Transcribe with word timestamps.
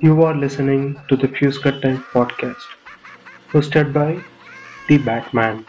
You 0.00 0.22
are 0.22 0.34
listening 0.34 0.98
to 1.08 1.16
the 1.16 1.28
Fuse 1.28 1.58
Cut 1.58 1.82
Time 1.82 2.02
podcast, 2.12 2.64
hosted 3.52 3.92
by 3.92 4.22
The 4.88 4.98
Batman. 4.98 5.66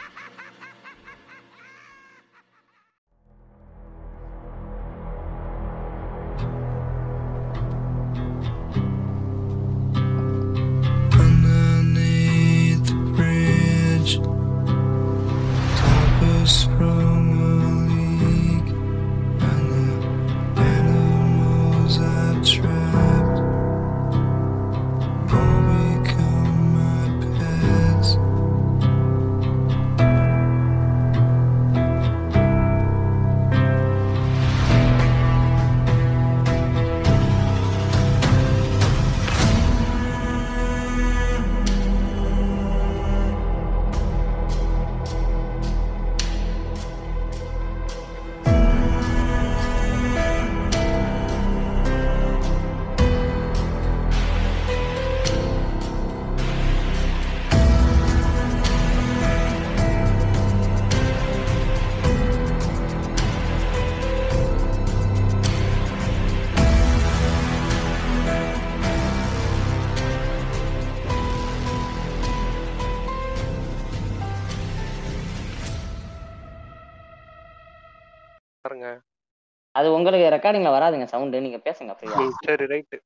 வராதுங்க 80.87 81.03
sound 81.03 81.41
நீங்க 81.41 81.57
பேசுங்க 81.57 81.93
ஃப்ரீயா 81.95 82.27
சரி 82.45 82.65
ரைட்டு 82.65 82.97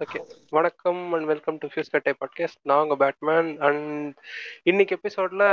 ஓகே 0.00 0.18
வணக்கம் 0.50 1.12
அண்ட் 1.12 1.24
வெல்கம் 1.24 1.58
டு 1.58 1.66
ஃபியூஸ் 1.66 1.90
கட்டை 1.90 2.14
பாட்காஸ்ட் 2.20 2.60
நான் 2.62 2.88
உங்க 2.88 2.96
பேட்மேன் 2.96 3.58
அண்ட் 3.58 4.14
இன்னைக்கு 4.62 4.98
எபிசோட்ல 5.02 5.44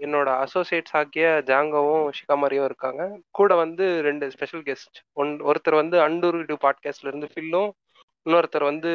என்னோட 0.00 0.28
அசோசியேட்ஸ் 0.38 0.94
ஆகிய 0.96 1.42
ஜாங்கோவும் 1.46 2.10
ஷிகாமாரியும் 2.18 2.64
இருக்காங்க. 2.64 3.18
கூட 3.30 3.54
வந்து 3.54 4.00
ரெண்டு 4.02 4.30
ஸ்பெஷல் 4.30 4.62
கெஸ்ட் 4.62 5.00
ஒன் 5.12 5.40
ஒருத்தர் 5.40 5.74
வந்து 5.74 5.98
அண்டூர் 5.98 6.38
டு 6.44 6.56
பாட்காஸ்ட்ல 6.62 7.06
இருந்து 7.06 7.30
ஃபில்லும் 7.34 7.70
இன்னொருத்தர் 8.26 8.62
வந்து 8.62 8.92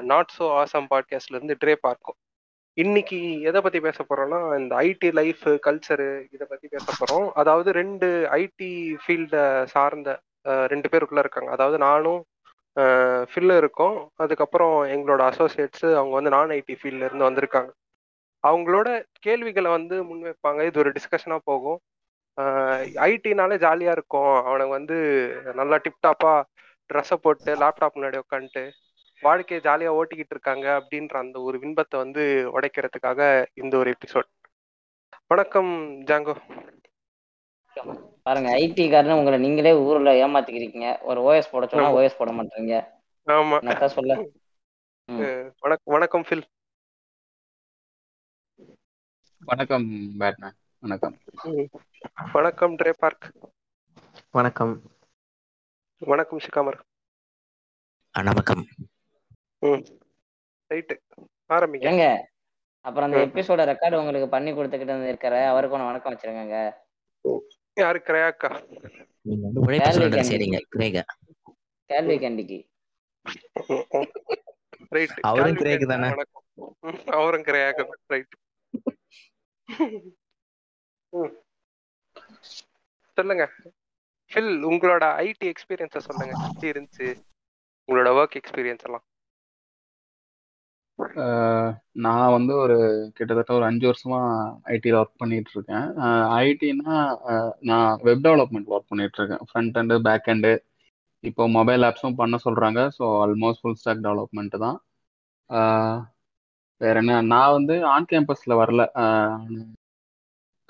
நாட் 0.00 0.34
சோ 0.38 0.48
ஆசம் 0.54 0.90
பாட்காஸ்ட்ல 0.90 1.38
இருந்து 1.38 1.56
ட்ரே 1.64 1.76
பார்க்கும் 1.80 2.18
இன்னைக்கு 2.74 3.40
எதை 3.40 3.60
பத்தி 3.60 3.80
பேச 3.80 4.04
போறோம்னா 4.08 4.58
இந்த 4.58 4.74
ஐடி 4.76 5.12
லைஃப் 5.12 5.46
கல்ச்சரு 5.66 6.10
இதை 6.30 6.46
பத்தி 6.50 6.68
பேச 6.68 6.86
போறோம். 7.00 7.30
அதாவது 7.32 7.72
ரெண்டு 7.72 8.28
ஐடி 8.32 8.96
ஃபீல்ட 9.02 9.64
சார்ந்த 9.64 10.20
ரெண்டு 10.72 10.88
பேருக்குள்ள 10.92 11.22
இருக்காங்க. 11.24 11.50
அதாவது 11.56 11.78
நானும் 11.88 12.20
ஃபில்லு 13.30 13.56
இருக்கோம். 13.62 13.96
அதுக்கப்புறம் 14.22 14.76
எங்களோட 14.94 15.22
அசோசியேட்ஸு 15.30 15.88
அவங்க 15.98 16.14
வந்து 16.18 16.34
நான் 16.36 16.54
ஐடி 16.58 16.74
ஃபீல்ட்லேருந்து 16.80 17.28
வந்திருக்காங்க. 17.28 17.70
அவங்களோட 18.44 18.88
கேள்விகளை 19.26 19.70
வந்து 19.70 19.96
முன்வைப்பாங்க. 20.10 20.60
இது 20.68 20.80
ஒரு 20.82 20.92
டிஸ்கஷனா 20.96 21.38
போகும். 21.50 21.80
ஐடினாலே 23.08 23.56
ஜாலியாக 23.66 23.96
இருக்கும். 23.96 24.32
அவனுக்கு 24.48 24.76
வந்து 24.78 24.96
நல்லா 25.60 25.76
டிப்டாப்பா 25.86 26.34
ட்ரெஸ்ஸை 26.90 27.18
போட்டு 27.24 27.52
லேப்டாப் 27.62 27.96
முன்னாடி 27.96 28.18
உட்காந்துட்டு 28.24 28.64
வாழ்க்கையை 29.22 29.60
ஜாலியாக 29.66 29.98
ஓட்டிக்கிட்டு 29.98 30.34
இருக்காங்க 30.36 30.66
அப்படின்ற 30.78 31.16
அந்த 31.24 31.36
ஒரு 31.48 31.56
வின்பத்தை 31.64 31.96
வந்து 32.04 32.22
உடைக்கிறதுக்காக 32.56 33.20
இந்த 33.62 33.76
ஒரு 33.82 33.90
எபிசோட் 33.96 34.30
வணக்கம் 35.30 35.70
ஜாங்கோ. 36.10 36.34
பாருங்க 38.22 38.50
ஐடி 38.56 38.84
காரன்னு 38.86 39.18
உங்களை 39.18 39.38
நீங்களே 39.38 39.72
ஊர்ல 39.74 40.12
ஏமாத்திக்கிறீங்க. 40.26 41.02
ஒரு 41.02 41.20
ஓஎஸ் 41.20 41.50
போட 41.50 41.66
சொன்னா. 41.66 41.92
ஓஎஸ் 41.92 42.16
போட 42.18 42.30
மாட்டீங்க. 42.32 42.74
ஆமா. 43.26 43.56
என்னத்தான் 43.62 43.94
சொல்ல. 43.96 44.14
வணக்கம் 45.60 45.80
வணக்கம் 45.84 46.22
ஃபில். 46.22 46.44
வணக்கம் 49.44 49.86
பேட்மேன். 50.18 50.54
வணக்கம். 50.78 51.16
வணக்கம் 52.32 52.76
ட்ரே 52.76 52.92
பார்க். 52.98 53.24
வணக்கம். 54.30 54.72
வணக்கம் 55.98 56.38
ஷிகாமர் 56.38 56.78
வணக்கம் 58.12 58.62
ம். 59.58 59.82
ரைட்டு. 60.70 60.94
ஆரம்பிங்க. 61.48 61.86
ஏங்க 61.88 62.06
அப்புறம் 62.84 63.12
அந்த. 63.12 63.26
எபிசோட 63.26 63.60
ரெக்கார்டு 63.70 63.98
உங்களுக்கு 63.98 64.28
பண்ணி 64.28 64.52
கொடுத்துக்கிட்டு 64.52 65.06
இருக்கிற 65.08 65.48
அவருக்கு 65.48 65.76
ஒன்று 65.76 65.90
வணக்கம் 65.90 66.14
வச்சிருக்கங்க 66.14 66.56
யாரு? 67.76 67.98
கிரையாக்கா 68.06 68.50
நீங்க 69.28 69.42
வந்து 69.46 69.62
உழைப்பு 69.64 69.84
கேள்வி 69.84 69.96
சொல்றது 69.96 70.16
கேள்வி. 70.16 70.30
சரிங்க 70.30 70.58
கிரேக 70.74 71.02
கேள்வி 71.90 72.16
கேண்டிக்கு. 72.24 72.58
ரைட் 74.96 75.14
அவரும் 75.30 75.58
கிரேக்கு 75.60 75.86
தானே? 75.92 76.08
அவரும் 77.18 77.46
கிரையாக்க 77.48 77.86
ரைட் 78.14 78.34
சொல்லுங்க. 83.18 83.44
ஃபில் 84.30 84.52
உங்களோட 84.70 85.04
ஐடி 85.24 85.46
எக்ஸ்பீரியன்ஸ 85.52 85.98
சொல்லுங்க. 86.08 86.34
எப்படி 86.48 86.70
இருந்துச்சு? 86.72 87.08
உங்களோட 87.88 88.10
ஒர்க் 88.18 88.38
எக்ஸ்பீரியன்ஸ் 88.40 88.86
எல்லாம் 88.88 89.04
நான் 92.04 92.32
வந்து 92.32 92.52
ஒரு 92.56 92.76
கிட்டத்தட்ட 93.16 93.52
ஒரு 93.58 93.64
அஞ்சு 93.68 93.86
வருஷமா 93.90 94.20
ஐடியில் 94.74 94.98
ஒர்க் 95.00 95.20
பண்ணிட்டு 95.22 95.52
இருக்கேன் 95.54 95.86
ஐடினா 96.40 96.94
நான் 97.70 97.88
வெப் 98.06 98.24
டெவலப்மெண்ட் 98.26 98.72
ஒர்க் 98.74 98.90
பண்ணிட்டு 98.92 99.18
இருக்கேன் 99.20 99.42
ஃப்ரண்ட் 99.48 99.78
அண்டு 99.82 99.96
பேக் 100.08 100.30
அண்டு 100.34 100.52
இப்போ 101.24 101.42
மொபைல் 101.56 101.82
ஆப்ஸும் 101.88 102.18
பண்ண 102.20 102.36
சொல்றாங்க. 102.46 102.80
So 102.96 103.02
almost 103.24 103.62
full 103.62 103.78
stack 103.80 104.04
development 104.06 104.56
தான். 104.64 104.78
வேற 106.80 106.96
என்ன? 107.02 107.20
நான் 107.32 107.54
வந்து 107.56 107.74
ஆன் 107.94 108.08
கேம்பஸில் 108.12 108.60
வரல. 108.62 108.82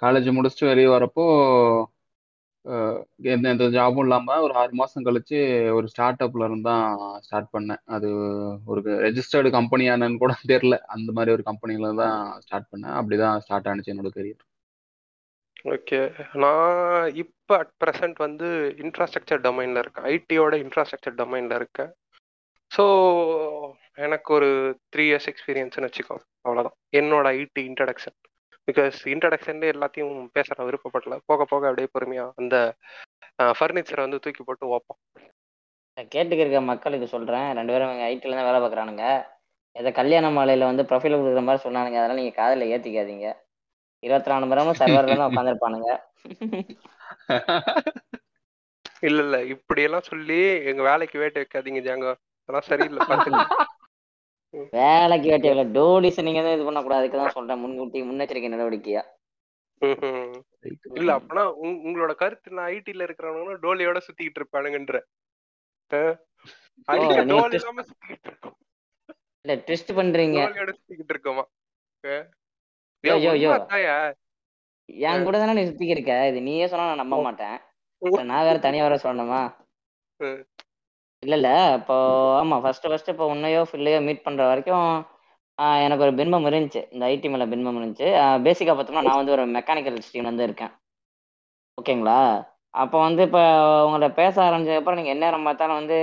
காலேஜ் 0.03 0.29
முடிச்சுட்டு 0.37 0.71
வெளியே 0.71 0.89
வரப்போ 0.95 1.25
எந்த 3.33 3.45
எந்த 3.53 3.65
ஜாபும் 3.77 4.05
இல்லாமல் 4.07 4.43
ஒரு 4.45 4.55
ஆறு 4.61 4.73
மாதம் 4.81 5.07
கழிச்சு 5.07 5.39
ஒரு 5.79 5.87
ஸ்டார்ட் 5.93 6.23
அப்ல 6.27 6.49
தான் 6.69 6.85
ஸ்டார்ட் 7.27 7.49
பண்ணேன். 7.57 7.81
அது 7.95 8.09
ஒரு 8.73 8.81
ரெஜிஸ்டர்டு 9.07 9.51
கம்பெனியானு 9.59 10.09
கூட 10.25 10.33
தெரியல. 10.53 10.77
அந்த 10.95 11.11
மாதிரி 11.17 11.35
ஒரு 11.37 11.45
கம்பெனில 11.51 11.93
தான் 12.03 12.17
ஸ்டார்ட் 12.45 12.71
பண்ணேன். 12.73 12.97
அப்படிதான் 13.01 13.43
ஸ்டார்ட் 13.47 13.69
ஆனிச்சு 13.73 13.93
என்னோட 13.95 14.13
கரியர் 14.19 14.43
ஓகே 15.75 15.99
நான் 16.43 17.09
இப்போ 17.23 17.55
அட் 17.63 17.75
ப்ரெசன்ட் 17.83 18.17
வந்து 18.27 18.49
இன்ஃப்ராஸ்ட்ரக்சர் 18.85 19.43
டொமைனில் 19.47 19.81
இருக்கேன். 19.83 20.07
ஐடியோட 20.15 20.55
இன்ஃப்ராஸ்ட்ரக்சர் 20.65 21.19
டொமைனில் 21.21 21.59
இருக்கேன். 21.61 21.91
ஸோ 22.73 22.85
எனக்கு 24.07 24.31
ஒரு 24.39 24.49
த்ரீ 24.95 25.05
இயர்ஸ் 25.11 25.29
எக்ஸ்பீரியன்ஸ்னு 25.33 25.89
வச்சுக்கோ. 25.89 26.17
அவ்வளோதான் 26.47 26.77
என்னோட 27.01 27.27
ஐடி 27.41 27.63
இன்ட்ரடக்ஷன் 27.71 28.17
பிகாஸ் 28.69 28.99
இன்ட்ரடக்ஷன்லேயே 29.13 29.73
எல்லாத்தையும் 29.75 30.17
பேசுகிற 30.37 30.65
விருப்பப்படல. 30.69 31.17
போக 31.31 31.45
போக 31.53 31.69
அப்படியே 31.71 31.89
பொறுமையாக 31.95 32.35
அந்த 32.43 32.57
ஃபர்னிச்சரை 33.59 34.03
வந்து 34.07 34.23
தூக்கி 34.25 34.43
போட்டு 34.49 34.73
வைப்போம் 34.73 35.01
கேட்டுக்கு 36.13 36.43
இருக்க 36.43 36.61
மக்களுக்கு 36.71 37.07
சொல்றேன். 37.15 37.49
ரெண்டு 37.59 37.73
பேரும் 37.73 37.91
இவங்க 37.91 38.05
ஐடில 38.11 38.37
தான் 38.37 38.49
வேலை 38.49 38.61
பார்க்குறானுங்க. 38.61 39.07
ஏதோ 39.77 39.91
கல்யாண 39.99 40.27
மாலையில 40.37 40.69
வந்து 40.71 40.85
ப்ரொஃபைல் 40.91 41.19
கொடுக்குற 41.19 41.43
மாதிரி 41.47 41.65
சொன்னானுங்க. 41.65 41.99
அதெல்லாம் 42.01 42.21
நீங்க 42.21 42.35
காதுல 42.39 42.69
ஏத்திக்காதீங்க. 42.75 43.27
இருபத்தி 44.03 44.31
நாலு 44.33 44.45
மணி 44.45 44.53
நேரமும் 44.53 44.81
சர்வர்ல 44.81 45.19
தான் 45.19 45.31
உட்காந்துருப்பானுங்க 45.31 45.91
இல்ல 49.09 49.21
இல்ல. 49.27 49.37
இப்படி 49.55 49.81
எல்லாம் 49.87 50.09
சொல்லி 50.11 50.39
எங்க 50.71 50.83
வேலைக்கு 50.89 51.17
வேட்டு 51.23 51.41
வைக்காதீங்க 51.43 51.81
ஜாங்கோ. 51.87 52.13
அதெல்லாம் 52.49 52.69
சரியில்லை. 52.71 53.03
பார்த்துங்க 53.11 53.43
வேலைக்கு 54.53 55.31
வேட்டியல 55.31 55.63
டோடிஸ் 55.77 56.23
நீங்க 56.23 56.43
தான் 56.43 56.55
இது 56.55 56.65
பண்ணக்கூடாது 56.65 57.03
அதுக்கு 57.03 57.19
தான் 57.19 57.31
சொல்றேன். 57.31 57.59
முன்கூட்டி 57.59 58.03
முன்னெச்சரிக்கை 58.03 58.49
நடவடிக்கையா. 58.49 59.03
இல்ல 60.95 61.17
அப்பனா 61.19 61.55
உங்- 61.63 61.81
உங்களோட 61.87 62.15
கருத்து 62.15 62.51
நான் 62.51 62.71
ஐடில 62.71 63.03
இருக்கிறவங்க 63.05 63.57
டோலியோட 63.63 64.01
சுத்திக்கிட்டு 64.07 64.41
இருப்பானுங்கன்ற. 64.41 65.01
இல்ல 69.41 69.63
ட்விஸ்ட் 69.67 69.97
பண்றீங்க. 69.99 70.39
டோலியோட 70.43 70.73
சுத்திக்கிட்டு 70.73 71.15
இருக்கோமா. 71.15 71.45
என் 74.85 75.25
கூட 75.25 75.39
தானே 75.39 75.63
நீ 75.63 75.71
சுத்திக்கு 75.71 75.89
இருக்க. 75.89 76.29
இது 76.29 76.41
நீயே 76.43 76.67
சொன்னா 76.67 76.87
நான் 76.87 76.97
நம்ப 76.97 77.23
மாட்டேன். 77.23 77.59
நான் 78.25 78.45
வேற 78.45 78.59
தனியா 78.59 78.89
வர 78.89 79.01
சொல்லணுமா? 79.03 79.43
இல்ல 81.23 81.35
இல்ல 81.39 81.49
இப்போ 81.79 81.97
ஆமா 82.39 82.57
ஃபர்ஸ்ட் 82.63 82.87
ஃபர்ஸ்ட் 82.89 83.11
இப்போ 83.13 83.27
உன்னையோ 83.35 83.61
ஃபில்லையோ 83.71 83.99
மீட் 84.07 84.25
பண்ற 84.25 84.43
வரைக்கும் 84.47 84.87
ஆஹ் 85.59 85.81
எனக்கு 85.85 86.05
ஒரு 86.07 86.15
பின்பம் 86.21 86.47
இருந்துச்சு. 86.51 86.81
இந்த 86.95 87.05
ஐடி 87.07 87.29
மேல 87.29 87.45
பின்பம் 87.53 87.79
இருந்துச்சு. 87.81 88.09
பேசிக்கா 88.47 88.73
பார்த்தோம்னா 88.75 89.05
நான் 89.09 89.21
வந்து 89.21 89.35
ஒரு 89.37 89.45
மெக்கானிக்கல் 89.57 89.99
ஸ்ட்ரீம் 90.07 90.29
வந்து 90.31 90.47
இருக்கேன். 90.49 90.73
ஓகேங்களா? 91.79 92.19
அப்போ 92.75 92.97
வந்து 92.99 93.23
இப்போ 93.29 93.43
உங்களை 93.87 94.09
பேச 94.21 94.35
ஆரம்பிச்சதுக்கப்புறம் 94.47 94.99
நீங்கள் 95.01 95.15
என்ன 95.15 95.25
நேரம் 95.27 95.47
பார்த்தாலும் 95.49 95.79
வந்து 95.81 95.99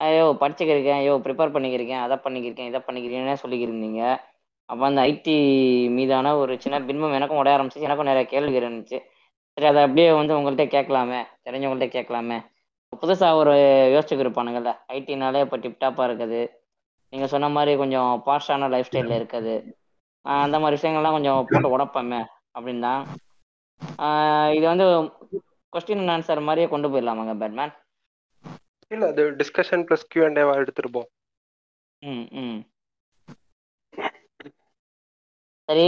ஐயோ 0.00 0.24
படிச்சுக்கிருக்கேன் 0.40 0.98
ஐயோ 1.00 1.14
ப்ரிப்பேர் 1.26 1.54
பண்ணிக்கிருக்கேன் 1.54 2.02
அதை 2.06 2.16
பண்ணிக்கிருக்கேன் 2.24 2.70
இதை 2.70 2.80
பண்ணிக்கிறீங்கன்னு 2.88 3.42
சொல்லிக்கிருந்தீங்க 3.44 4.00
அப்போ 4.68 4.84
அந்த 4.86 5.00
ஐடி 5.10 5.34
மீதான 5.96 6.32
ஒரு 6.38 6.52
சின்ன 6.64 6.76
பின்பம் 6.88 7.16
எனக்கும் 7.18 7.40
உடைய 7.40 7.56
ஆரம்பிச்சிச்சு. 7.56 7.88
எனக்கும் 7.88 8.10
நிறைய 8.10 8.24
கேள்வி 8.32 8.58
இருந்துச்சு. 8.60 8.98
சரி 9.56 9.66
அதை 9.66 9.82
அப்படியே 9.82 10.08
வந்து 10.12 10.36
உங்கள்கிட்ட 10.38 10.66
கேட்கலாமே. 10.76 11.20
தெரிஞ்சவங்கள்ட்ட 11.46 11.88
கேட்கலாமே. 11.96 12.38
புதுசாக 12.92 13.38
ஒரு 13.40 13.54
யோசிச்சுக்கு 13.94 14.24
இருப்பானுங்கல்ல. 14.24 14.72
ஐடினாலே 14.96 15.42
இப்போ 15.44 15.56
டிப்டாப்பாக 15.64 16.08
இருக்குது. 16.08 16.40
நீங்கள் 17.12 17.32
சொன்ன 17.32 17.48
மாதிரி 17.56 17.72
கொஞ்சம் 17.82 18.10
பாஸ்டான 18.26 18.68
லைஃப் 18.74 18.88
ஸ்டைலில் 18.88 19.18
இருக்குது. 19.18 19.54
அந்த 20.24 20.56
மாதிரி 20.62 20.76
விஷயங்கள்லாம் 20.76 21.16
கொஞ்சம் 21.16 21.46
போட்டு 21.50 21.74
உடப்பமே 21.76 22.20
அப்படின்னு. 22.56 22.92
இது 24.56 24.66
வந்து 24.72 24.86
கொஸ்டின் 25.72 26.12
ஆன்சர் 26.14 26.46
மாதிரியே 26.48 26.68
கொண்டு 26.72 26.90
போயிடலாமாங்க 26.92 27.34
பேட்மேன் 27.42 27.74
இல்ல 28.90 29.04
அது 29.12 29.22
டிஸ்கஷன் 29.40 29.84
பிளஸ் 29.86 30.08
கியூ 30.12 30.24
அண்ட் 30.26 30.40
எடுத்துருப்போம். 30.60 31.08
ம் 32.02 32.26
ம். 32.42 32.58
சரி 35.68 35.86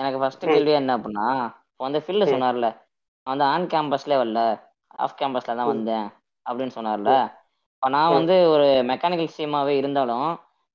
எனக்கு 0.00 0.18
ஃபர்ஸ்ட். 0.20 0.44
கேள்வி 0.52 0.72
என்ன 0.78 0.96
அப்படின்னா 0.98 1.26
இப்போ 1.70 1.82
வந்து 1.86 2.00
ஃபில்லு. 2.04 2.26
சொன்னார்ல 2.32 2.68
நான் 3.26 3.32
வந்து 3.32 3.46
ஆன் 3.52 3.70
கேம்பஸ்ல 3.74 4.18
வரல 4.22 4.40
ஆஃப் 5.04 5.16
கேம்பஸ்ல 5.20 5.56
தான். 5.60 5.70
வந்தேன். 5.72 6.08
அப்படின்னு 6.46 6.76
சொன்னார்ல. 6.78 7.12
இப்போ 7.76 7.88
நான். 7.94 8.14
வந்து 8.18 8.34
ஒரு 8.54 8.66
மெக்கானிக்கல் 8.90 9.30
ஸ்ட்ரீமாவே 9.32 9.74
இருந்தாலும் 9.80 10.28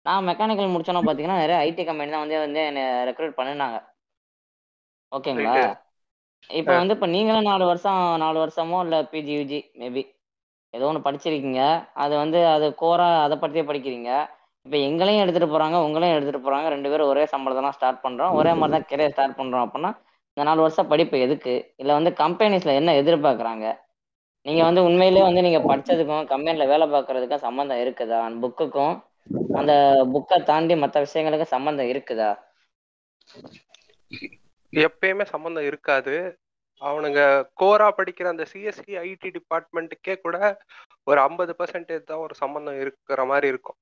நான் 0.06 0.28
மெக்கானிக்கல் 0.30 0.74
முடிச்சோன்னா 0.74 1.02
பார்த்தீங்கன்னா 1.06 1.42
நிறைய 1.44 1.58
ஐடி 1.66 1.84
கம்பெனி 1.84 2.12
தான் 2.12 2.24
வந்து 2.24 2.38
வந்து 2.40 2.62
என்னை 2.70 2.84
ரெக்ரூட் 3.10 3.38
பண்ணினாங்க. 3.40 3.78
ஓகேங்களா. 5.12 5.54
இப்போ. 6.50 6.74
வந்து 6.82 6.94
இப்போ 6.94 7.08
நீங்களும் 7.16 7.50
நாலு 7.50 7.64
வருஷம் 7.66 8.02
நாலு 8.18 8.38
வருஷமோ 8.40 8.78
இல்லை 8.86 9.00
பிஜி 9.14 9.34
யூஜி 9.38 9.60
மேபி 9.80 10.04
ஏதோ 10.74 10.88
ஒன்று 10.88 11.06
படிச்சிருக்கீங்க. 11.06 11.62
அது 11.94 12.14
வந்து 12.16 12.40
அது 12.56 12.66
கோரா 12.82 13.08
அதை 13.26 13.36
பற்றியே 13.38 13.64
படிக்கிறீங்க. 13.70 14.10
இப்போ 14.66 14.78
எங்களையும் 14.88 15.22
எடுத்துகிட்டு 15.24 15.54
போகிறாங்க 15.54 15.78
உங்களையும் 15.86 16.16
எடுத்துகிட்டு 16.16 16.46
போகிறாங்க 16.46 16.68
ரெண்டு 16.70 16.90
பேரும் 16.90 17.08
ஒரே 17.08 17.24
சம்பளத்தை 17.34 17.62
தான் 17.64 17.78
ஸ்டார்ட் 17.78 18.04
பண்ணுறோம் 18.06 18.34
ஒரே 18.40 18.52
மாதிரி 18.54 18.76
தான் 18.76 18.88
கெரியர் 18.92 19.14
ஸ்டார்ட் 19.14 19.38
பண்ணுறோம் 19.40 19.66
அப்படின்னா 19.66 19.92
இந்த 20.38 20.44
நாலு 20.50 20.62
வருஷம் 20.62 20.90
படிப்பு 20.92 21.18
எதுக்கு? 21.20 21.54
இல்லை 21.76 21.94
வந்து 21.96 22.12
கம்பெனிஸில் 22.14 22.78
என்ன 22.80 22.94
எதிர்பார்க்குறாங்க? 23.02 23.66
நீங்கள் 24.46 24.68
வந்து 24.68 24.82
உண்மையிலே 24.88 25.22
வந்து 25.26 25.46
நீங்கள் 25.46 25.68
படிச்சதுக்கும் 25.70 26.30
கம்பெனில 26.32 26.66
வேலை 26.72 26.86
பாக்குறதுக்கும் 26.88 27.46
சம்மந்தம் 27.46 27.82
இருக்குதா? 27.84 28.20
அந்த 28.28 28.40
புக்குக்கும் 28.46 28.96
அந்த 29.60 29.74
புக்கை 30.14 30.38
தாண்டி 30.44 30.76
மற்ற 30.84 30.98
விஷயங்களுக்கும் 31.06 31.54
சம்மந்தம் 31.56 31.92
இருக்குதா? 31.94 32.30
எப்பயுமே 34.74 35.26
சம்மந்தம் 35.34 35.68
இருக்காது. 35.70 36.16
அவனுங்க 36.82 37.22
கோரா 37.62 37.88
படிக்கிற 37.98 38.28
அந்த 38.32 38.46
சிஎஸ்சி 38.52 38.94
ஐடி 39.06 39.30
டிபார்ட்மெண்ட்டுக்கே 39.38 40.16
கூட 40.26 40.36
ஒரு 41.08 41.20
ஐம்பது 41.22 41.54
பர்சன்டேஜ் 41.60 42.10
தான் 42.12 42.24
ஒரு 42.26 42.34
சம்மந்தம் 42.42 42.80
இருக்கிற 42.84 43.24
மாதிரி 43.26 43.48
இருக்கும். 43.48 43.78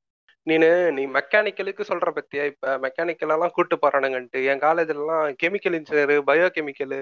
நீனு 0.47 0.67
நீ 0.97 1.03
மெக்கானிக்கலுக்கு 1.17 1.83
சொல்ற 1.91 2.09
பத்தியா 2.17 2.43
இப்ப? 2.51 2.67
மெக்கானிக்கலெல்லாம் 2.85 3.55
கூட்டு 3.57 3.75
போறானுங்கன்ட்டு. 3.77 4.41
என் 4.51 4.63
காலேஜ்ல 4.65 5.13
chemical 5.43 5.77
engineer 5.79 6.15
bio 6.29 6.47
chemical 6.57 6.99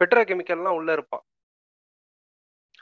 petro 0.00 0.22
கெமிக்கல்லாம் 0.28 0.78
உள்ள 0.78 0.90
இருப்பான். 0.96 1.24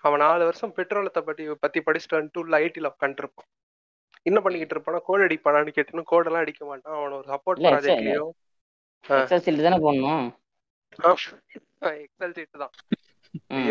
அவன் 0.05 0.23
நாலு 0.25 0.43
வருஷம் 0.49 0.75
பெட்ரோலத்தை 0.77 1.21
பத்தி 1.29 1.45
பத்தி 1.65 1.79
படிச்சுட்டு 1.87 2.19
வந்துட்டு 2.19 2.43
உள்ள 2.43 2.55
ஐடில 2.67 2.91
உட்காந்துருப்பான் 2.93 3.49
என்ன 4.29 4.39
பண்ணிக்கிட்டு 4.45 4.75
இருப்பானா? 4.75 5.00
கோட் 5.09 5.25
அடிப்பானான்னு 5.27 5.75
கேட்டுன்னு 5.77 6.11
கோடெல்லாம் 6.11 6.45
அடிக்க 6.45 6.62
மாட்டான். 6.65 6.97
அவன 6.99 7.17
ஒரு 7.21 7.27
சப்போர்ட் 7.33 7.62
ப்ராஜெக்ட்லயோ 7.67 8.27
எக்ஸல் 12.03 12.35
சீட் 12.37 12.62
தானே. 12.62 12.69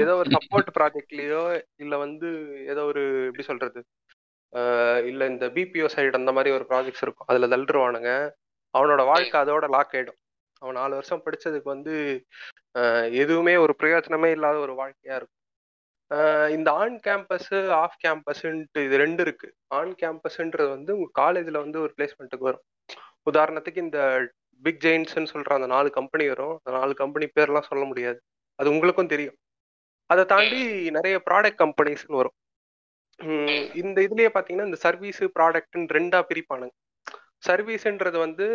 ஏதோ 0.02 0.14
ஒரு 0.22 0.30
சப்போர்ட் 0.36 0.70
ப்ராஜெக்ட்லயோ 0.78 1.42
இல்ல 1.76 1.94
வந்து 1.98 2.28
ஏதோ 2.68 2.82
ஒரு 2.92 3.04
எப்படி 3.30 3.46
சொல்றது? 3.50 3.80
இல்ல 5.10 5.22
இந்த 5.34 5.46
பிபிஓ 5.56 5.88
சைடு 5.96 6.20
அந்த 6.22 6.32
மாதிரி 6.38 6.56
ஒரு 6.58 6.66
ப்ராஜெக்ட்ஸ் 6.70 7.04
இருக்கும். 7.06 7.30
அதுல 7.32 7.50
தள்ளுருவானுங்க. 7.54 8.12
அவனோட 8.74 9.02
வாழ்க்கை 9.12 9.38
அதோட 9.42 9.66
லாக் 9.76 9.94
ஆயிடும். 9.94 10.20
அவன் 10.62 10.78
நாலு 10.80 10.94
வருஷம் 11.00 11.24
படிச்சதுக்கு 11.26 11.70
வந்து 11.76 11.96
எதுவுமே 13.24 13.56
ஒரு 13.64 13.74
பிரயோஜனமே 13.82 14.30
இல்லாத 14.36 14.58
ஒரு 14.58 14.74
வாழ்க்கையா 14.82 15.16
இருக்கும். 15.20 15.37
இந்த 16.56 16.70
ஆன் 16.82 16.98
கேம்பஸ் 17.08 17.52
ஆஃப் 17.82 17.98
கேம்பஸ்ன்ட்டு 18.04 18.84
இது 18.88 18.96
ரெண்டு 19.04 19.22
இருக்கு. 19.26 19.48
ஆன் 19.78 19.94
கேம்பஸ்ன்றது 20.02 20.70
வந்து 20.70 20.92
உங்க 20.98 21.10
காலேஜ்ல 21.22 21.58
வந்து 21.66 21.80
ஒரு 21.86 21.92
பிளேஸ்மெண்ட்டுக்கு 21.98 22.50
வரும். 22.50 22.66
உதாரணத்துக்கு 23.30 23.84
இந்த 23.88 24.00
பிக் 24.64 24.82
ஜெயின்ஸ்ன்னு 24.86 25.32
சொல்ற 25.34 25.52
அந்த 25.58 25.68
நாலு 25.74 25.90
கம்பெனி 25.98 26.26
வரும். 26.34 26.56
அந்த 26.58 26.72
நாலு 26.80 26.94
கம்பெனி 27.02 27.26
பேர்லாம் 27.38 27.70
சொல்ல 27.72 27.84
முடியாது. 27.86 28.20
அது 28.60 28.68
உங்களுக்கும் 28.74 29.12
தெரியும். 29.14 29.38
அதை 30.10 30.24
தாண்டி 30.26 30.62
நிறைய 30.98 31.16
ப்ராடக்ட் 31.30 31.62
கம்பெனிஸ்னு 31.64 32.20
வரும். 32.22 32.36
இந்த 33.82 33.98
இதுலயே 34.08 34.30
பாத்தீங்கன்னா 34.36 34.68
இந்த 34.70 34.80
சர்வீஸ் 34.86 35.22
ப்ராடக்ட்னு 35.38 35.96
ரெண்டா 35.98 36.20
பிரிப்பானுங்க. 36.30 36.74
சர்வீஸ்ன்றது 37.48 38.18
வந்து 38.26 38.46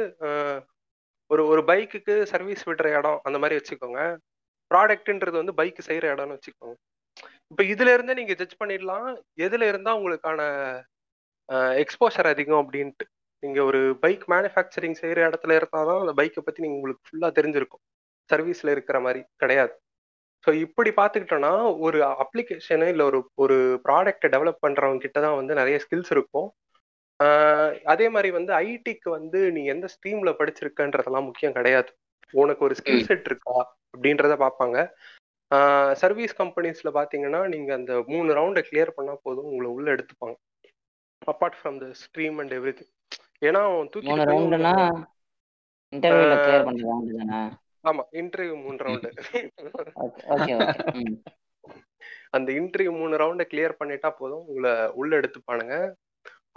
ஒரு 1.30 1.42
ஒரு 1.52 1.62
பைக்குக்கு 1.70 2.14
சர்வீஸ் 2.32 2.62
விடுற 2.68 2.88
இடம் 2.98 3.20
அந்த 3.28 3.38
மாதிரி 3.42 3.58
வச்சுக்கோங்க. 3.60 4.00
ப்ராடக்ட்ன்றது 4.70 5.36
வந்து 5.40 5.54
பைக் 5.60 5.80
செய்யற 5.88 6.06
இடம்னு 6.14 6.36
வச்சுக்கோங்க. 6.36 6.74
இப்போ 7.50 7.62
இதுல 7.64 7.92
இருந்தே 7.92 8.14
நீங்க 8.14 8.34
ஜட்ஜ் 8.34 8.60
பண்ணிடலாம். 8.64 9.08
எதுல 9.36 9.68
இருந்தா 9.68 9.96
உங்களுக்கான 9.98 10.40
எக்ஸ்போஷர் 11.82 12.26
அதிகம் 12.26 12.62
அப்படின்ட்டு. 12.62 13.06
நீங்க 13.42 13.60
ஒரு 13.64 13.96
பைக் 14.00 14.24
மேனுஃபேக்சரிங் 14.28 14.98
செய்யற 15.00 15.20
இடத்துல 15.28 15.56
இருந்தாதான் 15.60 16.00
அந்த 16.00 16.12
பைக்கை 16.22 16.42
பத்தி 16.44 16.62
நீங்க 16.62 16.76
உங்களுக்கு 16.76 17.06
ஃபுல்லா 17.06 17.30
தெரிஞ்சிருக்கும். 17.38 17.82
சர்வீஸ்ல 18.30 18.70
இருக்கிற 18.70 19.00
மாதிரி 19.00 19.24
கிடையாது. 19.36 19.74
ஸோ 20.46 20.52
இப்படி 20.60 20.90
பார்த்துக்கிட்டோம்னா 20.90 21.78
ஒரு 21.78 21.98
அப்ளிகேஷனு 22.22 22.88
இல்லை 22.88 23.04
ஒரு 23.04 23.30
ஒரு 23.34 23.56
ப்ராடக்ட்டை 23.84 24.28
டெவலப் 24.34 24.64
பண்ணுறவங்க 24.66 24.98
கிட்ட 24.98 25.20
தான் 25.20 25.36
வந்து 25.36 25.54
நிறைய 25.54 25.76
ஸ்கில்ஸ் 25.84 26.10
இருக்கும். 26.10 26.48
ஆஹ் 27.20 27.82
அதே 27.84 28.08
மாதிரி 28.08 28.30
வந்து 28.30 28.52
ஐடிக்கு 28.52 29.08
வந்து 29.08 29.52
நீ 29.52 29.64
எந்த 29.64 29.88
ஸ்ட்ரீம்ல 29.94 30.30
படிச்சிருக்கன்றதெல்லாம் 30.38 31.28
முக்கியம் 31.28 31.52
கிடையாது. 31.52 31.90
உனக்கு 32.34 32.64
ஒரு 32.64 32.74
ஸ்கில் 32.74 33.04
செட் 33.04 33.26
இருக்கா 33.26 33.56
அப்படின்றத 33.92 34.36
பார்ப்பாங்க. 34.36 34.78
சர்வீஸ் 35.94 36.42
கம்பெனிஸ்ல 36.42 36.90
பார்த்தீங்கன்னா 36.98 37.48
நீங்க 37.48 37.74
அந்த 37.74 38.04
மூணு 38.06 38.34
ரவுண்டை 38.34 38.62
கிளியர் 38.70 38.96
பண்ணா 38.96 39.14
போதும் 39.22 39.44
உங்களை 39.44 39.70
உள்ள 39.70 39.94
எடுத்துப்பாங்க. 39.94 40.36
Apart 41.32 41.58
from 41.62 41.78
the 41.82 41.88
stream 42.02 42.38
and 42.38 42.52
every 42.52 42.72
ஏன்னா 43.40 43.60
அவன் 43.68 43.90
ரவுண்டுனா 44.32 44.72
இன்டர்வியூல 45.92 46.34
கிளியர் 46.44 46.66
ரவுண்டு 46.90 47.18
தானே? 47.18 47.40
ஆமா 47.84 48.02
இன்டர்வியூ 48.12 48.54
மூணு 48.62 48.76
ரவுண்டு 48.76 49.08
அந்த 52.30 52.52
இன்டர்வியூ 52.52 52.92
மூணு 52.98 53.16
ரவுண்டை 53.16 53.44
கிளியர் 53.52 53.80
பண்ணிட்டா 53.80 54.10
போதும் 54.10 54.44
உங்களை 54.46 54.90
உள்ள 54.90 55.20
எடுத்துப்பானுங்க. 55.20 55.94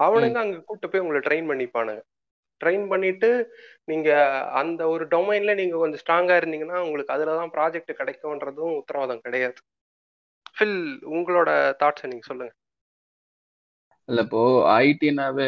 அவனுங்க 0.03 0.35
அங்க 0.35 0.57
கூட்டு 0.59 0.89
போய் 0.89 1.01
உங்களை 1.01 1.21
ட்ரெயின் 1.27 1.49
பண்ணிப்பானுங்க. 1.51 2.01
ட்ரெயின் 2.63 2.85
பண்ணிட்டு 2.88 3.29
நீங்க 3.91 4.09
அந்த 4.62 4.81
ஒரு 4.93 5.05
டொமைன்ல 5.07 5.55
நீங்க 5.62 5.77
கொஞ்சம் 5.77 6.03
ஸ்ட்ராங்கா 6.03 6.35
இருந்தீங்கன்னா 6.41 6.77
உங்களுக்கு 6.85 7.15
அதுலதான் 7.15 7.53
ப்ராஜெக்ட் 7.57 8.00
கிடைக்கும்ன்றதும் 8.01 8.77
உத்தரவாதம் 8.81 9.25
கிடையாது. 9.25 9.57
ஃபில் 10.55 10.79
உங்களோட 11.15 11.50
தாட்ஸை 11.81 12.07
நீங்க 12.12 12.25
சொல்லுங்க. 12.31 12.53
இல்ல 14.09 14.21
இப்போ 14.21 14.41
ஐடினாவே 14.79 15.45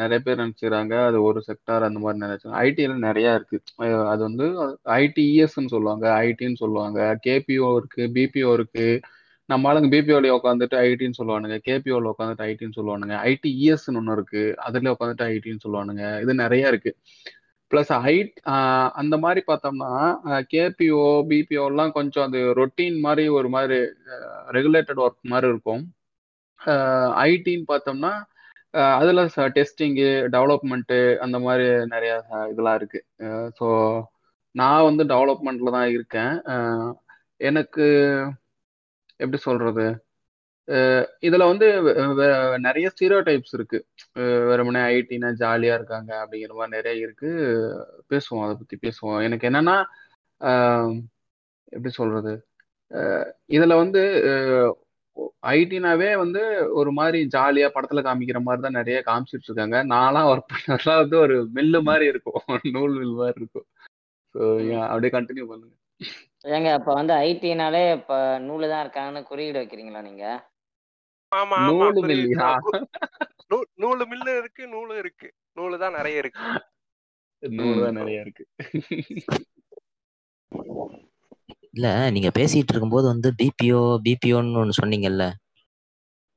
நிறைய 0.00 0.18
பேர் 0.24 0.40
நினைச்சுக்கிறாங்க 0.42 0.94
அது 1.06 1.18
ஒரு 1.28 1.40
செக்டார் 1.46 1.86
அந்த 1.88 2.00
மாதிரி 2.04 2.18
நினைச்சாங்க 2.24 2.56
ஐடியில 2.66 2.96
நிறைய 3.06 3.28
இருக்கு. 3.38 3.58
அது 4.12 4.20
வந்து 4.28 4.46
ஐடிஇஎஸ்ன்னு 5.02 5.72
சொல்லுவாங்க. 5.74 6.06
ஐடின்னு 6.24 6.60
சொல்லுவாங்க. 6.62 7.00
கேபிஓ 7.26 7.70
இருக்கு 7.76 8.02
பிபிஓ 8.16 8.52
இருக்கு. 8.58 8.88
நம்ம 9.50 9.68
ஆளுங்க 9.70 9.88
பிபிஓல 9.94 10.28
உட்காந்துட்டு 10.38 10.76
ஐடின்னு 10.88 11.18
சொல்லுவானுங்க 11.18 11.56
கேபிஓல 11.66 12.10
உட்காந்துட்டு 12.12 12.44
ஐடின்னு 12.50 12.76
சொல்லுவானுங்க 12.78 13.14
ஐடிஇஎஸ்ன்னு 13.30 13.98
ஒன்று 14.00 14.14
இருக்கு 14.18 14.42
அதுல 14.66 14.92
உட்காந்துட்டு 14.94 15.26
ஐடின்னு 15.34 15.64
சொல்லுவானுங்க 15.64 16.04
இது 16.22 16.34
நிறைய 16.44 16.70
இருக்கு. 16.72 16.92
ப்ளஸ் 17.70 17.92
ஹைட் 18.06 18.36
அந்த 19.00 19.14
மாதிரி 19.24 19.40
பார்த்தோம்னா 19.50 19.90
கேபிஓ 20.52 21.04
பிபிஓலாம் 21.30 21.94
கொஞ்சம் 21.98 22.26
அது 22.28 22.40
ரொட்டீன் 22.60 22.98
மாதிரி 23.06 23.24
ஒரு 23.38 23.48
மாதிரி 23.56 23.78
ரெகுலேட்டட் 24.56 25.02
ஒர்க் 25.06 25.32
மாதிரி 25.32 25.48
இருக்கும். 25.52 25.82
ஐடின்னு 27.28 27.66
பார்த்தோம்னா 27.72 28.12
அதில் 29.00 29.22
டெஸ்டிங்கு 29.58 30.08
டெவலப்மெண்ட்டு 30.34 30.98
அந்த 31.24 31.38
மாதிரி 31.46 31.66
நிறையா 31.94 32.16
இதெல்லாம் 32.52 32.78
இருக்குது 32.80 33.04
ஸோ 33.58 33.66
நான் 34.54 34.86
வந்து 34.88 35.04
டெவலப்மெண்ட்டில் 35.12 35.76
தான் 35.76 35.90
இருக்கேன். 35.96 36.34
எனக்கு 37.48 37.86
எப்படி 39.20 39.38
சொல்றது? 39.48 39.84
இதில் 40.68 41.40
இதுல 41.40 41.46
வந்து 41.52 41.66
நிறைய 42.66 42.86
ஸ்டீரியோ 42.94 43.18
டைப்ஸ் 43.28 43.54
இருக்கு 43.58 43.78
வெறுமனே 44.50 44.80
ஐடினா 44.94 45.30
ஜாலியா 45.42 45.74
இருக்காங்க 45.78 46.10
அப்படிங்கிற 46.22 46.54
மாதிரி 46.60 46.76
நிறைய 46.76 47.06
இருக்கு. 47.06 47.30
பேசுவோம் 48.10 48.44
அதை 48.44 48.54
பத்தி 48.60 48.76
பேசுவோம். 48.86 49.18
எனக்கு 49.26 49.48
என்னன்னா 49.50 49.76
எப்படி 51.72 51.92
சொல்றது? 52.00 52.32
இதில் 53.46 53.64
இதுல 53.66 53.76
வந்து 53.82 54.02
ஐடினாவே 55.52 56.10
வந்து 56.22 56.42
ஒரு 56.80 56.90
மாதிரி 56.92 57.18
ஜாலியா 57.34 57.68
படத்துல 57.76 58.02
காமிக்கிற 58.06 58.38
மாதிரி 58.46 58.62
தான் 58.66 58.78
நிறைய 58.80 58.98
காமிச்சிட்டு 59.06 59.48
இருக்காங்க. 59.48 59.76
நான்லாம் 59.94 60.28
ஒர்க் 60.32 60.52
பண்ணதெல்லாம் 60.52 61.00
வந்து 61.02 61.16
ஒரு 61.18 61.36
மில்லு 61.54 61.80
மாதிரி 61.82 62.06
இருக்கும். 62.12 62.40
நூல் 62.76 62.94
மில் 62.98 63.18
மாதிரி 63.20 63.38
இருக்கும். 63.42 63.66
ஸோ 64.34 64.40
அப்படியே 64.88 65.12
கண்டினியூ 65.18 65.46
பண்ணுங்க. 65.52 65.74
ஏங்க 66.44 66.68
அப்ப 66.72 66.90
வந்து 66.92 67.12
ஐடினாலே 67.22 67.92
இப்ப 67.94 68.14
நூலு 68.40 68.66
தான் 68.68 68.82
இருக்காங்கன்னு 68.84 69.22
குறியீடு 69.22 69.60
வைக்கிறீங்களா 69.60 70.00
நீங்க? 70.02 70.24
ஆமா 71.32 71.56
ஆமா 71.58 71.68
நூலு 71.70 71.92
புரியுது 71.98 72.08
மில்லியா 72.22 72.50
நூ- 73.50 73.68
நூலு 73.82 74.04
மில்லு 74.04 74.32
இருக்கு 74.38 74.62
நூலு 74.66 74.94
இருக்கு. 74.98 75.28
நூலு 75.56 75.76
தான் 75.78 75.92
நிறைய 75.92 76.22
இருக்கு. 76.22 76.44
நூலு 77.42 77.78
தான் 77.84 77.92
நிறைய 77.92 78.20
இருக்கு. 78.20 78.44
இல்ல 81.74 81.86
நீங்க 82.10 82.30
பேசிட்டு 82.38 82.72
இருக்கும்போது 82.72 83.06
வந்து 83.06 83.28
பிபிஓ 83.38 83.80
பிபிஓன்னு 84.04 84.58
ஒன்று 84.58 84.80
சொன்னீங்கல்ல? 84.80 85.24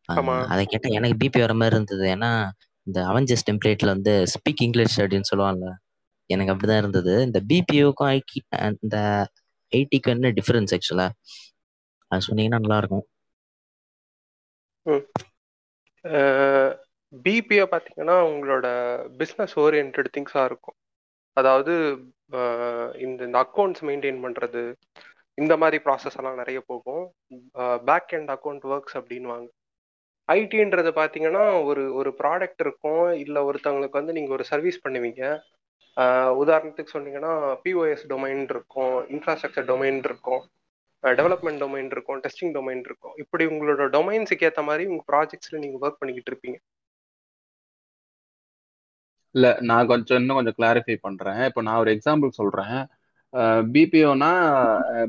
ஆமா. 0.10 0.36
அதை 0.46 0.64
கேட்டா 0.66 0.90
எனக்கு 0.90 1.18
பிபி 1.18 1.40
வர 1.42 1.54
மாதிரி 1.54 1.76
இருந்தது. 1.76 2.06
ஏன்னா 2.16 2.32
இந்த 2.88 3.00
அவெஞ்சர்ஸ் 3.08 3.48
டெம்ப்ளேட்ல 3.50 3.86
வந்து 3.88 4.14
ஸ்பீக் 4.34 4.64
இங்கிலீஷ் 4.66 5.00
அப்படின்னு 5.00 5.30
சொல்லுவாங்கல்ல? 5.32 5.70
எனக்கு 6.30 6.54
அப்படிதான் 6.54 6.78
இருந்தது. 6.78 7.14
இந்த 7.24 7.40
பிபிஓக்கும் 7.50 8.10
ஐடி 8.14 8.40
இந்த 8.84 8.98
எயிட்டிக்கு 9.74 10.12
என்ன 10.16 10.32
டிஃபரன்ஸ் 10.40 10.74
ஆக்சுவலா 10.78 11.08
அது 12.12 12.28
சொன்னீங்கன்னா 12.30 12.64
நல்லா 12.66 12.80
இருக்கும் 12.82 13.06
பிபிஓ 17.26 17.66
பார்த்தீங்கன்னா 17.72 18.16
உங்களோட 18.32 18.68
பிஸ்னஸ் 19.20 19.56
ஓரியன்ட் 19.64 19.98
திங்ஸாக 20.16 20.48
இருக்கும். 20.50 20.78
அதாவது 21.38 21.74
இந்த 23.06 23.20
இந்த 23.28 23.38
அக்கௌண்ட்ஸ் 23.46 23.84
மெயின்டைன் 23.90 24.20
பண்ணுறது 24.26 24.62
இந்த 25.38 25.54
மாதிரி 25.62 25.78
ப்ராசஸ் 25.86 26.18
எல்லாம் 26.20 26.40
நிறைய 26.42 26.60
போகும். 26.72 27.04
பேக் 27.90 28.14
அண்ட் 28.18 28.32
அக்கௌண்ட் 28.36 28.66
ஒர்க்ஸ் 28.74 28.98
அப்படின்வாங்க 29.00 29.48
ஐடின்றது 30.30 30.92
பார்த்தீங்கன்னா 31.00 31.44
ஒரு 31.70 31.84
ஒரு 32.00 32.10
ப்ராடக்ட் 32.22 32.64
இருக்கும். 32.66 33.06
இல்லை 33.24 33.42
ஒருத்தவங்களுக்கு 33.50 34.00
வந்து 34.02 34.16
நீங்கள் 34.18 34.36
ஒரு 34.38 34.46
சர்வீஸ் 34.52 34.84
பண்ணுவீங்க. 34.86 35.24
உதாரணத்துக்கு 36.42 36.96
சொன்னீங்கன்னா 36.96 37.34
பிஓஎஸ் 37.64 38.06
டொமைன் 38.14 38.44
இருக்கும் 38.54 38.96
இன்ஃப்ராஸ்ட்ரக்சர் 39.16 39.68
டொமைன் 39.72 40.00
இருக்கும் 40.10 40.44
டெவலப்மெண்ட் 41.20 41.62
டொமைன் 41.64 41.90
இருக்கும் 41.96 42.20
டெஸ்டிங் 42.26 42.54
டொமைன் 42.58 42.84
இருக்கும். 42.88 43.14
இப்படி 43.24 43.44
உங்களோட 43.52 43.84
டொமைன்ஸுக்கு 43.96 44.48
ஏற்ற 44.50 44.62
மாதிரி 44.70 44.84
உங்கள் 44.92 45.08
ப்ராஜெக்ட்ஸில் 45.12 45.62
நீங்கள் 45.64 45.82
ஒர்க் 45.84 46.00
பண்ணிக்கிட்டு 46.02 46.32
இருப்பீங்க. 46.32 46.58
இல்லை 49.36 49.52
நான் 49.70 49.90
கொஞ்சம் 49.92 50.20
இன்னும் 50.22 50.38
கொஞ்சம் 50.40 50.58
கிளாரிஃபை 50.60 50.96
பண்ணுறேன் 51.08 51.42
இப்போ 51.50 51.62
நான் 51.68 51.82
ஒரு 51.84 51.92
எக்ஸாம்பிள் 51.96 52.38
சொல்கிறேன் 52.40 52.78
பிபிஓனா 53.74 54.32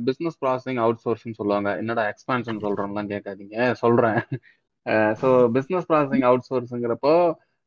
பிஸ்னஸ் 0.07 0.39
ப்ராசஸிங் 0.45 0.81
அவுட் 0.85 1.03
சோர்ஸ்னு 1.05 1.39
சொல்லுவாங்க. 1.41 1.71
என்னடா 1.83 2.05
எக்ஸ்பான்ஷன் 2.13 2.63
சொல்கிறோம்லாம் 2.65 3.11
கேட்காதீங்க. 3.13 3.57
சொல்கிறேன் 3.83 4.21
ஸோ 5.21 5.29
பிஸ்னஸ் 5.57 5.89
ப்ராசஸிங் 5.91 6.27
அவுட் 6.31 6.49
சோர்ஸுங்கிறப்போ 6.49 7.15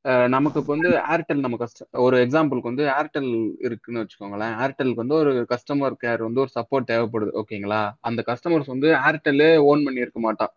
நமக்கு 0.05 0.59
இப்போ 0.59 0.71
வந்து 0.75 0.91
ஏர்டெல் 1.13 1.43
நம்ம 1.43 1.57
கஸ்ட 1.61 1.85
ஒரு 2.05 2.15
எக்ஸாம்பிளுக்கு 2.25 2.69
வந்து 2.71 2.85
ஏர்டெல் 2.99 3.31
இருக்குன்னு 3.67 4.01
வச்சுக்கோங்களேன். 4.03 4.53
ஏர்டெலுக்கு 4.63 5.03
வந்து 5.03 5.17
ஒரு 5.23 5.31
கஸ்டமர் 5.51 5.95
கேர் 6.03 6.21
வந்து 6.27 6.41
ஒரு 6.43 6.51
சப்போர்ட் 6.57 6.89
தேவைப்படுது 6.91 7.31
ஓகேங்களா? 7.41 7.81
அந்த 8.09 8.23
கஸ்டமர்ஸ் 8.29 8.71
வந்து 8.73 8.89
ஏர்டெல்லே 9.09 9.49
ஓன் 9.69 9.83
பண்ணி 9.83 10.03
இருக்க 10.05 10.19
மாட்டான். 10.19 10.53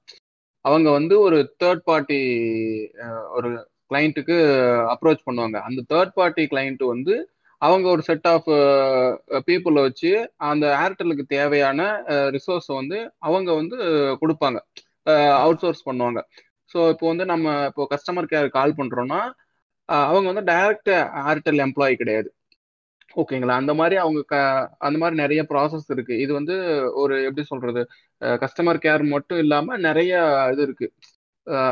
அவங்க 0.65 0.89
வந்து 0.91 1.15
ஒரு 1.21 1.39
தேர்ட் 1.63 1.85
பார்ட்டி 1.91 2.19
ஒரு 3.37 3.51
கிளைண்ட்டுக்கு 3.91 4.37
அப்ரோச் 4.95 5.27
பண்ணுவாங்க. 5.29 5.57
அந்த 5.69 5.81
தேர்ட் 5.93 6.15
பார்ட்டி 6.21 6.45
கிளைண்ட் 6.53 6.85
வந்து 6.95 7.15
அவங்க 7.63 7.87
ஒரு 7.95 8.03
செட் 8.03 8.29
ஆஃப் 8.35 8.49
பீப்புளை 9.49 9.83
வச்சு 9.89 10.11
அந்த 10.51 10.67
ஏர்டெலுக்கு 10.85 11.25
தேவையான 11.37 11.81
ரிசோர்ஸை 12.37 12.75
வந்து 12.81 12.99
அவங்க 13.19 13.51
வந்து 13.55 13.77
கொடுப்பாங்க. 14.23 14.59
அவுட் 15.45 15.63
சோர்ஸ் 15.63 15.87
பண்ணுவாங்க. 15.91 16.21
ஸோ 16.75 16.81
இப்போ 16.95 17.07
வந்து 17.13 17.25
நம்ம 17.33 17.49
இப்போ 17.71 17.83
கஸ்டமர் 17.95 18.31
கேர் 18.33 18.49
கால் 18.59 18.79
பண்ணுறோன்னா 18.81 19.21
அவங்க 20.11 20.27
வந்து 20.33 20.45
டைரக்ட் 20.53 20.91
ஏர்டெல் 21.31 21.63
எம்ப்ளாயி 21.67 21.95
கிடையாது. 22.03 22.29
ஓகேங்களா 23.17 23.57
அந்த 23.63 23.73
மாதிரி 23.81 23.97
அவங்க 24.05 24.21
க 24.33 24.37
அந்த 24.87 24.97
மாதிரி 25.03 25.17
நிறைய 25.23 25.41
ப்ராசஸ் 25.51 25.89
இருக்கு. 25.95 26.15
இது 26.25 26.33
வந்து 26.39 26.55
ஒரு 27.03 27.15
எப்படி 27.29 27.45
சொல்றது? 27.53 27.83
கஸ்டமர் 28.45 28.81
கேர் 28.87 29.03
மட்டும் 29.15 29.41
இல்லாம 29.45 29.77
நிறைய 29.89 30.13
இது 30.53 30.63
இருக்கு. 30.67 30.87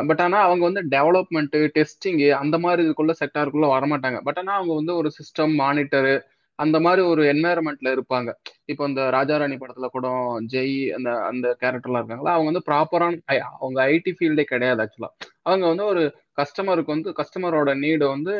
பட் 0.08 0.22
ஆனால் 0.24 0.46
அவங்க 0.48 0.64
வந்து 0.68 0.82
டெவலப்மெண்ட்டு 0.94 1.60
டெஸ்டிங்கு 1.76 2.28
அந்த 2.42 2.56
மாதிரி 2.64 2.80
இதுக்குள்ள 2.86 3.14
செக்டாருக்குள்ள 3.22 3.68
வரமாட்டாங்க. 3.76 4.18
பட் 4.28 4.38
ஆனால் 4.42 4.58
அவங்க 4.58 4.74
வந்து 4.80 4.94
ஒரு 5.00 5.10
சிஸ்டம் 5.18 5.54
மானிட்டரு 5.62 6.14
அந்த 6.62 6.76
மாதிரி 6.86 7.02
ஒரு 7.12 7.22
என்வாயர்மெண்ட்ல 7.32 7.92
இருப்பாங்க. 7.96 8.30
இப்போ 8.72 8.82
இந்த 8.88 9.02
ராஜாராணி 9.16 9.56
படத்துல 9.62 9.88
கூட 9.94 10.06
ஜெய் 10.54 10.74
அந்த 10.96 11.10
அந்த 11.30 11.46
கேரக்டர்லாம் 11.62 12.02
இருக்காங்களா 12.02 12.34
அவங்க 12.36 12.50
வந்து 12.52 12.66
ப்ராப்பரான 12.70 13.20
அவங்க 13.60 13.78
ஐடி 13.94 14.12
ஃபீல்டே 14.18 14.44
கிடையாது 14.52 14.82
ஆக்சுவலா 14.84 15.10
அவங்க 15.42 15.64
வந்து 15.72 15.86
ஒரு 15.92 16.02
கஸ்டமருக்கு 16.40 16.94
வந்து 16.96 17.10
கஸ்டமரோட 17.20 17.70
நீடை 17.84 18.06
வந்து 18.16 18.34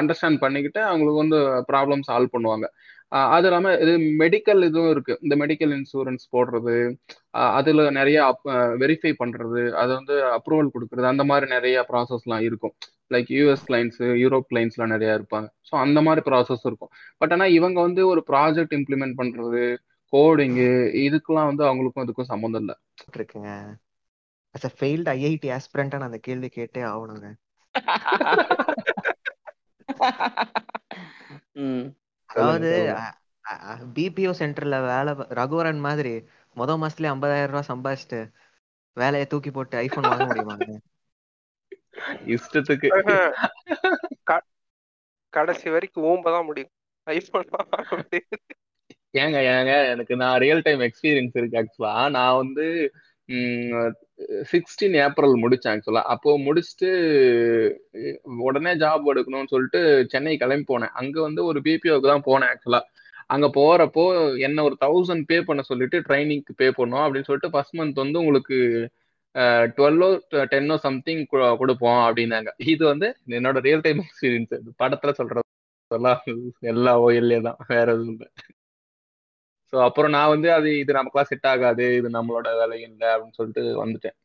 அண்டர்ஸ்டாண்ட் 0.00 0.42
பண்ணிக்கிட்டு 0.44 0.80
அவங்களுக்கு 0.90 1.22
வந்து 1.24 1.38
ப்ராப்ளம் 1.70 2.02
சால்வ் 2.08 2.34
பண்ணுவாங்க. 2.34 2.66
அது 3.34 3.46
இல்லாமல் 3.48 3.76
இது 3.82 3.92
மெடிக்கல் 4.22 4.60
இதுவும் 4.68 4.92
இருக்கு. 4.94 5.14
இந்த 5.24 5.34
மெடிக்கல் 5.42 5.72
இன்சூரன்ஸ் 5.76 6.24
போடுறது 6.34 6.74
அதில் 7.56 7.82
நிறைய 7.98 8.18
வெரிஃபை 8.82 9.12
பண்ணுறது 9.22 9.62
அதை 9.82 9.90
வந்து 10.00 10.16
அப்ரூவல் 10.36 10.72
கொடுக்குறது 10.74 11.08
அந்த 11.12 11.24
மாதிரி 11.30 11.48
நிறைய 11.56 11.84
ப்ராசஸ்லாம் 11.90 12.44
இருக்கும். 12.48 12.74
லைக் 13.14 13.30
யூஎஸ் 13.38 13.66
கிளைண்ட்ஸு 13.68 14.06
யூரோப் 14.22 14.48
கிளைண்ட்ஸ்லாம் 14.52 14.92
நிறைய 14.94 15.18
இருப்பாங்க. 15.18 15.48
ஸோ 15.68 15.74
அந்த 15.84 15.98
மாதிரி 16.06 16.22
ப்ராசஸ் 16.28 16.66
இருக்கும். 16.70 16.92
பட் 17.20 17.34
ஆனால் 17.36 17.54
இவங்க 17.58 17.78
வந்து 17.80 18.02
ஒரு 18.12 18.20
ப்ராஜெக்ட் 18.30 18.76
இம்ப்ளிமெண்ட் 18.78 19.18
பண்ணுறது 19.20 19.62
கோடிங்கு 20.12 20.68
இதுக்கெல்லாம் 21.06 21.48
வந்து 21.50 21.64
அவங்களுக்கும் 21.68 22.04
அதுக்கும் 22.04 22.30
சம்மந்தம் 22.32 22.62
இல்லை. 22.64 22.76
இருக்குங்க 23.14 23.50
அஸ் 24.54 24.66
அ 24.68 24.72
ஃபெயில்டு 24.76 25.10
ஐஐடி 25.16 25.48
ஆஸ்பிரண்டா 25.56 25.98
நான் 26.00 26.10
அந்த 26.10 26.20
கேள்வி 26.28 26.50
கேட்டே 26.58 26.82
ஆகணுங்க. 26.92 27.30
அதாவது 32.34 32.70
பிபிஓ 33.94 34.32
சென்டர்ல 34.38 34.76
வேலை 34.84 35.12
ரகுவரன் 35.34 35.80
மாதிரி 35.80 36.12
முத 36.56 36.72
மாசத்துலயே 36.80 37.12
ஐம்பதாயிரம் 37.12 37.52
ரூபாய் 37.52 37.70
சம்பாதிச்சுட்டு 37.72 38.20
வேலையை 38.96 39.26
தூக்கி 39.26 39.50
போட்டு 39.50 39.76
ஐபோன் 39.76 40.08
வாங்க 40.08 40.24
முடியுமாங்க 40.24 40.68
இஷ்டத்துக்கு. 42.26 42.88
கடைசி 45.32 45.70
வரைக்கும் 45.70 46.04
ஓம்பதான் 46.04 46.44
முடியும். 46.44 46.72
ஐபோன் 47.06 47.48
வாங்க 47.50 47.88
முடியும் 47.90 48.42
ஏங்க 49.14 49.38
ஏங்க 49.50 49.72
எனக்கு 49.88 50.14
நான் 50.16 50.38
ரியல் 50.38 50.62
டைம் 50.62 50.80
எக்ஸ்பீரியன்ஸ் 50.80 51.36
இருக்கு 51.36 51.58
ஆக்சுவலா 51.60 52.10
நான் 52.10 52.36
வந்து 52.36 52.64
சிக்ஸ்டீன் 54.52 54.96
ஏப்ரல் 55.04 55.34
முடிச்சேன் 55.42 55.72
ஆக்சுவலா 55.74 56.02
அப்போ 56.14 56.30
முடிச்சுட்டு 56.46 56.90
உடனே 58.48 58.72
ஜாப் 58.82 59.08
எடுக்கணும்னு 59.12 59.52
சொல்லிட்டு 59.54 59.80
சென்னை 60.12 60.34
கிளம்பி 60.42 60.66
போனேன். 60.72 60.92
அங்க 61.00 61.16
வந்து 61.28 61.40
ஒரு 61.50 61.60
பிபிஓக்கு 61.66 62.12
தான் 62.12 62.26
போனேன் 62.28 62.52
ஆக்சுவலா 62.54 62.80
அங்க 63.34 63.46
போறப்போ 63.58 64.04
என்ன 64.46 64.62
ஒரு 64.68 64.76
தௌசண்ட் 64.84 65.24
பே 65.30 65.36
பண்ண 65.48 65.60
சொல்லிட்டு 65.70 65.98
ட்ரைனிங்க்கு 66.08 66.54
பே 66.62 66.66
பண்ணோம் 66.80 67.04
அப்படின்னு 67.04 67.28
சொல்லிட்டு 67.28 67.52
ஃபர்ஸ்ட் 67.54 67.78
மந்த் 67.80 68.02
வந்து 68.04 68.22
உங்களுக்கு 68.24 68.58
டுவெல்லோ 69.76 70.08
டென்னோ 70.52 70.76
சம்திங் 70.86 71.22
கொடுப்போம் 71.60 72.02
அப்படின்னாங்க. 72.08 72.50
இது 72.72 72.82
வந்து 72.92 73.08
என்னோட 73.38 73.58
ரியல் 73.66 73.84
டைம் 73.86 74.02
எக்ஸ்பீரியன்ஸ் 74.04 74.52
படத்துல 74.82 75.12
சொல்றதெல்லாம் 75.20 76.20
எல்லா 76.72 76.92
ஓயிலே 77.06 77.40
தான். 77.48 77.58
வேற 77.72 77.86
எதுவும் 77.94 78.12
இல்லை. 78.14 78.28
ஸோ 79.74 79.78
அப்புறம் 79.86 80.12
நான் 80.14 80.32
வந்து 80.32 80.48
அது 80.56 80.68
இது 80.80 80.92
நமக்குலாம் 80.96 81.28
செட் 81.30 81.46
ஆகாது 81.52 81.84
இது 81.98 82.08
நம்மளோட 82.16 82.48
வேலை 82.58 82.76
இல்லை 82.88 83.08
அப்படின்னு 83.12 83.38
சொல்லிட்டு 83.38 83.62
வந்துட்டேன். 83.80 84.16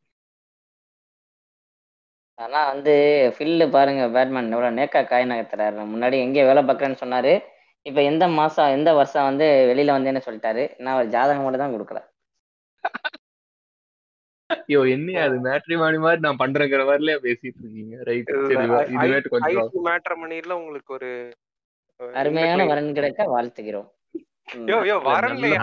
ஆனா 2.40 2.60
வந்து 2.72 2.94
ஃபில்லு 3.36 3.66
பாருங்க 3.76 4.04
பேட்மேன் 4.16 4.52
எவ்வளவு 4.56 4.78
நேக்கா 4.80 5.02
காய் 5.12 5.30
நகர்த்துறாரு. 5.32 5.86
முன்னாடி 5.94 6.18
எங்கே 6.26 6.44
வேலை 6.50 6.62
பார்க்குறேன்னு 6.68 7.02
சொன்னாரு. 7.04 7.34
இப்ப 7.86 8.00
எந்த 8.12 8.26
மாசம் 8.40 8.74
எந்த 8.78 8.90
வருஷம் 9.00 9.28
வந்து 9.30 9.48
வெளியில 9.72 9.96
வந்தேன்னு 9.98 10.26
சொல்லிட்டாரு? 10.28 10.66
நான் 10.84 11.00
ஒரு 11.02 11.10
ஜாதகம் 11.16 11.46
மட்டும் 11.46 11.66
தான் 11.66 11.76
கொடுக்கல 11.76 12.02
ஐயோ 14.50 14.82
என்ன 14.96 15.18
அது 15.26 15.36
மேட்ரிமானி 15.48 15.98
மாதிரி 16.06 16.22
நான் 16.26 16.42
பண்றேங்கிற 16.44 16.84
மாதிரிலே 16.90 17.16
பேசிட்டு 17.26 17.62
இருக்கீங்க. 17.64 17.96
ரைட் 18.10 18.32
சரி 18.52 18.66
இதுவேட்டு 18.96 19.34
கொஞ்சம் 19.36 20.58
உங்களுக்கு 20.60 20.92
ஒரு 21.00 21.12
அருமையான 22.22 22.66
வரன் 22.72 22.96
கிடைக்க 22.98 23.24
வாழ்த்துகிறோம். 23.36 23.90
யோ 24.72 24.78
யோ 24.90 24.96
வரன்லையா 25.08 25.62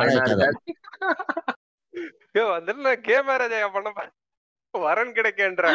யோ 2.36 2.44
அதுல 2.56 2.90
கே 3.06 3.16
மேரேஜ் 3.28 3.56
பண்ண 3.76 3.90
வரன் 4.74 5.16
கிடைக்கன்ற 5.18 5.66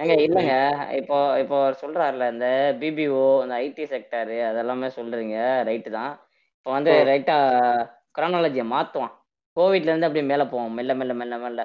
ஏங்க 0.00 0.14
இல்லைங்க. 0.24 0.54
இப்போ 1.00 1.16
இப்போ 1.42 1.58
சொல்றாருல 1.82 2.24
இந்த 2.32 2.46
பிபிஓ 2.80 3.22
இந்த 3.44 3.54
ஐடி 3.64 3.84
செக்டர் 3.92 4.32
அதெல்லாமே 4.48 4.88
சொல்றீங்க. 4.96 5.36
ரைட்டு 5.68 5.90
தான். 5.96 6.12
இப்போ 6.58 6.70
வந்து 6.76 6.92
ரைட்டா 7.10 7.36
குரானாலஜியை 8.16 8.66
மாத்துவான். 8.74 9.14
கோவிட்ல 9.56 9.90
இருந்து 9.92 10.08
அப்படியே 10.08 10.26
மேல 10.32 10.44
போவோம். 10.52 10.74
மெல்ல 10.78 10.94
மெல்ல 11.00 11.14
மெல்ல 11.20 11.36
மெல்ல. 11.44 11.62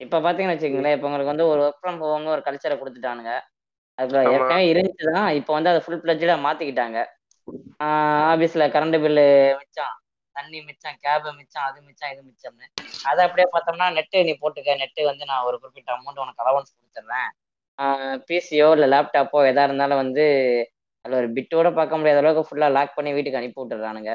இப்ப 0.00 0.20
பாத்தீங்கன்னு 0.26 0.54
வச்சுக்கோங்களேன் 0.54 0.96
இப்போ 0.96 1.08
உங்களுக்கு 1.08 1.32
வந்து 1.32 1.48
ஒரு 1.52 1.60
ஒர்க் 1.66 1.80
ஃப்ரம் 1.82 2.00
ஹோம்னு 2.04 2.34
ஒரு 2.36 2.44
கல்ச்சரை 2.48 2.76
கொடுத்துட்டானுங்க. 2.82 3.32
அதுக்கு 3.98 4.32
ஏற்கனவே 4.34 4.64
இருந்துச்சு 4.72 5.10
தான் 5.12 5.28
இப்போ 5.40 5.52
வந்து 5.58 5.72
அதை 5.72 5.80
ஃபுல் 5.86 6.02
பிளஜா 6.04 6.36
மாத்திக்கிட்டாங்க. 6.46 6.98
ஆஃபீஸ்ல 8.32 8.64
கரண்ட் 8.74 8.98
பில்லு 9.04 9.24
மிச்சம். 9.60 9.94
தண்ணி 10.36 10.58
மிச்சம் 10.68 10.96
கேபு 11.04 11.28
மிச்சம் 11.40 11.66
அது 11.68 11.78
மிச்சம் 11.88 12.10
இது 12.14 12.22
மிச்சம்னு. 12.28 12.66
அதை 13.10 13.20
அப்படியே 13.26 13.46
பார்த்தோம்னா 13.54 13.88
நெட்டு 13.98 14.24
நீ 14.28 14.32
போட்டுக்க. 14.42 14.76
நெட்டு 14.82 15.02
வந்து 15.10 15.24
நான் 15.30 15.46
ஒரு 15.48 15.56
குறிப்பிட்ட 15.60 15.92
அமௌண்ட் 15.96 16.22
உனக்கு 16.24 16.42
அலவன்ஸ் 16.44 16.72
கொடுத்துட்றேன் 16.78 17.30
பிசியோ 18.28 18.68
இல்லை 18.74 18.88
லேப்டாப்போ 18.94 19.38
எதா 19.50 19.64
இருந்தாலும் 19.68 20.02
வந்து 20.02 20.24
அதில் 21.04 21.18
ஒரு 21.20 21.28
பிட்டோட 21.36 21.68
பார்க்க 21.78 21.98
முடியாத 21.98 22.20
அளவுக்கு 22.22 22.48
ஃபுல்லாக 22.48 22.74
லாக் 22.76 22.94
பண்ணி 22.96 23.10
வீட்டுக்கு 23.16 23.40
அனுப்பி 23.40 23.60
விட்டுறானுங்க. 23.62 24.12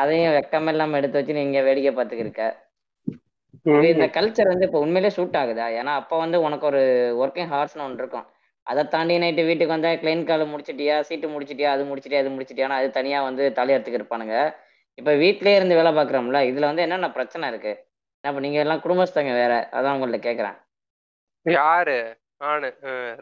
அதையும் 0.00 0.34
வெக்கமே 0.36 0.72
இல்லாமல் 0.74 0.98
எடுத்து 1.00 1.18
வச்சு 1.18 1.40
நீங்க 1.40 1.60
வேடிக்கை 1.68 1.92
பார்த்துக்கிருக்க 1.98 2.44
இந்த 3.92 4.06
கல்ச்சர் 4.16 4.50
வந்து 4.52 4.66
இப்போ 4.68 4.80
உண்மையிலே 4.84 5.10
சூட் 5.16 5.36
ஆகுதா? 5.42 5.66
ஏன்னா 5.80 5.92
அப்போ 6.00 6.14
வந்து 6.22 6.38
உனக்கு 6.46 6.64
ஒரு 6.70 6.82
ஒர்க்கிங் 7.22 7.50
ஹார்ஸ்னு 7.52 7.84
ஒன்று 7.86 8.02
இருக்கும். 8.02 8.26
அதை 8.66 8.82
தாண்டி 8.88 9.14
நைட்டு 9.22 9.42
வீட்டுக்கு 9.46 9.74
வந்தா 9.74 9.90
கிளைன் 10.02 10.28
கால் 10.28 10.52
முடிச்சிட்டியா 10.52 10.96
சீட்டு 11.08 11.26
முடிச்சிட்டியா 11.28 11.70
அது 11.70 11.82
முடிச்சிட்டியா 11.84 12.22
அது 12.22 12.34
முடிச்சிட்டியானா 12.34 12.76
அது 12.80 12.88
தனியா 12.90 13.18
வந்து 13.22 13.44
தலையெடுத்துக்கு 13.58 14.00
இருப்பானுங்க 14.00 14.36
இப்போ 14.98 15.12
வீட்லயே 15.22 15.56
இருந்து 15.56 15.78
வேலை 15.78 15.92
பார்க்குறோம்ல 15.92 16.40
இதுல 16.50 16.68
வந்து 16.70 16.84
என்னென்ன 16.84 17.08
பிரச்சனை 17.10 17.48
இருக்கு? 17.48 17.72
அப்ப 18.24 18.40
நீங்க 18.40 18.58
எல்லாம் 18.58 18.82
குடும்பஸ்தங்க 18.84 19.32
வேற 19.40 19.54
அதான் 19.72 19.94
உங்கள்ட்ட 19.96 20.20
கேக்குறேன். 20.26 20.56
யாரு? 21.46 21.96
நானு. 22.38 22.68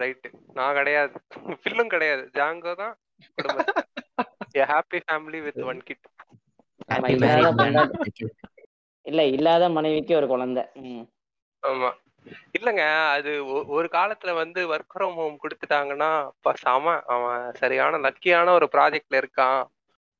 ரைட்டு 0.02 0.28
நான் 0.52 0.76
கிடையாது. 0.76 1.14
ஃபில்லும் 1.62 1.92
கிடையாது. 1.94 2.22
ஜாங்கோ 2.38 2.75
தான் 2.82 2.94
happy 4.72 4.99
family 5.06 5.40
with 5.46 5.62
one 5.70 5.82
kid 5.82 6.06
இல்ல 9.06 9.20
இல்லாத 9.37 9.64
மனைவிக்கு 9.68 10.12
ஒரு 10.16 10.26
குழந்தை. 10.26 10.62
ஆமா. 11.62 11.90
இல்லங்க 12.52 12.83
அது 13.12 13.31
ஒ- 13.49 13.67
ஒரு 13.69 13.88
காலத்துல 13.93 14.31
வந்து 14.35 14.61
ஒர்க் 14.69 14.93
ஃப்ரம் 14.93 15.14
ஹோம் 15.14 15.37
கொடுத்துட்டாங்கன்னா 15.43 16.11
அப்பா 16.26 16.52
செம. 16.59 16.85
அவன் 17.14 17.55
சரியான 17.55 17.99
லக்கியான 17.99 18.52
ஒரு 18.52 18.67
ப்ராஜெக்ட்ல 18.73 19.21
இருக்கான் 19.23 19.62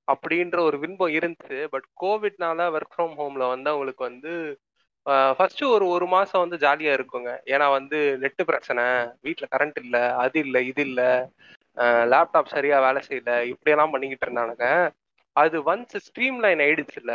அப்படின்ற 0.09 0.59
ஒரு 0.61 0.77
வின்பம் 0.79 1.15
இருந்துச்சு. 1.19 1.59
பட் 1.73 1.87
கோவிட்னால 2.03 2.69
ஒர்க் 2.77 2.95
ஃப்ரம் 2.95 3.15
ஹோம்ல 3.19 3.47
வந்து 3.49 3.71
அவங்களுக்கு 3.71 4.05
வந்து 4.05 4.33
ஃபர்ஸ்ட் 5.37 5.63
ஒரு 5.69 5.85
ஒரு 5.89 6.07
மாசம் 6.07 6.41
வந்து 6.41 6.57
ஜாலியா 6.59 6.93
இருக்குங்க. 6.97 7.31
ஏன்னா 7.47 7.67
வந்து 7.73 7.99
நெட்டு 8.23 8.43
பிரச்சனை 8.45 8.83
வீட்ல 9.21 9.47
கரண்ட் 9.53 9.79
இல்ல 9.83 9.97
அது 10.17 10.39
இல்ல 10.41 10.61
இது 10.63 10.83
இல்ல 10.83 11.01
லேப்டாப் 12.13 12.53
சரியா 12.55 12.79
வேலை 12.81 13.01
செய்யல 13.09 13.33
இப்படியெல்லாம் 13.53 13.93
பண்ணிக்கிட்டு 13.93 14.27
இருந்தானுங்க. 14.27 14.67
அது 15.37 15.57
ஒன்ஸ் 15.73 15.97
ஸ்ட்ரீம் 16.07 16.39
லைன் 16.45 16.63
ஆயிடுச்சு 16.65 16.99
இல்ல 17.03 17.13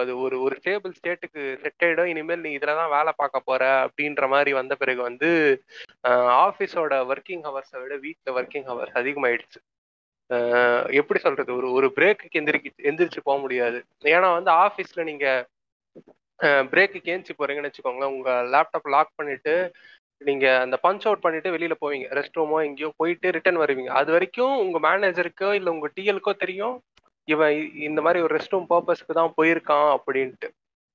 அது 0.00 0.12
ஒரு 0.24 0.36
ஒரு 0.44 0.54
ஸ்டேபிள் 0.60 0.92
ஸ்டேட்டுக்கு 0.98 1.42
செட் 1.62 1.84
ஆயிடும். 1.86 2.10
இனிமேல் 2.12 2.44
நீ 2.46 2.50
இதுல 2.58 2.74
தான் 2.80 2.94
வேலை 2.96 3.12
பார்க்க 3.20 3.48
போற 3.48 3.62
அப்படின்ற 3.86 4.24
மாதிரி 4.34 4.50
வந்த 4.58 4.74
பிறகு 4.82 5.00
வந்து 5.08 5.28
ஆஃபீஸோட 6.46 6.94
ஒர்க்கிங் 7.12 7.44
ஹவர்ஸை 7.48 7.78
விட 7.82 7.96
வீட்டில் 8.06 8.36
ஒர்க்கிங் 8.38 8.66
ஹவர்ஸ் 8.70 8.98
அதிகமாயிடுச்சு. 9.00 9.60
எப்படி 11.00 11.20
சொல்றது? 11.26 11.50
ஒரு 11.58 11.68
ஒரு 11.78 11.88
பிரேக்குக்கு 11.98 12.40
எந்திரிக்கி 12.40 12.70
எந்திரிச்சு 12.90 13.20
போக 13.28 13.38
முடியாது. 13.44 13.78
ஏன்னா 14.14 14.30
வந்து 14.38 14.50
ஆஃபீஸ்ல 14.64 15.04
நீங்க 15.10 15.26
பிரேக்குக்கு 16.72 17.12
ஏந்திச்சு 17.12 17.38
போறீங்கன்னு 17.38 17.70
வச்சுக்கோங்களேன். 17.70 18.12
உங்க 18.16 18.30
லேப்டாப் 18.54 18.92
லாக் 18.96 19.16
பண்ணிட்டு 19.20 19.54
நீங்க 20.20 20.46
அந்த 20.64 20.76
பஞ்ச் 20.84 21.06
அவுட் 21.08 21.24
பண்ணிட்டு 21.24 21.54
வெளியில 21.56 21.74
போவீங்க. 21.82 22.06
ரெஸ்ட் 22.18 22.38
ரூமோ 22.40 22.58
எங்கேயோ 22.68 22.90
போயிட்டு 23.00 23.32
ரிட்டர்ன் 23.36 23.62
வருவீங்க. 23.62 23.90
அது 24.00 24.10
வரைக்கும் 24.16 24.54
உங்க 24.64 24.78
மேனேஜருக்கோ 24.88 25.50
இல்ல 25.58 25.68
உங்க 25.76 25.88
டிஎலுக்கோ 25.96 26.34
தெரியும். 26.44 26.76
இவன் 27.28 27.54
இந்த 27.86 28.00
மாதிரி 28.02 28.20
ஒரு 28.22 28.32
ரெஸ்ட் 28.36 28.54
ரூம் 28.54 28.70
பர்பஸ்க்கு 28.70 29.18
தான் 29.18 29.34
போயிருக்கான் 29.36 29.88
அப்படின்ட்டு 29.96 30.48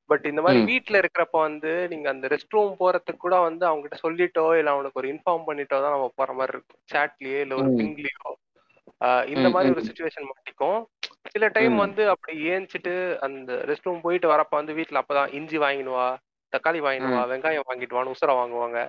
பட் 0.10 0.26
இந்த 0.30 0.42
மாதிரி 0.42 0.60
ம். 0.62 0.68
வீட்ல 0.70 0.96
இருக்கிறப்ப 1.02 1.38
வந்து 1.44 1.72
நீங்க 1.92 2.08
அந்த 2.10 2.26
ரெஸ்ட் 2.32 2.56
ரூம் 2.56 2.74
போறதுக்கு 2.80 3.22
கூட 3.22 3.36
வந்து 3.42 3.64
அவங்க 3.68 3.84
கிட்ட 3.86 3.98
சொல்லிட்டோ 4.02 4.46
இல்ல 4.58 4.74
அவனுக்கு 4.74 5.00
ஒரு 5.02 5.12
இன்ஃபார்ம் 5.14 5.46
பண்ணிட்டோ 5.48 5.78
தான் 5.80 5.96
நம்ம 5.96 6.10
போற 6.18 6.32
மாதிரி 6.40 6.56
இருக்கும் 6.56 6.82
சாட்லயே 6.90 7.40
இல்ல 7.44 7.56
ஒரு. 7.60 7.70
பிங்லயோ 7.80 8.32
இந்த 9.32 9.48
மாதிரி. 9.54 9.72
ஒரு 9.74 9.84
சுச்சுவேஷன் 9.88 10.28
மாட்டிக்கும் 10.28 10.78
சில 11.32 11.46
டைம். 11.52 11.76
வந்து 11.84 12.04
அப்படி 12.14 12.34
ஏஞ்சிட்டு 12.50 12.94
அந்த 13.26 13.52
ரெஸ்ட் 13.70 13.88
ரூம் 13.88 14.04
போயிட்டு 14.04 14.28
வரப்ப 14.30 14.54
வந்து 14.60 14.78
வீட்ல 14.78 15.02
அப்பதான் 15.02 15.34
இஞ்சி 15.38 15.58
வாங்கினு 15.64 15.94
வா 15.94 16.08
தக்காளி 16.54 16.80
வாங்கினு 16.84 17.10
வா 17.12 17.22
ம். 17.22 17.30
வெங்காயம் 17.32 17.68
வாங்கிட்டு 17.70 17.98
வான்னு 17.98 18.14
உசுர 18.16 18.32
வாங்குவாங்க 18.40 18.80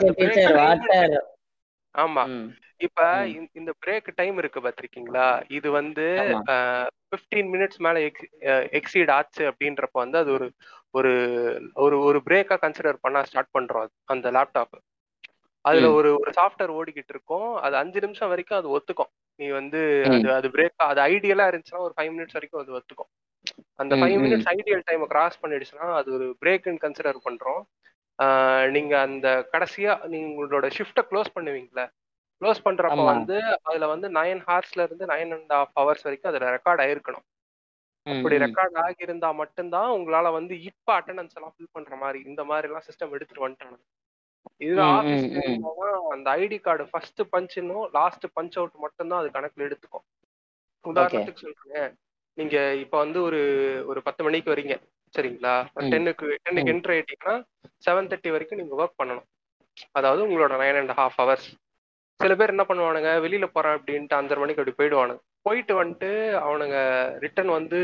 ஆமா. 1.98 2.54
இப்ப 2.76 3.26
இந்த- 3.26 3.50
இந்த 3.52 3.72
பிரேக் 3.86 4.06
டைம் 4.14 4.38
இருக்கு 4.38 4.60
பாத்திருக்கீங்களா? 4.60 5.42
இது 5.48 5.70
வந்து 5.70 6.02
ஆமா. 6.02 6.86
பிப்டீன் 7.10 7.48
மினிட்ஸ் 7.52 7.78
மேல 7.78 7.98
எக்ஸீட் 8.78 9.10
ஆச்சு 9.10 9.50
அப்படின்றப்ப 9.50 9.88
வந்து 9.92 10.18
அது 10.18 10.32
ஒரு 10.32 10.52
ஒரு 10.90 11.12
ஒரு 11.74 11.98
ஒரு 11.98 12.22
பிரேக்கா 12.30 12.56
கன்சிடர் 12.62 12.96
பண்ண 13.00 13.24
ஸ்டார்ட் 13.24 13.54
பண்றோம் 13.58 13.80
அது, 13.80 13.90
அந்த 14.04 14.30
லேப்டாப் 14.30 14.78
அதுல 15.60 15.88
ம். 15.88 15.94
ஒரு 15.94 16.12
ஒரு 16.12 16.30
சாஃப்ட்வேர் 16.30 16.76
ஓடிக்கிட்டு 16.80 17.08
இருக்கும். 17.08 17.54
அது 17.54 17.76
அஞ்சு 17.76 18.00
நிமிஷம் 18.00 18.28
வரைக்கும் 18.28 18.58
அது 18.58 18.78
ஒத்துக்கும். 18.78 19.10
நீ 19.36 19.48
வந்து 19.48 20.02
அது 20.04 20.18
ம் 20.18 20.26
அது 20.26 20.48
பிரேக் 20.48 20.76
அது 20.76 21.00
ஐடியலா 21.00 21.44
இருந்துச்சுன்னா 21.50 21.78
ஒரு 21.78 21.94
ஃபைவ் 21.96 22.04
மினிட்ஸ் 22.04 22.32
வரைக்கும் 22.32 22.60
அது 22.60 22.72
ஒத்துக்கும். 22.72 23.10
அந்த 23.74 23.96
ம் 23.96 24.00
ஃபைவ் 24.00 24.18
ம். 24.18 24.22
மினிட்ஸ் 24.22 24.50
ஐடியல் 24.50 24.82
டைமை 24.90 25.06
கிராஸ் 25.06 25.44
பண்ணிடுச்சுன்னா 25.44 25.94
அது 25.94 26.12
ஒரு 26.12 26.36
பிரேக்னு 26.40 26.76
கன்சிடர் 26.80 27.16
பண்றோம். 27.24 27.62
நீங்க 28.72 28.94
அந்த 29.00 29.26
கடைசியா 29.52 29.92
நீங்க 30.06 30.26
உங்களோட 30.34 30.66
ஷிஃப்ட்டை 30.76 31.04
க்ளோஸ் 31.10 31.34
பண்ணுவீங்களா? 31.36 31.84
க்ளோஸ் 32.40 32.60
பண்றப்ப 32.64 33.00
வந்து 33.06 33.36
அதுல 33.62 33.86
வந்து 33.86 34.08
நைன் 34.10 34.40
ஹார்ஸ்ல 34.46 34.84
இருந்து 34.84 35.06
நைன் 35.06 35.32
அண்ட் 35.32 35.52
ஹாஃப் 35.52 35.74
ஹவர்ஸ் 35.80 36.04
வரைக்கும் 36.04 36.30
அதுல 36.32 36.50
ரெக்கார்ட் 36.52 36.82
ஆயிருக்கணும். 36.84 37.26
அப்படி 38.06 38.36
ரெக்கார்ட் 38.38 38.76
ஆகியிருந்தா 38.84 39.30
மட்டும்தான் 39.34 39.90
உங்களால 39.96 40.32
வந்து 40.32 40.54
இப்ப 40.62 40.88
அட்டெண்டன்ஸ் 40.98 41.36
எல்லாம் 41.36 41.54
ஃபில் 41.54 41.72
பண்ற 41.72 41.96
மாதிரி 41.96 42.20
இந்த 42.24 42.44
மாதிரி 42.44 42.68
எல்லாம் 42.68 42.86
சிஸ்டம் 42.88 43.14
எடுத்துட்டு 43.16 43.46
வந்துட்டாங்க. 43.46 43.78
ம் 43.80 43.88
இருந்தாதான் 44.68 45.58
அந்த 46.14 46.28
ஐடி 46.40 46.58
கார்டு 46.60 46.84
ஃபர்ஸ்ட் 46.90 47.22
பஞ்சுன்னும் 47.32 47.86
லாஸ்ட் 47.92 48.26
பஞ்ச் 48.36 48.58
அவுட் 48.58 48.76
மட்டும்தான் 48.84 49.20
அது 49.22 49.30
கணக்குல 49.30 49.66
எடுத்துக்கும். 49.68 50.04
உதாரணத்துக்கு 50.84 51.42
சொல்றேன். 51.44 51.90
நீங்க 52.38 52.56
இப்ப 52.76 52.96
வந்து 52.98 53.18
ஒரு 53.22 53.40
ஒரு 53.86 54.00
பத்து 54.02 54.24
மணிக்கு 54.24 54.52
வரீங்க. 54.52 54.74
சரிங்களா? 55.14 55.54
டென்னுக்கு 55.92 56.26
டென்னுக்கு 56.44 56.72
என்ட்ரு 56.74 56.94
ஆயிட்டீங்கன்னா 56.96 57.34
செவன் 57.86 58.10
தேர்ட்டி 58.10 58.34
வரைக்கும் 58.34 58.60
நீங்க 58.60 58.74
ஒர்க் 58.80 59.00
பண்ணணும். 59.00 59.26
அதாவது 59.98 60.20
உங்களோட 60.26 60.54
நைன் 60.62 60.78
அண்ட் 60.80 60.94
ஹாஃப் 61.00 61.18
ஹவர்ஸ் 61.20 61.48
சில 62.20 62.34
பேர் 62.38 62.52
என்ன 62.54 62.64
பண்ணுவானுங்க 62.68 63.10
வெளியில 63.24 63.46
போறேன் 63.54 63.76
அப்படின்ட்டு 63.76 64.18
அஞ்சரை 64.18 64.40
மணிக்கு 64.42 64.62
அப்படி 64.62 64.76
போயிடுவானுங்க. 64.78 65.20
போயிட்டு 65.46 65.74
வந்துட்டு 65.80 66.10
அவனுங்க 66.46 66.78
ரிட்டர்ன் 67.24 67.52
வந்து 67.58 67.78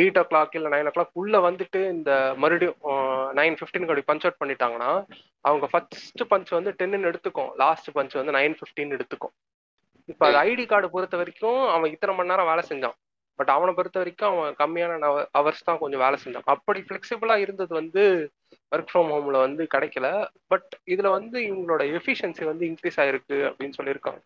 எயிட் 0.00 0.18
ஓ 0.20 0.22
கிளாக் 0.30 0.54
இல்லை 0.58 0.68
நைன் 0.74 0.88
ஓ 0.90 0.92
கிளாக் 0.96 1.20
உள்ள 1.22 1.36
வந்துட்டு 1.46 1.80
இந்த 1.94 2.10
மறுபடியும் 2.42 2.76
நைன் 3.38 3.56
ஃபிஃப்டீனுக்கு 3.58 3.92
அப்படி 3.92 4.06
பஞ்ச் 4.10 4.26
அவுட் 4.26 4.40
பண்ணிட்டாங்கன்னா 4.42 4.90
அவங்க 5.44 5.66
ஃபர்ஸ்ட் 5.72 6.22
பஞ்ச் 6.32 6.50
வந்து 6.58 6.70
டென்னு 6.80 7.08
எடுத்துக்கும். 7.10 7.50
லாஸ்ட் 7.62 7.90
பஞ்ச் 7.96 8.14
வந்து 8.20 8.36
நைன் 8.38 8.56
ஃபிஃப்டின் 8.58 8.94
எடுத்துக்கும். 8.96 9.34
இப்போ 10.12 10.24
அது 10.28 10.38
ஐடி 10.50 10.64
கார்டு 10.72 10.88
பொறுத்த 10.94 11.16
வரைக்கும் 11.22 11.60
அவன் 11.74 11.92
இத்தனை 11.94 12.14
மணி 12.16 12.32
நேரம் 12.32 12.50
வேலை 12.50 12.62
செஞ்சான். 12.70 12.96
பட் 13.38 13.52
அவனை 13.54 13.72
பொறுத்த 13.74 13.98
வரைக்கும் 13.98 14.30
அவன் 14.32 14.58
கம்மியான 14.62 15.10
ஹவர்ஸ் 15.38 15.66
தான் 15.68 15.80
கொஞ்சம் 15.82 16.02
வேலை 16.04 16.18
செஞ்சான். 16.24 16.48
அப்படி 16.54 16.80
ஃபிளெக்சிபிளா 16.88 17.36
இருந்தது 17.36 17.72
வந்து 17.74 18.02
ஒர்க் 18.76 18.90
ஃப்ரம் 18.92 19.10
ஹோம்ல 19.14 19.38
வந்து 19.46 19.62
கிடைக்கல. 19.74 20.08
பட் 20.46 20.70
இதுல 20.94 21.10
வந்து 21.10 21.38
இவங்களோட 21.50 21.82
எஃபிஷியன்சி 21.98 22.44
வந்து 22.44 22.66
இன்க்ரீஸ் 22.70 23.00
ஆயிருக்கு 23.04 23.38
அப்படின்னு 23.48 23.78
சொல்லியிருக்காங்க. 23.80 24.20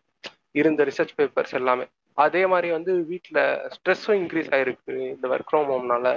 இருந்த 0.51 0.83
ரிசர்ச் 0.89 1.15
பேப்பர்ஸ் 1.17 1.55
எல்லாமே. 1.61 1.87
அதே 2.17 2.43
மாதிரி 2.45 2.69
வந்து 2.71 2.91
வீட்டில் 3.05 3.41
ஸ்ட்ரெஸ்ஸும் 3.75 4.19
இன்க்ரீஸ் 4.21 4.51
ஆயிருக்கு 4.55 4.93
இந்த 5.13 5.25
ஒர்க் 5.27 5.49
ஃப்ரம் 5.51 5.69
ஹோம்னால 5.71 6.07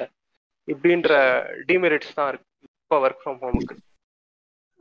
இப்படின்ற 0.68 1.12
டிமெரிட்ஸ் 1.68 2.14
தான் 2.14 2.28
இருக்கு 2.28 2.48
இப்போ 2.82 2.96
ஒர்க் 3.06 3.22
ஃப்ரம் 3.24 3.40
ஹோமுக்கு 3.42 3.76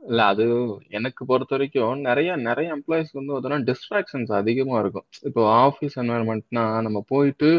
இல்ல 0.00 0.20
அது 0.24 0.44
எனக்கு 0.88 1.22
பொறுத்த 1.24 1.54
வரைக்கும் 1.54 2.00
நிறைய 2.00 2.30
நிறைய 2.36 2.68
எம்ப்ளாயிஸ்க்கு 2.76 3.20
வந்து 3.20 3.32
பார்த்தோன்னா 3.32 3.58
டிஸ்ட்ராக்ஷன்ஸ் 3.68 4.32
அதிகமா 4.32 4.78
இருக்கும். 4.78 5.06
இப்போ 5.20 5.42
ஆஃபீஸ் 5.64 5.96
என்வரன்மெண்ட்னா 6.02 6.64
நம்ம 6.86 6.98
போயிட்டு 7.08 7.50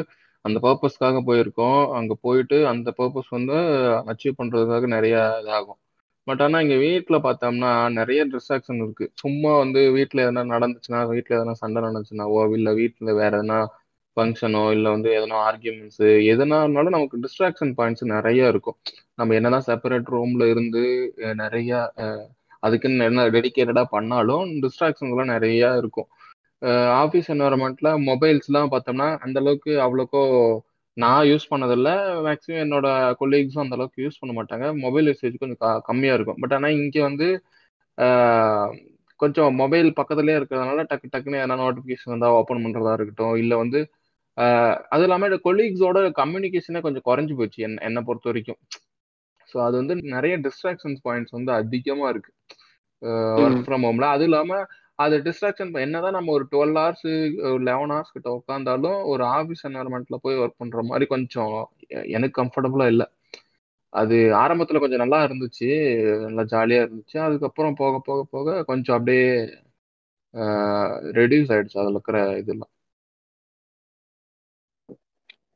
அந்த 0.45 0.57
பர்பஸ்க்காக 0.65 1.19
போயிருக்கோம். 1.29 1.81
அங்கே 1.97 2.15
போயிட்டு 2.25 2.57
அந்த 2.73 2.89
பர்பஸ் 2.99 3.29
வந்து 3.37 3.57
அச்சீவ் 4.13 4.39
பண்ணுறதுக்காக 4.39 4.87
நிறைய 4.95 5.15
இதாகும். 5.43 5.79
பட் 6.27 6.41
ஆனால் 6.45 6.63
இங்கே 6.65 6.77
வீட்டில் 6.87 7.23
பார்த்தோம்னா 7.27 7.69
நிறைய 7.99 8.21
டிஸ்ட்ராக்ஷன் 8.33 8.81
இருக்குது 8.83 9.11
சும்மா 9.21 9.51
வந்து 9.63 9.81
வீட்டில் 9.97 10.23
எதனா 10.25 10.43
நடந்துச்சுன்னா 10.55 10.99
வீட்டில் 11.13 11.37
எதனா 11.39 11.55
சண்டை 11.63 11.79
நடந்துச்சுனாவோ 11.87 12.41
இல்லை 12.57 12.71
வீட்டில் 12.81 13.17
வேற 13.21 13.31
எதனா 13.39 13.59
ஃபங்க்ஷனோ 14.17 14.63
இல்லை 14.75 14.89
வந்து 14.95 15.09
எதனா 15.19 15.37
ஆர்கியூமெண்ட்ஸு 15.49 16.09
எதனாலும் 16.33 16.95
நமக்கு 16.95 17.21
டிஸ்ட்ராக்ஷன் 17.25 17.73
பாயிண்ட்ஸ் 17.79 18.05
நிறைய 18.15 18.51
இருக்கும். 18.53 18.77
நம்ம 19.19 19.35
என்னதான் 19.39 19.67
செப்பரேட் 19.69 20.11
ரூமில் 20.15 20.45
இருந்து 20.53 20.83
நிறையா 21.43 21.79
அதுக்குன்னு 22.63 23.07
என்ன 23.09 23.25
டெடிக்கேட்டடாக 23.35 23.87
பண்ணாலும் 23.95 24.45
டிஸ்ட்ராக்ஷன்ஸ்லாம் 24.65 25.33
நிறையா 25.35 25.69
இருக்கும். 25.81 26.09
ஆஃபீஸ் 26.67 27.29
என்வரன்மெண்ட்ல 27.33 27.89
மொபைல்ஸ்லாம் 28.09 28.67
பார்த்தோம்னா 28.71 29.17
அந்த 29.17 29.39
அளவுக்கு 29.39 29.71
அவ்வளோக்கோ 29.85 30.59
நான் 30.93 31.25
யூஸ் 31.25 31.51
பண்ணதில்ல. 31.51 31.89
மேக்ஸிமம் 32.27 32.63
என்னோட 32.65 32.87
கொலீக்ஸும் 33.19 33.63
அந்த 33.63 33.75
அளவுக்கு 33.75 34.03
யூஸ் 34.03 34.19
பண்ண 34.19 34.43
மாட்டாங்க. 34.43 34.77
மொபைல் 34.79 35.07
யூசேஜ் 35.07 35.37
கொஞ்சம் 35.37 35.57
க- 35.59 35.79
கம்மியா 35.79 36.13
இருக்கும். 36.13 36.35
பட் 36.39 36.53
ஆனால் 36.53 36.71
இங்கே 36.71 37.01
வந்து 37.01 37.43
கொஞ்சம் 39.15 39.55
மொபைல் 39.55 39.93
பக்கத்துலேயே 39.95 40.37
இருக்கிறதுனால 40.39 40.85
டக்கு 40.89 41.09
டக்குன்னு 41.15 41.41
எதனா 41.43 41.63
நோட்டிஃபிகேஷன் 41.63 42.13
வந்தால் 42.13 42.31
ஓப்பன் 42.31 42.65
பண்ணுறதா 42.65 42.93
இருக்கட்டும். 42.93 43.35
இல்லை 43.35 43.57
வந்து 43.57 43.89
அது 44.89 45.01
இல்லாமல் 45.01 45.41
கொலீக்ஸோட 45.43 45.97
கம்யூனிகேஷனே 46.17 46.81
கொஞ்சம் 46.81 47.05
குறைஞ்சு 47.05 47.37
போச்சு 47.37 47.63
என்ன 47.63 47.81
என்னை 47.81 48.01
பொறுத்த 48.01 48.29
வரைக்கும். 48.29 48.57
ஸோ 49.53 49.57
அது 49.63 49.75
வந்து 49.77 49.95
நிறைய 49.95 50.39
டிஸ்ட்ராக்ஷன்ஸ் 50.39 51.03
பாயிண்ட்ஸ் 51.03 51.35
வந்து 51.37 51.51
அதிகமாக 51.51 52.09
இருக்கு. 52.09 52.33
ம். 52.99 53.09
ஒர்க் 53.41 53.63
ஃப்ரம் 53.65 53.85
ஹோம்ல 53.85 54.01
அது 54.01 54.23
இல்லாம 54.23 54.65
அது 54.99 55.15
டிஸ்ட்ராக்ஷன் 55.25 55.71
என்னதான் 55.83 56.15
நம்ம 56.17 56.31
ஒரு 56.31 56.45
டுவெல் 56.51 56.75
ஹவர்ஸ் 56.79 57.05
லெவன் 57.67 57.91
ஹவர்ஸ் 57.93 58.13
கிட்ட 58.15 58.29
உட்காந்தாலும் 58.37 58.99
ஒரு 59.11 59.23
ஆஃபீஸ் 59.37 59.63
என்வரன்மெண்ட்ல 59.69 60.17
போய் 60.25 60.39
ஒர்க் 60.43 60.59
பண்ற 60.61 60.83
மாதிரி 60.89 61.05
கொஞ்சம் 61.13 61.55
எனக்கு 62.15 62.35
கம்ஃபர்டபுளா 62.41 62.87
இல்லை. 62.93 63.07
அது 63.93 64.15
ஆரம்பத்துல 64.43 64.79
கொஞ்சம் 64.83 65.03
நல்லா 65.03 65.19
இருந்துச்சு 65.27 65.67
நல்லா 66.25 66.43
ஜாலியா 66.53 66.81
இருந்துச்சு. 66.85 67.17
அதுக்கப்புறம் 67.27 67.77
போக 67.81 67.95
போக 68.07 68.21
போக 68.35 68.63
கொஞ்சம் 68.71 68.97
அப்படியே 68.97 69.25
ரெடியூஸ் 71.19 71.51
ஆயிடுச்சு 71.55 71.81
அதுல 71.83 71.97
இருக்கிற 71.97 72.19
இதெல்லாம். 72.41 72.71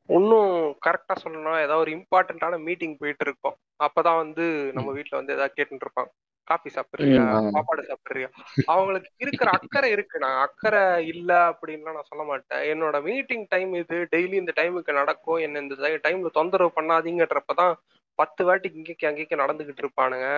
இன்னும் 0.10 0.52
கரெக்டா 0.86 1.16
சொல்லணும்னா 1.24 1.54
ஏதாவது 1.66 1.84
ஒரு 1.86 1.92
இம்பார்ட்டன்டான 1.98 2.60
மீட்டிங் 2.68 2.96
போயிட்டு 3.02 3.26
இருக்கோம் 3.28 3.58
அப்பதான் 3.88 4.22
வந்து 4.24 4.46
நம்ம 4.78 4.90
வீட்ல 4.98 5.20
வந்து 5.20 5.36
ஏதாவது 5.38 5.56
கேட்டுட்டு 5.58 5.86
இருப்பாங்க. 5.88 6.12
சாப்பிடுறியா? 6.48 7.22
ம், 7.22 7.32
ஆமா. 7.38 7.50
சாப்பாடு 7.50 7.82
சாப்பிடுறியா? 7.90 8.30
அவங்களுக்கு 8.66 9.10
இருக்கிற 9.18 9.50
அக்கறை 9.50 9.92
இருக்கு. 9.92 10.20
நான் 10.20 10.40
அக்கறை 10.40 11.08
இல்ல 11.08 11.50
அப்படின்லாம் 11.52 11.98
நான் 11.98 12.10
சொல்ல 12.12 12.24
மாட்டேன். 12.24 12.64
என்னோட 12.74 13.04
மீட்டிங் 13.04 13.46
டைம் 13.48 13.74
இது 13.74 13.98
டெய்லி 14.12 14.34
இந்த 14.34 14.54
டைமுக்கு 14.56 14.94
நடக்கும். 14.94 15.38
என்ன 15.38 15.60
இந்த 15.60 16.00
டைம்ல 16.08 16.32
தொந்தரவு 16.32 16.72
பண்ணாதீங்கன்றப்பதான் 16.76 17.74
பத்து 18.20 18.44
வாட்டிக்கு 18.46 18.80
இங்கேக்கு 18.82 19.10
அங்கேக்கு 19.10 19.42
நடந்துகிட்டு 19.44 19.84
இருப்பானுங்க. 19.86 20.30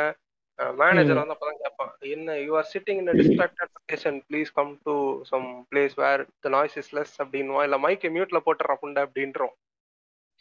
மேனேஜர் 0.59 1.19
வந்து 1.19 1.35
அப்பதான் 1.35 1.61
கேட்பான் 1.61 1.91
என்ன 2.01 2.37
you 2.39 2.57
are 2.57 2.69
sitting 2.73 2.97
in 2.97 3.11
distracted 3.19 3.71
location 3.77 4.17
please 4.29 4.49
come 4.53 4.79
to 4.83 4.95
some 5.23 5.45
place 5.71 5.95
where 5.95 6.27
the 6.39 6.49
noise 6.49 6.77
is 6.77 6.91
less 6.95 7.13
அப்படின்னுவான். 7.23 7.63
இல்ல 7.63 7.77
மைக்கை 7.77 8.09
மியூட்ல 8.15 8.39
போட்டுற 8.45 8.75
புண்டை 8.81 9.01
அப்படின்றோம் 9.07 9.55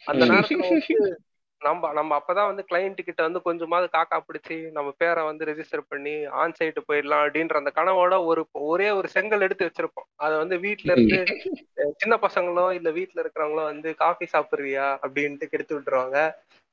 அந்த 0.07 0.25
நேரத்துல 0.25 1.15
நம்ம 1.61 1.89
நம்ம 1.93 2.11
அப்பதான் 2.19 2.49
வந்து 2.49 2.63
கிளைண்ட் 2.69 2.99
கிட்ட 3.01 3.21
வந்து 3.23 3.39
கொஞ்சமாவது 3.41 3.87
காக்கா 3.95 4.17
பிடிச்சி 4.27 4.57
நம்ம 4.71 4.89
பேரை 4.97 5.21
வந்து 5.23 5.43
ரெஜிஸ்டர் 5.45 5.83
பண்ணி 5.89 6.13
ஆன் 6.41 6.55
சைட்டு 6.59 6.81
போயிடலாம் 6.87 7.23
அப்படின்ற 7.23 7.55
அந்த 7.57 7.71
கனவோட 7.75 8.13
ஒரு 8.25 8.41
ஒரே 8.67 8.89
ஒரு 8.89 9.07
செங்கல் 9.07 9.45
எடுத்து 9.47 9.67
வச்சிருப்போம். 9.67 10.07
அதை 10.17 10.35
வந்து 10.37 10.57
வீட்ல 10.59 10.93
இருந்து 10.93 11.19
சின்ன 12.01 12.15
பசங்களோ 12.21 12.65
இல்ல 12.77 12.89
வீட்ல 12.91 13.21
இருக்கிறவங்களோ 13.23 13.63
வந்து 13.63 13.89
காஃபி 13.95 14.25
சாப்பிடுறியா 14.33 14.87
அப்படின்ட்டு 15.03 15.51
கெடுத்து 15.51 15.75
விட்டுருவாங்க. 15.75 16.17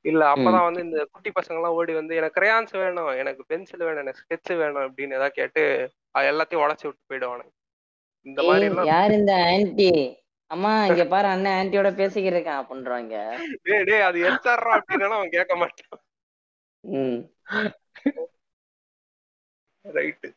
இல்ல 0.05 0.23
அப்பதான் 0.33 0.67
வந்து 0.69 0.85
இந்த 0.87 0.99
குட்டி 1.13 1.31
பசங்க 1.31 1.59
எல்லாம் 1.61 1.77
ஓடி 1.79 1.93
வந்து 1.93 2.19
எனக்கு 2.19 2.39
கிரையான்ஸ் 2.39 2.75
வேணும் 2.83 3.11
எனக்கு 3.23 3.43
பென்சில் 3.47 3.87
வேணும் 3.87 4.05
எனக்கு 4.05 4.23
ஸ்கெட்ச் 4.23 4.53
வேணும் 4.63 4.85
அப்படின்னு 4.87 5.19
ஏதாவது 5.19 5.39
கேட்டு 5.41 5.63
எல்லாத்தையும் 6.25 6.65
உடச்சி 6.65 6.87
விட்டு 6.87 7.03
போயிடுவானுங்க. 7.11 7.53
இந்த 8.27 8.41
மாதிரி 8.43 8.69
யார் 8.91 9.17
இந்த 9.19 9.35
ஆன்ட்டி 9.51 9.91
அம்மா 10.51 10.87
இங்க 10.87 11.05
பாரு 11.05 11.29
அண்ணன் 11.29 11.57
ஆன்ட்டியோட 11.59 11.95
பேசிக்கிட்டு 11.95 12.37
இருக்கான் 12.37 12.61
அப்படின்றாங்க 12.63 13.15
டேய் 13.63 13.85
டேய் 13.85 14.01
அது 14.01 14.19
எச்சாடுறா 14.21 14.73
அப்படின்னா 14.77 15.09
அவன் 15.11 15.31
கேட்க 15.31 15.57
மாட்டான். 15.57 16.01
ம். 16.85 17.21
ரைட்டு. 19.85 20.29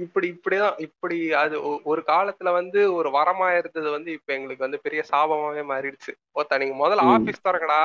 இப்படி 0.00 0.26
இப்படிதான் 0.32 0.78
இப்படி 0.78 1.32
அது 1.32 1.56
ஒரு 1.84 2.02
காலத்துல 2.06 2.52
வந்து 2.52 2.94
ஒரு 2.94 3.10
வரமா 3.10 3.58
இருந்தது 3.58 3.90
வந்து 3.90 4.12
இப்ப 4.12 4.32
எங்களுக்கு 4.34 4.64
வந்து 4.64 4.80
பெரிய 4.80 5.02
சாபமாவே 5.10 5.62
மாறிடுச்சு. 5.64 6.12
ஓத்தா 6.34 6.58
நீங்க 6.58 6.76
முதல்ல. 6.82 7.06
ஆபீஸ் 7.14 7.44
திறக்கடா 7.44 7.82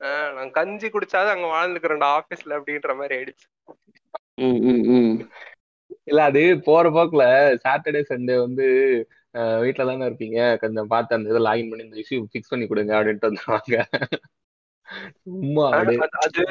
ஆஹ் 0.00 0.32
நான் 0.32 0.50
கஞ்சி 0.50 0.88
குடிச்சாது 0.88 1.28
அங்க 1.28 1.46
வாழ்ந்துக்கிறேன்டா 1.46 2.08
ஆபீஸ்ல 2.18 2.56
அப்படின்ற 2.58 2.96
மாதிரி 2.96 3.16
ஆயிடுச்சு. 3.16 3.46
இல்ல 6.10 6.20
அது 6.22 6.42
போற 6.68 6.86
போக்குல 6.90 7.24
சாட்டர்டே 7.64 8.02
சண்டே 8.10 8.36
வந்து 8.40 8.66
வீட்ல 9.64 9.84
தானே 9.84 10.08
இருப்பீங்க. 10.08 10.38
கொஞ்சம் 10.62 10.90
பார்த்து 10.92 11.16
அந்த 11.16 11.32
இதை 11.32 11.42
லாகின் 11.48 11.70
பண்ணி 11.70 11.86
இந்த 11.86 11.98
இஷ்யூ 12.02 12.18
ஃபிக்ஸ் 12.30 12.52
பண்ணி 12.52 12.66
கொடுங்க 12.66 12.94
அப்படின்ட்டு 12.98 13.30
வந்துருவாங்க 13.30 13.76
சும்மா 15.24 15.66
அது 15.80 15.94
அது. 16.22 16.44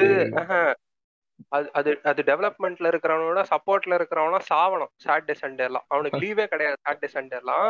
அது 1.77 1.91
அது 2.03 2.21
டெவலப்மெண்ட்ல 2.21 2.89
இருக்கிறவனோட 2.91 3.41
சப்போர்ட்ல 3.51 3.97
இருக்கிறவனா 3.99 4.39
சாவணும். 4.49 4.91
சாட்டர்டே 5.05 5.35
சண்டே 5.41 5.65
எல்லாம். 5.69 5.85
அவனுக்கு 5.87 6.19
லீவே 6.23 6.45
கிடையாது 6.47 6.77
சாட்டர்டே 6.85 7.09
சண்டே 7.13 7.37
எல்லாம். 7.41 7.69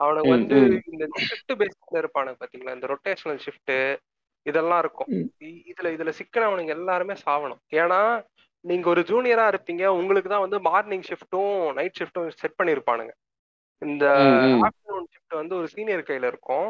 அவனுக்கு 0.00 0.30
வந்து. 0.30 0.58
இந்த 0.92 1.04
ஷிஃப்ட் 1.28 1.54
பேஸ்ல 1.60 2.02
இருப்பானுங்க 2.02 2.38
பாத்தீங்களா? 2.42 2.74
இந்த 2.78 2.88
ரொட்டேஷனல் 2.92 3.40
ஷிஃப்ட் 3.46 3.74
இதெல்லாம் 4.46 4.78
இருக்கும். 4.78 5.08
இதுல 5.72 5.88
இதுல 5.96 6.12
சிக்கனவனுங்க 6.20 6.74
எல்லாருமே 6.78 7.14
சாவணும். 7.24 7.62
ஏன்னா 7.74 8.00
நீங்க 8.64 8.86
ஒரு 8.90 9.02
ஜூனியரா 9.10 9.44
இருப்பீங்க. 9.52 9.84
உங்களுக்கு 10.00 10.30
தான் 10.30 10.44
வந்து 10.44 10.58
மார்னிங் 10.60 11.06
ஷிஃப்ட்டும் 11.08 11.52
நைட் 11.78 11.98
ஷிஃப்ட்டும் 11.98 12.28
செட் 12.42 12.58
பண்ணிருப்பானுங்க. 12.60 13.12
இந்த. 13.82 14.04
ஆஃப்டர்நூன் 14.68 15.08
ஷிஃப்ட் 15.14 15.40
வந்து 15.40 15.54
ஒரு 15.56 15.68
சீனியர் 15.68 16.08
கையில 16.08 16.30
இருக்கும். 16.32 16.68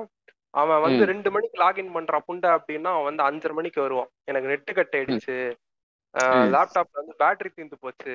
அவன் 0.55 0.81
வந்து. 0.81 1.03
ரெண்டு 1.13 1.29
மணிக்கு 1.31 1.57
லாகின் 1.65 1.95
பண்றான் 1.97 2.27
புண்டை 2.29 2.51
அப்படின்னா 2.59 2.91
அவன் 2.97 3.09
வந்து 3.11 3.27
அஞ்சரை 3.29 3.55
மணிக்கு 3.55 3.81
வருவான். 3.83 4.11
எனக்கு 4.25 4.51
நெட்டு 4.53 4.73
கட் 4.79 4.97
ஆயிடுச்சு. 4.99 5.39
லேப்டாப்ல 6.55 7.01
வந்து 7.01 7.15
பேட்டரி 7.23 7.51
தீர்ந்து 7.57 7.79
போச்சு. 7.81 8.15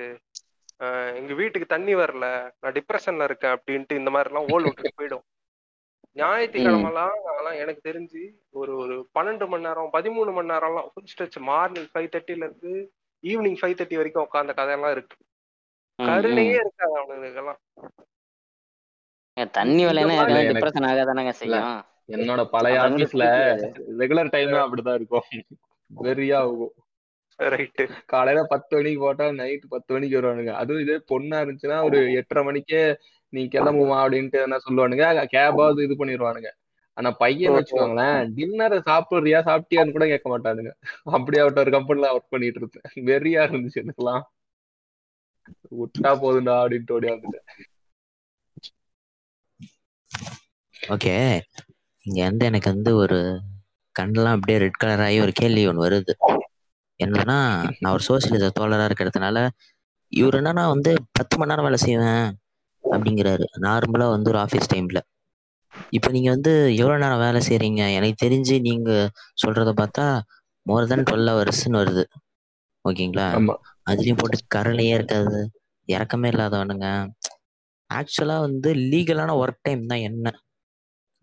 எங்க 1.19 1.33
வீட்டுக்கு 1.33 1.67
தண்ணி 1.73 1.93
வரல. 1.95 2.25
நான் 2.61 2.75
டிப்ரெஷன்ல 2.77 3.23
இருக்கேன் 3.23 3.55
அப்படின்ட்டு 3.57 3.99
இந்த 4.01 4.09
மாதிரி 4.09 4.29
எல்லாம் 4.31 4.49
ஓல் 4.53 4.65
விட்டுட்டு 4.67 4.99
போயிடும். 5.01 5.23
ஞாயிற்றுக்கிழமெல்லாம் 6.15 7.15
அதெல்லாம் 7.29 7.59
எனக்கு 7.61 7.81
தெரிஞ்சு 7.89 8.23
ஒரு 8.61 8.71
ஒரு 8.77 8.95
பன்னெண்டு 9.17 9.45
மணி 9.47 9.65
நேரம் 9.67 9.93
பதிமூணு 9.93 10.31
மணி 10.33 10.51
நேரம்லாம் 10.53 10.89
ஃபுல் 10.91 11.09
ஸ்ட்ரெச் 11.11 11.37
மார்னிங் 11.51 11.87
ஃபைவ் 11.93 12.09
தேர்ட்டில 12.13 12.47
இருந்து 12.47 12.73
ஈவினிங் 13.23 13.57
ஃபைவ் 13.61 13.75
தேர்ட்டி 13.75 13.95
வரைக்கும் 13.95 14.23
உட்காந்த 14.23 14.53
கதையெல்லாம் 14.53 14.91
இருக்கு. 14.91 15.15
கருணையே. 16.01 16.49
இருக்காது 16.49 17.01
அவனுங்களுக்கெல்லாம் 17.01 17.57
ஏங்க, 19.39 19.49
தண்ணி 19.51 19.85
எனக்கு- 19.85 19.89
டிப்ரெஷன் 20.53 20.89
ஆகாதானங்க 20.89 21.29
செய்யும்? 21.29 21.83
என்னோட 22.07 22.45
பழைய 22.45 22.79
ஆபீஸ்ல. 22.79 23.23
ரெகுலர் 23.97 24.29
டைம் 24.29 24.51
அப்படிதான் 24.51 24.93
இருக்கும். 24.93 25.21
வெறியா 26.03 26.35
ஆகும் 26.35 26.73
ரைட்டு 27.39 27.89
காலையில 28.05 28.45
பத்து 28.45 28.77
மணிக்கு 28.77 28.99
போட்டா 28.99 29.31
நைட் 29.31 29.67
பத்து 29.69 29.93
மணிக்கு 29.93 30.21
வருவானுங்க. 30.21 30.51
அதுவும் 30.51 30.81
இதே 30.81 30.95
பொண்ணா 30.95 31.39
இருந்துச்சுன்னா 31.39 31.83
ஒரு 31.83 32.13
எட்டரை 32.13 32.43
மணிக்கே 32.43 32.97
நீ 33.29 33.45
கிளம்புமா 33.45 33.97
அப்படின்ட்டு 33.97 34.41
என்ன 34.41 34.57
சொல்லுவானுங்க. 34.69 35.27
கேபாவது 35.31 35.83
இது 35.83 36.05
பண்ணிடுவானுங்க 36.05 36.51
ஆனா 36.97 37.09
பையன் 37.11 37.55
வச்சுக்கோங்களேன் 37.55 38.17
டின்னரை 38.37 38.77
சாப்பிடுறியா 38.89 39.39
சாப்பிட்டியான்னு 39.47 39.95
கூட 39.95 40.05
கேட்க 40.07 40.27
மாட்டானுங்க. 40.33 40.71
அப்படியாவட்ட 41.17 41.59
ஒரு 41.65 41.71
கம்பெனில 41.71 42.11
ஒர்க் 42.15 42.33
பண்ணிட்டு 42.33 42.59
இருந்தேன் 42.61 43.07
வெறியா 43.09 43.43
இருந்துச்சு 43.47 43.81
எனக்குலாம் 43.83 44.23
விட்டா 45.79 46.11
போதுண்டா 46.23 46.55
அப்படின்ட்டு 46.63 46.95
ஓடி 46.97 47.07
வந்துட்டேன். 47.13 47.45
ஓகே. 50.93 51.15
இங்க 52.05 52.19
வந்து 52.23 52.45
எனக்கு 52.45 52.69
வந்து 52.73 52.91
ஒரு 52.95 53.17
கண்ணெல்லாம் 53.95 54.35
அப்படியே 54.37 54.57
ரெட் 54.57 54.81
கலர் 54.81 55.03
ஆகி 55.05 55.17
ஒரு 55.19 55.31
கேள்வி 55.31 55.63
ஒன்று 55.67 55.85
வருது. 55.85 56.13
என்னன்னா 56.99 57.37
நான் 57.79 57.93
ஒரு 57.93 58.03
சோசியலிச 58.07 58.47
தோழரா 58.59 58.85
இருக்கிறதுனால 58.89 59.37
இவர் 60.13 60.37
என்னன்னா 60.39 60.63
வந்து 60.67 60.91
பத்து 61.11 61.37
மணி 61.37 61.51
நேரம் 61.51 61.67
வேலை 61.67 61.79
செய்வேன் 61.85 62.27
அப்படிங்கிறாரு. 62.83 63.45
நார்மலா 63.65 64.07
வந்து 64.15 64.29
ஒரு 64.29 64.39
ஆஃபீஸ் 64.39 64.71
டைம்ல 64.73 65.01
இப்போ 65.91 66.09
நீங்க 66.11 66.29
வந்து 66.29 66.51
எவ்வளவு 66.73 67.01
நேரம் 67.03 67.23
வேலை 67.23 67.39
செய்றீங்க? 67.41 67.81
எனக்கு 67.97 68.17
தெரிஞ்சு 68.25 68.55
நீங்க 68.61 68.91
சொல்றத 69.43 69.71
பார்த்தா 69.81 70.05
மோர் 70.65 70.87
தென் 70.87 71.07
டுவெல் 71.07 71.31
ஹவர்ஸ்னு 71.31 71.79
வருது. 71.81 72.03
ஓகேங்களா? 72.85 73.27
ஆமா. 73.37 73.55
அதுலயும் 73.87 74.19
போட்டு 74.21 74.37
கருணையே 74.55 74.93
இருக்காது. 74.95 75.39
இறக்கமே 75.87 76.27
இல்லாதவனுங்க. 76.33 76.87
ஆக்சுவலா 77.89 78.37
வந்து 78.39 78.69
லீகலான 78.91 79.31
ஒர்க் 79.41 79.63
டைம் 79.63 79.83
தான் 79.87 80.05
என்ன? 80.09 80.27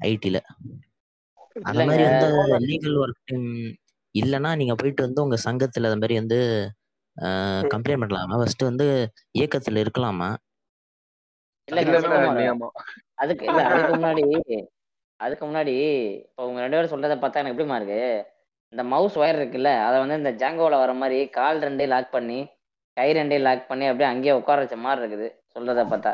ஐடில 0.00 0.38
அந்த 1.60 1.72
இல்லைங்க. 1.72 1.88
மாதிரி 1.88 2.04
வந்து 2.08 2.28
லீகல் 2.68 2.98
ஒர்க் 3.02 3.22
டைம் 3.24 3.48
இல்லைன்னா 4.14 4.50
நீங்க 4.60 4.74
போயிட்டு 4.74 5.02
வந்து 5.06 5.22
உங்க 5.24 5.36
சங்கத்துல 5.44 5.88
அந்த 5.88 6.00
மாதிரி 6.00 6.16
வந்து 6.20 6.38
கம்ப்ளைண்ட் 7.72 8.02
பண்ணலாமா? 8.02 8.38
ஃபர்ஸ்ட் 8.40 8.68
வந்து 8.68 8.86
இயக்கத்துல 9.38 9.82
இருக்கலாமா? 9.84 10.30
இல்லைங்க 11.68 11.96
இல்ல, 11.98 12.68
அதுக்கு 13.20 13.44
இல்ல 13.50 13.62
அதுக்கு 13.70 13.94
முன்னாடி 13.96 14.24
அதுக்கு 15.20 15.44
முன்னாடி 15.46 15.74
இப்போ 16.26 16.42
உங்க 16.48 16.60
ரெண்டு 16.64 16.76
பேரும் 16.76 16.92
சொல்றத 16.92 17.16
பார்த்தா 17.22 17.40
எனக்கு 17.40 17.54
எப்படிமா 17.54 17.78
இருக்கு? 17.80 18.00
இந்த 18.72 18.82
மவுஸ் 18.92 19.16
ஒயர் 19.20 19.38
இருக்குல்ல 19.40 19.70
அதை 19.86 19.96
வந்து 20.02 20.20
இந்த 20.20 20.32
ஜாங்கோல 20.42 20.76
வர 20.82 20.92
மாதிரி 21.02 21.18
கால் 21.38 21.62
ரெண்டையும் 21.64 21.92
லாக் 21.94 22.14
பண்ணி 22.16 22.38
கை 22.96 23.08
ரெண்டையும் 23.18 23.46
லாக் 23.48 23.68
பண்ணி 23.70 23.84
அப்படியே 23.90 24.08
அங்கேயே 24.12 24.34
உட்கார 24.40 24.62
வச்ச 24.64 24.76
மாதிரி 24.84 25.02
இருக்குது 25.02 25.26
சொல்றத 25.54 25.84
பார்த்தா. 25.92 26.12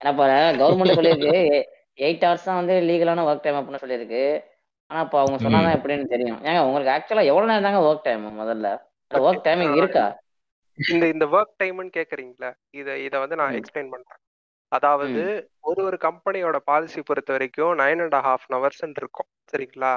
ஏன்னா 0.00 0.10
இப்போ 0.14 0.26
கவர்மெண்ட் 0.62 0.98
சொல்லியிருக்கு 0.98 1.34
எயிட் 2.06 2.24
ஹவர்ஸ் 2.24 2.46
தான் 2.48 2.58
வந்து 2.60 2.74
லீகலான 2.88 3.22
ஒர்க் 3.28 3.44
டைம் 3.44 3.56
அப்படின்னு 3.58 3.82
சொல்லியிருக்கு. 3.84 4.20
ஆனா 4.90 5.00
இப்போ 5.06 5.18
அவங்க 5.22 5.38
சொன்னாதான் 5.44 5.76
எப்படின்னு 5.78 6.12
தெரியும். 6.12 6.38
ஏங்க 6.48 6.60
உங்களுக்கு 6.66 6.92
ஆக்சுவலா 6.94 7.24
எவ்வளவு 7.30 7.50
நேரம் 7.50 7.66
தாங்க 7.66 7.80
ஒர்க் 7.88 8.04
டைம் 8.04 8.24
முதல்ல? 8.40 8.68
ஒர்க் 9.10 9.46
டைமிங் 9.46 9.74
இருக்கா? 9.80 10.04
இந்த 10.78 11.04
இந்த 11.14 11.26
ஒர்க் 11.36 11.58
டைம்னு 11.62 11.90
கேக்குறீங்களா 11.96 12.50
இத 12.80 12.98
இத 13.06 13.14
வந்து 13.24 13.38
நான். 13.40 13.58
எக்ஸ்பிளைன் 13.60 13.92
பண்றேன். 13.94 14.20
அதாவது 14.72 15.20
ஒரு 15.68 15.80
ஒரு 15.84 15.96
கம்பெனியோட 16.04 16.56
பாலிசி 16.68 17.00
பொறுத்த 17.02 17.30
வரைக்கும் 17.32 17.72
நைன் 17.80 18.02
அண்ட் 18.04 18.16
ஹாஃப் 18.26 18.46
ஹவர்ஸ் 18.54 18.82
இருக்கும். 18.96 19.28
சரிங்களா? 19.52 19.92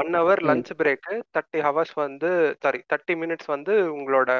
One 0.00 0.10
hour. 0.18 0.40
Lunch 0.48 0.70
break 0.80 1.06
thirty 1.34 1.60
hours 1.66 1.94
வந்து 2.02 2.30
சாரி 2.64 2.80
தேர்ட்டி 2.92 3.14
மினிட்ஸ் 3.22 3.50
வந்து 3.54 3.74
உங்களோட 3.96 4.30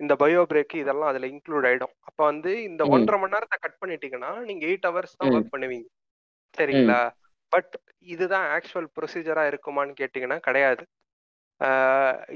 இந்த 0.00 0.14
பயோ 0.22 0.42
பிரேக் 0.52 0.74
இதெல்லாம் 0.82 1.10
அதுல 1.12 1.28
இன்க்ளூட் 1.32 1.66
ஆயிடும். 1.70 1.94
அப்ப 2.08 2.20
வந்து 2.24 2.52
இந்த. 2.68 2.82
ஒன்றரை 2.94 3.18
மணி 3.22 3.34
நேரத்தை 3.36 3.58
கட் 3.58 3.80
பண்ணிட்டீங்கன்னா 3.82 4.32
நீங்க 4.48 4.64
எயிட் 4.70 4.88
ஹவர்ஸ் 4.90 5.18
தான். 5.18 5.32
ஒர்க் 5.34 5.52
பண்ணுவீங்க. 5.54 5.88
சரிங்களா? 6.54 7.00
பட் 7.52 7.72
இதுதான் 8.06 8.46
ஆக்சுவல் 8.56 8.88
ப்ரொசீஜரா 8.96 9.44
இருக்குமான்னு 9.52 9.94
கேட்டிங்கன்னா 10.00 10.38
கிடையாது. 10.48 10.82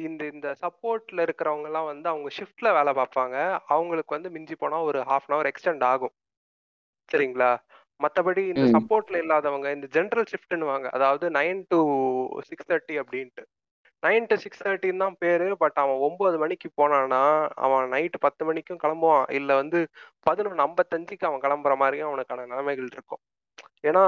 இந்த 0.07 0.23
இந்த 0.35 0.49
சப்போர்ட்ல 0.63 1.25
இருக்கிறவங்க 1.27 1.69
எல்லாம் 1.71 1.89
வந்து 1.91 2.09
அவங்க 2.09 2.29
ஷிஃப்ட்ல 2.39 2.71
வேலை 2.79 2.93
பார்ப்பாங்க. 2.99 3.37
அவங்களுக்கு 3.75 4.17
வந்து 4.17 4.33
மிஞ்சி 4.37 4.57
போனா 4.57 4.79
ஒரு 4.89 5.01
ஹாஃப் 5.11 5.29
அன் 5.29 5.37
ஹவர் 5.37 5.51
எக்ஸ்டெண்ட் 5.53 5.85
ஆகும். 5.93 6.15
சரிங்களா? 7.09 7.51
மத்தபடி 8.01 8.43
இந்த. 8.47 8.67
சப்போர்ட்ல 8.75 9.17
இல்லாதவங்க 9.23 9.69
இந்த 9.73 9.87
ஜென்ரல் 9.97 10.31
ஷிஃப்ட்னுவாங்க 10.33 10.87
அதாவது 10.97 11.27
நைன் 11.31 11.61
டு 11.73 11.79
சிக்ஸ் 12.49 12.69
தேர்ட்டி 12.71 12.95
அப்படின்ட்டு. 13.03 13.43
நைன் 14.03 14.27
டு 14.31 14.37
சிக்ஸ் 14.37 14.65
தேர்ட்டின்னு 14.65 15.05
தான் 15.05 15.19
பேரு 15.21 15.47
பட் 15.63 15.79
அவன் 15.83 16.03
ஒன்பது 16.07 16.37
மணிக்கு 16.39 16.69
போனானா 16.81 17.23
அவன் 17.67 17.87
நைட்டு 17.95 18.19
பத்து 18.19 18.43
மணிக்கும் 18.49 18.83
கிளம்புவான். 18.85 19.27
இல்ல 19.39 19.51
வந்து 19.63 19.81
பதினொன்று 20.27 20.65
ஐம்பத்தஞ்சுக்கு 20.67 21.29
அவன் 21.31 21.45
கிளம்புற 21.47 21.75
மாதிரியும் 21.83 22.11
அவனுக்கான 22.11 22.47
நிலைமைகள் 22.53 22.91
இருக்கும். 22.95 23.23
ஏன்னா 23.85 24.03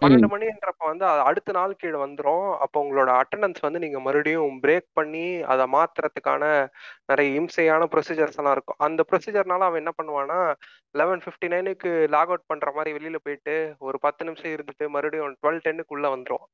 பன்னெண்டு 0.00 0.28
மணின்றப்ப 0.32 0.82
வந்து 0.88 1.04
அடுத்த 1.28 1.52
நாள் 1.56 1.72
கீழே 1.80 1.98
வந்துரும். 2.02 2.46
அப்போ 2.64 2.76
உங்களோட 2.84 3.10
அட்டண்டன்ஸ் 3.20 3.60
வந்து 3.60 3.82
நீங்க 3.84 3.98
மறுபடியும் 4.00 4.56
பிரேக் 4.64 4.88
பண்ணி 4.92 5.24
அதை 5.52 5.64
மாத்துறதுக்கான 5.76 6.42
நிறைய 7.10 7.40
இம்சையான 7.40 7.88
ப்ரொசீஜர்ஸ் 7.94 8.38
எல்லாம் 8.40 8.56
இருக்கும். 8.56 8.80
அந்த 8.86 9.04
ப்ரொசீஜர்னால 9.10 9.68
அவன் 9.68 9.82
என்ன 9.82 9.94
பண்ணுவான்னா 9.98 10.38
லெவன் 10.94 11.22
ஃபிஃப்டி 11.24 11.48
நைனுக்கு 11.48 11.92
லாக் 12.14 12.32
அவுட் 12.32 12.50
பண்ற 12.50 12.72
மாதிரி 12.72 12.96
வெளியில 12.98 13.20
போயிட்டு 13.24 13.54
ஒரு 13.80 13.98
பத்து 13.98 14.24
நிமிஷம் 14.24 14.54
இருந்துட்டு 14.56 14.86
மறுபடியும் 14.88 15.38
டுவெல் 15.42 15.62
டென்னுக்கு 15.66 15.96
உள்ள 15.96 16.08
வந்துரும். 16.16 16.44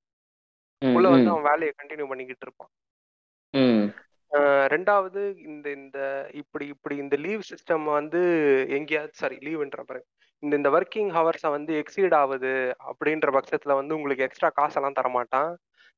ம், 0.83 0.95
உள்ள 0.97 1.09
வந்து 1.09 1.31
அவன் 1.31 1.49
வேலையை 1.51 1.73
கண்டினியூ 1.75 2.09
பண்ணிக்கிட்டு 2.11 2.47
இருப்பான். 2.47 2.73
ரெண்டாவது 4.73 5.21
இந்த 5.45 5.67
இந்த 5.71 5.99
இப்படி 6.33 6.65
இப்படி 6.67 6.97
இந்த 6.97 7.17
லீவ் 7.17 7.43
சிஸ்டம் 7.51 7.85
வந்து 7.91 8.21
எங்கேயாவது 8.79 9.15
சாரி 9.15 9.37
லீவ்ன்ற 9.47 9.83
பாருங்க 9.83 10.09
இந்த 10.43 10.55
இந்த 10.57 10.69
ஒர்க்கிங் 10.77 11.11
ஹவர்ஸை 11.15 11.51
வந்து 11.55 11.73
எக்ஸீட் 11.81 12.17
ஆகுது 12.21 12.53
அப்படின்ற 12.89 13.31
பட்சத்துல 13.37 13.75
வந்து 13.81 13.97
உங்களுக்கு 13.99 14.27
எக்ஸ்ட்ரா 14.27 14.51
காசெல்லாம் 14.59 14.99
தர 14.99 15.09
மாட்டான் 15.17 15.51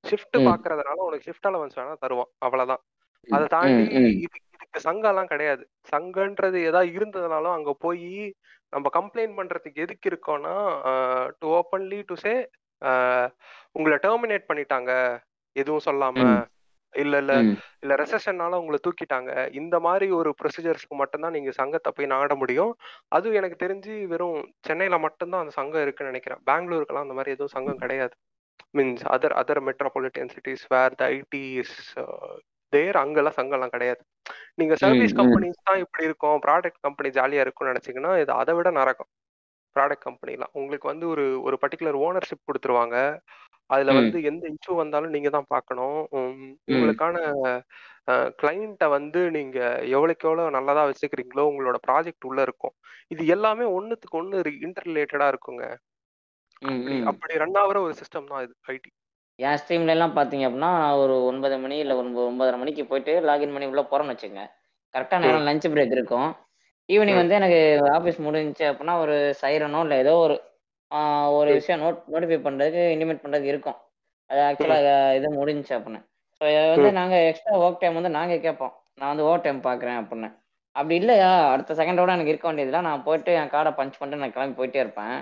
ஷிஃப்ட். 0.05 0.37
பாக்குறதுனால 0.49 0.99
உனக்கு 1.09 1.27
ஷிஃப்ட் 1.29 1.49
அலவன்ஸ் 1.51 1.79
வேணா 1.79 1.95
தருவான் 2.05 2.31
அவ்வளவுதான் 2.39 2.83
அதை 3.29 3.47
தாண்டி. 3.55 3.83
இது 4.25 4.39
இதுக்கு 4.57 4.81
சங்கம்லாம் 4.87 5.33
கிடையாது 5.33 5.63
சங்கன்றது 5.93 6.59
ஏதாவது 6.69 6.91
இருந்ததுனாலும் 6.99 7.57
அங்க 7.57 7.73
போய் 7.85 8.07
நம்ம 8.73 8.89
கம்ப்ளைண்ட் 8.97 9.37
பண்றதுக்கு 9.39 9.85
எதுக்கு 9.85 10.09
இருக்கோம்னா 10.11 10.55
டு 11.41 11.47
ஓப்பன்லி 11.59 11.99
டு 12.09 12.17
சே 12.17 12.35
உங்களை 13.77 13.97
டெர்மினேட் 14.05 14.49
பண்ணிட்டாங்க 14.51 14.93
எதுவும் 15.57 15.87
சொல்லாம. 15.89 16.17
இல்ல 16.95 17.19
இல்ல. 17.19 17.33
இல்ல 17.83 17.95
ரெசஷன்னால 17.95 18.55
உங்களை 18.55 18.79
தூக்கிட்டாங்க. 18.87 19.51
இந்த 19.53 19.81
மாதிரி 19.81 20.11
ஒரு 20.11 20.35
ப்ரொசீஜர்ஸ்க்கு 20.41 20.95
மட்டும்தான் 20.95 21.33
நீங்க 21.33 21.51
சங்கத்தை 21.51 21.93
போய் 21.93 22.07
நாட 22.07 22.35
முடியும். 22.35 22.73
அதுவும் 23.09 23.35
எனக்கு 23.35 23.67
தெரிஞ்சு 23.67 24.07
வெறும் 24.07 24.39
சென்னையில 24.61 24.99
மட்டும்தான் 24.99 25.41
அந்த 25.41 25.51
சங்கம் 25.51 25.83
இருக்குன்னு 25.83 26.13
நினைக்கிறேன். 26.13 26.43
பெங்களூருக்கெல்லாம் 26.47 27.03
அந்த 27.03 27.15
மாதிரி 27.15 27.31
எதுவும் 27.31 27.55
சங்கம் 27.57 27.79
கிடையாது. 27.79 28.15
Means 28.75 29.05
other 29.05 29.33
other 29.33 29.63
metropolitan 29.69 30.33
cities 30.35 30.67
where 30.75 30.95
the 30.95 31.05
IT 31.11 31.45
is 31.63 31.77
there 32.73 32.97
அங்கெல்லாம் 32.97 33.39
சங்கம்லாம் 33.39 33.69
கிடையாது. 33.69 34.03
நீங்க 34.55 34.75
சர்வீஸ். 34.75 35.15
கம்பெனிஸ் 35.21 35.65
தான் 35.65 35.79
இப்படி 35.79 36.05
இருக்கும். 36.05 36.39
ப்ராடக்ட் 36.41 36.81
கம்பெனி 36.81 37.09
ஜாலியா 37.09 37.41
இருக்கும்னு 37.41 37.73
நினைச்சீங்கன்னா 37.73 38.21
இது 38.21 38.33
அதை 38.33 38.55
விட 38.55 38.71
நரகம். 38.71 39.11
ப்ராடக்ட் 39.77 40.07
கம்பெனிலாம் 40.07 40.53
உங்களுக்கு 40.53 40.87
வந்து 40.89 41.09
ஒரு 41.09 41.43
ஒரு 41.43 41.59
பர்டிகுலர் 41.63 41.99
ஓனர்ஷிப் 42.07 42.47
கொடுத்துருவாங்க. 42.49 42.97
அதுல. 43.71 43.93
வந்து 43.99 44.19
எந்த 44.29 44.45
இஷ்யூ 44.55 44.75
வந்தாலும் 44.77 45.15
நீங்க 45.15 45.31
தான் 45.31 45.51
பார்க்கணும். 45.51 45.99
உங்களுக்கான 46.71 47.17
கிளைண்ட்டை 48.39 48.87
வந்து 48.95 49.21
நீங்க 49.31 49.59
எவ்வளவுக்கு 49.95 50.27
எவ்வளவு 50.29 50.55
நல்லதா 50.57 50.83
வச்சுக்கிறீங்களோ 50.87 51.43
உங்களோட 51.51 51.79
ப்ராஜெக்ட் 51.87 52.29
உள்ள 52.31 52.41
இருக்கும். 52.43 52.75
இது 53.11 53.23
எல்லாமே 53.35 53.67
ஒண்ணுத்துக்கு 53.77 54.19
ஒண்ணு 54.21 54.37
இன்டர் 54.67 54.89
ரிலேட்டடா 54.89 55.29
இருக்குங்க. 55.33 55.65
அப்படி 57.11 57.41
ரன் 57.43 57.59
ஆகுற 57.61 57.79
ஒரு 57.85 57.95
சிஸ்டம் 58.01 58.31
தான் 58.31 58.43
இது 58.45 58.55
ஐடி 58.73 58.91
என் 59.39 59.59
ஸ்ட்ரீம்ல 59.61 59.95
எல்லாம் 59.95 60.17
பாத்தீங்க 60.17 60.45
அப்படின்னா 60.47 60.73
ஒரு 61.03 61.15
ஒன்பது 61.29 61.57
மணி 61.59 61.77
இல்ல 61.79 61.93
ஒன்பது 61.97 62.25
ஒன்பதரை 62.27 62.57
மணிக்கு 62.59 62.83
போயிட்டு 62.87 63.13
லாகின் 63.25 63.55
பண்ணி 63.55 63.71
உள்ள 63.71 63.83
போறோம்னு 63.85 64.15
வச்சுங்க 64.15 64.43
கரெக்டா 64.95 65.17
ம். 65.17 65.23
நேரம் 65.25 65.47
லஞ்ச் 65.49 65.67
பிரேக் 65.73 65.95
இருக்கும். 65.97 66.29
ஈவினிங் 66.89 67.21
வந்து 67.21 67.39
எனக்கு 67.39 67.61
ஆஃபீஸ் 67.97 68.19
முடிஞ்சுச்சு 68.27 68.65
அப்படின்னா 68.71 68.95
ஒரு 69.03 69.17
சைரனோ 69.41 69.81
இல்லை 69.83 69.97
ஏதோ 69.99 70.13
ஒரு 70.25 70.35
ஒரு 71.39 71.51
விஷயம் 71.59 71.83
நோட் 71.85 72.01
நோட்டிஃபை 72.13 72.39
பண்றதுக்கு 72.47 72.83
இனிமேட் 72.95 73.23
பண்றதுக்கு 73.25 73.53
இருக்கும். 73.55 73.79
அது 74.31 74.41
ஆக்சுவலாக 74.49 74.89
இது 75.19 75.29
முடிஞ்சுச்சு 75.41 75.75
அப்படின்னு. 75.79 76.01
ஸோ 76.41 76.45
வந்து 76.73 76.91
ம் 76.91 76.99
நாங்கள் 77.01 77.25
எக்ஸ்ட்ரா 77.31 77.57
ஒர்க் 77.65 77.81
டைம் 77.81 77.99
வந்து 77.99 78.13
நாங்கள் 78.19 78.45
கேட்போம் 78.45 78.75
நான் 78.99 79.11
வந்து 79.13 79.27
ஓவர் 79.29 79.45
டைம் 79.47 79.61
பார்க்குறேன் 79.67 79.99
அப்படின்னு. 80.03 80.29
அப்படி 80.77 80.95
இல்லையா? 81.01 81.31
அடுத்த 81.53 81.75
செகண்டோட 81.81 82.11
எனக்கு 82.17 82.33
இருக்க 82.33 82.47
வேண்டியதுல 82.49 82.81
நான் 82.89 83.05
போயிட்டு 83.07 83.31
என் 83.41 83.53
கார்டை 83.55 83.73
பஞ்ச் 83.79 83.99
பண்ணிட்டு 83.99 84.23
நான் 84.23 84.35
கிளம்பி 84.37 84.59
போயிட்டே 84.59 84.81
இருப்பேன். 84.83 85.17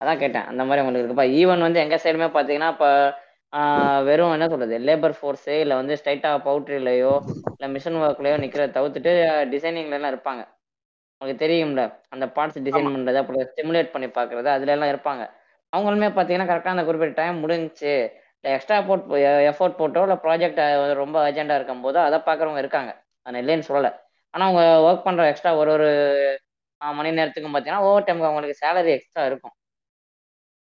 அதான் 0.00 0.20
கேட்டேன். 0.22 0.46
அந்த 0.50 0.62
மாதிரி 0.64 0.82
உங்களுக்கு 0.82 1.04
இருக்குப்பா. 1.04 1.26
ஈவன் 1.40 1.66
வந்து 1.66 1.82
எங்கள் 1.84 2.02
சைடுமே 2.04 2.28
பார்த்தீங்கன்னா 2.36 2.70
இப்போ 2.74 2.90
வெறும் 4.08 4.34
என்ன 4.36 4.46
சொல்றது? 4.52 4.76
லேபர் 4.88 5.16
ஃபோர்ஸு 5.18 5.54
இல்லை 5.64 5.74
வந்து 5.80 5.98
ஸ்ட்ரைட்டாக 6.00 6.38
பவுட்ரிலையோ 6.46 7.12
இல்லை 7.52 7.68
மிஷின் 7.74 8.00
ஒர்க்லையோ 8.06 8.36
நிற்கிறத 8.44 8.74
தவிர்த்துட்டு 8.76 9.12
டிசைனிங்லாம் 9.52 10.12
இருப்பாங்க. 10.14 10.42
உங்களுக்கு 11.20 11.44
தெரியும்ல 11.44 11.82
அந்த 12.14 12.24
பார்ட்ஸ் 12.36 12.64
டிசைன் 12.66 12.86
ஆமா. 12.86 12.94
பண்ணுறது 12.96 13.20
அப்புறம் 13.22 13.48
ஸ்டிமுலேட் 13.50 13.92
பண்ணி 13.94 14.08
பார்க்குறது 14.18 14.48
அதுல 14.56 14.74
எல்லாம் 14.76 14.92
இருப்பாங்க. 14.94 15.22
அவங்களுமே 15.72 16.08
பார்த்தீங்கன்னா 16.16 16.50
கரெக்டாக 16.50 16.76
அந்த 16.76 16.84
குறிப்பிட்ட 16.88 17.14
டைம் 17.20 17.42
முடிஞ்சுச்சு 17.44 17.92
இல்லை 18.36 18.54
எக்ஸ்ட்ரா 18.56 18.78
போட் 18.88 19.04
எஃபோர்ட் 19.50 19.78
போட்டோ 19.80 20.00
இல்லை 20.06 20.16
ப்ராஜெக்ட் 20.24 20.60
ரொம்ப 21.02 21.16
அர்ஜென்ட்டாக 21.26 21.58
இருக்கும் 21.60 21.84
போதோ 21.86 22.00
அதை 22.08 22.18
பார்க்குறவங்க 22.28 22.62
இருக்காங்க. 22.64 22.90
நான் 23.26 23.40
இல்லைன்னு 23.42 23.68
சொல்லலை. 23.68 23.90
ஆனால் 24.34 24.46
அவங்க 24.48 24.62
ஒர்க் 24.86 25.06
பண்ணுற 25.06 25.24
எக்ஸ்ட்ரா 25.30 25.52
ஒரு 25.60 25.70
ஒரு 25.76 25.88
மணி 26.80 27.10
நேரத்துக்கும் 27.18 27.52
பார்த்தீங்கன்னா 27.54 27.86
ஓவர் 27.88 28.06
டைமுக்கு 28.06 28.30
அவங்களுக்கு 28.30 28.60
சேலரி 28.62 28.90
எக்ஸ்ட்ரா 28.96 29.22
இருக்கும். 29.30 29.54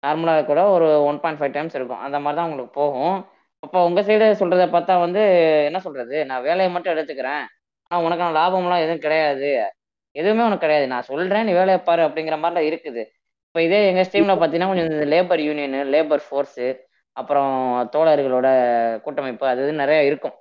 நார்மலாக 0.02 0.44
கூட 0.50 0.60
ஒரு 0.76 0.86
ஒன் 1.08 1.20
பாயிண்ட் 1.22 1.40
ஃபைவ் 1.40 1.54
டைம்ஸ் 1.56 1.76
இருக்கும். 1.78 2.02
அந்த 2.06 2.16
மாதிரி 2.22 2.38
தான் 2.38 2.48
உங்களுக்கு 2.48 2.72
போகும். 2.80 3.16
அப்போ 3.62 3.78
உங்கள் 3.88 4.06
சைடு 4.08 4.26
சொல்கிறத 4.40 4.64
பார்த்தா 4.74 4.94
வந்து 5.06 5.22
என்ன 5.68 5.78
சொல்கிறது 5.86 6.16
நான் 6.30 6.46
வேலையை 6.48 6.70
மட்டும் 6.74 6.92
எடுத்துக்கிறேன். 6.94 7.44
ஆனால் 7.90 8.04
உனக்கான 8.06 8.34
லாபம்லாம் 8.38 8.84
எதுவும் 8.84 9.04
கிடையாது. 9.06 9.50
எதுவுமே 10.20 10.42
உனக்கு 10.48 10.64
கிடையாது. 10.64 10.86
நான் 10.92 11.08
சொல்கிறேன் 11.10 11.46
நீ 11.48 11.52
வேலையை 11.60 11.80
பாரு 11.88 12.02
அப்படிங்கிற 12.06 12.36
மாதிரிலாம் 12.42 12.68
இருக்குது. 12.70 13.02
இப்போ 13.48 13.60
இதே 13.66 13.78
எங்கள் 13.90 14.06
ஸ்ட்ரீம்ல 14.08 14.34
பார்த்தீங்கன்னா 14.40 14.70
கொஞ்சம் 14.70 14.88
இந்த 14.90 15.06
லேபர் 15.14 15.42
யூனியனு 15.48 15.80
லேபர் 15.94 16.22
ஃபோர்ஸு 16.26 16.68
அப்புறம் 17.20 17.54
தோழர்களோட 17.94 18.48
கூட்டமைப்பு 19.04 19.46
அது 19.52 19.62
இது 19.64 19.72
நிறைய 19.82 20.00
இருக்கும். 20.10 20.36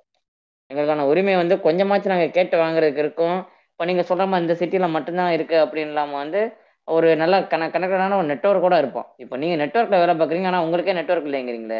எங்களுக்கான 0.72 1.06
உரிமை 1.12 1.34
வந்து 1.42 1.56
கொஞ்சமாச்சும் 1.66 2.14
நாங்கள் 2.14 2.36
கேட்டு 2.38 2.56
வாங்குறதுக்கு 2.64 3.04
இருக்கும். 3.06 3.38
இப்போ 3.72 3.86
நீங்கள் 3.90 4.08
சொல்கிற 4.10 4.28
மாதிரி 4.32 4.46
இந்த 4.46 4.56
சிட்டியில் 4.62 4.94
மட்டும்தான் 4.96 5.34
இருக்குது 5.38 5.64
அப்படின்னு 5.64 5.94
இல்லாமல் 5.94 6.22
வந்து 6.24 6.42
ஒரு 6.88 7.10
நல்ல 7.22 7.36
கன 7.52 7.68
கனெக்டடான 7.74 8.16
ஒரு 8.22 8.28
நெட்ஒர்க் 8.32 8.66
கூட 8.68 8.76
இருப்போம். 8.84 9.08
இப்போ 9.24 9.36
நீங்கள் 9.42 9.62
நெட்ஒர்க்கில் 9.64 10.02
வேலை 10.04 10.14
பார்க்குறீங்க 10.20 10.50
ஆனால் 10.52 10.64
உங்களுக்கே 10.66 10.96
நெட்ஒர்க் 11.00 11.28
இல்லைங்கிறீங்களே. 11.30 11.80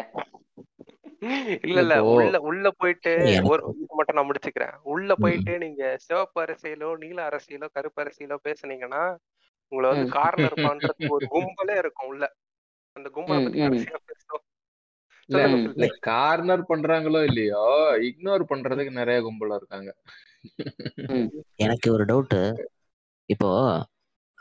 இல்ல 1.66 1.80
இல்ல. 1.82 1.96
உள்ள 2.12 2.36
உள்ள 2.48 2.66
போயிட்டு 2.80 3.12
ஒரு 3.50 3.60
இது 3.74 3.96
மட்டும் 3.98 4.16
நான் 4.18 4.28
முடிச்சுக்கிறேன். 4.28 4.74
உள்ள 4.92 5.14
போயிட்டு 5.14 5.52
நீங்க 5.58 5.82
சிவப்பு 6.06 6.40
அரசியலோ 6.44 6.88
நீல 7.02 7.18
அரசியலோ 7.28 7.68
கருப்பு 7.76 8.02
அரசியலோ 8.04 8.38
பேசுனீங்கன்னா 8.48 9.02
உங்களை 9.72 9.90
வந்து 9.90 10.08
கார்னர் 10.16 10.56
பண்றதுக்கு 10.66 11.14
ஒரு 11.16 11.26
கும்பலே 11.34 11.76
இருக்கும் 11.82 12.10
உள்ள. 12.12 12.24
அந்த 12.96 13.08
கும்பலை 13.14 13.38
பத்தி 13.44 13.60
கடைசியா 13.60 13.98
பேசுவோம். 14.08 14.44
கார்னர் 16.08 16.68
பண்றாங்களோ 16.70 17.20
இல்லையோ 17.24 17.62
இக்னோர் 18.08 18.50
பண்றதுக்கு 18.50 18.92
நிறைய 18.98 19.18
கும்பலா 19.26 19.58
இருக்காங்க. 19.60 19.90
எனக்கு 21.56 21.88
ஒரு 21.92 22.04
டவுட்டு. 22.04 22.42
இப்போ 23.30 23.50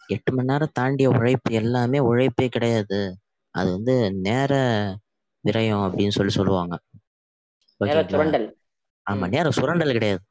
எட்டு 0.10 0.30
மணி 0.34 0.50
நேரம் 0.52 0.76
தாண்டிய 0.80 1.10
உழைப்பு 1.10 1.52
எல்லாமே 1.54 2.00
உழைப்பே 2.10 2.48
கிடையாது. 2.48 3.00
அது 3.56 3.70
வந்து 3.72 3.96
நேர 4.28 4.52
விரயம் 5.44 5.84
அப்படின்னு 5.86 6.18
சொல்லி 6.18 6.32
சொல்லுவாங்க. 6.32 6.74
நேர 7.82 7.92
ஓகேங்களா 7.92 8.12
சுரண்டல். 8.14 8.48
ஆமா 9.08 9.28
நேரம் 9.28 9.58
சுரண்டல் 9.58 9.96
கிடையாது. 9.96 10.22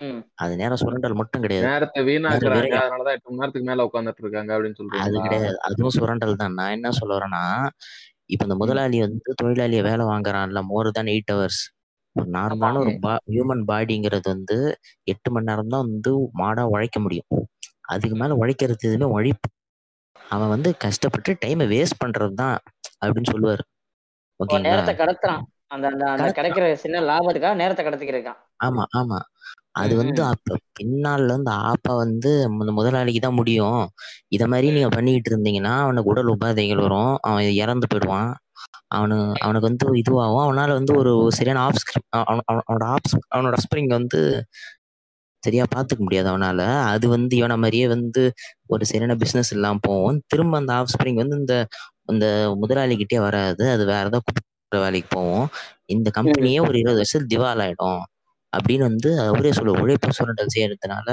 ம். 0.00 0.18
அது 0.34 0.52
நேரம் 0.56 0.80
சுரண்டல் 0.82 1.14
மட்டும் 1.14 1.44
கிடையாது. 1.44 1.66
நேரத்தை 1.66 2.00
நேர 2.00 2.08
வீணாக்குறாங்க. 2.08 2.74
அதனாலதான் 2.80 3.16
எட்டு 3.16 3.28
மணி 3.28 3.40
நேரத்துக்கு 3.40 3.68
மேல 3.68 3.86
உட்காந்துட்டு 3.86 4.22
இருக்காங்க 4.24 4.50
அப்படின்னு 4.54 4.76
அது 4.76 4.80
சொல்றீங்களா 4.82 5.24
கிடையாது. 5.26 5.56
அதுவும் 5.68 5.94
சுரண்டல் 5.96 6.36
தான். 6.36 6.54
நான் 6.54 6.70
என்ன 6.70 6.92
சொல்ல 6.92 7.12
வரேன்னா 7.18 7.44
இப்ப 8.28 8.44
இந்த 8.44 8.54
முதலாளி 8.54 9.00
வந்து 9.00 9.34
தொழிலாளியை 9.42 9.82
வேலை 9.82 10.04
வாங்குறான்ல 10.06 10.60
மோர் 10.66 10.90
தேன் 10.90 11.06
எயிட் 11.06 11.32
ஹவர்ஸ் 11.32 11.60
ஒரு 12.16 12.28
நார்மலான 12.30 12.78
ஒரு 12.78 12.92
பா 13.00 13.12
ஹியூமன் 13.26 13.62
பாடிங்கிறது 13.68 14.28
வந்து 14.28 14.56
எட்டு 15.04 15.30
மணி 15.30 15.44
நேரம் 15.44 15.68
தான் 15.68 15.84
வந்து 15.86 16.12
மாடா 16.38 16.62
உழைக்க 16.72 16.98
முடியும். 17.00 17.28
அதுக்கு 17.88 18.16
மேல 18.16 18.34
உழைக்கிறது 18.34 18.88
எதுவுமே 18.88 19.08
உழைப்பு. 19.12 19.48
அவன் 20.30 20.48
வந்து 20.48 20.70
கஷ்டப்பட்டு 20.76 21.32
டைமை 21.44 21.66
வேஸ்ட் 21.68 22.00
பண்றது 22.04 22.34
தான் 22.34 22.56
அப்படின்னு 23.02 23.30
சொல்லுவாரு. 23.30 23.64
நேரத்தை 24.66 24.94
கடத்துறான். 24.96 25.44
அந்த 25.68 25.86
அந்த 26.14 26.28
கிடைக்கிற 26.38 26.64
சின்ன 26.76 27.00
லாபத்துக்காக 27.08 27.56
நேரத்தை 27.56 27.84
கடத்திக்கிருக்கான். 27.84 28.38
ஆமா 28.60 28.84
ஆமா. 28.98 29.18
அது 29.80 29.94
வந்து 30.00 30.20
அப்ப 30.24 30.56
பின்னால 30.78 31.26
இருந்து 31.26 31.52
ஆப்பா 31.66 31.92
வந்து 31.96 32.30
முதலாளிக்கு 32.78 33.20
தான் 33.20 33.38
முடியும். 33.40 33.80
இத 34.30 34.44
மாதிரி 34.46 34.68
நீங்க 34.70 34.90
பண்ணிக்கிட்டு 34.94 35.30
இருந்தீங்கன்னா 35.32 35.74
அவனுக்கு 35.84 36.12
உடல் 36.12 36.32
உபாதைகள் 36.34 36.84
வரும். 36.86 37.12
அவன் 37.28 37.58
இறந்து 37.62 37.86
போயிடுவான். 37.86 38.30
அவனு 38.96 39.16
அவனுக்கு 39.44 39.68
வந்து 39.70 39.86
இதுவாகும். 40.02 40.44
அவனால 40.46 40.70
வந்து 40.78 40.94
ஒரு 41.00 41.12
சரியான 41.38 41.62
ஆஃப் 41.66 41.80
அவனோட 42.32 42.84
ஆஃப் 42.94 43.08
அவனோட 43.34 43.56
ஸ்ப்ரிங் 43.64 43.92
வந்து 43.98 44.20
சரியா 45.42 45.64
பாத்துக்க 45.74 46.02
முடியாது 46.02 46.28
அவனால. 46.32 46.60
அது 46.92 47.06
வந்து 47.08 47.34
இவனை 47.40 47.56
மாதிரியே 47.58 47.86
வந்து 47.94 48.22
ஒரு 48.70 48.84
சரியான 48.90 49.16
பிசினஸ் 49.22 49.52
இல்லாம 49.56 49.80
போகும். 49.88 50.18
திரும்ப 50.32 50.56
அந்த 50.58 50.72
ஆஃப் 50.78 50.92
ஸ்ப்ரிங் 50.94 51.20
வந்து 51.22 51.36
இந்த 51.42 51.56
இந்த 52.08 52.26
முதலாளிகிட்டே 52.62 53.18
வராது. 53.26 53.64
அது 53.74 53.84
வேற 53.92 54.04
ஏதாவது 54.10 54.24
கூப்பிடுற 54.26 54.80
வேலைக்கு 54.84 55.10
போகும் 55.16 55.46
இந்த 55.94 56.08
கம்பெனியே 56.18 56.60
ஒரு 56.68 56.76
இருபது 56.82 57.00
வருஷம் 57.02 57.30
திவால் 57.32 57.62
ஆயிடும் 57.66 58.02
அப்படின்னு 58.52 58.84
வந்து 58.90 59.10
அவரே 59.28 59.52
சொல்ல 59.58 59.72
உழைப்பு 59.82 60.16
சுரண்டல் 60.18 60.54
செய்யறதுனால 60.56 61.08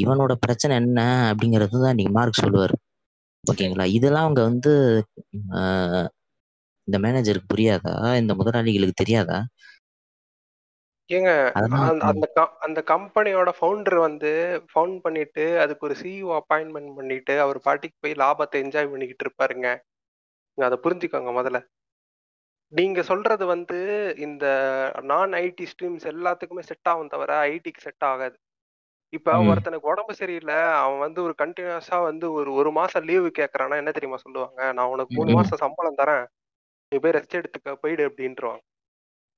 இவனோட 0.00 0.32
பிரச்சனை 0.44 0.72
என்ன 0.82 1.00
அப்படிங்கறது 1.32 1.84
தான் 1.84 1.98
நீங்க 1.98 2.12
மார்க் 2.18 2.42
சொல்லுவாரு. 2.44 2.74
ஓகேங்களா? 3.44 3.84
இதெல்லாம் 3.98 4.26
அவங்க 4.26 4.42
வந்து 4.50 4.72
இந்த 6.88 6.96
மேனேஜருக்கு 7.04 7.52
புரியாதா? 7.54 7.94
இந்த 8.22 8.32
முதலாளிகளுக்கு 8.40 9.00
தெரியாதா? 9.02 9.38
ஏங்க 11.10 11.30
அந்த 11.52 12.06
அந்த 12.06 12.30
க- 12.34 12.56
அந்த 12.58 12.82
கம்பெனியோட 12.86 13.52
ஃபவுண்டர் 13.60 13.98
வந்து 13.98 14.30
ஃபவுண்ட் 14.74 14.98
பண்ணிட்டு 14.98 15.60
அதுக்கு 15.60 15.86
ஒரு 15.86 15.96
சிஇஓ 16.02 16.40
அப்பாயின்மெண்ட் 16.40 16.94
பண்ணிட்டு 16.94 17.40
அவர் 17.40 17.60
பாட்டிக்கு 17.60 17.96
போய் 18.00 18.12
லாபத்தை 18.12 18.64
என்ஜாய் 18.64 18.90
பண்ணிக்கிட்டு 18.90 19.24
இருப்பாருங்க. 19.24 19.68
நீங்க 20.58 20.64
அதை 20.64 20.78
புரிஞ்சுக்கோங்க 20.82 21.30
முதல்ல. 21.38 21.66
நீங்க 22.72 23.02
சொல்றது 23.02 23.46
வந்து 23.46 23.78
இந்த 24.18 24.44
நான் 25.02 25.30
ஐடி 25.32 25.66
ஸ்ட்ரீம்ஸ் 25.66 26.06
எல்லாத்துக்குமே 26.06 26.60
செட் 26.60 26.88
ஆகும் 26.88 27.08
தவிர 27.08 27.44
ஐடிக்கு 27.48 27.78
செட் 27.78 28.04
ஆகாது. 28.04 28.38
இப்ப. 29.08 29.32
ஒருத்தனுக்கு 29.44 29.86
உடம்பு 29.86 30.14
சரியில்லை 30.14 30.54
அவன் 30.54 30.98
வந்து 30.98 31.22
ஒரு 31.22 31.34
கண்டினியூஸா 31.42 32.02
வந்து 32.02 32.32
ஒரு 32.32 32.52
ஒரு 32.52 32.72
மாசம் 32.72 33.04
லீவு 33.04 33.30
கேக்குறான்னா 33.38 33.76
என்ன 33.76 33.90
தெரியுமா 33.90 34.16
சொல்லுவாங்க? 34.16 34.72
நான் 34.72 34.86
உனக்கு 34.86 35.14
மூணு. 35.14 35.30
மாசம் 35.34 35.58
சம்பளம் 35.58 35.96
தரேன். 35.96 36.26
நீ 36.88 36.98
போய் 36.98 37.12
ரெஸ்ட் 37.12 37.34
எடுத்துக்க 37.34 37.72
போயிடு 37.72 38.08
அப்படின்ட்டுருவாங்க 38.08 38.68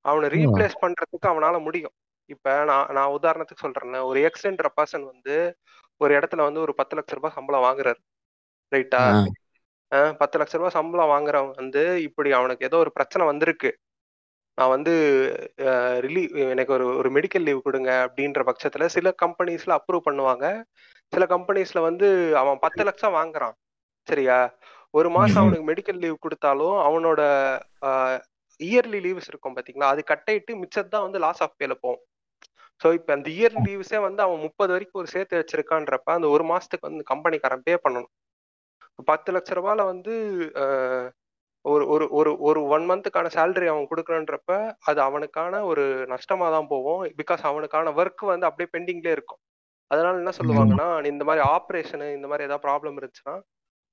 அவனை 0.05 0.27
ரீப்ளேஸ் 0.29 0.81
பண்றதுக்கு 0.83 1.27
அவனால 1.31 1.55
முடியும். 1.61 1.95
இப்ப 2.29 2.47
நான் 2.63 2.91
நான் 2.93 3.13
உதாரணத்துக்கு 3.17 3.65
சொல்றேன் 3.65 3.95
ஒரு 4.09 4.19
எக்ஸ்ன்ற 4.29 4.67
பர்சன் 4.77 5.05
வந்து 5.11 5.35
ஒரு 6.01 6.11
இடத்துல 6.17 6.41
வந்து 6.47 6.59
ஒரு 6.59 6.73
பத்து 6.79 6.93
லட்ச 6.97 7.17
ரூபாய் 7.17 7.35
சம்பளம் 7.37 7.65
வாங்குறாரு. 7.65 7.99
ரைட்டா 8.71 9.01
பத்து 10.21 10.35
லட்ச 10.39 10.53
ரூபாய் 10.53 10.77
சம்பளம் 10.77 11.11
வாங்குறவன் 11.11 11.55
வந்து 11.61 11.81
இப்படி 12.07 12.29
அவனுக்கு 12.31 12.65
ஏதோ 12.65 12.77
ஒரு 12.83 12.91
பிரச்சனை 12.91 13.23
வந்திருக்கு. 13.27 13.71
நான் 14.57 14.73
வந்து 14.75 14.93
ரிலீவ் 16.05 16.33
எனக்கு 16.53 16.73
ஒரு 16.73 16.85
ஒரு 16.99 17.09
மெடிக்கல் 17.11 17.45
லீவ் 17.47 17.61
கொடுங்க 17.61 17.91
அப்படின்ற 18.05 18.41
பட்சத்துல 18.49 18.87
சில 18.95 19.13
கம்பெனிஸ்ல 19.23 19.77
அப்ரூவ் 19.77 20.07
பண்ணுவாங்க. 20.09 20.45
சில 21.13 21.23
கம்பெனிஸ்ல 21.25 21.79
வந்து 21.81 22.07
அவன் 22.41 22.61
பத்து 22.65 22.83
லட்சம் 22.83 23.15
வாங்குறான். 23.15 23.55
சரியா? 24.07 24.37
ஒரு 24.93 25.09
மாசம். 25.09 25.41
அவனுக்கு 25.43 25.67
மெடிக்கல் 25.71 26.01
லீவ் 26.01 26.23
கொடுத்தாலும் 26.25 26.77
அவனோட 26.87 27.21
இயர்லி 28.59 28.99
லீவ்ஸ் 29.05 29.29
இருக்கும் 29.31 29.55
பாத்தீங்களா? 29.57 29.89
அது 29.93 30.01
கட்டாயிட்டு 30.11 30.53
மிச்சத்தான் 30.61 31.05
வந்து 31.07 31.21
லாஸ் 31.25 31.43
ஆஃப் 31.45 31.57
பேல 31.61 31.75
போகும். 31.83 32.01
ஸோ 32.81 32.87
இப்போ 32.97 33.11
அந்த 33.15 33.29
இயர் 33.37 33.57
லீவ்ஸே 33.65 33.99
வந்து 34.05 34.21
அவன் 34.25 34.43
முப்பது 34.45 34.71
வரைக்கும் 34.75 35.01
ஒரு 35.01 35.09
சேர்த்து 35.13 35.39
வச்சிருக்கான்றப்ப 35.41 36.09
அந்த 36.17 36.29
ஒரு 36.35 36.45
மாசத்துக்கு 36.51 36.89
வந்து 36.89 37.05
கம்பெனிக்காரன் 37.11 37.65
பே 37.67 37.75
பண்ணணும். 37.85 38.13
பத்து 39.07 39.29
லட்ச 39.35 39.51
ரூபாயில 39.57 39.83
வந்து 39.91 40.13
ஒரு 41.65 41.83
ஒரு 41.93 42.05
ஒரு 42.11 42.31
ஒரு 42.47 42.59
ஒன் 42.69 42.85
மந்த்துக்கான 42.89 43.27
சேலரி 43.35 43.67
அவன் 43.71 43.89
கொடுக்குறன்றப்ப 43.91 44.51
அது 44.89 44.99
அவனுக்கான 45.05 45.61
ஒரு 45.69 45.83
நஷ்டமா 46.13 46.47
தான் 46.55 46.69
போகும். 46.73 47.01
பிகாஸ் 47.21 47.43
அவனுக்கான 47.51 47.93
ஒர்க் 47.99 48.23
வந்து 48.31 48.47
அப்படியே 48.49 48.69
பெண்டிங்லேயே 48.73 49.15
இருக்கும். 49.17 49.41
அதனால 49.91 50.19
என்ன 50.21 50.33
சொல்லுவாங்கன்னா 50.39 50.87
நீ 51.03 51.07
இந்த 51.09 51.25
மாதிரி 51.29 51.43
ஆப்ரேஷனு 51.55 52.07
இந்த 52.17 52.27
மாதிரி 52.31 52.47
ஏதாவது 52.47 52.65
ப்ராப்ளம் 52.67 52.97
இருந்துச்சுன்னா 52.99 53.35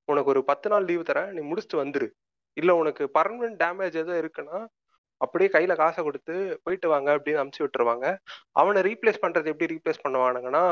உனக்கு 0.09 0.33
ஒரு 0.35 0.43
பத்து 0.51 0.69
நாள் 0.73 0.89
லீவ் 0.91 1.09
தரேன் 1.11 1.31
நீ 1.37 1.43
முடிச்சுட்டு 1.51 1.83
வந்துரு. 1.83 2.09
இல்ல 2.57 2.71
உனக்கு 2.83 3.05
பர்மனன்ட் 3.19 3.61
டேமேஜ் 3.63 4.01
எதுவும் 4.03 4.21
இருக்குன்னா 4.23 4.59
அப்படியே 5.21 5.49
கையில 5.55 5.73
காசை 5.81 6.01
கொடுத்து 6.05 6.35
போயிட்டு 6.65 6.87
வாங்க 6.93 7.09
அப்படின்னு 7.17 7.41
அமுச்சு 7.43 7.63
விட்டுருவாங்க. 7.65 8.07
அவனை 8.61 8.81
ரீப்ளேஸ் 8.89 9.23
பண்றது 9.25 9.51
எப்படி 9.53 9.73
ரீப்ளேஸ் 9.75 10.05
பண்ணுவானுங்கன்னா 10.05 10.65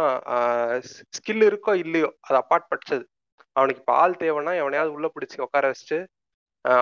ஸ்கில் 1.16 1.44
இருக்கோ 1.48 1.72
இல்லையோ 1.84 2.08
அது 2.26 2.36
அப்பார்ட் 2.42 2.70
படிச்சது. 2.72 3.04
அவனுக்கு 3.56 3.82
இப்போ 3.82 3.94
ஆள் 4.02 4.20
தேவைன்னா 4.22 4.52
எவனையாவது 4.62 4.94
உள்ள 4.96 5.08
பிடிச்சி 5.14 5.38
உட்கார 5.46 5.66
வச்சுட்டு 5.72 5.98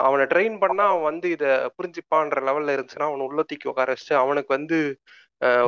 அவனை 0.07 0.25
ட்ரெயின் 0.33 0.57
பண்ணா 0.63 0.85
அவன் 0.93 1.09
வந்து 1.11 1.27
இதை 1.37 1.51
புரிஞ்சுப்பான்ற 1.77 2.39
லெவல்ல 2.49 2.75
இருந்துச்சுன்னா 2.77 3.09
அவனை 3.11 3.27
உள்ள 3.29 3.41
தூக்கி 3.51 3.71
உட்கார 3.73 3.89
வச்சுட்டு 3.95 4.17
அவனுக்கு 4.23 4.51
வந்து 4.57 4.79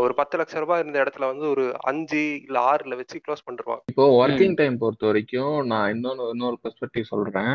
ஒரு 0.02 0.12
பத்து 0.20 0.38
லட்ச 0.38 0.60
ரூபாய் 0.62 0.80
இருந்த 0.82 0.98
இடத்துல 1.02 1.26
வந்து 1.30 1.46
ஒரு 1.54 1.64
அஞ்சு 1.90 2.22
இல்ல 2.46 2.58
ஆறுல 2.70 2.96
வச்சு 3.00 3.22
க்ளோஸ் 3.24 3.44
பண்ணிருவாங்க 3.46 3.84
இப்போ 3.92 4.06
ஒர்க்கிங் 4.20 4.56
டைம் 4.60 4.80
பொறுத்த 4.82 5.06
வரைக்கும் 5.10 5.56
நான் 5.72 5.90
இன்னொன்று 5.94 6.30
இன்னொரு 6.34 6.58
பெர்ஸ்பெக்டிவ் 6.64 7.10
சொல்றேன். 7.12 7.54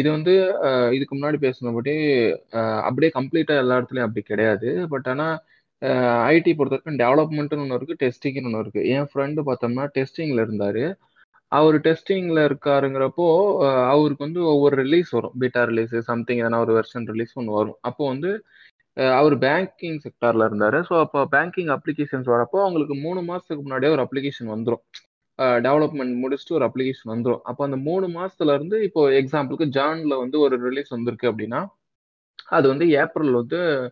இது 0.00 0.08
வந்து 0.16 0.34
இதுக்கு 0.96 1.14
முன்னாடி 1.16 1.38
பேசினபடி 1.46 1.94
அப்படியே 2.88 3.10
கம்ப்ளீட்டாக 3.18 3.62
எல்லா 3.64 3.76
இடத்துலையும் 3.78 4.08
அப்படி 4.08 4.22
கிடையாது. 4.32 4.68
பட் 4.92 5.08
ஆனால் 5.12 5.36
ஐடி 6.34 6.52
பொறுத்த 6.58 6.76
வரைக்கும் 6.76 7.00
டெவலப்மெண்ட்னு 7.04 7.62
ஒன்று 7.64 7.78
இருக்கு 7.78 8.00
டெஸ்டிங்னு 8.04 8.48
ஒன்று 8.50 8.62
இருக்குது 8.64 8.88
என் 8.96 9.08
ஃப்ரெண்டு 9.10 9.40
பார்த்தோம்னா 9.48 9.84
டெஸ்டிங்கில் 9.98 10.44
இருந்தார். 10.46 10.84
அவர் 11.52 11.76
டெஸ்டிங்கில் 11.86 12.40
இருக்காருங்கிறப்போ 12.48 13.26
அவருக்கு 13.94 14.26
வந்து 14.26 14.40
ஒவ்வொரு 14.52 14.76
ரிலீஸ் 14.84 15.10
வரும். 15.16 15.34
பீட்டா 15.42 15.62
ரிலீஸ் 15.70 15.94
சம்திங் 16.10 16.40
எதனா 16.42 16.60
ஒரு 16.66 16.72
வெர்ஷன் 16.78 17.08
ரிலீஸ் 17.12 17.34
ஒன்று 17.40 17.58
வரும். 17.60 17.78
அப்போ 17.88 18.02
வந்து 18.12 18.30
அவர் 19.18 19.34
பேங்கிங் 19.44 19.98
செக்டாரில் 20.04 20.46
இருந்தார். 20.48 20.78
ஸோ 20.88 20.94
அப்போ 21.04 21.20
பேங்கிங் 21.34 21.70
அப்ளிகேஷன்ஸ் 21.76 22.28
வரப்போ 22.34 22.58
அவங்களுக்கு 22.64 22.96
மூணு 23.06 23.20
மாதத்துக்கு 23.30 23.64
முன்னாடியே 23.66 23.92
ஒரு 23.96 24.04
அப்ளிகேஷன் 24.06 24.52
வந்துடும் 24.54 24.84
டெவலப்மெண்ட் 25.38 26.14
முடிச்சுட்டு 26.22 26.52
ஒரு 26.52 26.66
அப்ளிகேஷன் 26.66 27.12
வந்துடும் 27.12 27.40
அப்போ 27.42 27.64
அந்த 27.64 27.76
மூணு 27.76 28.08
மாசத்துல 28.08 28.54
இருந்து 28.54 28.82
இப்போ 28.82 29.10
எக்ஸாம்பிளுக்கு 29.10 29.66
ஜான்ல 29.78 30.18
வந்து 30.18 30.40
ஒரு 30.40 30.56
ரிலீஸ் 30.68 30.88
வந்திருக்கு 30.88 31.32
அப்படின்னா 31.32 31.62
அது 32.48 32.68
வந்து 32.68 32.90
ஏப்ரல் 32.90 33.30
வந்து 33.30 33.90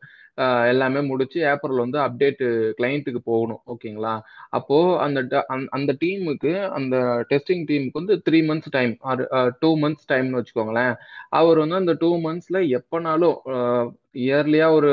எல்லாமே 0.69 1.01
முடிச்சு 1.01 1.41
ஏப்ரல் 1.41 1.77
வந்து 1.77 1.99
அப்டேட் 1.99 2.43
கிளைண்ட்டுக்கு 2.79 3.21
போகணும் 3.25 3.63
ஓகேங்களா? 3.67 4.21
அப்போ 4.49 4.99
அந்த 5.01 5.23
ட- 5.23 5.45
அந்த- 5.47 5.69
அந்த 5.71 5.97
டீமுக்கு 6.01 6.69
அந்த 6.71 6.97
டெஸ்டிங் 7.31 7.65
டீமுக்கு 7.71 7.93
வந்து 7.93 8.23
three 8.31 8.41
months 8.51 8.71
time 8.71 8.97
or 9.01 9.23
two 9.61 9.71
months 9.79 10.09
டைம்னு 10.13 10.39
வச்சுக்கோங்களேன். 10.39 10.95
அவர் 11.29 11.59
வந்து 11.59 11.75
அந்த 11.75 11.93
டூ 11.93 12.17
மந்த்ஸ்ல 12.17 12.79
எப்போனாலும் 12.79 13.37
இயர்லியா 14.15 14.71
ஒரு 14.73 14.93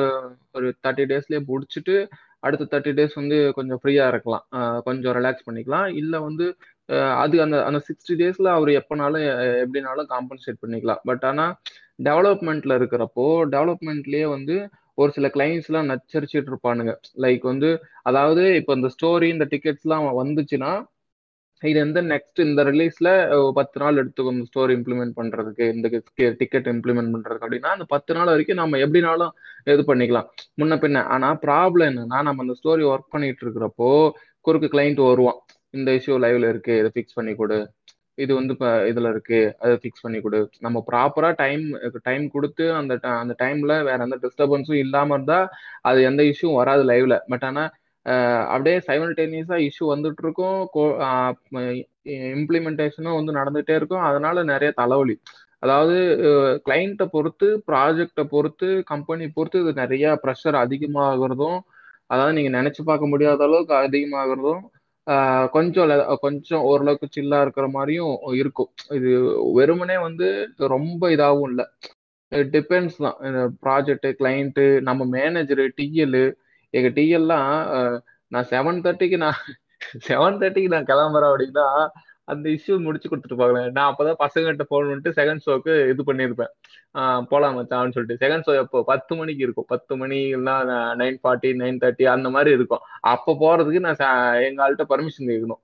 ஒரு 0.54 0.76
தேர்ட்டி 0.88 1.06
டேஸ்லயே 1.12 1.42
முடிச்சுட்டு 1.48 1.96
அடுத்த 2.44 2.68
தேர்ட்டி 2.72 2.92
டேஸ் 2.98 3.16
வந்து 3.22 3.38
கொஞ்சம் 3.58 3.80
ஃப்ரீயாக 3.82 4.12
இருக்கலாம். 4.14 4.46
கொஞ்சம் 4.88 5.16
ரிலாக்ஸ் 5.20 5.48
பண்ணிக்கலாம். 5.48 5.88
இல்லை 6.02 6.20
வந்து 6.28 6.46
அது 7.24 7.36
அந்த 7.46 7.58
அந்த 7.70 7.80
சிக்ஸ்டி 7.88 8.14
டேஸில் 8.22 8.50
அவர் 8.58 8.72
எப்போனாலும் 8.82 9.26
எப்படினாலும் 9.64 10.10
காம்பன்சேட் 10.14 10.62
பண்ணிக்கலாம். 10.64 11.02
பட் 11.10 11.26
ஆனால் 11.30 11.54
டெவலப்மெண்ட்டில் 12.10 12.78
இருக்கிறப்போ 12.80 13.26
டெவலப்மெண்ட்லேயே 13.56 14.28
வந்து 14.36 14.56
ஒரு 15.02 15.12
சில 15.18 15.28
கிளைண்ட்ஸ்லாம் 15.36 15.90
நச்சரிச்சிட்டு 15.92 16.50
இருப்பானுங்க. 16.52 16.94
லைக் 17.26 17.44
வந்து 17.52 17.70
அதாவது 18.10 18.44
இப்போ 18.60 18.72
இந்த 18.80 18.90
ஸ்டோரி 18.96 19.28
இந்த 19.36 19.46
டிக்கெட்ஸ்லாம் 19.54 20.08
வந்துச்சுன்னா 20.22 20.72
இது 21.64 21.78
வந்து 21.80 22.02
நெக்ஸ்ட் 22.12 22.40
இந்த 22.46 22.62
ரிலீஸ்ல 22.70 23.10
பத்து 23.58 23.78
நாள் 23.82 24.00
எடுத்துக்கும் 24.02 24.36
இந்த 24.36 24.46
ஸ்டோரி 24.52 24.74
இம்ப்ளிமெண்ட் 24.80 25.16
பண்றதுக்கு 25.20 25.66
இந்த 25.76 25.88
டிக்கெட் 26.42 26.70
இம்ப்ளிமெண்ட் 26.74 27.14
பண்றதுக்கு 27.16 27.46
அப்படின்னா 27.48 27.72
அந்த 27.78 27.86
பத்து 27.94 28.14
நாள் 28.18 28.32
வரைக்கும் 28.34 28.62
நம்ம 28.62 28.78
எப்படினாலும் 28.86 29.34
இது 29.74 29.84
பண்ணிக்கலாம். 29.92 30.28
முன்ன 30.62 30.78
பின்ன 30.84 31.04
ஆனா 31.16 31.30
ப்ராப்ளம் 31.46 31.90
என்னன்னா 31.92 32.20
நம்ம 32.28 32.44
அந்த 32.46 32.56
ஸ்டோரி 32.62 32.86
ஒர்க் 32.92 33.14
பண்ணிட்டு 33.16 33.44
இருக்கிறப்போ 33.46 33.90
குறுக்கு 34.46 34.70
கிளைண்ட் 34.76 35.02
வருவான். 35.10 35.40
இந்த 35.78 35.90
இஷ்யூ 36.00 36.16
லைவ்ல 36.26 36.50
இருக்கு 36.54 36.74
இதை 36.82 36.92
ஃபிக்ஸ் 36.96 37.18
பண்ணி 37.20 37.34
கொடு. 37.42 37.60
இது 38.24 38.32
வந்து 38.38 38.54
இப்போ 38.56 38.70
இதுல 38.92 39.10
இருக்கு 39.14 39.40
அதை 39.64 39.74
ஃபிக்ஸ் 39.82 40.04
பண்ணி 40.06 40.20
கொடு. 40.22 40.40
நம்ம 40.66 40.78
ப்ராப்பரா 40.92 41.30
டைம் 41.44 41.64
டைம் 42.08 42.24
கொடுத்து 42.36 42.66
அந்த 42.80 42.94
அந்த 43.22 43.34
டைம்ல 43.44 43.74
வேற 43.90 44.00
எந்த 44.08 44.18
டிஸ்டர்பன்ஸும் 44.26 44.82
இல்லாம 44.86 45.14
இருந்தா 45.18 45.40
அது 45.90 46.00
எந்த 46.10 46.24
இஷ்யூவும் 46.32 46.60
வராது 46.62 46.84
லைவ்ல 46.92 47.18
பட் 47.34 47.46
ஆனா 47.52 47.64
அப்படியே 48.54 48.78
சைமல்டேனியஸாக 48.88 49.66
இஷ்யூ 49.68 49.86
வந்துட்டு 49.94 50.24
இருக்கும் 50.26 50.58
இம்ப்ளிமெண்டேஷனும் 52.38 53.18
வந்து 53.20 53.32
நடந்துகிட்டே 53.40 53.76
இருக்கும். 53.80 54.06
அதனால 54.10 54.44
நிறைய 54.54 54.70
தலைவலி. 54.82 55.16
அதாவது 55.64 55.96
கிளைண்ட்டை 56.68 57.06
பொறுத்து 57.16 57.48
ப்ராஜெக்டை 57.70 58.24
பொறுத்து 58.34 58.68
கம்பெனி 58.92 59.26
பொறுத்து 59.38 59.62
இது 59.64 59.74
நிறைய 59.84 60.06
ப்ரெஷர் 60.24 60.58
அதிகமாகிறதும் 60.64 61.60
அதாவது 62.14 62.36
நீங்கள் 62.38 62.58
நினச்சி 62.60 62.82
பார்க்க 62.90 63.12
முடியாத 63.14 63.44
அளவுக்கு 63.48 63.76
அதிகமாகிறதும் 63.86 64.62
கொஞ்சம் 65.56 65.92
கொஞ்சம் 66.24 66.64
ஓரளவுக்கு 66.70 67.08
சில்லாக 67.16 67.46
இருக்கிற 67.46 67.68
மாதிரியும் 67.76 68.16
இருக்கும். 68.42 68.70
இது 68.98 69.12
வெறுமனே 69.58 69.98
வந்து 70.08 70.28
ரொம்ப 70.76 71.02
இதாகவும் 71.16 71.50
இல்லை. 71.52 71.66
டிபெண்ட்ஸ் 72.56 73.00
தான். 73.06 73.18
ப்ராஜெக்ட் 73.66 74.08
கிளைண்ட்டு 74.20 74.66
நம்ம 74.90 75.06
மேனேஜரு 75.18 75.66
டிஎல்லு 75.78 76.24
எங்க 76.70 77.02
டிஎல்லாம் 77.02 78.00
நான் 78.28 78.46
செவன் 78.46 78.82
தேர்ட்டிக்கு 78.82 79.18
நான் 79.18 79.34
செவன் 80.08 80.38
தேர்ட்டிக்கு 80.42 80.68
நான் 80.68 80.86
கிளம்புறேன் 80.86 81.34
அப்படின்னா 81.34 81.88
அந்த 82.24 82.50
இஷ்யூ 82.50 82.82
முடிச்சு 82.82 83.10
கொடுத்துட்டு 83.10 83.72
நான் 83.72 83.96
அப்பதான் 83.96 84.16
பசங்கள்கிட்ட 84.20 84.60
ஃபோன் 84.60 84.66
பண்ணிட்டு 84.68 85.10
செகண்ட் 85.10 85.40
ஷோக்கு 85.46 85.90
இது 85.90 86.04
பண்ணியிருப்பேன். 86.06 86.52
ஆஹ் 86.94 87.22
போலாம் 87.22 87.58
மச்சான்னு 87.58 87.92
சொல்லிட்டு. 87.92 88.28
செகண்ட் 88.28 88.42
ஷோ 88.48 88.56
எப்போ? 88.56 88.84
பத்து 88.84 89.16
மணிக்கு 89.16 89.44
இருக்கும். 89.44 89.66
பத்து 89.68 89.98
மணி 89.98 90.36
இல்லைன்னா 90.36 90.58
நைன் 91.02 91.18
ஃபார்ட்டி 91.24 91.56
நைன் 91.56 91.80
தேர்ட்டி 91.82 92.04
அந்த 92.06 92.30
மாதிரி 92.30 92.52
இருக்கும். 92.52 92.80
அப்போ 93.00 93.38
போறதுக்கு 93.42 93.80
நான் 93.80 93.96
ச- 93.96 94.46
எங்க 94.46 94.72
ஆள்கிட்ட 94.72 94.86
பர்மிஷன் 94.90 95.28
கேட்கணும். 95.28 95.64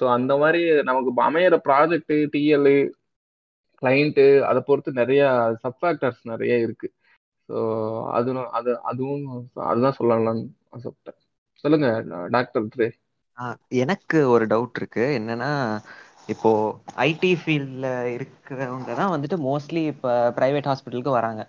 ஸோ 0.00 0.10
அந்த 0.12 0.36
மாதிரி 0.36 0.82
நமக்கு 0.82 1.22
அமையிற 1.22 1.60
ப்ராஜெக்ட் 1.68 2.28
டிஎல் 2.36 2.90
கிளைண்ட்டு 3.82 4.40
அதை 4.40 4.62
பொறுத்து 4.66 4.92
நிறைய 4.92 5.22
சப்ஃபேக்டர்ஸ் 5.62 6.22
நிறைய 6.22 6.68
இருக்குது 6.68 6.94
ஸோ 7.50 7.60
அது 8.16 8.30
அது 8.58 8.70
அதுவும் 8.84 9.24
அதுதான் 9.64 9.96
சொல்லலாம்னு 9.98 10.42
ஆசைப்பட்டேன். 10.74 11.18
சொல்லுங்க 11.64 11.86
டாக்டர் 12.30 12.68
த்ரே. 12.74 12.86
ஆ, 13.38 13.44
எனக்கு 13.82 14.18
ஒரு 14.28 14.44
டவுட் 14.46 14.76
இருக்கு. 14.76 15.04
என்னன்னா 15.18 15.50
இப்போ 16.28 16.50
ஐடி 17.04 17.30
ஃபீல்டில் 17.40 17.86
இருக்கிறவங்க 18.16 18.90
தான் 18.94 19.12
வந்துட்டு 19.14 19.36
மோஸ்ட்லி 19.46 19.82
இப்போ 19.92 20.10
ப்ரைவேட் 20.36 20.68
ஹாஸ்பிட்டலுக்கு 20.70 21.16
வராங்க. 21.16 21.42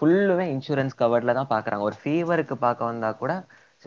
ஃபுல்லுமே 0.00 0.46
இன்சூரன்ஸ் 0.54 0.98
கவர்டில் 1.00 1.38
தான் 1.38 1.52
பார்க்குறாங்க 1.52 1.84
ஒரு 1.88 1.96
ஃபீவருக்கு 2.02 2.56
பார்க்க 2.58 2.90
வந்தால் 2.90 3.18
கூட 3.18 3.32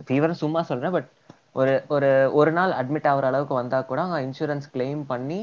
ஃபீவர் 0.07 0.33
சும்மா 0.41 0.61
சொல்கிறேன் 0.69 0.95
பட் 0.95 1.09
ஒரு 1.55 1.73
ஒரு 1.89 2.09
ஒரு 2.39 2.51
நாள் 2.51 2.71
அட்மிட் 2.79 3.09
ஆகுற 3.11 3.25
அளவுக்கு 3.29 3.55
வந்தால் 3.55 3.87
கூட 3.87 3.99
அவங்க 4.03 4.19
இன்சூரன்ஸ் 4.27 4.67
கிளைம் 4.73 5.03
பண்ணி 5.07 5.39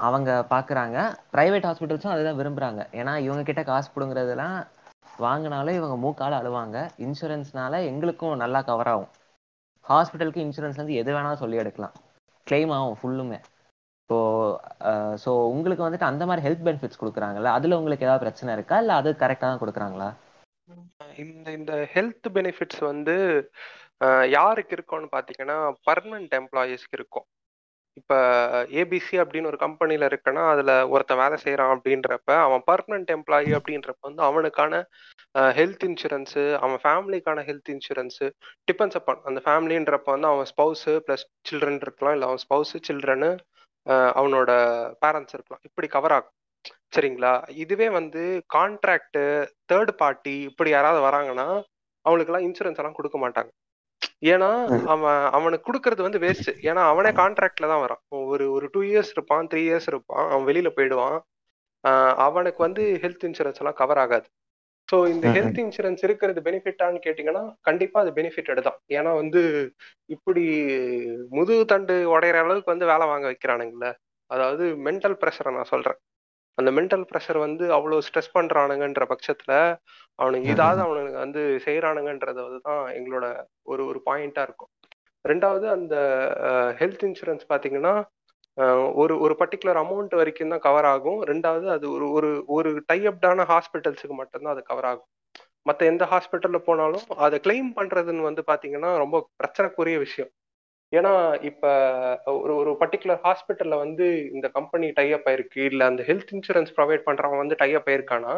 அவங்க 0.00 0.30
பார்க்குறாங்க 0.50 0.96
ப்ரைவேட் 1.34 1.66
ஹாஸ்பிட்டல்ஸும் 1.68 2.14
அதுதான் 2.14 2.38
விரும்புகிறாங்க 2.40 2.82
ஏன்னா 2.98 3.12
இவங்க 3.26 3.42
கிட்ட 3.44 3.62
காசு 3.64 3.90
பிடுங்குறதுலாம் 3.90 4.56
வாங்கினாலும் 5.26 5.78
இவங்க 5.78 5.96
மூக்கால 6.04 6.38
அழுவாங்க. 6.40 6.76
இன்சூரன்ஸ்னால 7.06 7.80
எங்களுக்கும் 7.90 8.40
நல்லா 8.44 8.60
கவர் 8.70 8.90
ஆகும். 8.92 9.10
ஹாஸ்பிட்டலுக்கு 9.84 10.44
இன்சூரன்ஸ் 10.46 10.80
வந்து 10.82 10.98
எது 11.02 11.10
வேணாலும் 11.14 11.42
சொல்லி 11.42 11.62
எடுக்கலாம். 11.62 11.94
கிளைம் 12.46 12.72
ஆகும் 12.76 12.98
ஃபுல்லுமே 13.00 13.38
ஸோ 14.10 14.16
ஸோ 15.24 15.30
உங்களுக்கு 15.54 15.84
வந்துட்டு 15.84 16.10
அந்த 16.10 16.22
மாதிரி 16.28 16.44
ஹெல்த் 16.46 16.64
பெனிஃபிட்ஸ் 16.66 17.00
கொடுக்குறாங்கல்ல 17.02 17.52
அதில் 17.58 17.78
உங்களுக்கு 17.78 18.06
ஏதாவது 18.06 18.24
பிரச்சனை 18.24 18.50
இருக்கா? 18.56 18.76
இல்லை 18.82 18.94
அது 19.00 19.10
கரெக்டாக 19.22 19.48
தான் 19.50 19.62
கொடுக்குறாங்களா? 19.62 20.08
இந்த 21.24 21.48
இந்த 21.58 21.72
ஹெல்த் 21.94 22.28
பெனிஃபிட்ஸ் 22.36 22.82
வந்து 22.90 23.14
யாருக்கு 24.36 24.74
இருக்கும்னு 24.76 25.08
பார்த்தீங்கன்னா 25.14 25.56
பர்மனன்ட் 25.88 26.34
எம்ப்ளாயீஸ்க்கு 26.40 26.98
இருக்கும். 27.00 27.26
இப்போ 27.96 28.16
ஏபிசி 28.80 29.16
அப்படின்னு 29.22 29.50
ஒரு 29.50 29.58
கம்பெனியில் 29.64 30.06
இருக்கனா 30.08 30.42
அதில் 30.52 30.72
ஒருத்தன் 30.94 31.20
வேலை 31.22 31.36
செய்கிறான் 31.36 31.72
அப்படின்றப்ப 31.74 32.30
அவன் 32.46 32.62
பர்மனன்ட் 32.70 33.10
எம்ப்ளாயி 33.16 33.50
அப்படின்றப்ப 33.58 34.02
வந்து 34.08 34.22
அவனுக்கான 34.28 34.80
ஹெல்த் 35.58 35.84
இன்சூரன்ஸு 35.88 36.44
அவன் 36.64 36.80
ஃபேமிலிக்கான 36.84 37.44
ஹெல்த் 37.48 37.72
இன்சூரன்ஸு 37.74 38.28
டிபெண்ட்ஸ் 38.70 38.98
அப்பான் 39.00 39.22
அந்த 39.30 39.42
ஃபேமிலின்றப்ப 39.46 40.14
வந்து 40.14 40.30
அவன் 40.32 40.48
ஸ்பௌஸு 40.52 40.94
ப்ளஸ் 41.06 41.26
சில்ட்ரன் 41.50 41.82
இருக்கலாம் 41.86 42.16
இல்லை 42.16 42.28
அவன் 42.28 42.42
ஸ்பௌஸு 42.46 42.80
சில்ட்ரனு 42.88 43.30
அவனோட 44.18 44.50
பேரண்ட்ஸ் 45.02 45.34
இருக்கலாம். 45.36 45.62
இப்படி 45.68 45.86
கவர் 45.96 46.14
ஆகும். 46.16 46.34
சரிங்களா? 46.96 47.32
இதுவே 47.62 47.88
வந்து 47.98 48.22
கான்ட்ராக்டு 48.54 49.22
தேர்ட் 49.72 49.92
பார்ட்டி 50.02 50.34
இப்படி 50.50 50.70
யாராவது 50.70 51.00
வராங்கன்னா 51.08 51.46
அவங்களுக்கெல்லாம் 52.04 52.46
இன்சூரன்ஸ் 52.48 52.80
எல்லாம் 52.80 52.98
கொடுக்க 52.98 53.16
மாட்டாங்க. 53.24 53.50
ஏன்னா 54.22 54.48
அவன் 54.94 55.06
அவனுக்கு 55.36 55.66
கொடுக்கறது 55.68 56.02
வந்து 56.06 56.20
வேஸ்ட் 56.24 56.50
ஏன்னா 56.68 56.82
அவனே 56.90 57.10
கான்ட்ராக்ட்ல 57.20 57.70
தான் 57.72 57.82
வரான். 57.84 58.02
ஒரு 58.32 58.44
ஒரு 58.56 58.66
டூ 58.74 58.80
இயர்ஸ் 58.90 59.12
இருப்பான் 59.16 59.48
த்ரீ 59.52 59.62
இயர்ஸ் 59.68 59.88
இருப்பான் 59.92 60.24
அவன் 60.28 60.46
வெளியில 60.50 60.70
போயிடுவான். 60.76 61.16
அவனுக்கு 62.26 62.60
வந்து 62.66 62.82
ஹெல்த் 63.04 63.26
இன்சூரன்ஸ் 63.28 63.60
எல்லாம் 63.62 63.78
கவர் 63.80 64.00
ஆகாது. 64.04 64.26
ஸோ 64.88 64.96
இந்த. 65.12 65.26
ஹெல்த் 65.36 65.60
இன்சூரன்ஸ் 65.62 66.02
இருக்கிறது 66.06 66.40
பெனிஃபிட்டான்னு 66.48 67.00
கேட்டிங்கன்னா 67.06 67.42
கண்டிப்பா 67.62 67.98
அது 68.04 68.10
பெனிஃபிட்டட் 68.18 68.62
தான் 68.68 68.78
ஏன்னா 68.98 69.12
வந்து 69.20 69.42
இப்படி 70.10 70.44
முதுகு 71.32 71.64
தண்டு 71.72 71.94
உடையிற 72.14 72.38
அளவுக்கு 72.44 72.74
வந்து 72.74 72.90
வேலை 72.92 73.06
வாங்க 73.12 73.26
வைக்கிறானுங்கல்ல. 73.30 73.88
அதாவது 74.30 74.64
மென்டல் 74.86 75.16
ப்ரெஷரை 75.22 75.52
நான் 75.56 75.72
சொல்றேன். 75.72 75.98
அந்த 76.58 76.70
மென்டல் 76.76 77.04
ப்ரெஷர் 77.10 77.38
வந்து 77.38 77.64
அவ்வளோ 77.76 77.98
ஸ்ட்ரெஸ் 78.06 78.34
பண்றானுங்கன்ற 78.34 79.04
பட்சத்துல 79.12 79.52
அவனுக்கு 80.18 80.48
இதாவது 80.54 80.80
அவனுக்கு 80.86 81.18
வந்து 81.18 81.42
செய்யறானுங்கன்றது 81.66 82.40
தான் 82.68 82.82
எங்களோட 82.98 83.26
ஒரு 83.64 83.82
ஒரு 83.86 84.00
பாயிண்டா 84.06 84.42
இருக்கும். 84.42 84.70
ரெண்டாவது 85.24 85.66
அந்த 85.76 85.94
ஹெல்த் 86.80 87.04
இன்சூரன்ஸ் 87.08 87.46
பாத்தீங்கன்னா 87.50 87.94
அஹ், 88.58 88.88
ஒரு 89.02 89.14
ஒரு 89.20 89.34
பர்டிகுலர் 89.40 89.78
அமௌண்ட் 89.82 90.14
வரைக்கும் 90.18 90.50
தான் 90.50 90.64
கவர் 90.66 90.88
ஆகும். 90.88 91.20
ரெண்டாவது 91.28 91.66
அது 91.76 91.86
ஒரு 91.94 92.06
ஒரு 92.16 92.28
ஒரு 92.56 92.70
டைஅப்டான 92.90 93.44
ஹாஸ்பிட்டல்ஸுக்கு 93.50 94.16
மட்டும்தான் 94.18 94.54
அது 94.54 94.62
கவர் 94.64 94.88
ஆகும். 94.90 95.08
மற்ற 95.66 95.86
எந்த 95.86 96.04
ஹாஸ்பிட்டல்ல 96.12 96.58
போனாலும் 96.66 97.06
அதை 97.24 97.38
கிளைம் 97.44 97.70
பண்றதுன்னு 97.78 98.28
வந்து 98.28 98.42
பாத்தீங்கன்னா 98.48 98.90
ரொம்ப 98.98 99.16
பிரச்சனைக்குரிய 99.40 99.98
விஷயம். 100.06 100.30
ஏன்னா 100.92 101.12
இப்ப 101.42 101.66
ஒரு 102.40 102.52
ஒரு 102.56 102.70
பர்டிகுலர் 102.80 103.20
ஹாஸ்பிட்டல்ல 103.26 103.76
வந்து 103.84 104.06
இந்த 104.34 104.46
கம்பெனி 104.48 104.88
டைப் 104.90 105.28
ஆயிருக்கு. 105.30 105.60
இல்ல 105.70 105.82
அந்த 105.84 106.02
ஹெல்த் 106.08 106.32
இன்சூரன்ஸ் 106.36 106.72
ப்ரொவைட் 106.78 107.06
பண்றவன் 107.08 107.42
வந்து 107.42 107.56
டைப் 107.62 107.88
ஆயிருக்கானா? 107.90 108.34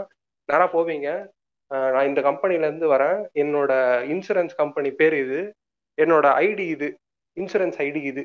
நேரா 0.48 0.66
போவீங்க. 0.74 1.08
நான் 1.94 2.08
இந்த 2.10 2.20
கம்பெனில 2.20 2.66
இருந்து 2.68 2.88
வரேன். 2.94 3.20
என்னோட 3.42 3.72
இன்சூரன்ஸ் 4.14 4.54
கம்பெனி 4.62 4.90
பேர் 5.00 5.16
இது. 5.24 5.40
என்னோட 5.98 6.26
ஐடி 6.46 6.66
இது. 6.76 6.88
இன்சூரன்ஸ் 7.36 7.78
ஐடி 7.86 8.02
இது. 8.12 8.22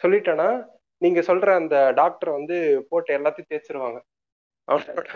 சொல்லிட்டேன்னா 0.00 0.48
நீங்க 1.02 1.20
சொல்ற 1.20 1.48
அந்த 1.60 1.76
டாக்டர் 2.00 2.30
வந்து 2.30 2.56
போட்டு 2.90 3.10
எல்லாத்தையும் 3.18 3.50
தேய்ச்சிருவாங்க. 3.52 3.98
அவனோட 4.68 5.10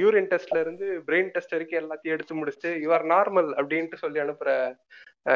யூரின் 0.00 0.30
டெஸ்ட்ல 0.30 0.58
இருந்து 0.64 0.86
பிரெயின் 1.08 1.30
டெஸ்ட் 1.34 1.54
வரைக்கும் 1.54 1.80
எல்லாத்தையும் 1.82 2.14
எடுத்து 2.16 2.34
முடிச்சுட்டு 2.40 2.70
யூஆர் 2.84 3.06
நார்மல் 3.14 3.50
அப்படின்ட்டு 3.60 4.02
சொல்லி 4.04 4.18
அனுப்புற 4.24 4.50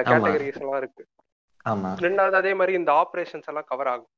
கேட்டகரிஸ் 0.09 0.61
எல்லாம் 0.63 0.81
இருக்கு. 0.83 1.05
ரெண்டாவது 2.01 2.33
அதே 2.33 2.55
மாதிரி 2.55 2.79
இந்த 2.79 2.93
ஆப்ரேஷன்ஸ் 3.03 3.47
எல்லாம் 3.47 3.69
கவர் 3.69 3.87
ஆகும். 3.87 4.13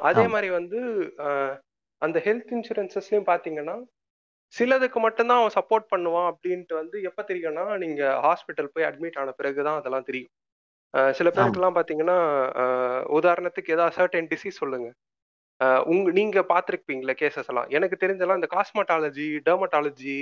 அதே. 0.00 0.26
மாதிரி 0.26 0.50
வந்து 0.50 0.80
அந்த 2.02 2.20
ஹெல்த் 2.24 2.52
இன்சூரன்சஸ்லயும் 2.56 3.28
பாத்தீங்கன்னா 3.32 3.76
சிலதுக்கு 4.54 4.98
மட்டும்தான் 4.98 5.40
அவன் 5.40 5.56
சப்போர்ட் 5.58 5.86
பண்ணுவான் 5.92 6.28
அப்படின்ட்டு 6.32 6.74
வந்து 6.74 7.02
எப்ப 7.02 7.24
தெரியும்னா 7.28 7.78
நீங்க 7.78 8.02
ஹாஸ்பிட்டல் 8.26 8.72
போய் 8.72 8.84
அட்மிட் 8.84 9.18
ஆன 9.18 9.30
பிறகுதான் 9.30 9.78
அதெல்லாம் 9.78 10.02
தெரியும். 10.02 10.32
சில 11.10 11.28
பேருக்குலாம் 11.30 11.76
பாத்தீங்கன்னா 11.78 12.16
உதாரணத்துக்கு 13.18 13.74
ஏதாவது 13.76 13.94
சர்டன் 13.98 14.28
டிசீஸ் 14.32 14.60
சொல்லுங்க. 14.62 14.88
உங்க 15.84 16.10
நீங்க 16.10 16.40
பாத்திருப்பீங்களா 16.48 17.14
கேசஸ் 17.22 17.50
எல்லாம். 17.52 17.68
எனக்கு 17.68 18.06
தெரிஞ்செல்லாம் 18.06 18.40
இந்த 18.40 18.48
காஸ்மெட்டாலஜி 18.56 19.28
டெர்மட்டாலஜி 19.48 20.16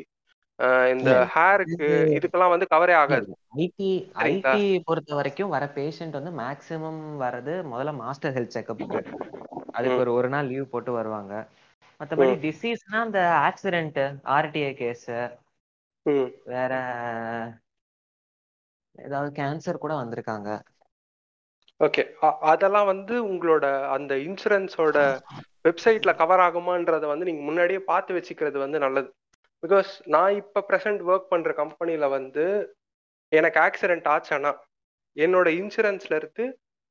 இந்த 0.61 1.29
ஹேருக்கு 1.35 1.79
இது- 1.79 2.23
இதுக்கெல்லாம் 2.23 2.49
வந்து 2.49 2.67
கவரே 2.75 2.95
ஆகாது. 2.95 3.37
ஐடி? 3.57 4.11
ஐடி 4.15 4.81
பொறுத்த 4.85 5.15
வரைக்கும் 5.15 5.49
வர 5.49 5.71
பேஷண்ட் 5.75 6.11
வந்து 6.11 6.31
மேக்ஸிமம் 6.31 7.21
வர்றது 7.21 7.65
முதல்ல 7.67 7.95
மாஸ்டர் 7.95 8.35
ஹெல்த் 8.35 8.51
செக்கப்புக்கு 8.55 9.15
அதுக்கு. 9.73 9.99
ஒரு 9.99 10.13
ஒரு 10.13 10.29
நாள் 10.29 10.47
லீவ் 10.47 10.71
போட்டு 10.71 10.93
வருவாங்க. 10.93 11.47
மத்தபடி. 12.01 12.33
டிசீஸ்னா 12.41 13.01
அந்த 13.01 13.19
ஆக்சிடென்ட் 13.19 14.15
ஆர்டிஐ 14.25 14.75
கேஸ் 14.75 15.11
வேற 16.45 16.75
ஏதாவது 18.99 19.43
கேன்சர் 19.43 19.79
கூட 19.79 19.95
வந்திருக்காங்க. 19.95 20.61
ஓகே. 21.85 22.11
அதெல்லாம் 22.41 22.87
வந்து 22.87 23.27
உங்களோட 23.27 23.89
அந்த 23.89 24.15
இன்சூரன்ஸோட 24.15 25.21
வெப்சைட்ல 25.69 26.17
கவர் 26.17 26.39
ஆகுமான்றத 26.39 27.07
வந்து 27.07 27.25
நீங்க 27.25 27.43
முன்னாடியே 27.43 27.79
பார்த்து 27.79 28.15
வச்சுக்கிறது 28.15 28.59
வந்து 28.59 28.79
நல்லது. 28.79 29.15
பிகாஸ் 29.63 29.91
நான் 30.15 30.35
இப்ப 30.41 30.65
ப்ரெசென்ட் 30.69 31.03
ஒர்க் 31.11 31.31
பண்ற 31.33 31.51
கம்பெனில 31.61 32.09
வந்து 32.19 32.45
எனக்கு 33.33 33.59
ஆக்சிடென்ட் 33.67 34.07
ஆச்சுன்னா 34.15 34.53
என்னோட 35.17 35.49
இன்சூரன்ஸ்ல 35.61 36.15
இருந்து 36.21 36.45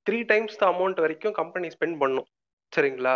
த்ரீ 0.08 0.20
டைம்ஸ் 0.32 0.60
த 0.62 0.66
அமௌண்ட் 0.74 1.00
வரைக்கும் 1.04 1.36
கம்பெனி 1.40 1.68
ஸ்பெண்ட் 1.76 1.98
பண்ணும். 2.04 2.28
சரிங்களா? 2.74 3.16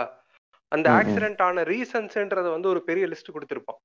அந்த. 0.71 0.87
ஆக்சிடென்ட் 0.99 1.41
ஆன 1.47 1.63
ரீசன்ஸ்ன்றத 1.71 2.47
வந்து 2.55 2.69
ஒரு 2.73 2.81
பெரிய 2.89 3.05
லிஸ்ட் 3.11 3.33
கொடுத்துருப்பான். 3.35 3.79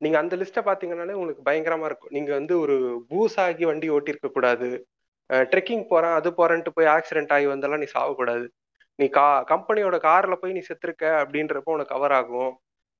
நீங்க 0.00 0.16
அந்த 0.22 0.34
லிஸ்ட்டை 0.40 0.62
பாத்தீங்கன்னாலே 0.68 1.16
உங்களுக்கு 1.18 1.42
பயங்கரமா 1.48 1.86
இருக்கும். 1.90 2.12
நீங்க 2.16 2.30
வந்து 2.38 2.54
ஒரு 2.64 2.76
பூஸ் 3.10 3.36
ஆகி 3.44 3.64
வண்டி 3.70 3.88
ஓட்டியிருக்க 3.96 4.28
கூடாது. 4.36 4.68
ட்ரெக்கிங் 5.52 5.84
போறேன் 5.92 6.14
அது 6.18 6.28
போறேன்ட்டு 6.40 6.74
போய் 6.76 6.92
ஆக்சிடென்ட் 6.96 7.32
ஆகி 7.36 7.46
வந்தெல்லாம் 7.54 7.82
நீ 7.84 7.88
சாகக்கூடாது 7.96 8.46
நீ 8.98 9.06
கா 9.16 9.26
கம்பெனியோட 9.50 9.96
கார்ல 10.06 10.36
போய் 10.42 10.54
நீ 10.56 10.62
செத்துருக்க 10.68 11.04
அப்படின்றப்போ 11.22 11.74
உனக்கு 11.76 11.94
கவர் 11.94 12.14
ஆகும். 12.20 12.52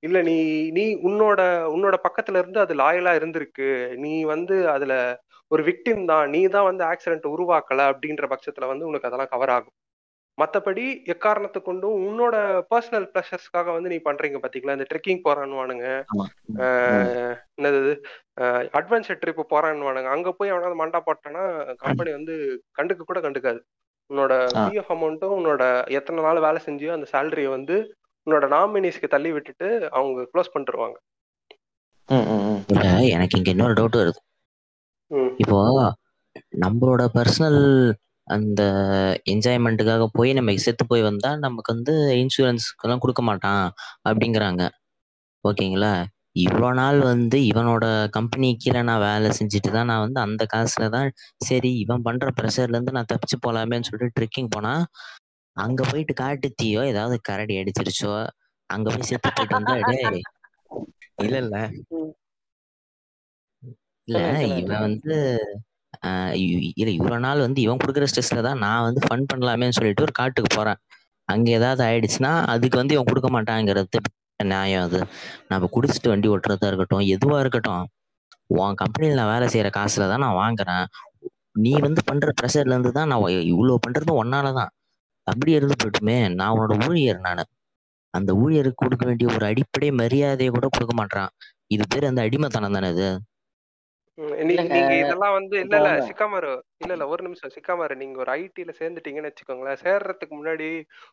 இல்ல 0.03 0.19
நீ 0.29 0.35
நீ 0.77 0.85
உன்னோட 1.09 1.41
உன்னோட 1.75 1.97
பக்கத்துல 2.05 2.41
இருந்து 2.43 2.61
அது 2.65 2.75
லாயலா 2.81 3.13
இருந்திருக்கு. 3.19 3.69
நீ 4.05 4.13
வந்து 4.33 4.57
அதுல 4.75 4.95
ஒரு 5.51 5.63
விக்டிம் 5.69 6.05
தான். 6.11 6.27
நீ 6.35 6.41
தான் 6.57 6.69
வந்து 6.71 6.83
ஆக்சிடென்ட் 6.91 7.27
உருவாக்கல 7.35 7.87
அப்படின்ற 7.93 8.25
பட்சத்துல 8.33 8.69
வந்து 8.73 8.89
உனக்கு 8.91 9.09
அதெல்லாம் 9.09 9.33
கவர் 9.35 9.53
ஆகும். 9.57 9.77
மத்தபடி 10.39 10.83
எக்காரணத்தை 11.13 11.61
கொண்டும் 11.63 11.97
உன்னோட 12.09 12.35
பர்சனல் 12.73 13.07
ப்ளஷர்ஸ்க்காக 13.13 13.73
வந்து 13.77 13.93
நீ 13.93 13.99
பண்றீங்க 14.09 14.39
பாத்தீங்களா? 14.43 14.77
இந்த 14.79 14.87
ட்ரெக்கிங் 14.91 15.25
போறான்னுவானுங்க. 15.27 15.87
என்னது 17.59 17.81
அட்வென்ச்சர் 18.79 19.21
ட்ரிப் 19.23 19.43
போறான்னுவானுங்க. 19.55 20.11
அங்க 20.17 20.31
போய் 20.39 20.53
அவனாவது 20.55 20.81
மண்டா 20.83 21.01
போட்டானா 21.09 21.43
கம்பெனி 21.85 22.13
வந்து 22.19 22.35
கண்டுக்க 22.79 23.03
கூட 23.05 23.21
கண்டுக்காது. 23.27 23.61
உன்னோட. 24.11 24.35
பிஎஃப் 24.59 24.93
அமௌண்ட்டும் 24.97 25.37
உன்னோட 25.39 25.63
எத்தனை 25.99 26.23
நாள் 26.29 26.45
வேலை 26.47 26.61
செஞ்சியோ 26.69 26.93
அந்த 26.97 27.09
சேலரியை 27.15 27.51
வந்து 27.57 27.77
உன்னோட 28.29 28.47
நாமினிஸ்க்கு 28.55 29.09
தள்ளி 29.13 29.31
விட்டுட்டு 29.35 29.69
அவங்க 29.99 30.27
க்ளோஸ் 30.33 30.53
பண்ணிருவாங்க. 30.55 30.97
எனக்கு 33.15 33.39
இங்க 33.39 33.51
இன்னொரு 33.55 33.75
டவுட் 33.79 34.01
வருது. 34.01 34.21
இப்போ 35.43 35.59
நம்மளோட 36.65 37.03
பர்சனல் 37.17 37.63
அந்த 38.27 38.63
என்ஜாய்மெண்ட்டுக்காக 39.33 40.07
போய் 40.17 40.31
நம்ம 40.39 40.55
செத்து 40.65 40.85
போய் 40.91 41.03
வந்தா 41.09 41.31
நமக்கு 41.47 41.71
வந்து 41.75 41.95
இன்சூரன்ஸ்க்கெல்லாம் 42.23 43.03
கொடுக்க 43.05 43.23
மாட்டான் 43.29 43.65
அப்படிங்கிறாங்க. 44.09 44.63
ஓகேங்களா? 45.45 45.93
இவ்வளோ 46.45 46.69
நாள் 46.81 46.99
வந்து 47.13 47.39
இவனோட 47.51 47.85
கம்பெனி 48.17 48.49
கீழே 48.63 48.81
நான் 48.89 49.05
வேலை 49.07 49.29
செஞ்சுட்டு 49.39 49.71
தான் 49.77 49.89
நான் 49.91 50.05
வந்து 50.05 50.21
அந்த 50.27 50.43
காசுல 50.55 50.89
தான் 50.97 51.09
சரி 51.49 51.71
இவன் 51.85 52.05
பண்ற 52.09 52.29
ப்ரெஷர்ல 52.39 52.77
இருந்து 52.77 52.97
நான் 52.97 53.11
தப்பிச்சு 53.13 53.39
போலாமேன்னு 53.47 53.89
சொல்லிட்டு 53.89 54.17
ட்ரெக்கிங் 54.19 54.53
போனா 54.57 54.75
அங்க 55.59 55.81
போயிட்டு 55.89 56.15
காட்டு 56.17 56.49
தீயோ 56.59 56.83
ஏதாவது 56.91 57.17
கரடி 57.29 57.55
அடிச்சிருச்சோ 57.61 58.13
அங்க 58.71 58.87
போய் 58.91 59.09
செத்து 59.09 59.31
போயிட்டு 59.31 59.57
வந்தா 59.59 59.75
டேய் 59.91 60.23
இல்ல 61.25 61.37
இல்ல. 61.45 61.57
இல்ல 64.09 64.19
சொல்லுங்க, 64.19 64.37
சொல்லுங்க. 64.43 64.61
இவன் 64.65 64.85
வந்து 64.87 65.15
ஆஹ் 66.03 66.33
இ- 66.41 66.73
இல்ல 66.77 66.91
இவ்வளவு 66.97 67.25
நாள் 67.25 67.45
வந்து 67.45 67.61
இவன் 67.63 67.81
கொடுக்குற 67.83 68.07
ஸ்ட்ரெஸ்ல 68.11 68.43
தான் 68.47 68.61
நான் 68.65 68.85
வந்து 68.87 69.01
ஃபன் 69.05 69.29
பண்ணலாமேன்னு 69.31 69.77
சொல்லிட்டு 69.77 70.05
ஒரு 70.07 70.15
காட்டுக்கு 70.19 70.51
போறேன். 70.55 70.79
அங்க 71.29 71.49
ஏதாவது 71.51 71.83
ஆயிடுச்சுன்னா 71.87 72.33
அதுக்கு 72.53 72.81
வந்து 72.81 72.95
இவன் 72.97 73.11
கொடுக்க 73.11 73.29
மாட்டாங்கிறது 73.31 73.99
நியாயம் 74.41 74.85
அது. 74.87 75.01
நம்ம 75.51 75.69
குடிச்சிட்டு 75.75 76.13
வண்டி 76.13 76.29
ஓட்டுறதா 76.29 76.69
இருக்கட்டும் 76.71 77.05
எதுவா 77.15 77.39
இருக்கட்டும் 77.41 77.85
உன் 78.57 78.79
கம்பெனில 78.83 79.19
நான் 79.19 79.33
வேலை 79.33 79.47
செய்யற 79.53 79.71
காசுல 79.75 80.09
தான் 80.11 80.25
நான் 80.25 80.39
வாங்குறேன். 80.39 80.85
நீ 81.63 81.73
வந்து 81.87 82.01
பண்ற 82.09 82.29
ப்ரெஷர்ல 82.39 82.75
இருந்து 82.75 82.93
தான் 82.93 83.11
நான் 83.11 83.25
இவ்வளவு 83.53 83.79
பண்றது 83.87 84.13
ஒன்னால 84.21 84.53
தான். 84.59 84.71
அப்படி 85.31 85.53
இருந்து 85.53 85.77
போயிட்டுமே 85.81 86.35
நான் 86.35 86.55
உன்னோட 86.55 86.75
ஊழியர் 86.89 87.21
நான். 87.21 87.45
அந்த 88.15 88.33
ஊழியருக்கு 88.35 88.83
கொடுக்க 88.83 89.05
வேண்டிய 89.07 89.35
ஒரு 89.35 89.45
அடிப்படை 89.47 89.89
மரியாதையை 89.93 90.51
கூட 90.53 90.69
கொடுக்க 90.69 90.93
மாட்றான். 91.01 91.33
இது 91.67 91.85
பேர் 91.89 92.05
அந்த 92.05 92.23
அடிமைத்தனம் 92.23 92.73
தானே 92.73 92.91
இது? 92.91 93.09
நீங்க 94.45 94.77
இதெல்லாம் 94.95 95.33
வந்து 95.33 95.57
இல்ல 95.59 95.77
இல்ல 95.77 95.91
சிக்காமரு 96.07 96.53
இல்ல 96.79 96.93
இல்ல 96.93 97.05
ஒரு 97.09 97.23
நிமிஷம் 97.23 97.53
சிக்காமரு 97.55 97.95
நீங்க 97.95 98.19
ஒரு 98.19 98.31
ஐடில 98.33 98.73
சேர்ந்துட்டீங்கன்னு 98.79 99.31
வச்சுக்கோங்களேன் 99.31 99.83
சேர்றதுக்கு 99.85 100.35
முன்னாடி 100.39 100.69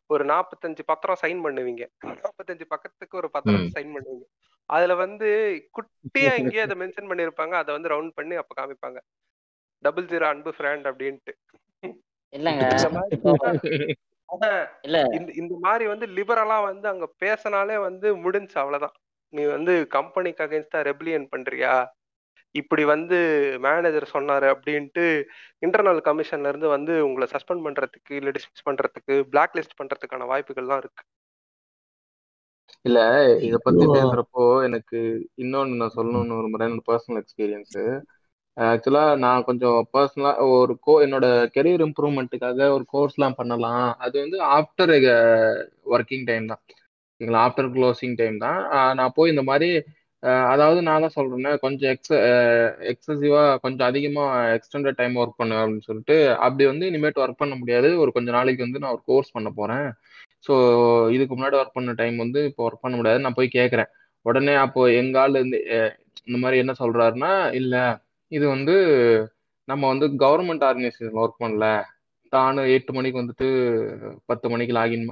ஒரு 0.06 0.26
நாற்பத்தஞ்சு 0.26 0.84
பத்திரம் 0.86 1.22
சைன் 1.22 1.44
பண்ணுவீங்க. 1.46 1.84
நாற்பத்தஞ்சு 2.16 2.66
பக்கத்துக்கு 2.68 3.18
ஒரு 3.18 3.30
ம். 3.30 3.36
பத்திரத்தை 3.36 3.70
சைன் 3.78 3.94
பண்ணுவீங்க. 3.96 4.26
அதுல 4.70 4.96
வந்து 4.96 5.28
குட்டியா 5.78 6.32
எங்கேயோ 6.40 6.62
அதை 6.62 6.78
மென்ஷன் 6.82 7.12
பண்ணிருப்பாங்க 7.12 7.56
அதை 7.62 7.72
வந்து 7.74 7.92
ரவுண்ட் 7.94 8.16
பண்ணி 8.16 8.36
அப்ப 8.36 8.54
காமிப்பாங்க. 8.62 9.00
டபுள் 9.84 10.06
ஜீரோ 10.06 10.26
அன்பு 10.26 10.54
ஃப்ரெண்ட் 10.58 10.88
அப்படின்ட்டு. 10.92 11.34
இல்லைங்க. 12.36 12.66
இல்ல. 14.86 14.98
இந்த 15.18 15.30
இந்த 15.34 15.54
மாதிரி 15.60 15.86
வந்து 15.88 16.06
லிபரலா 16.08 16.58
வந்து 16.64 16.88
அங்க 16.88 17.06
பேசினாலே 17.18 17.78
வந்து 17.78 18.08
முடிஞ்சு 18.16 18.58
அவ்வளவுதான். 18.60 18.96
நீ 19.34 19.44
வந்து 19.46 19.88
கம்பெனிக்கு 19.88 20.44
அகைன்ஸ்டா 20.44 20.80
ரெபிலியன் 20.90 21.28
பண்றியா? 21.36 21.76
இப்படி 22.56 22.84
வந்து 22.84 23.18
மேனேஜர் 23.60 24.12
சொன்னாரு 24.14 24.48
அப்படின்ட்டு 24.54 25.06
இன்டர்னல் 25.66 26.00
கமிஷன்ல 26.06 26.48
இருந்து 26.48 26.68
வந்து 26.68 26.94
உங்களை 27.06 27.28
சஸ்பெண்ட் 27.32 27.66
பண்றதுக்கு 27.66 28.12
இல்ல 28.12 28.32
டிஸ்மிஸ் 28.32 28.68
பண்றதுக்கு 28.70 29.16
பிளாக் 29.24 29.56
லிஸ்ட் 29.56 29.80
பண்றதுக்கான 29.82 30.28
வாய்ப்புகள்லாம் 30.32 30.78
இருக்கு. 30.78 31.04
இல்ல 32.82 33.00
இத 33.40 33.58
பத்தி 33.58 33.86
பேசுறப்போ 33.88 34.44
எனக்கு 34.64 35.00
இன்னொன்னு 35.38 35.76
நான் 35.76 35.96
சொல்லணும்னு 35.96 36.38
ஒரு 36.38 36.48
முறை 36.48 36.68
பர்சனல் 36.90 37.22
எக்ஸ்பீரியன்ஸ் 37.22 37.78
ஆக்சுவலாக 38.58 39.18
நான் 39.24 39.46
கொஞ்சம் 39.48 39.78
பர்சனலாக 39.94 40.46
ஒரு 40.58 40.74
கோ 40.86 40.94
என்னோட 41.06 41.28
கெரியர் 41.56 41.84
இம்ப்ரூவ்மெண்ட்டுக்காக 41.88 42.68
ஒரு 42.76 42.86
கோர்ஸ்லாம் 42.94 43.38
பண்ணலாம். 43.40 43.88
அது 44.06 44.16
வந்து 44.24 44.38
ஆஃப்டர் 44.58 44.94
ஒர்க்கிங் 45.96 46.26
டைம் 46.30 46.46
தான். 46.52 46.62
ஓகேங்களா 47.22 47.42
ஆஃப்டர் 47.48 47.70
க்ளோசிங் 47.76 48.16
டைம் 48.22 48.38
தான். 48.46 48.60
நான் 49.00 49.16
போய் 49.18 49.34
இந்த 49.34 49.46
மாதிரி 49.52 49.70
அதாவது 50.54 50.80
நான் 50.88 51.04
தான் 51.06 51.16
சொல்கிறேன்னா 51.18 51.52
கொஞ்சம் 51.64 51.90
எக்ஸ 51.96 52.12
எக்ஸசிவாக 52.92 53.58
கொஞ்சம் 53.66 53.88
அதிகமாக 53.90 54.54
எக்ஸ்டெண்டட் 54.58 54.98
டைம் 55.02 55.20
ஒர்க் 55.22 55.40
பண்ணுவேன் 55.42 55.64
அப்படின்னு 55.64 55.88
சொல்லிட்டு 55.90 56.16
அப்படி 56.46 56.64
வந்து 56.72 56.86
இனிமேட்டு 56.92 57.22
ஒர்க் 57.24 57.42
பண்ண 57.44 57.56
முடியாது. 57.62 57.90
ஒரு 58.04 58.12
கொஞ்ச 58.16 58.30
நாளைக்கு 58.38 58.66
வந்து 58.68 58.82
நான் 58.84 58.96
ஒரு 58.96 59.04
கோர்ஸ் 59.12 59.36
பண்ண 59.36 59.50
போகிறேன் 59.60 59.88
ஸோ 60.48 60.54
இதுக்கு 61.16 61.36
முன்னாடி 61.36 61.58
ஒர்க் 61.62 61.78
பண்ண 61.78 61.94
டைம் 62.02 62.18
வந்து 62.24 62.42
இப்போ 62.50 62.64
ஒர்க் 62.68 62.84
பண்ண 62.86 62.96
முடியாது. 63.00 63.24
நான் 63.26 63.38
போய் 63.40 63.56
கேட்குறேன் 63.60 63.92
உடனே 64.26 64.56
அப்போ 64.66 64.82
எங்க 65.02 65.16
ஆள் 65.24 65.42
இந்த 65.46 65.58
இந்த 66.28 66.38
மாதிரி 66.44 66.58
என்ன 66.64 66.74
சொல்றாருன்னா 66.84 67.32
இல்லை 67.62 67.84
இது 68.38 68.46
வந்து 68.56 68.76
நம்ம 69.68 69.84
வந்து 69.92 70.08
கவர்மெண்ட் 70.24 70.66
ஆர்கனைசேஷன் 70.70 71.22
ஒர்க் 71.24 71.44
பண்ணல. 71.44 71.68
தானு 72.34 72.62
எட்டு 72.76 72.92
மணிக்கு 72.96 73.22
வந்துட்டு 73.22 73.48
பத்து 74.30 74.48
மணிக்கு 74.52 74.74
லாகின் 74.78 75.06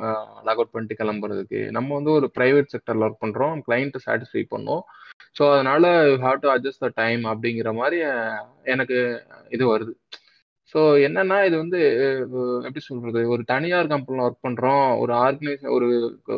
லாக் 0.47 0.59
அவுட் 0.59 0.74
பண்ணிட்டு 0.74 0.99
கிளம்புறதுக்கு. 1.01 1.59
நம்ம 1.78 1.89
வந்து 1.97 2.11
ஒரு 2.17 2.28
ப்ரைவேட் 2.38 2.71
செக்டர்ல 2.74 3.05
ஒர்க் 3.07 3.24
பண்றோம். 3.24 3.55
கிளைண்ட்டை 3.67 4.01
சாட்டிஸ்ஃபை 4.05 4.43
பண்ணோம். 4.53 4.84
ஸோ 5.38 5.43
அதனால 5.53 5.84
have 6.26 6.41
to 6.43 6.49
adjust 6.55 6.84
the 6.86 6.89
time 7.01 7.24
அப்படிங்கிற 7.32 7.69
மாதிரி 7.82 7.99
எனக்கு 8.74 8.97
இது 9.55 9.63
வருது. 9.74 9.93
ஸோ 10.76 10.82
என்னன்னா 11.07 11.38
இது 11.47 11.55
வந்து 11.63 11.80
எப்படி 12.67 12.82
சொல்றது? 12.89 13.21
ஒரு 13.34 13.43
தனியார் 13.53 13.91
கம்பெனியில் 13.93 14.26
ஒர்க் 14.28 14.45
பண்றோம். 14.47 14.86
ஒரு 15.03 15.13
ஆர்கனைஸ் 15.26 15.65
ஒரு 15.78 15.89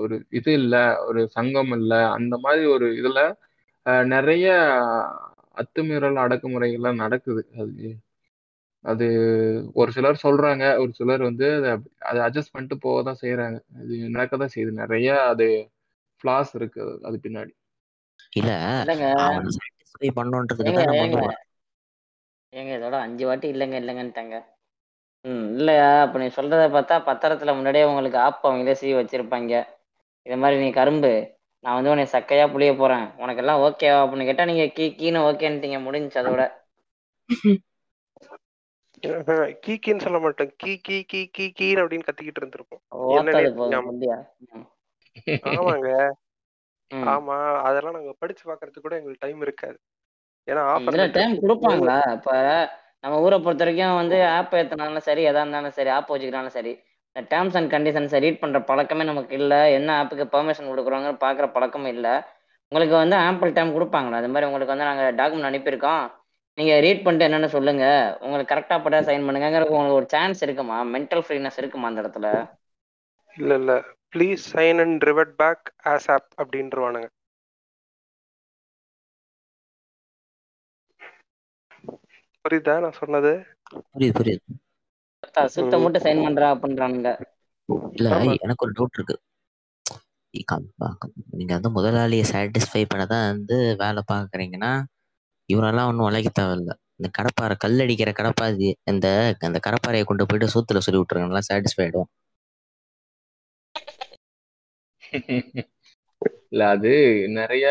ஒரு 0.04 0.16
இது 0.40 0.52
இல்லை. 0.62 0.84
ஒரு 1.08 1.22
சங்கம் 1.38 1.74
இல்லை. 1.80 2.02
அந்த 2.18 2.36
மாதிரி 2.46 2.66
ஒரு 2.76 2.88
இதில் 3.02 3.24
நிறைய 4.16 4.48
அத்துமீறல் 5.58 6.24
அடக்குமுறைகள்லாம் 6.24 7.02
நடக்குது. 7.04 7.44
அது 7.60 7.90
அது 8.86 9.06
ஒரு 9.74 9.92
சிலர் 9.92 10.24
சொல்றாங்க 10.24 10.66
ஒரு 10.82 10.92
சிலர் 10.94 11.22
வந்து 11.22 11.48
அதை 11.60 11.72
அதை 12.10 12.20
அட்ஜஸ்ட் 12.26 12.54
பண்ணிட்டு 12.54 12.78
போக 12.80 12.98
தான் 13.04 13.22
செய்யறாங்க 13.22 13.58
அது 13.80 13.94
நடக்க 14.10 14.38
தான் 14.38 14.54
செய்யுது. 14.56 14.74
நிறைய 14.84 15.10
அது 15.32 15.48
ஃபிளாஸ் 16.24 16.52
இருக்கு 16.56 16.82
அது 17.04 17.18
பின்னாடி. 17.24 17.54
இல்ல 18.34 18.52
ஏங்க 22.54 22.72
இதோட 22.78 22.96
அஞ்சு 23.02 23.24
வாட்டி 23.26 23.48
இல்லைங்க 23.54 23.78
இல்லைங்கன்ட்டாங்க. 23.80 24.36
ம் 25.26 25.48
இல்லையா? 25.56 25.88
அப்ப 26.02 26.20
நீ 26.20 26.28
சொல்றத 26.36 26.66
பார்த்தா 26.70 26.96
பத்திரத்துல 27.08 27.56
முன்னாடியே 27.56 27.86
உங்களுக்கு 27.86 28.18
ஆப் 28.20 28.44
அவங்களே 28.44 28.76
சீ 28.76 28.90
வச்சிருப்பாங்க. 28.94 29.54
இது 30.26 30.38
மாதிரி 30.38 30.58
நீ 30.62 30.70
கரும்பு. 30.74 31.14
நான் 31.66 31.78
வந்து 31.78 31.92
உன்னை 31.92 32.06
சக்கையா 32.12 32.46
புளிய 32.52 32.72
போறேன். 32.76 33.06
உனக்கு 33.18 33.42
எல்லாம் 33.42 33.64
ஓகேவா 33.64 34.02
அப்படின்னு 34.04 34.28
கேட்டா 34.28 34.46
நீங்க 34.46 34.66
கீ 34.74 34.88
கீன்னு 34.98 35.26
ஓகேன்ட்டீங்க 35.30 35.80
முடிஞ்சு 35.84 36.20
அதோட. 36.22 36.44
கீக்கின்னு 39.64 40.06
சொல்ல 40.06 40.20
மாட்டோம். 40.20 40.52
கீ 40.62 40.72
கீ 40.80 40.98
கீ 41.12 41.22
கீ 41.36 41.46
கீன்னு 41.58 41.84
அப்படின்னு 41.84 42.08
கத்திக்கிட்டு 42.08 42.42
இருந்திருப்போம். 42.42 42.84
ஆமாங்க. 45.50 45.90
ஆமா. 47.08 47.38
அதெல்லாம் 47.68 47.98
நாங்க 47.98 48.14
படிச்சு 48.22 48.44
பாக்குறதுக்கு 48.46 48.86
கூட 48.86 48.96
எங்களுக்கு 48.96 49.26
டைம் 49.26 49.42
இருக்காது. 49.42 49.78
ஏன்னா 50.48 50.64
ஆஃபர் 50.74 50.98
டைம் 51.16 51.34
கொடுப்பாங்களா? 51.42 51.98
இப்ப 52.18 52.32
நம்ம 53.04 53.16
ஊரை 53.22 53.38
பொறுத்த 53.40 53.64
வரைக்கும் 53.64 54.00
வந்து 54.00 54.18
ஆப் 54.36 54.54
ஏத்தினாலும் 54.60 55.08
சரி 55.08 55.24
எதா 55.30 55.42
இருந்தாலும் 55.42 55.76
சரி 55.78 55.90
ஆப் 55.90 56.12
வச்சுக்கிட்டாலும் 56.12 56.56
சரி 56.58 56.74
டேர்ம்ஸ் 57.16 57.58
அண்ட் 57.58 57.72
கண்டிஷன்ஸை 57.74 58.20
ரீட் 58.20 58.40
பண்ற 58.40 58.62
பழக்கமே 58.62 59.04
நமக்கு 59.04 59.36
இல்ல. 59.36 59.72
என்ன 59.72 60.04
ஆப்புக்கு 60.04 60.26
பெர்மிஷன் 60.26 60.70
கொடுக்குறோங்கன்னு 60.72 61.24
பாக்குற 61.26 61.52
பழக்கமும் 61.52 61.94
இல்ல. 61.94 62.08
உங்களுக்கு 62.68 62.96
வந்து 62.96 63.16
ஆம்பிள் 63.16 63.54
டைம் 63.54 63.76
கொடுப்பாங்களா? 63.76 64.12
அது 64.12 64.28
மாதிரி 64.28 64.46
உங்களுக்கு 64.46 64.76
வந்து 64.76 64.86
நாங்க 64.86 65.12
டாக்குமெண்ட் 65.12 65.50
அனுப்பியிருக்கோம். 65.52 66.06
நீங்க 66.58 66.80
ரீட் 66.80 67.04
பண்ணிட்டு 67.04 67.38
என்னன்னு 67.38 67.46
சொல்லுங்க. 67.46 68.18
உங்களுக்கு 68.20 68.56
கரெக்டா 68.56 68.82
பட்டா 68.84 69.00
சைன் 69.00 69.26
பண்ணுங்கிற 69.28 69.66
உங்களுக்கு 69.68 69.96
ஒரு 69.96 70.06
சான்ஸ் 70.08 70.44
இருக்குமா? 70.44 70.84
மென்டல் 70.84 71.24
ஃப்ரீனஸ் 71.28 71.58
இருக்குமா 71.58 71.88
அந்த 71.88 72.02
இடத்துல? 72.02 72.48
இல்ல 73.36 73.54
இல்ல. 73.54 73.84
Please 74.16 74.44
sign 74.54 74.80
and 74.80 75.04
revert 75.04 75.36
back 75.36 75.74
ASAP 76.12 76.30
அப்படின்றவானுங்க. 76.42 77.08
புரியுதா 82.46 82.80
நான் 82.80 82.92
சொன்னது? 82.92 83.46
புரியுது 83.96 84.16
புரியுது. 84.20 84.65
சுத்த 85.54 85.74
ம். 85.74 85.84
மட்டும் 85.84 86.04
சைன் 86.06 86.24
பண்றா 86.26 86.48
அப்படின்றானுங்க. 86.56 87.10
இல்ல 87.98 88.10
எனக்கு 88.46 88.66
ஒரு 88.66 88.74
டவுட் 88.78 88.98
இருக்கு. 88.98 89.16
நீங்க 91.34 91.52
வந்து 91.58 91.70
முதலாளியை 91.78 92.26
சாட்டிஸ்ஃபை 92.32 92.82
பண்ண 92.86 93.04
தான் 93.08 93.28
வந்து 93.32 93.58
வேலை 93.82 94.02
பார்க்குறீங்கன்னா 94.10 94.72
இவரெல்லாம் 95.50 95.90
ஒன்றும் 95.90 96.08
உழைக்க 96.08 96.30
தேவையில்ல. 96.34 96.72
இந்த 97.00 97.08
கடப்பாறை 97.18 97.56
கல் 97.58 97.84
அடிக்கிற 97.84 98.12
கடப்பாதி 98.14 98.70
இந்த 98.92 99.08
அந்த 99.42 99.60
கடப்பாறையை 99.68 100.04
கொண்டு 100.06 100.28
போயிட்டு 100.28 100.54
சூத்துல 100.54 100.84
சொல்லி 100.86 101.02
விட்டுருங்க 101.02 101.30
நல்லா 101.30 101.48
சாட்டிஸ்ஃபை 101.50 101.84
ஆயிடும் 101.86 102.10
இல்ல 106.52 106.64
அது 106.76 106.92
நிறைய 107.38 107.66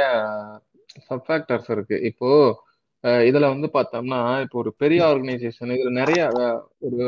சப்ஃபேக்டர்ஸ் 1.09 1.71
இருக்கு. 1.75 1.97
இப்போ 2.11 2.29
இதுல 3.25 3.47
வந்து 3.53 3.69
பார்த்தோம்னா 3.75 4.21
இப்போ 4.45 4.57
ஒரு 4.59 4.71
பெரிய 4.83 5.01
ஆர்கனைசேஷன் 5.09 5.75
இதுல 5.77 5.91
நிறைய 6.01 6.21
ஒரு 6.87 7.07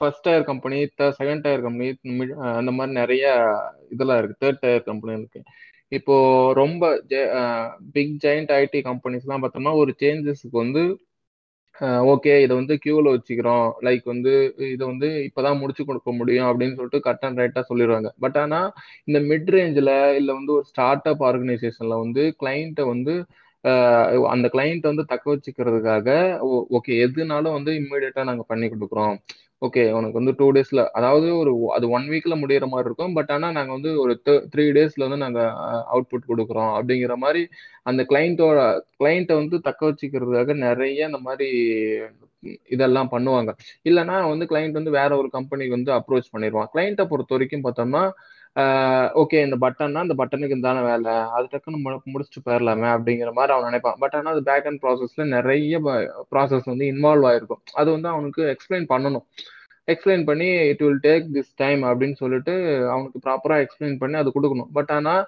first 0.00 0.24
tier 0.26 0.48
company 0.50 0.78
second 1.18 1.44
tier 1.44 1.64
company 1.66 1.88
அந்த 2.58 2.72
மாதிரி 2.76 2.92
நிறைய 3.00 3.24
இதெல்லாம் 3.94 4.20
இருக்கு. 4.20 4.40
தேர்ட் 4.44 4.62
டயர் 4.64 4.88
கம்பெனி 4.90 5.18
இருக்கு 5.20 5.40
இப்போ 5.92 6.16
ரொம்ப 6.60 6.82
பிக் 7.96 8.14
ஜெயிண்ட் 8.24 8.50
ஐடி 8.60 8.80
கம்பெனிஸ்லாம் 8.88 9.42
பார்த்தோம்னா 9.44 9.74
ஒரு 9.82 9.92
சேஞ்சஸ்க்கு 10.02 10.56
வந்து 10.64 10.82
ஓகே 12.12 12.32
இதை 12.44 12.54
வந்து 12.60 12.74
கியூவில் 12.84 13.10
வச்சுக்கிறோம். 13.14 13.66
லைக் 13.86 14.04
வந்து 14.12 14.32
இதை 14.74 14.84
வந்து 14.92 15.08
இப்போதான் 15.26 15.60
முடிச்சு 15.60 15.82
கொடுக்க 15.88 16.12
முடியும் 16.20 16.48
அப்படின்னு 16.50 16.76
சொல்லிட்டு 16.78 17.00
கட் 17.06 17.24
அண்ட் 17.26 17.40
ரைட்டாக 17.42 17.64
சொல்லிடுவாங்க. 17.70 18.08
பட் 18.24 18.38
ஆனால் 18.42 18.68
இந்த 19.08 19.18
மிட் 19.30 19.50
ரேஞ்சில் 19.56 19.92
இல்லை 20.20 20.32
வந்து 20.38 20.52
ஒரு 20.58 20.66
ஸ்டார்ட் 20.70 21.08
அப் 21.12 21.22
ஆர்கனைசேஷனில் 21.28 22.02
வந்து 22.04 22.24
கிளைண்ட்டை 22.42 22.86
வந்து 22.92 23.14
அந்த 24.34 24.46
கிளைண்ட்டை 24.54 24.88
வந்து 24.92 25.04
தக்க 25.12 25.26
வச்சுக்கிறதுக்காக 25.34 26.08
ஓகே 26.78 26.92
எதுனாலும் 27.06 27.56
வந்து 27.58 27.72
இம்மிடியட்டாக 27.80 28.28
நாங்கள் 28.30 28.50
பண்ணி 28.52 28.66
கொடுக்குறோம். 28.68 29.16
ஓகே 29.62 29.82
உனக்கு 29.92 30.18
வந்து 30.20 30.32
டூ 30.38 30.46
டேஸ்ல 30.52 30.80
அதாவது 30.98 31.28
ஒரு 31.38 31.52
அது 31.76 31.86
ஒன் 31.96 32.04
வீக்ல 32.10 32.34
முடியிற 32.42 32.64
மாதிரி 32.72 32.88
இருக்கும். 32.88 33.14
பட் 33.14 33.30
ஆனா 33.36 33.48
நாங்கள் 33.50 33.76
வந்து 33.76 33.90
ஒரு 34.02 34.12
த்ரீ 34.52 34.64
டேஸ்ல 34.76 35.06
வந்து 35.06 35.20
நாங்கள் 35.24 35.48
அவுட்புட் 35.92 36.28
கொடுக்குறோம். 36.30 36.72
அப்படிங்கிற 36.76 37.14
மாதிரி 37.24 37.42
அந்த 37.82 38.02
கிளைண்ட்டோட 38.10 38.58
கிளைண்ட்டை 39.00 39.36
வந்து 39.40 39.58
தக்க 39.68 39.90
வச்சுக்கிறதுக்காக 39.90 40.56
நிறைய 40.66 41.08
இந்த 41.10 41.20
மாதிரி 41.28 41.48
இதெல்லாம் 42.74 43.10
பண்ணுவாங்க. 43.14 43.50
இல்லைன்னா 43.88 44.16
வந்து 44.32 44.46
கிளைண்ட் 44.52 44.78
வந்து 44.80 44.92
வேற 45.00 45.10
ஒரு 45.22 45.28
கம்பெனிக்கு 45.36 45.76
வந்து 45.78 45.92
அப்ரோச் 45.98 46.32
பண்ணிடுவான். 46.34 46.68
கிளைண்ட்டை 46.74 47.06
பொறுத்த 47.12 47.34
வரைக்கும் 47.36 47.66
பார்த்தோம்னா 47.66 48.02
ஓகே 48.58 49.44
இந்த 49.44 49.56
பட்டன்னா 49.60 50.02
இந்த 50.02 50.14
பட்டனுக்கு 50.18 50.54
இருந்தான 50.54 50.84
வேலை. 50.84 51.12
அது 51.12 51.48
டக்குன்னு 51.50 51.84
மு- 51.84 51.98
முடிச்சுட்டு 52.06 52.48
போயிடலாமே 52.48 52.88
அப்படிங்கிற 52.88 53.32
மாதிரி 53.32 53.52
அவன் 53.52 53.62
நினைப்பான். 53.62 53.96
பட் 53.98 54.14
ஆனால் 54.14 54.32
அது 54.32 54.42
பேக் 54.42 54.66
அண்ட் 54.66 54.82
ப்ராசஸ்ல 54.82 55.26
நிறைய 55.26 55.80
ப்ராசஸ் 56.30 56.62
வந்து 56.64 56.86
இன்வால்வ் 56.86 57.32
ஆயிருக்கும். 57.32 57.62
அது 57.72 57.90
வந்து 57.90 58.08
அவனுக்கு 58.08 58.42
எக்ஸ்பிளைன் 58.42 58.84
பண்ணணும். 58.88 59.24
எக்ஸ்பிளைன் 59.86 60.24
பண்ணி 60.24 60.46
it 60.46 60.78
will 60.78 60.98
take 61.02 61.26
this 61.32 61.52
time 61.56 61.82
அப்படின்னு 61.82 62.14
சொல்லிட்டு 62.14 62.88
அவனுக்கு 62.88 63.30
ப்ராப்பராக 63.30 63.66
எக்ஸ்பிளைன் 63.66 63.98
பண்ணி 63.98 64.16
அது 64.16 64.32
கொடுக்கணும். 64.34 64.66
பட் 64.72 64.90
ஆனால் 64.90 65.26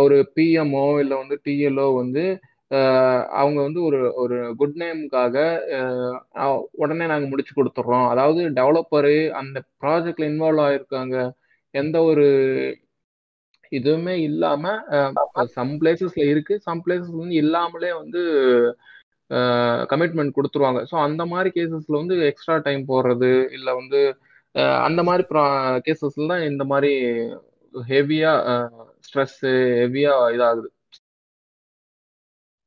ஒரு 0.00 0.32
பிஎம்ஓ 0.36 0.98
இல்லை 0.98 1.16
வந்து 1.16 1.40
டிஎல்ஓ 1.44 1.94
வந்து 1.94 2.40
அவங்க 3.28 3.62
வந்து 3.62 3.82
ஒரு 3.82 4.14
ஒரு 4.14 4.54
குட் 4.56 4.74
நேமுக்காக 4.76 5.58
உடனே 6.70 7.06
நாங்கள் 7.06 7.28
முடிச்சு 7.28 7.64
கொடுத்துட்றோம். 7.64 8.08
அதாவது 8.08 8.48
டெவலப்பரு 8.48 9.30
அந்த 9.30 9.62
ப்ராஜெக்ட்ல 9.80 10.20
இன்வால்வ் 10.20 10.68
ஆயிருக்காங்க. 10.68 11.30
எந்த 11.74 11.96
ஒரு 12.10 12.26
இதுவுமே 13.72 14.14
இல்லாம 14.28 14.64
சம் 15.56 15.72
பிளேசஸ்ல 15.80 16.22
இருக்கு. 16.32 16.54
சம் 16.66 16.82
பிளேசஸ் 16.84 17.18
வந்து 17.22 17.40
இல்லாமலே 17.42 17.90
வந்து 18.02 18.20
கமிட்மெண்ட் 19.92 20.36
கொடுத்துருவாங்க. 20.36 20.80
ஸோ 20.90 20.96
அந்த 21.06 21.22
மாதிரி 21.32 21.50
கேசஸ்ல 21.56 22.00
வந்து 22.02 22.16
எக்ஸ்ட்ரா 22.30 22.56
டைம் 22.66 22.82
போடுறது 22.92 23.32
இல்லை 23.56 23.72
வந்து 23.80 24.00
அந்த 24.86 25.00
மாதிரி 25.08 25.24
கேசஸ்ல 25.86 26.30
தான் 26.32 26.46
இந்த 26.50 26.64
மாதிரி 26.72 26.92
ஹெவியா 27.74 28.32
ஸ்ட்ரெஸ் 29.06 29.40
ஹெவியா 29.80 30.14
இதாகுது. 30.36 30.68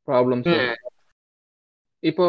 ப்ராப்ளம்ஸ் 0.07 0.51
இப்போ 2.03 2.25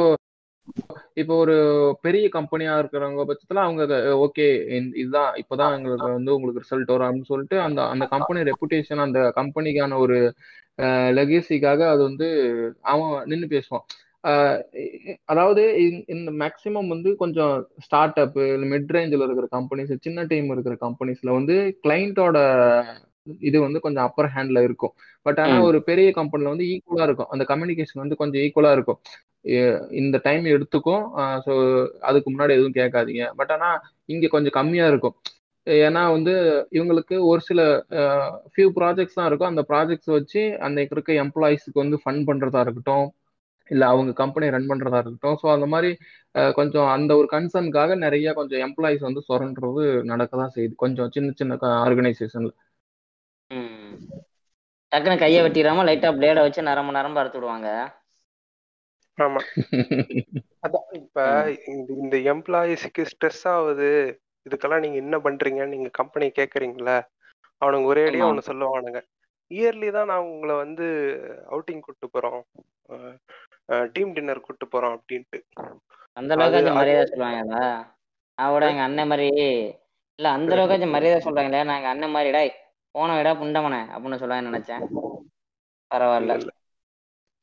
இப்போ 1.14 1.36
ஒரு 1.36 1.56
பெரிய 2.00 2.28
கம்பெனியா 2.28 2.78
இருக்கிறவங்க 2.78 3.24
பட்சத்துல 3.28 3.54
அவங்க 3.54 3.82
ஓகே 4.30 4.66
இதுதான் 4.94 5.34
இப்பதான் 5.34 5.76
எங்களுக்கு 5.76 6.12
வந்து 6.12 6.34
உங்களுக்கு 6.34 6.60
ரிசல்ட் 6.60 6.98
வரும் 6.98 7.08
அப்படின்னு 7.08 7.24
சொல்லிட்டு 7.24 7.60
அந்த 7.60 7.82
அந்த 7.82 8.06
கம்பெனி 8.06 8.50
ரெப்புடேஷன் 8.50 8.96
அந்த 8.96 9.32
கம்பெனிக்கான 9.36 9.96
ஒரு 9.98 10.34
லெகசிக்காக 10.82 11.88
அது 11.88 12.02
வந்து 12.02 12.28
அவன் 12.80 13.24
நின்று 13.24 13.62
பேசுவான். 13.62 14.60
அதாவது 15.24 15.62
இந்த- 16.06 16.30
மேக்சிமம் 16.30 16.88
வந்து 16.88 17.16
கொஞ்சம் 17.16 17.68
ஸ்டார்ட் 17.78 18.18
அப் 18.18 18.36
மிட் 18.38 18.92
ரேஞ்சில் 18.92 19.30
இருக்கிற 19.30 19.48
கம்பெனிஸ் 19.52 19.96
சின்ன 20.00 20.22
டீம் 20.22 20.50
இருக்கிற 20.50 20.76
கம்பெனிஸ்ல 20.80 21.30
வந்து 21.30 21.80
கிளைண்ட்டோட 21.82 22.84
இது 23.38 23.60
வந்து 23.60 23.80
கொஞ்சம் 23.80 24.04
அப்பர் 24.04 24.30
ஹேண்ட்ல 24.34 24.62
இருக்கும். 24.62 24.92
பட் 25.22 25.38
ஆனா. 25.40 25.62
ஒரு 25.62 25.82
பெரிய 25.82 26.12
கம்பெனில 26.12 26.48
வந்து 26.48 26.64
ஈக்குவலா 26.64 27.02
இருக்கும். 27.02 27.26
அந்த 27.28 27.44
கம்யூனிகேஷன் 27.48 27.94
வந்து 27.94 28.16
கொஞ்சம் 28.16 28.42
ஈக்குவலா 28.42 28.72
இருக்கும். 28.72 28.98
இந்த 30.00 30.16
டைம் 30.26 30.44
எடுத்துக்கும். 30.54 31.04
ஸோ 31.46 31.52
அதுக்கு 32.08 32.28
முன்னாடி 32.32 32.52
எதுவும் 32.58 32.78
கேட்காதீங்க. 32.80 33.24
பட் 33.40 33.52
ஆனால் 33.56 33.78
இங்கே 34.14 34.28
கொஞ்சம் 34.34 34.56
கம்மியாக 34.58 34.92
இருக்கும். 34.92 35.16
ஏன்னா 35.86 36.02
வந்து 36.16 36.32
இவங்களுக்கு 36.76 37.16
ஒரு 37.30 37.40
சில 37.48 37.60
ஃபியூ 38.52 38.68
ப்ராஜெக்ட்ஸ் 38.78 39.18
தான் 39.18 39.28
இருக்கும். 39.30 39.52
அந்த 39.52 39.62
ப்ராஜெக்ட்ஸ் 39.72 40.10
வச்சு 40.18 40.42
அந்த 40.66 40.78
இருக்க 40.94 41.12
எம்ப்ளாயிஸ்க்கு 41.24 41.82
வந்து 41.84 41.98
ஃபண்ட் 42.04 42.26
பண்ணுறதா 42.30 42.62
இருக்கட்டும். 42.66 43.06
இல்லை 43.70 43.86
அவங்க 43.92 44.12
கம்பெனி 44.22 44.46
ரன் 44.54 44.68
பண்ணுறதா 44.70 44.98
இருக்கட்டும். 45.02 45.38
ஸோ 45.42 45.46
அந்த 45.56 45.66
மாதிரி 45.74 45.90
கொஞ்சம் 46.58 46.88
அந்த 46.96 47.12
ஒரு 47.20 47.28
கன்சர்னுக்காக 47.34 47.96
நிறைய 48.04 48.28
கொஞ்சம் 48.40 48.62
எம்ப்ளாயிஸ் 48.66 49.06
வந்து 49.08 49.22
சுரண்டுறது 49.28 49.84
நடக்க 50.12 50.32
தான் 50.42 50.54
செய்யுது. 50.56 50.74
கொஞ்சம் 50.84 51.12
சின்ன 51.16 51.30
சின்ன 51.40 51.58
ஆர்கனைசேஷனில் 51.86 52.54
டக்குன்னு 54.92 55.22
கையை 55.22 55.40
வெட்டிடாம 55.44 55.84
லைட்டாக 55.88 56.16
பிளேட 56.16 56.38
வச்சு 56.46 56.62
நரம்பு 56.68 56.92
நரம்பு 56.96 57.20
அறுத்து 57.20 57.38
விடுவாங்க. 57.38 57.68
ஆமா. 59.18 59.40
அதான் 60.62 60.88
இப்ப. 60.92 61.24
இந்த 61.96 62.16
எம்ப்ளாயிஸ்க்கு 62.32 63.02
ஸ்ட்ரெஸ் 63.10 63.44
ஆகுது. 63.48 63.90
இதுக்கெல்லாம் 64.46 64.80
நீங்க 64.80 64.96
என்ன 64.96 65.16
பண்றீங்கன்னு 65.18 65.74
நீங்க 65.74 65.90
கம்பெனி 65.92 66.26
கேக்குறீங்களா 66.38 66.96
அவனுங்க 67.62 67.90
ஒரேடியா 67.92 68.22
ஆமா. 68.22 68.30
ஒண்ணு 68.30 68.48
சொல்லுவானுங்க. 68.48 69.00
இயர்லி 69.50 69.88
தான் 69.90 70.06
நான் 70.06 70.28
உங்களை 70.28 70.54
வந்து 70.54 70.86
அவுட்டிங் 71.50 71.80
கூட்டு 71.80 72.06
போறோம். 72.08 72.40
டீம் 73.92 74.14
டின்னர் 74.14 74.40
கூட்டு 74.40 74.66
போறோம் 74.66 74.94
அப்படின்ட்டு. 74.96 75.38
அந்த 76.16 76.32
அது 76.46 76.72
மரியாதை 76.72 77.04
சொல்லுவாங்களா 77.10 77.64
கூட 78.38 78.64
எங்க 78.68 78.82
அண்ணன் 78.82 79.08
மாதிரி 79.08 79.28
இல்ல 80.18 80.28
அந்த 80.28 80.50
அளவுக்காச்சும் 80.54 80.94
மரியாதை 80.94 81.20
சொல்றாங்களே 81.26 81.64
நான் 81.64 81.78
எங்க 81.78 81.88
அண்ணன் 81.88 82.10
மாதிரி 82.10 82.30
டேய் 82.30 82.50
போன 82.94 83.14
விடா 83.18 83.32
புண்டமனே 83.40 83.80
அப்படின்னு 83.92 84.20
சொல்லுவாங்க 84.22 84.50
நினைச்சேன். 84.50 84.82
பரவாயில்ல. 85.90 86.34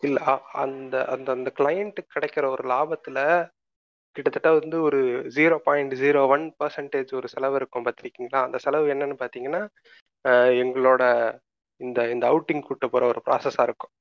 இல்ல 0.04 0.18
அ- 0.28 0.44
அந்த 0.56 1.06
அந்த 1.06 1.30
அந்த 1.32 1.50
கிளையண்ட்டுக்கு 1.56 2.16
கிடைக்கிற 2.16 2.46
ஒரு 2.48 2.64
லாபத்துல 2.70 3.20
கிட்டத்தட்ட 4.16 4.50
வந்து 4.54 4.82
ஒரு 4.82 5.00
zero 5.36 5.56
point 5.64 5.94
zero 5.96 6.28
one 6.28 6.46
percentage 6.60 7.12
ஒரு 7.14 7.28
செலவு 7.28 7.56
இருக்கும் 7.56 7.86
பார்த்திருக்கீங்களா 7.86 8.40
அந்த 8.44 8.58
செலவு 8.58 8.94
என்னன்னு 8.94 9.18
பார்த்தீங்கன்னா 9.20 9.62
அஹ் 10.26 10.54
எங்களோட 10.62 11.04
இந்த 11.82 12.10
இந்த 12.10 12.26
அவுட்டிங் 12.30 12.62
கூட்டு 12.62 12.90
போற 12.90 13.06
ஒரு 13.06 13.22
ப்ராசஸா 13.26 13.64
இருக்கும். 13.64 13.92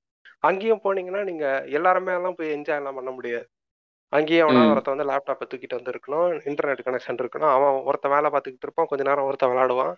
அங்கேயும் 0.41 0.83
போனீங்கன்னா 0.85 1.25
நீங்க 1.25 1.45
எல்லாருமே 1.71 2.13
எல்லாம் 2.13 2.35
போய் 2.35 2.55
என்ஜாய் 2.55 2.77
எல்லாம் 2.77 2.95
பண்ண 2.95 3.11
முடியாது. 3.11 3.47
அங்கேயும் 4.13 4.47
அவனா 4.47 4.61
ம். 4.61 4.71
ஒருத்தன் 4.71 4.95
வந்து 4.95 5.09
லேப்டாப்பை 5.11 5.47
தூக்கிட்டு 5.47 5.75
வந்து 5.75 5.93
இருக்கணும் 5.93 6.29
இன்டர்நெட் 6.47 6.85
கனெக்ஷன் 6.85 7.19
இருக்கணும் 7.19 7.53
அவன் 7.55 7.85
ஒருத்தன் 7.85 8.11
வேலை 8.11 8.31
பார்த்துக்கிட்டு 8.31 8.67
இருப்பான் 8.67 8.87
கொஞ்ச 8.87 9.03
நேரம் 9.03 9.25
ஒருத்தன் 9.25 9.51
விளையாடுவான். 9.51 9.95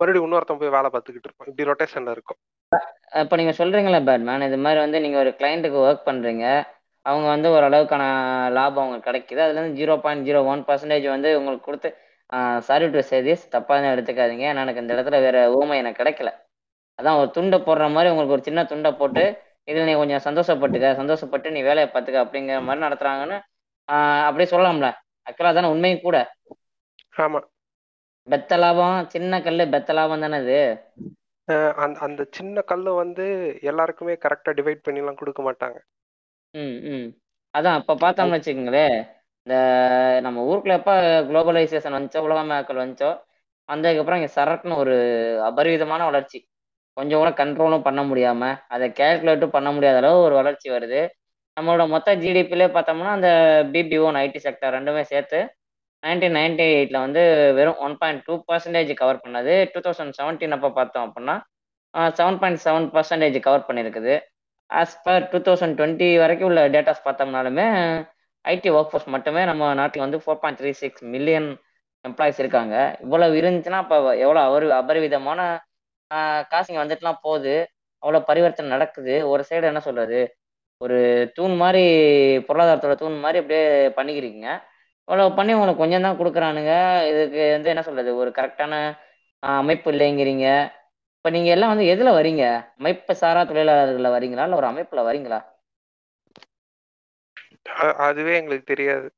மறுபடியும் 0.00 0.26
இன்னொருத்தன் 0.26 0.60
போய் 0.60 0.74
வேலை 0.76 0.88
பார்த்துக்கிட்டு 0.92 1.28
இருப்பான். 1.28 1.48
இப்படி 1.50 1.68
ரொட்டேஷன்ல 1.70 2.14
இருக்கும். 2.16 2.38
இப்போ 3.22 3.34
நீங்க 3.40 3.52
சொல்றீங்களா 3.58 4.00
பேட்மேன் 4.08 4.46
இது 4.48 4.58
மாதிரி 4.64 4.80
வந்து 4.84 4.98
நீங்க 5.04 5.18
ஒரு 5.24 5.32
கிளைண்ட்டுக்கு 5.40 5.78
ஒர்க் 5.86 6.08
பண்றீங்க. 6.08 6.46
அவங்க 7.06 7.26
வந்து 7.34 7.48
ஒரு 7.56 7.64
அளவுக்கான 7.68 8.04
லாபம் 8.56 8.82
அவங்களுக்கு 8.82 9.08
கிடைக்குது. 9.10 9.40
அதுல 9.46 9.60
இருந்து 9.60 9.78
zero 9.80 9.94
point 10.04 10.26
zero 10.28 10.40
one 10.52 10.62
percentage 10.68 11.06
வந்து 11.14 11.30
உங்களுக்கு 11.40 11.68
கொடுத்து 11.68 11.90
சாரி 12.68 12.86
டு 12.94 13.00
சேதிஸ் 13.10 13.44
தான் 13.54 13.90
எடுத்துக்காதீங்க. 13.94 14.46
எனக்கு 14.62 14.82
இந்த 14.84 14.92
இடத்துல 14.96 15.18
வேற 15.26 15.38
ஊமை 15.58 15.76
எனக்கு 15.82 16.00
கிடைக்கல. 16.02 16.30
அதான் 16.98 17.18
ஒரு 17.20 17.30
துண்டை 17.36 17.58
போடுற 17.66 17.84
மாதிரி 17.94 18.10
உங்களுக்கு 18.12 18.36
ஒரு 18.36 18.46
சின்ன 18.48 18.60
துண்டை 18.72 18.90
போட்டு 19.00 19.22
இதில் 19.70 19.88
நீ 19.88 19.94
கொஞ்சம் 20.00 20.24
சந்தோஷப்பட்டுக்க 20.26 20.88
சந்தோஷப்பட்டு 21.00 21.48
நீ 21.54 21.60
வேலையை 21.68 21.88
பார்த்துக்க 21.94 22.24
அப்படிங்கிற 22.24 22.58
மாதிரி 22.66 22.84
நடத்துறாங்கன்னு 22.86 23.38
அப்படியே 24.28 24.48
சொல்லலாம்ல. 24.52 24.88
ஆக்சுவலாக 25.28 25.54
தானே 25.58 25.70
உண்மையும் 25.74 26.04
கூட. 26.06 26.18
ஆமா. 27.24 27.40
பெத்த 28.28 28.56
லாபம் 28.56 29.08
சின்ன 29.08 29.42
கல்லு 29.42 29.68
பெத்த 29.68 29.92
லாபம் 29.92 30.20
தானே 30.20 30.38
அஹ் 31.48 31.72
அந்த 31.74 31.98
அந்த 32.00 32.26
சின்ன 32.30 32.60
கல்லு 32.62 32.92
வந்து 32.94 33.24
எல்லாருக்குமே 33.62 34.12
கரெக்டா 34.14 34.50
டிவைட் 34.50 34.80
பண்ணி 34.82 35.00
எல்லாம் 35.00 35.14
கொடுக்க 35.14 35.42
மாட்டாங்க. 35.42 35.78
ம் 36.54 36.78
ம். 36.86 37.08
அதான் 37.54 37.78
இப்போ 37.78 37.94
பார்த்தோம்னு 37.94 38.36
வச்சுக்கோங்களேன் 38.36 38.96
இந்த 39.46 39.56
நம்ம 40.20 40.44
ஊருக்குள்ள 40.46 40.72
எப்போ 40.72 40.94
குளோபலைசேஷன் 41.22 41.96
வந்துச்சோ 41.96 42.20
உலகமயமாக்கல் 42.20 42.82
வந்துச்சோ 42.84 43.10
வந்ததுக்கப்புறம் 43.68 44.14
இங்கே 44.14 44.32
சரக்குன்னு 44.34 44.76
ஒரு 44.76 44.94
அபரிவிதமான 45.42 46.04
வளர்ச்சி. 46.04 46.38
கொஞ்சம் 46.96 47.18
கூட 47.18 47.44
கண்ட்ரோலும் 47.44 47.82
பண்ண 47.82 48.02
முடியாம 48.04 48.42
அதை 48.68 48.90
கேல்குலேட்டும் 48.90 49.48
பண்ண 49.48 49.72
முடியாத 49.72 49.96
அளவு 49.96 50.18
ஒரு 50.20 50.34
வளர்ச்சி 50.34 50.70
வருது. 50.70 51.02
நம்மளோட 51.56 51.88
மொத்த 51.88 52.16
ஜிடிபிலே 52.16 52.66
பார்த்தோம்னா 52.68 53.12
அந்த 53.18 53.30
பிபிஓ 53.72 54.08
ஐடி 54.20 54.40
செக்டர் 54.42 54.74
ரெண்டுமே 54.76 55.02
சேர்த்து 55.02 55.38
நைன்டீன் 56.04 56.36
நைன்டி 56.38 56.64
எயிட்ல 56.76 56.98
வந்து 57.06 57.22
வெறும் 57.58 57.78
one 57.86 57.96
point 58.00 58.22
two 58.26 58.34
percentage 58.48 58.92
cover 59.00 59.20
பண்ணது. 59.24 59.54
டூ 59.72 59.80
தௌசண்ட் 59.86 60.14
செவன்டீன் 60.18 60.54
அப்போ 60.56 60.70
பார்த்தோம் 60.78 61.06
அப்படின்னா 61.08 61.36
seven 62.18 62.38
point 62.42 62.60
seven 62.64 62.88
percentage 62.96 63.38
cover 63.46 63.66
பண்ணியிருக்குது. 63.68 64.14
As 64.70 64.96
per 65.06 65.28
two 65.32 65.38
thousand 65.46 65.76
twenty 65.78 66.08
வரைக்கும் 66.22 66.48
உள்ள 66.50 66.60
டேட்டாஸ் 66.74 67.04
பார்த்தோம்னாலுமே 67.06 67.66
ஐடி 68.44 68.70
ஒர்க் 68.76 68.90
ஃபோர்ஸ் 68.92 69.08
மட்டுமே 69.14 69.42
நம்ம 69.50 69.72
நாட்டில் 69.80 70.04
வந்து 70.04 70.18
four 70.24 70.40
point 70.42 70.60
three 70.60 70.70
six 70.82 71.04
million 71.14 71.48
employees 72.04 72.40
இருக்காங்க. 72.42 72.74
இவ்வளவு 73.04 73.36
இருந்துச்சுன்னா 73.40 73.80
அப்போ 73.84 73.96
எவ்வளோ 74.24 74.40
அவர் 74.48 74.66
அபரிவிதமான 74.80 75.40
ஆஹ் 76.10 76.42
காசுங்க 76.52 76.78
வந்துட்டுலாம் 76.82 77.22
போகுது. 77.26 77.54
அவ்வளோ 78.02 78.20
பரிவர்த்தனை 78.30 78.70
நடக்குது. 78.76 79.14
ஒரு 79.32 79.42
சைடு 79.48 79.66
என்ன 79.70 79.80
சொல்றது? 79.88 80.20
ஒரு 80.80 80.98
தூண் 81.34 81.54
மாதிரி 81.62 81.84
பொருளாதாரத்தோட 82.48 82.94
தூண் 83.02 83.18
மாதிரி 83.24 83.38
அப்படியே 83.42 83.64
பண்ணிக்கிறீங்க. 83.98 84.46
அவ்வளோ 85.08 85.24
பண்ணி 85.36 85.52
உங்களுக்கு 85.56 85.82
கொஞ்சம் 85.82 86.04
தான் 86.06 86.18
கொடுக்குறானுங்க. 86.20 86.72
இதுக்கு 87.10 87.40
வந்து 87.54 87.70
என்ன 87.72 87.82
சொல்றது? 87.88 88.10
ஒரு 88.22 88.30
கரெக்டான 88.38 88.74
அமைப்பு 89.42 89.88
இல்லைங்கிறீங்க. 89.92 90.46
இப்போ 91.18 91.30
நீங்க 91.34 91.50
எல்லாம் 91.54 91.72
வந்து 91.72 91.86
எதுல 91.92 92.10
வரீங்க? 92.16 92.44
அமைப்பு 92.80 93.12
சாரா 93.22 93.42
தொழிலாளர்கள்ல 93.50 94.10
வரீங்களா? 94.16 94.46
இல்லை 94.46 94.60
ஒரு 94.62 94.70
அமைப்புல 94.72 95.02
வரீங்களா? 95.08 95.40
அதுவே 98.06 98.32
எங்களுக்கு 98.40 98.66
தெரியாது. 98.72 99.08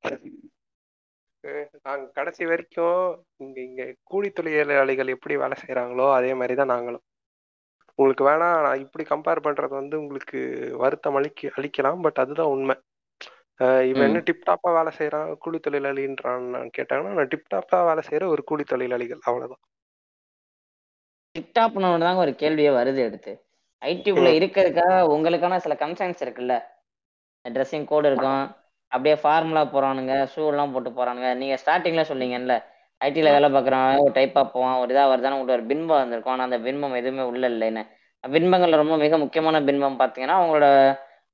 நாங்கள் 1.44 1.80
நாங்க 1.86 2.06
கடைசி 2.18 2.44
வரைக்கும் 2.50 3.00
இங்க 3.44 3.58
இங்க 3.68 3.82
கூலி 4.10 4.28
தொழிலாளிகள் 4.32 5.14
எப்படி 5.14 5.34
வேலை 5.42 5.56
செய்யறாங்களோ 5.62 6.06
அதே 6.18 6.32
மாதிரி 6.40 6.54
தான் 6.60 6.72
நாங்களும். 6.74 7.04
உங்களுக்கு 7.98 8.24
வேணா 8.28 8.48
நான் 8.66 8.82
இப்படி 8.84 9.04
கம்பேர் 9.10 9.44
பண்றது 9.46 9.74
வந்து 9.78 9.96
உங்களுக்கு 10.02 10.38
வருத்தம் 10.82 11.18
அளிக்க 11.20 11.52
அளிக்கலாம் 11.58 12.04
பட் 12.06 12.22
அதுதான் 12.24 12.52
உண்மை. 12.54 12.76
இவன் 13.90 14.06
என்ன 14.06 14.20
டிப்டாப்பா 14.26 14.70
வேலை 14.72 14.92
செய்யறான் 14.98 15.30
கூலி 15.38 15.58
தொழிலாளின்றான்னு 15.58 16.60
கேட்டாங்கன்னா 16.78 17.16
நான் 17.18 17.32
டிப்டாப்பா 17.34 17.80
வேலை 17.84 18.04
செய்யற 18.08 18.26
ஒரு 18.26 18.44
கூலி 18.44 18.64
தொழிலாளிகள். 18.64 19.22
அவ்வளவுதான். 19.24 19.62
டிக்டாப்னு 21.34 21.88
தாங்க 22.00 22.20
ஒரு 22.20 22.32
கேள்வியே 22.42 22.70
வருது 22.76 23.00
எடுத்து 23.00 23.32
ஐடிக்குள்ள 23.82 24.28
ம். 24.28 24.38
இருக்கிறதுக்காக 24.38 24.94
உங்களுக்கான 25.14 25.56
சில 25.56 25.74
கன்சர்ன்ஸ் 25.80 26.22
இருக்குல்ல? 26.24 26.54
ட்ரெஸ்ஸிங் 27.44 27.84
கோடு 27.84 28.08
இருக்கும். 28.08 28.44
அப்படியே 28.92 29.16
ஃபார்முலா 29.22 29.62
போறானுங்க 29.66 30.14
ஷூ 30.32 30.42
எல்லாம் 30.46 30.72
போட்டு 30.72 30.90
போறானுங்க. 30.90 31.28
நீங்க 31.34 31.54
ஸ்டார்டிங்ல 31.62 32.02
சொன்னீங்கல்ல 32.10 32.54
ஐடில 33.00 33.32
வேலை 33.34 33.48
பார்க்குறவன் 33.50 34.02
ஒரு 34.04 34.12
டைப்பா 34.14 34.42
போவான் 34.52 34.78
ஒரு 34.82 34.90
இதா 34.94 35.04
வருதானே 35.08 35.34
உங்களுக்கு 35.34 35.58
ஒரு 35.58 35.70
பின்பம் 35.72 36.00
வந்திருக்கும். 36.02 36.34
ஆனா 36.34 36.46
அந்த 36.48 36.58
பின்பம் 36.60 36.98
எதுவுமே 37.00 37.24
உள்ள 37.30 37.44
இல்லைன்னு. 37.50 37.82
பின்பங்கள்ல 38.24 38.76
ரொம்ப 38.76 38.96
மிக 38.96 39.18
முக்கியமான 39.18 39.56
பின்பம் 39.62 39.98
பார்த்தீங்கன்னா 40.00 40.36
அவங்களோட 40.38 40.68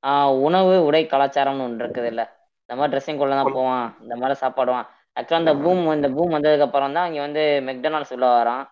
ஆஹ், 0.03 0.33
உணவு 0.47 0.75
உடை 0.87 1.03
கலாச்சாரம்னு 1.07 1.65
ஒன்று 1.65 1.85
இருக்குது 1.85 2.09
இல்ல 2.13 2.23
இந்த 2.63 2.77
மாதிரி 2.79 2.93
ட்ரெஸ்ஸிங் 2.93 3.19
கோட்ல 3.21 3.39
தான் 3.41 3.55
போவான். 3.57 3.87
இந்த 4.03 4.15
மாதிரி 4.17 4.35
சாப்பாடுவான். 4.43 4.87
ஆக்சுவலாக 5.17 5.43
அந்த 5.43 5.53
பூம் 5.63 5.83
இந்த 5.95 6.09
பூம் 6.17 6.35
வந்ததுக்கு 6.37 6.67
அப்புறம் 6.67 6.95
தான் 6.97 7.09
இங்க 7.09 7.21
வந்து 7.21 7.41
மெக்டொனால்ட்ஸ் 7.69 8.15
உள்ள 8.17 8.27
வரான். 8.35 8.63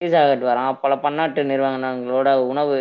பீஸா 0.00 0.20
ஹட் 0.24 0.44
வரான். 0.48 0.72
பல 0.82 0.92
பன்னாட்டு 1.04 1.40
நிறுவனங்களோட 1.50 2.28
உணவு 2.50 2.76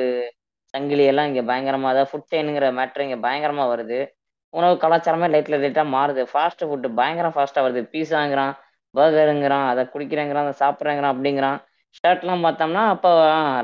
சங்கிலி 0.73 1.03
எல்லாம் 1.05 1.29
இங்க 1.29 1.41
பயங்கரமா 1.49 1.89
அதாவது 1.91 2.09
ஃபுட் 2.11 2.29
செயினுங்கிற 2.31 2.67
மேட்ரு 2.77 3.07
இங்க 3.07 3.19
பயங்கரமா 3.25 3.65
வருது. 3.71 3.99
உணவு 4.53 4.75
கலாச்சாரமே 4.83 5.27
லைட்ல 5.33 5.57
லைட்டா 5.63 5.83
மாறுது. 5.93 6.23
ஃபாஸ்ட் 6.31 6.63
ஃபுட்டு 6.67 6.89
பயங்கரம் 6.99 7.35
ஃபாஸ்டா 7.35 7.61
வருது. 7.65 7.83
பீஸாங்கிறான் 7.93 8.53
பர்கருங்கிறான் 8.95 9.65
அதை 9.71 9.83
குடிக்கிறேங்கிறான் 9.93 10.45
அதை 10.45 10.55
சாப்பிட்றேங்கிறான் 10.61 11.13
அப்படிங்கிறான். 11.15 11.57
ஷர்ட்லாம் 11.97 12.45
பார்த்தோம்னா 12.45 12.83
அப்போ 12.93 13.09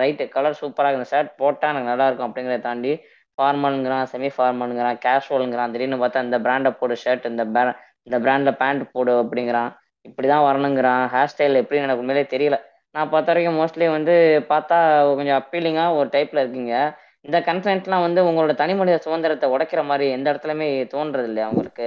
ரைட்டு 0.02 0.24
கலர் 0.36 0.60
சூப்பராக 0.60 0.98
இந்த 0.98 1.08
ஷர்ட் 1.12 1.32
போட்டால் 1.39 1.72
எனக்கு 1.74 1.91
நல்லா 1.91 2.08
இருக்கும் 2.08 2.28
அப்படிங்கிறத 2.30 2.64
தாண்டி 2.64 2.94
ஃபார்மலுங்கிறான் 3.42 4.06
செமி 4.12 4.30
ஃபார்மலுங்கிறான் 4.38 5.00
கேஷுவலுங்கிறான் 5.06 5.72
திடீர்னு 5.72 6.06
பார்த்தா 6.06 6.24
இந்த 6.24 6.40
பிராண்டை 6.40 6.70
போடு 6.70 6.96
ஷர்ட் 7.06 7.26
இந்த 7.26 7.46
brand- 7.46 7.76
இந்த 8.04 8.20
பிராண்டில் 8.20 8.56
பேண்ட் 8.56 8.92
போடு 8.92 9.24
அப்படிங்கிறான். 9.24 9.74
இப்படி 10.02 10.28
தான் 10.28 10.56
வரணுங்கிறான். 10.56 11.16
ஹேர் 11.16 11.28
ஸ்டைல் 11.38 11.54
எப்படி 11.54 11.82
எனக்கு 11.82 12.00
உண்மையிலே 12.00 12.28
தெரியல. 12.30 12.60
நான் 12.92 13.10
பார்த்த 13.10 13.34
வரைக்கும் 13.34 13.60
மோஸ்ட்லி 13.60 13.92
வந்து 13.92 14.46
பார்த்தா 14.50 15.16
கொஞ்சம் 15.16 15.44
அப்பீலிங்காக 15.44 15.96
ஒரு 15.96 16.08
டைப்பில் 16.08 16.40
இருக்கீங்க. 16.40 16.98
இந்த 17.22 17.40
கன்சென்ட்லாம் 17.40 18.02
வந்து 18.02 18.24
உங்களோட 18.24 18.56
தனி 18.56 18.76
மனித 18.76 18.98
சுதந்திரத்தை 18.98 19.50
உடைக்கிற 19.50 19.84
மாதிரி 19.84 20.12
எந்த 20.12 20.34
இடத்துலையுமே 20.34 20.88
தோன்றது 20.94 21.24
இல்லையா 21.24 21.50
உங்களுக்கு? 21.50 21.84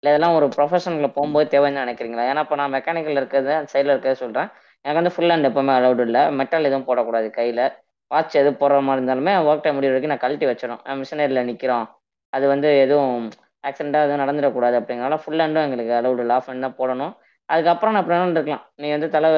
இல்லை 0.00 0.18
இதெல்லாம் 0.18 0.34
ஒரு 0.34 0.48
ப்ரொஃபஷனில் 0.56 1.12
போகும்போது 1.12 1.48
தேவைன்னு 1.50 1.72
நினைக்கிறீங்களா? 1.72 2.30
ஏன்னா 2.30 2.38
இப்போ 2.38 2.54
நான் 2.54 2.72
மெக்கானிக்கல் 2.72 3.10
இருக்கிறது 3.10 3.54
அந்த 3.54 3.70
சைடில் 3.72 3.96
இருக்கிறத 3.96 4.12
சொல்கிறேன் 4.12 4.48
எனக்கு 4.82 5.02
வந்து 5.02 5.12
ஃபுல் 5.12 5.28
ஹேண்ட் 5.28 5.54
எப்பவுமே 5.54 5.72
அலௌடு 5.72 6.00
இல்லை. 6.00 6.30
மெட்டல் 6.30 6.64
எதுவும் 6.64 6.86
போடக்கூடாது 6.86 7.30
கையில். 7.30 7.72
வாட்ச் 8.10 8.38
எது 8.40 8.50
போடுற 8.60 8.80
மாதிரி 8.86 9.00
இருந்தாலுமே 9.00 9.32
ஒர்க் 9.48 9.64
டைம் 9.64 9.76
முடிவு 9.78 9.92
வரைக்கும் 9.92 10.12
நான் 10.14 10.24
கழட்டி 10.24 10.46
வச்சிடும் 10.50 10.82
மிஷினரியில் 11.00 11.48
நிற்கிறோம் 11.50 11.86
அது 12.32 12.44
வந்து 12.52 12.68
எதுவும் 12.84 13.24
ஆக்சிடென்ட்டாக 13.68 14.06
எதுவும் 14.06 14.22
நடந்துடக்கூடாது 14.24 14.76
அப்படிங்கிறனால 14.80 15.16
ஃபுல் 15.22 15.40
ஹேண்டும் 15.42 15.64
எங்களுக்கு 15.66 15.92
அலௌடு 16.00 16.24
லாஃப் 16.30 16.48
ஹேண்ட் 16.48 16.64
தான் 16.66 16.76
போடணும். 16.80 17.12
அதுக்கப்புறம் 17.48 17.94
நான் 17.94 18.02
அப்படி 18.02 18.38
இருக்கலாம். 18.38 18.64
நீ 18.82 18.88
வந்து 18.96 19.08
தலை 19.16 19.28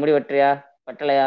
முடி 0.00 0.12
வெட்டுறியா 0.16 0.50
வெட்டலையா 0.88 1.26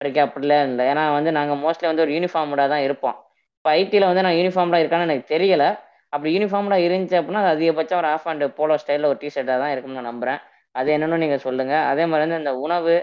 வரைக்கும் 0.00 0.24
அப்படிலாம் 0.26 0.64
இல்லை. 0.70 0.84
ஏன்னா 0.92 1.02
வந்து 1.18 1.30
நாங்கள் 1.38 1.60
மோஸ்ட்லி 1.64 1.86
வந்து 1.90 2.04
ஒரு 2.04 2.12
யூனிஃபார்ம்டாக 2.16 2.68
தான் 2.74 2.84
இருப்போம். 2.86 3.16
இப்போ 3.58 3.70
ஐடியில் 3.80 4.08
வந்து 4.10 4.24
நான் 4.26 4.38
யூனிஃபார்ம்டாக 4.40 4.82
இருக்கான்னு 4.82 5.06
எனக்கு 5.08 5.26
தெரியலை. 5.34 5.68
அப்படி 6.14 6.30
யூனிஃபார்ம்டாக 6.36 6.86
இருந்துச்சு 6.86 7.16
அப்படின்னா 7.20 7.42
அது 7.44 7.54
அதிகபட்சம் 7.56 8.00
ஒரு 8.00 8.08
ஆஃப் 8.14 8.26
ஹேண்ட் 8.28 8.44
போலோ 8.58 8.74
ஸ்டைலில் 8.82 9.08
ஒரு 9.12 9.18
டிஷர்ட்டாக 9.22 9.58
தான் 9.62 9.72
இருக்கும்னு 9.74 9.98
நான் 10.00 10.10
நம்புகிறேன் 10.12 10.40
அது 10.74 10.88
என்னன்னு 10.96 11.22
நீங்கள் 11.24 11.42
சொல்லுங்கள் 11.46 11.84
அதே 11.90 12.04
மாதிரி 12.10 12.24
வந்து 12.26 12.40
இந்த 12.42 12.52
உணவு 12.64 12.94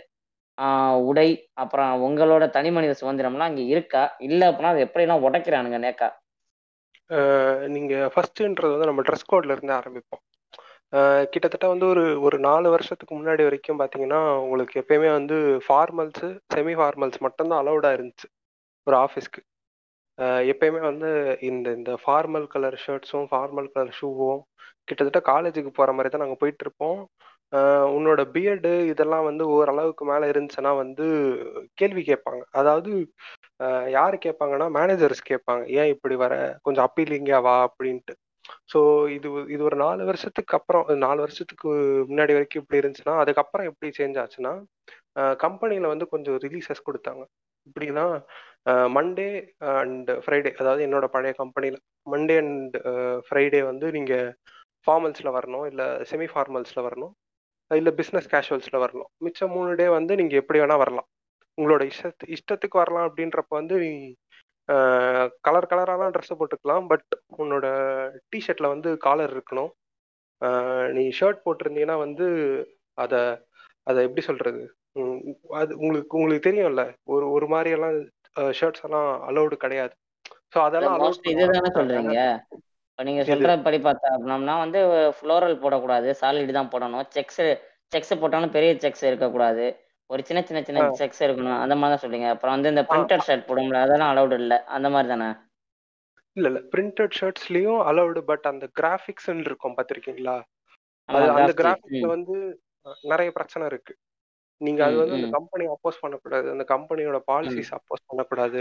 உடை 1.08 1.30
அப்புறம் 1.54 1.92
உங்களோட 2.08 2.44
தனி 2.50 2.70
மனித 2.72 2.94
சுதந்திரம்லாம் 3.02 3.50
அங்கே 3.50 3.66
இருக்கா? 3.74 4.04
இல்லை 4.28 4.46
அப்படின்னா 4.50 4.74
அது 4.74 4.86
எப்படிலாம் 4.88 5.26
உடைக்கிறானுங்க 5.28 5.80
நேக்கா? 5.86 6.10
நீங்கள் 7.10 7.72
நீங்க 7.76 7.96
ஃபர்ஸ்ட்ன்றது 8.14 8.74
வந்து 8.74 8.90
நம்ம 8.90 9.04
ட்ரெஸ் 9.08 9.30
கோட்ல 9.32 9.56
இருந்து 9.56 9.74
ஆரம்பிப்போம். 9.80 10.24
கிட்டத்தட்ட 11.34 11.66
வந்து 11.68 11.86
ஒரு 11.94 12.04
ஒரு 12.28 12.38
நாலு 12.48 12.68
வருஷத்துக்கு 12.70 13.14
முன்னாடி 13.20 13.44
வரைக்கும் 13.48 13.80
பார்த்தீங்கன்னா 13.82 14.20
உங்களுக்கு 14.44 14.76
எப்பயுமே 14.82 15.10
வந்து 15.20 15.38
ஃபார்மல்ஸு 15.68 16.30
செமி 16.56 16.74
ஃபார்மல்ஸ் 16.80 17.20
மட்டும்தான் 17.26 17.62
அலௌடாக 17.64 17.98
இருந்துச்சு 17.98 18.28
ஒரு 18.88 18.96
ஆஃபீஸ்க்கு 19.06 19.42
எப்பயுமே 20.52 20.82
வந்து 20.90 21.10
இந்த 21.50 21.68
இந்த 21.80 21.92
ஃபார்மல் 22.04 22.48
கலர் 22.54 22.78
ஷர்ட்ஸும் 22.86 23.28
ஃபார்மல் 23.32 23.70
கலர் 23.74 23.98
ஷூவும் 24.00 24.42
கிட்டத்தட்ட 24.88 25.20
காலேஜுக்கு 25.32 25.72
போகிற 25.78 25.92
மாதிரி 25.94 26.10
தான் 26.10 26.24
நாங்கள் 26.24 26.42
போயிட்டு 26.42 26.64
இருப்போம். 26.66 27.00
அஹ் 27.52 27.88
உன்னோட 27.96 28.22
பிஎட் 28.34 28.68
இதெல்லாம் 28.86 29.24
வந்து 29.24 29.44
ஓரளவுக்கு 29.50 30.04
மேலே 30.06 30.26
இருந்துச்சுன்னா 30.32 30.72
வந்து 30.78 31.06
கேள்வி 31.74 32.02
கேட்பாங்க. 32.02 32.42
அதாவது 32.52 32.92
அஹ் 33.64 33.88
யாரு 33.92 34.18
கேட்பாங்கன்னா 34.26 34.68
மேனேஜர்ஸ் 34.78 35.24
கேட்பாங்க. 35.30 35.64
ஏன் 35.80 35.92
இப்படி 35.96 36.16
வர? 36.16 36.34
கொஞ்சம் 36.64 36.88
அப்பீலிங்கா 36.88 37.40
வா? 37.42 37.58
அப்படின்ட்டு. 37.68 38.14
ஸோ 38.74 38.80
இது 39.10 39.28
இது 39.48 39.62
ஒரு 39.64 39.78
நாலு 39.78 40.04
வருஷத்துக்கு 40.06 40.56
அப்புறம் 40.58 40.86
நாலு 40.98 41.20
வருஷத்துக்கு 41.20 41.70
முன்னாடி 42.12 42.34
வரைக்கும் 42.38 42.64
இப்படி 42.64 42.82
இருந்துச்சுன்னா 42.82 43.16
அதுக்கப்புறம் 43.24 43.68
எப்படி 43.70 43.90
சேஞ்ச் 44.00 44.18
ஆச்சுன்னா 44.24 44.54
கம்பெனியில் 45.44 45.92
வந்து 45.94 46.06
கொஞ்சம் 46.08 46.38
ரிலீசஸ் 46.38 46.88
கொடுத்தாங்க. 46.88 47.24
இப்படின்னா 47.68 48.06
மண்டே 48.96 49.28
அண்ட் 49.76 50.10
ஃப்ரைடே 50.24 50.52
அதாவது 50.56 50.82
என்னோட 50.88 51.06
பழைய 51.08 51.34
கம்பெனியில் 51.34 51.80
மண்டே 52.08 52.38
அண்ட் 52.44 52.78
ஃப்ரைடே 53.28 53.62
வந்து 53.64 53.88
நீங்கள் 53.92 54.28
ஃபார்மல்ஸில் 54.88 55.36
வரணும் 55.38 55.66
இல்லை 55.68 55.88
செமி 56.12 56.28
ஃபார்மல்ஸில் 56.34 56.86
வரணும். 56.88 57.14
இல்லை 57.80 57.92
பிஸ்னஸ் 58.00 58.32
கேஷுவல்ஸில் 58.34 58.84
வரணும் 58.84 59.10
மிச்சம் 59.26 59.54
மூணு 59.56 59.72
டே 59.80 59.86
வந்து 59.98 60.14
நீங்கள் 60.20 60.42
எப்படி 60.42 60.60
வேணால் 60.62 60.82
வரலாம். 60.84 61.08
உங்களோட 61.58 61.84
இஷ்டத்து 61.92 62.26
இஷ்டத்துக்கு 62.36 62.78
வரலாம் 62.82 63.08
அப்படின்றப்ப 63.08 63.54
வந்து 63.60 63.76
நீ 63.84 63.92
கலர் 65.46 65.70
கலராலாம் 65.72 66.14
ட்ரெஸ்ஸை 66.16 66.36
போட்டுக்கலாம். 66.40 66.86
பட் 66.92 67.10
உன்னோட 67.42 67.66
டிஷர்ட்டில் 68.34 68.74
வந்து 68.74 68.90
காலர் 69.06 69.34
இருக்கணும். 69.36 69.72
நீ 70.98 71.04
ஷர்ட் 71.20 71.42
போட்டிருந்தீங்கன்னா 71.46 71.98
வந்து 72.06 72.28
அதை 73.04 73.22
அதை 73.88 74.00
எப்படி 74.08 74.24
சொல்றது? 74.30 74.62
உம் 75.00 75.20
அது 75.60 75.72
உங்களுக்கு 75.84 76.18
உங்களுக்கு 76.20 76.48
தெரியும்ல. 76.50 76.84
ஒரு 77.14 77.26
ஒரு 77.36 77.48
மாதிரி 77.54 77.70
எல்லாம் 77.78 77.98
ஷர்ட்ஸ் 78.60 78.86
எல்லாம் 78.88 79.10
அலௌடு 79.30 79.56
கிடையாது. 79.64 79.94
ஸோ 80.54 80.60
அதெல்லாம் 80.68 80.98
இதுதானே 81.34 81.72
சொல்றீங்க? 81.78 82.16
இப்போ 83.02 83.10
நீங்க? 83.10 83.24
சொல்ற 83.28 83.64
படி 83.64 83.78
பார்த்தா 83.78 84.08
அப்படின்னா 84.16 84.58
வந்து 84.58 84.80
ஃப்ளோரல் 85.18 85.56
போடக்கூடாது 85.62 86.10
சாலிட் 86.22 86.52
தான் 86.52 86.70
போடணும். 86.70 87.06
செக்ஸ் 87.16 87.40
செக்ஸ் 87.94 88.20
போட்டாலும் 88.20 88.52
பெரிய 88.52 88.72
செக்ஸ் 88.76 89.04
இருக்கக்கூடாது. 89.04 89.64
ஒரு 90.10 90.24
சின்ன 90.24 90.42
சின்ன 90.44 90.60
சின்ன. 90.64 90.82
செக்ஸ் 91.00 91.22
இருக்கணும். 91.28 91.60
அந்த 91.60 91.76
மாதிரி 91.76 91.94
தான் 91.94 92.04
சொல்றீங்க. 92.04 92.28
அப்புறம் 92.30 92.54
வந்து 92.56 92.70
இந்த 92.70 92.84
பிரிண்டட் 92.90 93.24
ஷர்ட் 93.28 93.48
போடும்ல 93.48 93.80
அதெல்லாம் 93.82 94.12
அலௌடு 94.14 94.34
இல்லை. 94.34 94.58
அந்த 94.68 94.90
மாதிரி 94.90 95.10
தானே? 95.10 95.30
இல்ல 96.38 96.48
இல்ல. 96.48 96.60
பிரிண்டட் 96.74 97.18
ஷர்ட்ஸ்லயும் 97.20 97.82
அலௌடு 97.90 98.22
பட் 98.22 98.42
அந்த 98.44 98.68
கிராஃபிக்ஸ் 98.82 99.30
இருக்கும் 99.40 99.78
அது 99.78 101.32
அந்த 101.32 101.54
கிராஃபிக்ஸ்ல 101.62 102.06
ம். 102.06 102.14
வந்து 102.18 102.36
நிறைய 103.04 103.32
பிரச்சனை 103.32 103.68
இருக்கு. 103.68 103.94
நீங்க 104.62 104.82
அது 104.88 104.96
வந்து 104.98 105.18
அந்த 105.18 105.30
கம்பெனி 105.36 105.66
அப்போஸ் 105.74 106.02
பண்ணக்கூடாது. 106.02 106.48
அந்த 106.54 106.66
கம்பெனியோட 106.72 107.20
பாலிசிஸ் 107.30 107.72
அப்போஸ் 107.78 108.08
பண்ணக்கூடாது. 108.08 108.60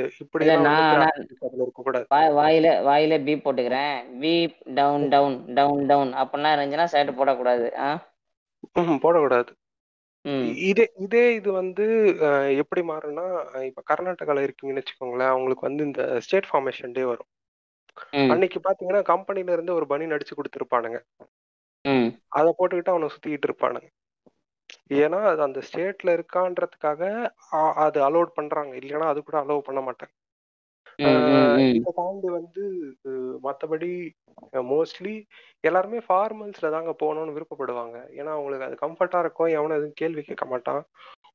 அதுல 1.47 1.63
இருக்கக்கூடாது. 1.65 2.07
வாய் 2.15 2.31
வாயில 2.39 2.69
வாயில 2.89 3.17
பீப் 3.27 3.45
போட்டுக்கிறேன். 3.47 3.95
Beep 4.23 4.57
down 4.79 5.07
down 5.15 5.37
down 5.55 5.83
down 5.87 6.13
அப்படிலாம் 6.23 6.55
இருந்துச்சுன்னா 6.57 6.93
ஷர்ட் 6.95 7.19
போடக்கூடாது. 7.21 7.69
போடக்கூடாது. 9.05 9.51
இதே 10.69 10.85
இதே 11.05 11.25
இது 11.35 11.51
வந்து 11.53 11.85
எப்படி 12.63 12.83
மாறும்னா 12.89 13.25
இப்ப 13.69 13.83
கர்நாடகால 13.91 14.45
இருக்கீங்கன்னு 14.47 14.83
வச்சுக்கோங்களேன் 14.83 15.33
அவங்களுக்கு 15.33 15.69
வந்து 15.69 15.83
இந்த 15.85 16.03
ஸ்டேட் 16.27 16.49
ஃபார்மேஷன் 16.51 16.93
டே 16.93 17.05
வரும். 17.05 17.31
அன்னைக்கு 18.33 18.59
பாத்தீங்கன்னா 18.67 19.03
கம்பெனில 19.05 19.53
இருந்து 19.53 19.73
ஒரு 19.75 19.87
பனி 19.87 20.05
நடிச்சு 20.07 20.39
கொடுத்துருப்பானுங்க. 20.39 20.99
அதை 22.39 22.51
போட்டுக்கிட்டு 22.59 22.93
அவனை 22.93 23.09
சுத்திக்கிட்டு 23.09 23.49
இருப்பானுங்க. 23.49 23.89
ஏன்னா 24.91 25.19
அது 25.31 25.41
அந்த 25.43 25.61
ஸ்டேட்ல 25.69 26.11
இருக்கான்றதுக்காக 26.17 27.03
அது 27.85 27.99
அலோட் 28.09 28.33
பண்றாங்க. 28.39 28.73
இல்லைன்னா 28.81 29.07
அது 29.07 29.21
கூட 29.23 29.37
அலோவ் 29.43 29.67
பண்ண 29.69 29.81
மாட்டாங்க. 29.83 30.15
இதை 31.75 31.93
தாண்டி 31.99 32.29
வந்து 32.33 32.63
மத்தபடி 33.47 33.91
மோஸ்ட்லி 34.71 35.15
எல்லாருமே 35.65 36.01
ஃபார்மல்ஸ்ல 36.09 36.71
தாங்க 36.71 36.93
போகணும்னு 37.03 37.37
விருப்பப்படுவாங்க. 37.37 37.97
ஏன்னா 38.19 38.33
அவங்களுக்கு 38.37 38.69
அது 38.69 38.77
கம்ஃபர்ட்டா 38.85 39.21
இருக்கும் 39.25 39.53
எவனும் 39.57 39.79
எதுவும் 39.79 40.01
கேள்வி 40.03 40.25
கேட்க 40.25 40.47
மாட்டான். 40.47 40.83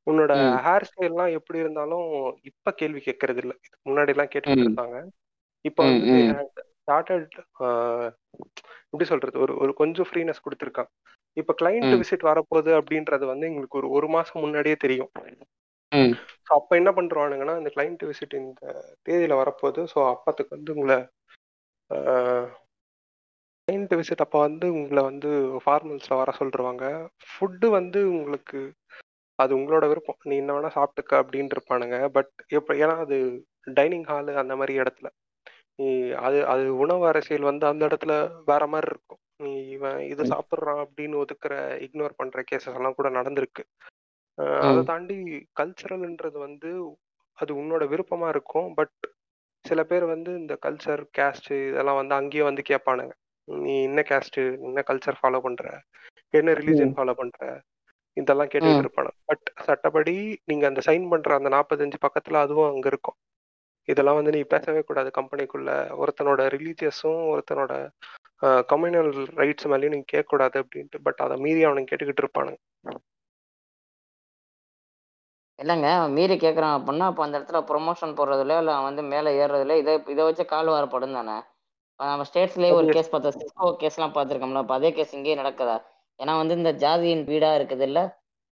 உன்னோட 0.08 0.34
ஹேர் 0.66 0.88
ஸ்டைல்லாம் 0.90 1.34
எப்படி 1.40 1.60
இருந்தாலும் 1.60 2.08
இப்ப 2.52 2.74
கேள்வி 2.82 3.02
கேட்கறது 3.02 3.42
இல்ல. 3.44 3.54
முன்னாடி 3.86 4.14
எல்லாம் 4.16 4.34
கேட்டுக்கிட்டு 4.34 4.68
ம். 4.68 4.68
இருந்தாங்க. 4.68 4.98
இப்ப 5.66 5.82
வந்து 5.90 6.12
ஸ்டார்டட் 6.82 7.36
எப்படி 8.88 9.06
சொல்றது? 9.12 9.38
ஒரு 9.40 9.54
ஒரு 9.60 9.74
கொஞ்சம் 9.76 10.10
ஃப்ரீனஸ் 10.10 10.46
கொடுத்துருக்கான். 10.46 10.92
இப்ப 11.38 11.54
கிளைண்ட் 11.62 11.94
விசிட் 12.02 12.30
வரப்போகுது 12.30 12.72
அப்படின்றது 12.80 13.26
வந்து 13.32 13.48
எங்களுக்கு 13.50 13.80
ஒரு 13.82 13.90
ஒரு 13.98 14.08
மாசம் 14.16 14.42
முன்னாடியே 14.44 14.78
தெரியும். 14.86 15.12
ஸோ 16.48 16.52
அப்ப 16.60 16.72
என்ன 16.80 16.92
பண்றானுங்கன்னா 16.92 17.56
இந்த 17.60 17.70
கிளைண்ட் 17.76 18.04
விசிட் 18.10 18.36
இந்த 18.42 18.62
தேதியில 19.08 19.36
வரப்போகுது. 19.42 19.82
ஸோ 19.94 20.00
அப்பத்துக்கு 20.14 20.56
வந்து 20.58 20.74
உங்களை 20.76 20.98
கிளைண்ட் 23.68 23.94
விசிட் 24.00 24.24
அப்போ 24.26 24.40
வந்து 24.40 24.68
உங்களை 24.80 25.02
வந்து 25.04 25.30
ஃபார்மல்ஸ்ல 25.64 26.18
வர 26.22 26.32
சொல்லிருவாங்க 26.40 26.86
ஃபுட்டு 27.30 27.68
வந்து 27.78 28.00
உங்களுக்கு 28.18 28.60
அது 29.40 29.52
உங்களோட 29.60 29.86
விருப்பம். 29.92 30.20
நீ 30.30 30.36
என்ன 30.42 30.54
வேணா 30.56 30.70
சாப்பிட்டுக்க 30.78 31.22
அப்படின்னு 31.22 31.54
இருப்பானுங்க 31.56 31.98
பட் 32.18 32.32
எப்ப 32.60 32.76
ஏன்னா 32.84 32.96
அது 33.06 33.18
டைனிங் 33.80 34.06
ஹாலு 34.12 34.34
அந்த 34.44 34.54
மாதிரி 34.56 34.74
இடத்துல. 34.82 35.08
நீ 35.76 36.10
அது 36.10 36.46
அது 36.46 36.78
உணவு 36.78 37.08
அரசியல் 37.08 37.42
வந்து 37.42 37.68
அந்த 37.68 37.88
இடத்துல 37.88 38.32
வேற 38.46 38.68
மாதிரி 38.68 38.92
இருக்கும். 38.92 39.18
நீ 39.38 39.68
இவன் 39.70 40.00
இது 40.00 40.24
சாப்பிட்றான் 40.24 40.86
அப்படின்னு 40.86 41.24
ஒதுக்குற 41.24 41.54
இக்னோர் 41.80 42.12
பண்ற 42.16 42.44
கேசஸ் 42.52 42.76
எல்லாம் 42.76 42.96
கூட 42.96 43.10
நடந்திருக்கு. 43.10 43.64
அஹ் 44.38 44.60
அதை 44.60 44.84
தாண்டி 44.84 45.48
கல்ச்சரல்ன்றது 45.60 46.38
வந்து 46.38 46.98
அது 47.34 47.56
உன்னோட 47.56 47.84
விருப்பமா 47.86 48.28
இருக்கும். 48.28 48.74
பட் 48.74 49.10
சில 49.66 49.84
பேர் 49.84 50.04
வந்து 50.04 50.32
இந்த 50.32 50.58
கல்ச்சர் 50.66 51.04
கேஸ்ட் 51.18 51.70
இதெல்லாம் 51.70 51.96
வந்து 51.96 52.16
அங்கேயே 52.16 52.44
வந்து 52.44 52.62
கேட்பானுங்க. 52.70 53.12
நீ 53.44 53.84
என்ன 53.84 54.04
கேஸ்ட் 54.10 54.62
என்ன 54.62 54.84
கல்ச்சர் 54.88 55.18
ஃபாலோ 55.24 55.40
பண்ற? 55.40 55.82
என்ன 56.30 56.52
ரிலீஜன் 56.54 56.94
ஃபாலோ 56.96 57.14
பண்ற? 57.14 57.62
இதெல்லாம் 58.14 58.48
கேட்டுக்கிட்டு 58.48 58.82
ம். 58.82 58.86
இருப்பானுங்க. 58.86 59.18
பட் 59.26 59.52
சட்டப்படி 59.64 60.42
நீங்க 60.46 60.68
அந்த 60.68 60.82
சைன் 60.86 61.10
பண்ற 61.10 61.36
அந்த 61.36 61.50
நாற்பத்தஞ்சு 61.50 61.94
பக்கத்துல 62.02 62.34
அதுவும் 62.34 62.70
அங்க 62.70 62.88
இருக்கும். 62.88 63.16
இதெல்லாம் 63.88 64.18
வந்து 64.20 64.34
நீ 64.36 64.42
பேசவே 64.54 64.82
கூடாது. 64.90 65.10
கம்பெனிக்குள்ள 65.18 65.72
ஒருத்தனோட 66.02 66.44
ரிலீஜியஸும் 66.56 67.24
ஒருத்தனோட 67.34 67.74
கம்யூனல் 68.72 69.12
ரைட்ஸ் 69.42 69.68
மேலேயும் 69.72 69.94
நீங்க 69.96 70.10
கேட்க 70.14 70.28
கூடாது 70.32 70.58
அப்படின்ட்டு 70.64 71.04
பட் 71.08 71.22
அதை 71.26 71.36
மீறி 71.46 71.62
அவனுங்க 71.68 71.90
கேட்டுக்கிட்டு 71.92 72.24
இருப்பானுங்க. 72.24 72.60
இல்லைங்க 75.60 75.90
மீறி 76.16 76.36
கேட்குறான் 76.38 76.76
அப்படின்னா 76.78 77.06
அப்போ 77.10 77.22
அந்த 77.26 77.36
இடத்துல 77.40 77.60
ப்ரொமோஷன் 77.70 78.16
போடுறதுல 78.18 78.58
இல்லை 78.62 78.74
வந்து 78.88 79.02
மேலே 79.12 79.30
ஏறுறதுல 79.42 79.78
இதை 79.82 79.94
இதை 80.14 80.24
வச்சு 80.30 80.44
கால் 80.54 80.72
வாரப்படும் 80.74 81.18
தானே? 81.20 81.36
இப்போ 81.92 82.06
நம்ம 82.12 82.26
ஸ்டேட்ஸ்லேயே 82.30 82.76
ஒரு 82.78 82.88
கேஸ் 82.96 83.12
பார்த்தோம் 83.14 83.36
சிஸ்கோ 83.42 83.68
கேஸ்லாம் 83.84 84.16
பார்த்துருக்கோம்ல 84.18 84.64
அப்போ 84.64 84.76
அதே 84.80 84.90
கேஸ் 84.98 85.14
இங்கேயே 85.18 85.38
நடக்குதா? 85.42 85.76
ஏன்னா 86.20 86.34
வந்து 86.42 86.58
இந்த 86.62 86.72
ஜாதியின் 86.84 87.24
வீடாக 87.30 87.58
இருக்குது 87.60 87.86
இல்லை 87.90 88.04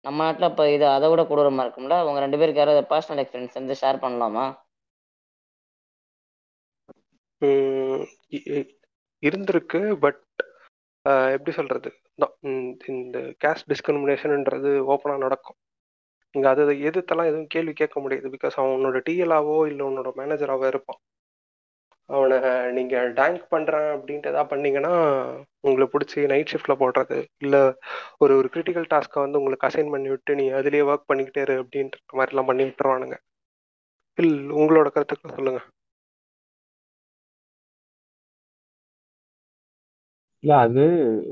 நம்ம 0.06 0.20
நாட்டுல 0.26 0.50
இப்ப 0.52 0.64
இது 0.76 0.86
அதை 0.96 1.08
விட 1.12 1.24
கொடூரமா 1.30 1.64
இருக்கும்ல? 1.66 1.98
உங்க 2.10 2.20
ரெண்டு 2.26 2.40
பேருக்கு 2.42 2.62
யாராவது 2.62 2.84
பர்சனல் 2.94 3.22
எக்ஸ்பீரியன்ஸ் 3.24 3.60
வந்து 3.60 3.76
ஷேர் 3.82 4.04
பண்ணலாமா? 4.06 4.46
இருந்திருக்கு 9.26 9.96
பட் 9.96 10.22
எப்படி 11.04 11.52
சொல்றது? 11.52 11.92
இந்த- 12.16 12.38
இந்த- 12.88 13.36
கேஸ்ட் 13.46 13.68
டிஸ்கிரிமினேஷன்ன்றது 13.68 14.72
ஓப்பனாக 14.94 15.18
நடக்கும். 15.18 15.56
இங்கே 16.32 16.48
அதை 16.48 16.84
எதிர்த்தெல்லாம் 16.84 17.26
எதுவும் 17.26 17.48
கேள்வி 17.48 17.74
கேட்க 17.74 18.00
முடியாது 18.00 18.30
பிகாஸ் 18.30 18.52
அவன் 18.52 18.72
உன்னோட 18.72 19.02
டிஎலாவோ 19.10 19.68
இல்லை 19.68 19.86
உன்னோட 19.86 20.12
மேனேஜராவோ 20.18 20.68
இருப்பான். 20.68 21.00
அவனை 22.06 22.72
நீங்கள் 22.72 23.14
டேங்க் 23.14 23.46
பண்ணுறேன் 23.54 23.89
அப்படின்ட்டு 23.96 24.32
எதாவது 24.32 24.48
பண்ணீங்கன்னா 24.48 24.94
உங்களை 25.60 25.88
பிடிச்சி 25.92 26.26
நைட் 26.26 26.52
ஷிஃப்டில் 26.52 26.74
போடுறது 26.74 27.26
இல்லை 27.38 27.60
ஒரு 28.18 28.38
ஒரு 28.38 28.50
கிரிட்டிக்கல் 28.54 28.86
டாஸ்க்கை 28.94 29.20
வந்து 29.24 29.38
உங்களுக்கு 29.42 29.68
அசைன் 29.68 29.89
பண்ணி 29.89 30.10
விட்டு 30.10 30.36
நீ 30.36 30.50
அதுலேயே 30.50 30.84
ஒர்க் 30.92 31.10
பண்ணிக்கிட்டே 31.14 31.42
இரு 31.42 31.64
அப்படின்ற 31.64 31.92
மாதிரிலாம் 32.14 32.46
பண்ணி 32.46 32.64
விட்டுருவானுங்க. 32.64 33.18
இல் 34.22 34.52
உங்களோட 34.52 34.89
கருத்துக்களை 34.89 35.36
சொல்லுங்கள் 35.36 35.68
இல்ல 40.44 40.54
அது 40.66 40.84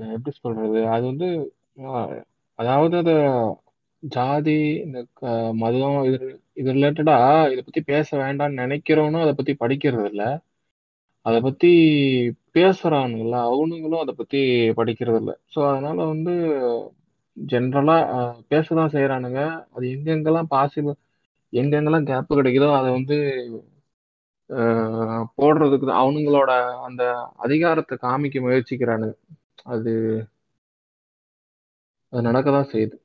எப்படி 0.10 0.32
சொல்றது? 0.38 0.80
அது 0.94 1.04
வந்து 1.12 1.28
அஹ், 1.90 2.14
அதாவது 2.60 2.96
அது 3.02 3.14
ஜாதி 4.04 4.56
இந்த 4.84 5.00
க- 5.20 5.32
மதம் 5.62 5.98
இது 6.10 6.18
இது 6.58 6.70
ரிலேட்டடா 6.76 7.16
இதை 7.54 7.62
பத்தி 7.64 7.82
பேச 7.90 8.10
வேண்டாம்னு 8.22 8.62
நினைக்கிறவனும் 8.62 9.24
அதை 9.24 9.34
பத்தி 9.36 9.54
படிக்கிறது 9.62 10.08
இல்ல 10.12 10.24
அதை 11.26 11.40
பத்தி 11.42 11.70
பேசுறானுங்கள 12.56 13.36
அவனுங்களும் 13.50 14.04
அதை 14.04 14.14
பத்தி 14.16 14.40
படிக்கிறது 14.78 15.20
இல்ல 15.22 15.34
ஸோ 15.54 15.60
அதனால 15.72 15.98
வந்து 16.12 16.34
ஜென்ரலா 17.38 17.98
பேசதான் 18.52 18.94
செய்யறானுங்க 18.96 19.42
அது 19.76 19.86
எங்கெங்கெல்லாம் 19.94 20.50
பாசிபிள் 20.54 20.98
எங்கெங்கெல்லாம் 21.54 22.08
கேப் 22.10 22.38
கிடைக்குதோ 22.40 22.70
அதை 22.80 22.90
வந்து 22.98 23.18
போடுறதுக்கு 25.38 25.86
தான் 25.86 26.02
அவனுங்களோட 26.04 26.52
அந்த 26.88 27.04
அதிகாரத்தை 27.38 27.96
காமிக்க 28.02 28.40
முயற்சிக்கிறானுங்க 28.42 29.16
அது 29.66 29.94
அது 32.14 32.22
நடக்கதான் 32.28 32.72
செய்யுது. 32.72 32.96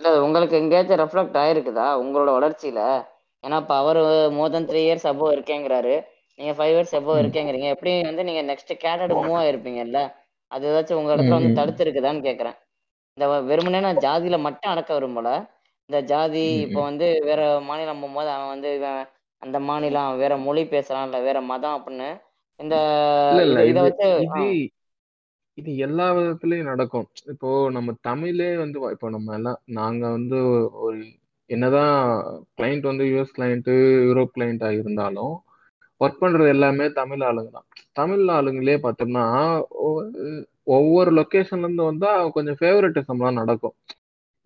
இல்ல 0.00 0.22
உங்களுக்கு 0.22 0.54
எங்கேயாச்சும் 0.56 1.00
ரெஃப்ளெக்ட் 1.02 1.36
ஆயிருக்குதா? 1.42 1.86
உங்களோட 2.02 2.30
வளர்ச்சியில? 2.36 2.80
ஏன்னா 3.44 3.56
இப்ப 3.62 3.74
அவர் 3.76 4.00
more 4.32 4.50
than 4.50 4.68
three 4.70 4.80
years 4.86 5.06
above 5.10 5.34
இருக்கேங்கிறாரு. 5.36 5.94
நீங்க 6.38 6.52
ஃபைவ் 6.58 6.72
இயர்ஸ் 6.74 6.94
அபோவ். 6.98 7.20
இருக்கேங்கிறீங்க. 7.22 7.68
எப்படி 7.74 7.92
வந்து 8.08 8.24
நீங்க 8.24 8.42
நெக்ஸ்ட் 8.52 8.72
கேட்டட் 8.84 9.14
மூவ் 9.18 9.38
ஆயிருப்பீங்கல்ல? 9.42 10.00
அது 10.50 10.66
ஏதாச்சும் 10.70 11.00
உங்க 11.00 11.10
இடத்துல 11.16 11.38
வந்து. 11.38 11.58
தடுத்து 11.60 11.84
இருக்குதான்னு 11.84 12.26
கேக்குறேன். 12.28 12.56
இந்த 13.18 13.26
வெறுமனே 13.50 13.80
நான் 13.80 14.02
ஜாதியில 14.06 14.36
மட்டும் 14.40 14.72
அடக்க 14.72 14.90
விரும்பல. 14.98 15.30
இந்த 15.90 16.00
ஜாதி 16.10 16.42
இப்போ. 16.64 16.80
வந்து 16.88 17.06
வேற 17.28 17.40
மாநிலம் 17.68 18.02
போகும்போது 18.02 18.30
அவன் 18.34 18.52
வந்து 18.52 18.68
இவன் 18.78 19.00
அந்த 19.42 19.58
மாநிலம் 19.68 20.20
வேற 20.20 20.34
மொழி 20.44 20.62
பேசுறான் 20.72 21.06
இல்ல 21.08 21.18
வேற 21.24 21.38
மதம் 21.48 21.76
அப்படின்னு 21.78 22.08
இந்த 22.60 22.76
இத 23.70 23.80
வச்சு 23.84 24.44
இது 25.58 25.70
எல்லா 25.86 26.06
விதத்துலயும் 26.16 26.70
நடக்கும். 26.70 27.06
இப்போ 27.32 27.48
நம்ம 27.76 27.94
தமிழே 28.08 28.50
வந்து 28.56 28.78
இப்போ 28.94 29.08
நம்ம 29.16 29.34
எல்லாம் 29.38 29.58
நாங்க 29.78 30.02
வந்து 30.16 30.38
ஒரு 30.84 31.00
என்னதான் 31.50 31.96
கிளைண்ட் 32.56 32.90
வந்து 32.90 33.04
யூஎஸ் 33.10 33.36
கிளைண்ட் 33.36 33.70
யூரோப் 34.08 34.34
கிளைண்டா 34.36 34.68
இருந்தாலும் 34.80 35.34
ஒர்க் 36.00 36.20
பண்றது 36.22 36.48
எல்லாமே 36.54 36.84
தமிழ் 37.00 37.24
ஆளுங்க 37.28 37.50
தான். 37.56 37.66
தமிழ் 38.00 38.24
ஆளுங்களே 38.36 38.76
பார்த்தோம்னா 38.84 39.24
ஒவ்வொரு 40.76 41.10
லொகேஷன்ல 41.18 41.66
இருந்து 41.66 41.90
வந்தா 41.90 42.10
கொஞ்சம் 42.36 42.58
ஃபேவரட்டிசம்லாம் 42.60 43.40
நடக்கும். 43.40 43.76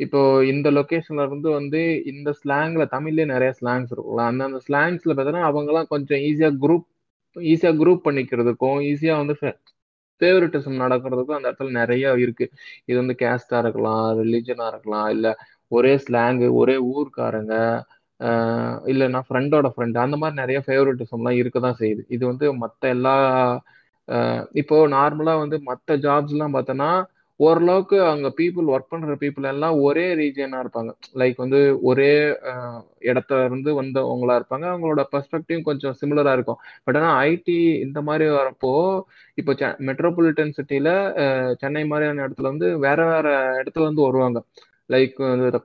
இப்போ 0.01 0.21
இந்த 0.45 0.69
லொக்கேஷன்ல 0.71 1.25
இருந்து 1.27 1.49
வந்து 1.51 1.81
இந்த 2.13 2.31
ஸ்லாங்ல 2.41 2.85
தமிழ்லயே 2.95 3.27
நிறைய 3.35 3.51
ஸ்லாங்ஸ் 3.61 3.93
இருக்கும்ல. 3.95 4.25
அந்தந்த 4.31 4.61
ஸ்லாங்ஸ்ல 4.69 5.13
பார்த்தோன்னா 5.17 5.45
அவங்கலாம் 5.51 5.91
கொஞ்சம் 5.95 6.21
ஈஸியா 6.29 6.51
குரூப் 6.65 6.87
ஈஸியா 7.37 7.73
குரூப் 7.83 8.03
பண்ணிக்கிறதுக்கும் 8.09 8.81
ஈஸியா 8.91 9.15
வந்து 9.23 9.37
ஃபேவரட்டிசம் 10.21 10.83
நடக்கிறதுக்கும் 10.85 11.37
அந்த 11.39 11.49
இடத்துல 11.51 11.71
நிறைய 11.81 12.13
இருக்கு. 12.25 12.47
இது 12.89 12.97
வந்து 13.03 13.17
கேஸ்டா 13.23 13.59
இருக்கலாம் 13.65 14.07
ரிலிஜனா 14.21 14.67
இருக்கலாம் 14.73 15.09
இல்ல 15.15 15.29
ஒரே 15.73 15.95
ஸ்லாங்கு 16.07 16.49
ஒரே 16.55 16.77
ஊர்க்காரங்க 16.93 17.55
ஆஹ் 18.21 18.79
இல்லைன்னா 18.93 19.21
ஃப்ரெண்டோட 19.29 19.69
ஃப்ரெண்ட் 19.75 19.97
அந்த 20.05 20.17
மாதிரி 20.17 20.37
நிறைய 20.43 20.59
ஃபேவரட்டிசம்லாம் 20.67 21.39
இருக்க 21.41 21.59
தான் 21.61 21.79
செய்யுது. 21.81 22.03
இது 22.09 22.25
வந்து 22.31 22.47
மற்ற 22.63 22.89
எல்லா 22.97 23.15
இப்போ 24.53 24.77
நார்மலா 24.89 25.35
வந்து 25.43 25.57
மற்ற 25.63 25.97
ஜாப்ஸ்லாம் 25.99 26.55
பார்த்தோன்னா 26.57 26.91
ஓரளவுக்கு 27.41 27.97
அங்க 28.11 28.29
பீப்புள் 28.39 28.67
ஒர்க் 28.75 28.91
பண்ற 28.91 29.15
பீப்புள் 29.23 29.47
எல்லாம் 29.53 29.77
ஒரே 29.87 30.05
ரீஜியனா 30.15 30.59
இருப்பாங்க. 30.65 30.91
லைக் 31.21 31.37
வந்து 31.37 31.61
ஒரே 31.83 32.11
இடத்துல 33.11 33.39
இருந்து 33.49 33.71
வந்தவங்களா 33.81 34.35
இருப்பாங்க. 34.41 34.67
அவங்களோட 34.73 35.03
பெர்ஸ்பெக்டிவ் 35.15 35.61
கொஞ்சம் 35.63 35.97
சிமிலரா 36.01 36.33
இருக்கும். 36.39 36.61
பட் 36.85 36.99
ஆனா 37.01 37.11
ஐடி 37.25 37.57
இந்த 37.87 38.01
மாதிரி 38.09 38.27
வரப்போ 38.39 38.73
இப்போ 39.41 39.53
மெட்ரோபாலிட்டன் 39.91 40.55
சிட்டில 40.59 40.89
சென்னை 41.63 41.85
மாதிரியான 41.93 42.25
இடத்துல 42.27 42.51
வந்து 42.53 42.69
வேற 42.87 43.01
வேற 43.13 43.27
இடத்துல 43.63 43.87
இருந்து 43.89 44.07
வருவாங்க. 44.09 44.39
லைக் 44.91 45.17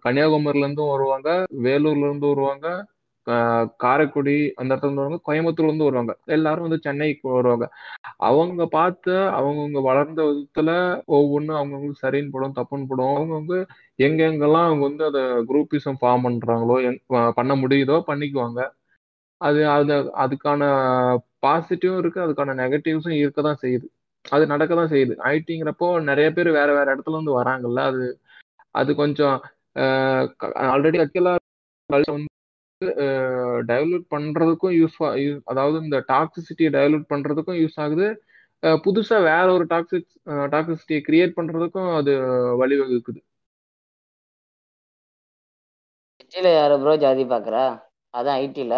கன்னியாகுமரில 0.05 0.65
இருந்தும் 0.65 0.93
வருவாங்க 0.95 1.30
வேலூர்ல 1.67 2.05
இருந்தும் 2.07 2.34
வருவாங்க. 2.34 2.67
காரைக்குடி 3.80 4.36
அந்த 4.59 4.69
இடத்துல 4.71 4.88
இருந்து 4.88 5.01
வருவாங்க. 5.01 5.21
கோயம்புத்தூர்ல 5.27 5.69
இருந்து 5.69 5.88
வருவாங்க. 5.88 6.13
எல்லாரும் 6.36 6.65
வந்து 6.67 6.80
சென்னைக்கு 6.86 7.25
வருவாங்க. 7.32 7.65
அவங்க 8.30 8.63
பார்த்து 8.75 9.13
அவங்கவுங்க 9.38 9.82
வளர்ந்த 9.88 10.21
விதத்துல 10.30 10.69
ஒவ்வொன்றும் 11.17 11.59
அவங்கவுங்களுக்கு 11.59 12.03
சரின்னு 12.05 12.34
படம் 12.36 12.57
தப்புன்னு 12.59 12.89
படம். 12.91 13.13
அவங்கவுங்க 13.13 13.57
எங்கெங்கெல்லாம் 13.99 14.67
அவங்க 14.69 14.84
வந்து 14.89 15.05
அதை 15.09 15.21
குரூப்பிசம் 15.49 15.99
ஃபார்ம் 16.01 16.25
பண்றாங்களோ 16.27 16.77
பண்ண 17.39 17.53
முடியுதோ 17.63 17.97
பண்ணிக்குவாங்க. 18.09 18.59
அது 19.41 19.61
அது 19.73 19.93
அதுக்கான 20.23 20.61
பாசிட்டிவும் 21.43 21.99
இருக்கு 22.01 22.19
அதுக்கான 22.25 22.55
நெகட்டிவ்ஸும் 22.61 23.19
இருக்க 23.21 23.39
தான் 23.41 23.61
செய்யுது. 23.63 23.88
அது 24.25 24.43
நடக்க 24.47 24.71
தான் 24.75 24.91
செய்யுது. 24.93 25.13
ஐடிங்கிறப்போ 25.32 25.88
நிறைய 26.09 26.27
பேர் 26.38 26.49
வேற 26.57 26.69
வேற 26.77 26.88
இடத்துல 26.95 27.17
இருந்து 27.17 27.38
வராங்கல்ல 27.39 27.84
அது 27.91 28.05
அது 28.75 28.91
கொஞ்சம் 28.95 29.36
ஆல்ரெடி 30.73 30.97
அக்கெல்லாம் 31.03 31.38
வந்து 32.09 32.30
டைவலூட் 33.69 34.05
பண்றதுக்கும் 34.13 34.73
யூஸ் 34.80 34.97
அதாவது 35.51 35.77
இந்த 35.86 35.97
டாக்ஸிசிட்டியை 36.11 36.69
டைவலூட் 36.75 37.09
பண்றதுக்கும் 37.13 37.59
யூஸ் 37.63 37.77
ஆகுது. 37.86 38.07
அஹ் 38.63 38.80
புதுசா 38.86 39.17
வேற 39.30 39.45
ஒரு 39.55 39.65
டாக்ஸிக் 39.73 40.07
டாக்ஸிசிட்டியை 40.53 41.01
கிரியேட் 41.07 41.38
பண்றதுக்கும் 41.39 41.89
அது 41.99 42.13
வழிவகுக்குது. 42.61 43.19
ஐடில 46.23 46.47
யாரு 46.53 46.75
ப்ரோ 46.82 46.93
ஜாதி 47.03 47.23
பாக்குறா? 47.34 47.63
அதான் 48.13 48.39
ஐடில 48.45 48.73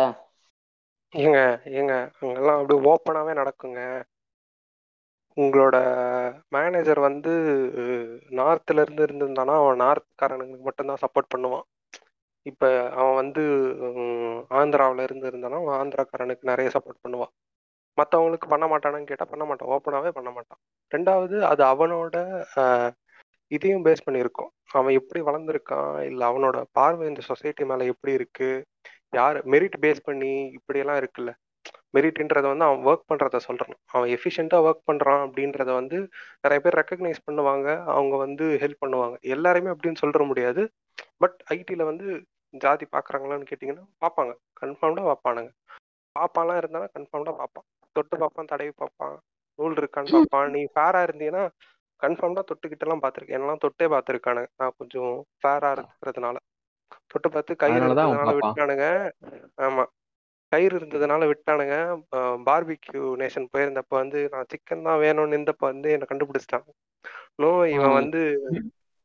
ஏங்க 1.14 1.38
ஏங்க 1.80 1.94
அங்கெல்லாம் 2.22 2.60
அப்படியே 2.60 2.82
ஓப்பனாவே 2.92 3.34
நடக்குங்க. 3.42 3.80
உங்களோட 5.38 5.76
மேனேஜர் 6.56 7.00
வந்து 7.08 7.32
நார்த்ல 8.40 8.84
இருந்து 8.86 9.06
இருந்திருந்தானா? 9.08 9.54
அவன் 9.62 9.82
நார்த்காரனுக்கு 9.86 10.58
மட்டும்தான் 10.68 11.02
சப்போர்ட் 11.04 11.32
பண்ணுவான். 11.36 11.66
இப்போ 12.46 12.68
அவன் 13.00 13.18
வந்து 13.22 13.42
ஆந்திராவில் 14.60 15.06
இருந்து 15.08 15.30
இருந்தானா 15.32 15.60
அவன் 15.62 15.78
ஆந்திராக்காரனுக்கு 15.82 16.52
நிறைய 16.52 16.70
சப்போர்ட் 16.76 17.04
பண்ணுவான் 17.06 17.34
மற்றவங்களுக்கு 17.98 18.48
பண்ண 18.54 18.66
மாட்டானான்னு 18.72 19.10
கேட்டால் 19.10 19.32
பண்ண 19.32 19.44
மாட்டான். 19.46 19.72
ஓப்பனாகவே 19.76 20.12
பண்ண 20.18 20.30
மாட்டான். 20.32 20.60
ரெண்டாவது 20.92 21.38
அது 21.52 21.62
அவனோட 21.74 22.16
இதையும் 23.52 23.86
பேஸ் 23.86 24.06
பண்ணியிருக்கோம். 24.08 24.52
அவன் 24.80 24.98
எப்படி 25.00 25.20
வளர்ந்துருக்கான் 25.30 25.94
இல்லை 26.10 26.24
அவனோட 26.32 26.58
பார்வை 26.78 27.06
இந்த 27.12 27.22
சொசைட்டி 27.32 27.64
மேலே 27.72 27.86
எப்படி 27.94 28.14
இருக்குது 28.20 28.66
யார் 29.20 29.38
மெரிட் 29.54 29.78
பேஸ் 29.86 30.02
பண்ணி 30.10 30.32
இப்படியெல்லாம் 30.58 31.00
இருக்குல்ல. 31.02 31.32
மெரிட்ன்றத 31.94 32.42
வந்து 32.42 32.66
அவன் 32.66 32.84
ஒர்க் 32.86 33.10
பண்றத 33.10 33.40
சொல்றான். 33.48 33.76
அவன் 33.86 34.10
எஃபிஷியண்டா 34.10 34.58
ஒர்க் 34.68 34.88
பண்றான் 34.92 35.22
அப்படின்றத 35.26 35.74
வந்து 35.74 35.98
நிறைய 36.42 36.60
பேர் 36.64 36.78
ரெக்கக்னைஸ் 36.80 37.26
பண்ணுவாங்க. 37.32 37.84
அவங்க 37.84 38.16
வந்து 38.16 38.58
ஹெல்ப் 38.62 38.84
பண்ணுவாங்க. 38.86 39.20
எல்லாருமே 39.20 39.70
அப்படின்னு 39.70 40.02
சொல்ற 40.02 40.26
முடியாது. 40.28 40.72
பட் 41.18 41.44
ஐடில 41.50 41.86
வந்து 41.86 42.24
ஜாதி 42.50 42.88
பாக்குறாங்களான்னு 42.92 43.50
கேட்டிங்கன்னா 43.52 43.86
பார்ப்பாங்க. 44.02 44.34
கன்ஃபார்ம்டா 44.62 45.04
பார்ப்பானுங்க. 45.10 45.52
பாப்பாலாம் 46.20 46.60
இருந்தானா 46.62 46.88
கன்ஃபார்ம்டா 46.98 47.34
பார்ப்பான். 47.34 47.68
தொட்டு 47.92 48.18
பார்ப்பான் 48.18 48.46
தடவி 48.46 48.72
பார்ப்பான். 48.76 49.18
நூல் 49.60 49.74
இருக்கான்னு 49.74 50.12
பார்ப்பான். 50.12 50.50
நீ 50.50 50.62
ஃபேரா 50.76 51.02
இருந்தீங்கன்னா 51.08 51.50
கன்ஃபார்ம்டா 52.00 52.44
தொட்டுக்கிட்ட 52.50 52.80
எல்லாம் 52.80 53.02
பார்த்திருக்கேன் 53.02 53.38
என்னெல்லாம் 53.38 53.64
தொட்டே 53.66 53.86
பார்த்திருக்கானுங்க. 53.86 54.48
நான் 54.58 54.78
கொஞ்சம் 54.78 55.26
ஃபேரா 55.42 55.70
இருக்கிறதுனால. 55.76 56.36
தொட்டு 57.08 57.30
பார்த்து 57.30 57.56
பாப்பான் 57.56 58.38
விட்டானுங்க 58.40 58.86
ஆமா. 59.58 59.84
கயிறு 60.52 60.76
இருந்ததுனால 60.80 61.28
விட்டானுங்க. 61.30 61.76
பார்பிக்யூ 62.48 63.04
நேஷன் 63.22 63.52
போயிருந்தப்ப 63.52 63.94
வந்து 63.96 64.22
நான் 64.34 64.50
சிக்கன் 64.52 64.86
தான் 64.88 65.02
வேணும்னு 65.04 65.36
இருந்தப்ப 65.38 65.64
வந்து 65.72 65.90
என்னை 65.96 66.08
கண்டுபிடிச்சிட்டாங்க. 66.08 66.70
நோ 67.40 67.50
இவன் 67.76 67.98
வந்து 68.00 68.22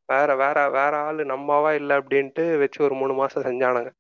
வேற 0.09 0.28
வேற 0.36 0.59
வேற 0.70 0.94
ஆளு 1.07 1.22
நம்மவா 1.32 1.70
இல்ல 1.74 2.01
அப்படின்ட்டு 2.01 2.44
வச்சு 2.62 2.78
ஒரு 2.86 2.97
மூணு 3.01 3.14
மாசம் 3.14 3.47
செஞ்சானுங்க. 3.47 3.90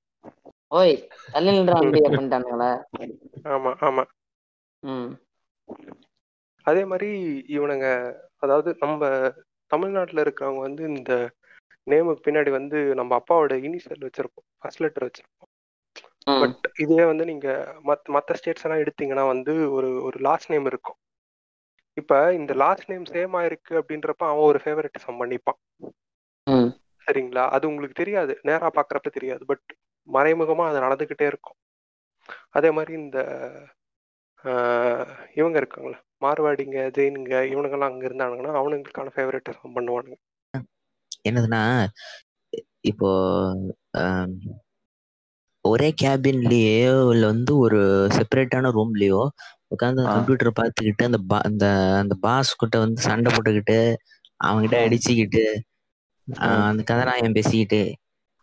ஓய் 0.72 0.94
தள்ளி 1.34 1.52
நின்ற 1.52 1.74
அம்பி 1.80 2.00
அப்படின்ட்டானுங்களா 2.06 2.70
ஆமா 3.52 3.72
ஆமா. 3.86 4.04
அதே 6.66 6.82
மாதிரி 6.90 7.08
இவனுங்க 7.54 7.86
அதாவது 8.44 8.70
நம்ம 8.82 9.00
தமிழ்நாட்டுல 9.70 10.24
இருக்கிறவங்க 10.24 10.62
வந்து 10.64 10.82
இந்த 10.92 11.12
நேமுக்கு 11.86 12.24
பின்னாடி 12.24 12.50
வந்து 12.52 12.78
நம்ம 12.94 13.12
அப்பாவோட 13.18 13.54
இனிஷியல் 13.62 14.06
வச்சிருப்போம். 14.06 14.48
ஃபர்ஸ்ட் 14.58 14.82
லெட்டர் 14.84 15.06
வச்சிருப்போம். 15.06 15.50
பட் 16.26 16.54
இதே 16.78 17.04
வந்து 17.04 17.24
நீங்க 17.24 17.48
மத் 17.84 18.08
மற்ற 18.08 18.34
ஸ்டேட்ஸ் 18.34 18.64
எல்லாம் 18.64 18.82
எடுத்தீங்கன்னா 18.82 19.26
வந்து 19.28 19.52
ஒரு 19.70 20.02
ஒரு 20.02 20.18
லாஸ்ட் 20.18 20.50
நேம் 20.50 20.66
இருக்கும். 20.66 20.98
இப்ப 21.96 22.14
இந்த 22.34 22.54
லாஸ்ட் 22.54 22.90
நேம் 22.90 23.04
சேம் 23.06 23.34
ஆயிருக்கு 23.36 23.74
அப்படின்றப்ப 23.80 24.22
அவன் 24.26 24.48
ஒரு 24.48 24.58
ஃபேவரட்டிசம் 24.58 25.20
பண்ணிப்பான். 25.20 25.58
ம். 26.46 26.70
சரிங்களா? 27.06 27.44
அது 27.48 27.68
உங்களுக்கு 27.68 27.94
தெரியாது. 27.94 28.32
நேரா 28.42 28.70
பாக்குறப்ப 28.70 29.10
தெரியாது. 29.10 29.44
பட் 29.46 29.66
மறைமுகமா 30.08 30.64
அது 30.66 30.78
நடந்துகிட்டே 30.80 31.26
இருக்கும். 31.26 31.58
அதே 32.50 32.70
மாதிரி 32.70 32.92
இந்த 32.94 33.18
ஆஹ், 34.44 35.08
இவங்க 35.34 35.56
இருக்காங்களே 35.58 35.96
மார்வாடிங்க 36.22 36.78
ஜெயினுங்க 36.96 37.34
இவனுங்கெல்லாம் 37.52 37.90
அங்க 37.92 38.04
இருந்தானுங்கன்னா 38.06 38.52
அவனுங்களுக்கான 38.56 39.12
ஃபேவரட்டிசம் 39.14 39.74
பண்ணுவானுங்க. 39.76 40.16
என்னதுன்னா 41.24 41.62
இப்போ 42.84 43.08
ஒரே 45.68 45.88
கேபின்லயோ 46.02 46.94
இல்ல 47.12 47.24
வந்து 47.26 47.52
ஒரு 47.58 47.80
செப்பரேட்டான 48.16 48.72
ரூம்லயோ 48.72 49.20
உட்காந்து. 49.70 50.02
கம்ப்யூட்டர் 50.08 50.50
பார்த்துக்கிட்டு 50.58 51.04
அந்த 51.04 51.18
பா- 51.30 51.44
அந்த 51.44 51.64
அந்த 52.00 52.14
பாஸ் 52.20 52.50
கிட்ட 52.56 52.76
வந்து 52.78 53.00
சண்டை 53.02 53.30
போட்டுக்கிட்டு 53.32 53.78
அவன்கிட்ட 54.40 54.76
ம். 54.78 54.84
அடிச்சுக்கிட்டு. 54.86 55.44
அந்த 56.64 56.82
கதாநாயகன் 56.84 57.34
பேசிக்கிட்டு 57.34 57.80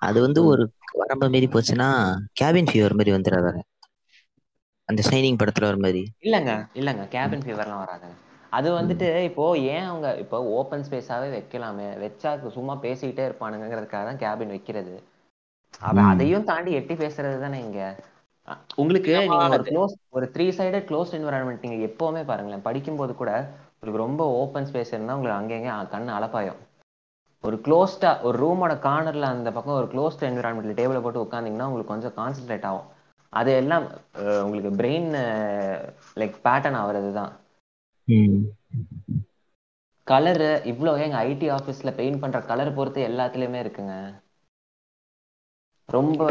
அது 0.02 0.18
வந்து. 0.22 0.40
ஒரு 0.46 0.64
வரம்ப 1.00 1.30
மீறி 1.30 1.48
போச்சுன்னா 1.50 1.88
கேபின் 2.34 2.68
ஃபீவர் 2.68 2.94
மாதிரி 2.94 3.12
வந்துடாத 3.12 3.52
அந்த 4.90 5.02
ஷைனிங் 5.08 5.40
படத்துல 5.40 5.68
வர 5.68 5.78
மாதிரி 5.78 6.02
இல்லங்க 6.24 6.52
இல்லங்க 6.76 7.04
கேபின் 7.12 7.44
ஃபீவர்லாம் 7.46 7.82
வராதுங்க 7.82 8.16
அது 8.52 8.68
வந்துட்டு 8.72 9.08
இப்போ 9.24 9.44
ஏன் 9.70 9.86
அவங்க 9.86 10.08
இப்போ 10.18 10.38
ஓப்பன் 10.54 10.84
ஸ்பேஸாவே 10.86 11.30
வைக்கலாமே 11.32 11.88
வச்சா 12.02 12.32
சும்மா 12.56 12.74
பேசிக்கிட்டே 12.84 13.24
இருப்பானுங்கிறதுக்காக 13.26 14.04
தான் 14.06 14.20
கேபின் 14.20 14.50
வைக்கிறது 14.50 14.94
அவன் 15.82 16.04
ம். 16.04 16.12
அதையும் 16.12 16.48
தாண்டி 16.50 16.72
எட்டி 16.74 16.96
பேசுறது 17.00 17.38
தானே 17.42 17.60
இங்க 17.60 17.82
உங்களுக்கு 18.78 19.12
நீங்க 19.24 19.36
ஒரு. 19.52 19.64
க்ளோஸ் 19.68 19.94
ஒரு 20.12 20.26
த்ரீ 20.34 20.46
சைடட் 20.56 20.88
க்ளோஸ் 20.88 21.14
என்வரான்மெண்ட் 21.18 21.64
நீங்க 21.66 21.78
எப்பவுமே 21.88 22.24
பாருங்களேன் 22.26 22.66
படிக்கும்போது 22.66 23.14
கூட 23.16 23.32
உங்களுக்கு 23.74 24.02
ரொம்ப 24.02 24.24
ஓப்பன் 24.40 24.68
ஸ்பேஸ் 24.70 24.94
இருந்தா 24.94 25.16
உங்களுக்கு 25.16 25.40
அங்கங்க 25.40 25.92
கண்ணு 25.94 26.12
அலப்பாயும் 26.18 26.60
ஒரு 27.44 27.58
க்ளோஸ்டா 27.64 28.12
ஒரு 28.24 28.38
ரூமோட 28.42 28.74
கார்னர்ல 28.84 29.30
அந்த 29.32 29.50
பக்கம் 29.56 29.80
ஒரு 29.80 29.88
க்ளோஸ்ட் 29.90 30.28
என்விரான்மெண்ட்ல 30.28 30.76
டேபிள 30.78 31.00
போட்டு 31.02 31.24
உட்காந்தீங்கன்னா 31.24 31.68
உங்களுக்கு 31.70 31.94
கொஞ்சம் 31.94 32.16
கான்சென்ட்ரேட் 32.18 32.68
ஆகும் 32.70 32.90
அது 33.34 33.52
எல்லாம் 33.56 33.86
உங்களுக்கு 34.42 34.72
பிரெயின் 34.78 35.10
லைக் 36.18 36.36
பேட்டர்ன் 36.46 36.80
ஆகுறது 36.82 37.10
தான் 37.14 37.32
ம். 38.08 38.40
கலரு 40.08 40.52
இவ்வளோ 40.72 40.94
எங்க 41.02 41.18
ஐடி 41.28 41.48
ஆஃபீஸ்ல 41.54 41.92
பெயிண்ட் 41.98 42.22
பண்ற 42.22 42.40
கலர் 42.48 42.76
பொறுத்து 42.76 43.02
எல்லாத்துலயுமே 43.08 43.60
இருக்குங்க 43.64 43.96
ரொம்ப 45.86 46.26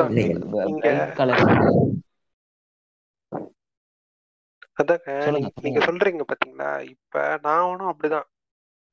அதாங்க 4.82 5.30
நீங்க- 5.30 5.50
நீங்க 5.62 5.84
சொல்றீங்க 5.84 6.20
பாத்தீங்களா? 6.24 6.82
இப்ப 6.82 7.38
நான் 7.42 7.60
ஒன்றும் 7.60 7.96
அப்படிதான். 7.96 8.22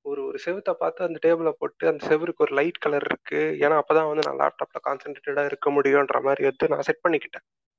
ஒரு 0.02 0.26
ஒரு 0.26 0.40
செவுத்தை 0.46 0.74
பார்த்து 0.74 1.06
அந்த 1.06 1.20
டேபிள 1.22 1.52
போட்டு 1.58 1.88
அந்த 1.88 2.08
செவருக்கு 2.08 2.36
ஒரு 2.38 2.54
லைட் 2.54 2.80
கலர் 2.80 3.04
இருக்கு. 3.06 3.56
ஏன்னா 3.60 3.82
அப்பதான் 3.82 4.14
வந்து 4.14 4.34
நான் 4.34 4.52
லேப்டாப்ல 4.52 4.88
கான்சென்ட்ரேட்டடா 4.88 5.46
இருக்க 5.46 5.72
முடியும்ன்ற 5.72 6.22
மாதிரி 6.22 6.44
வந்து 6.44 6.68
நான் 6.68 6.82
செட் 6.82 7.00
பண்ணிக்கிட்டேன். 7.08 7.70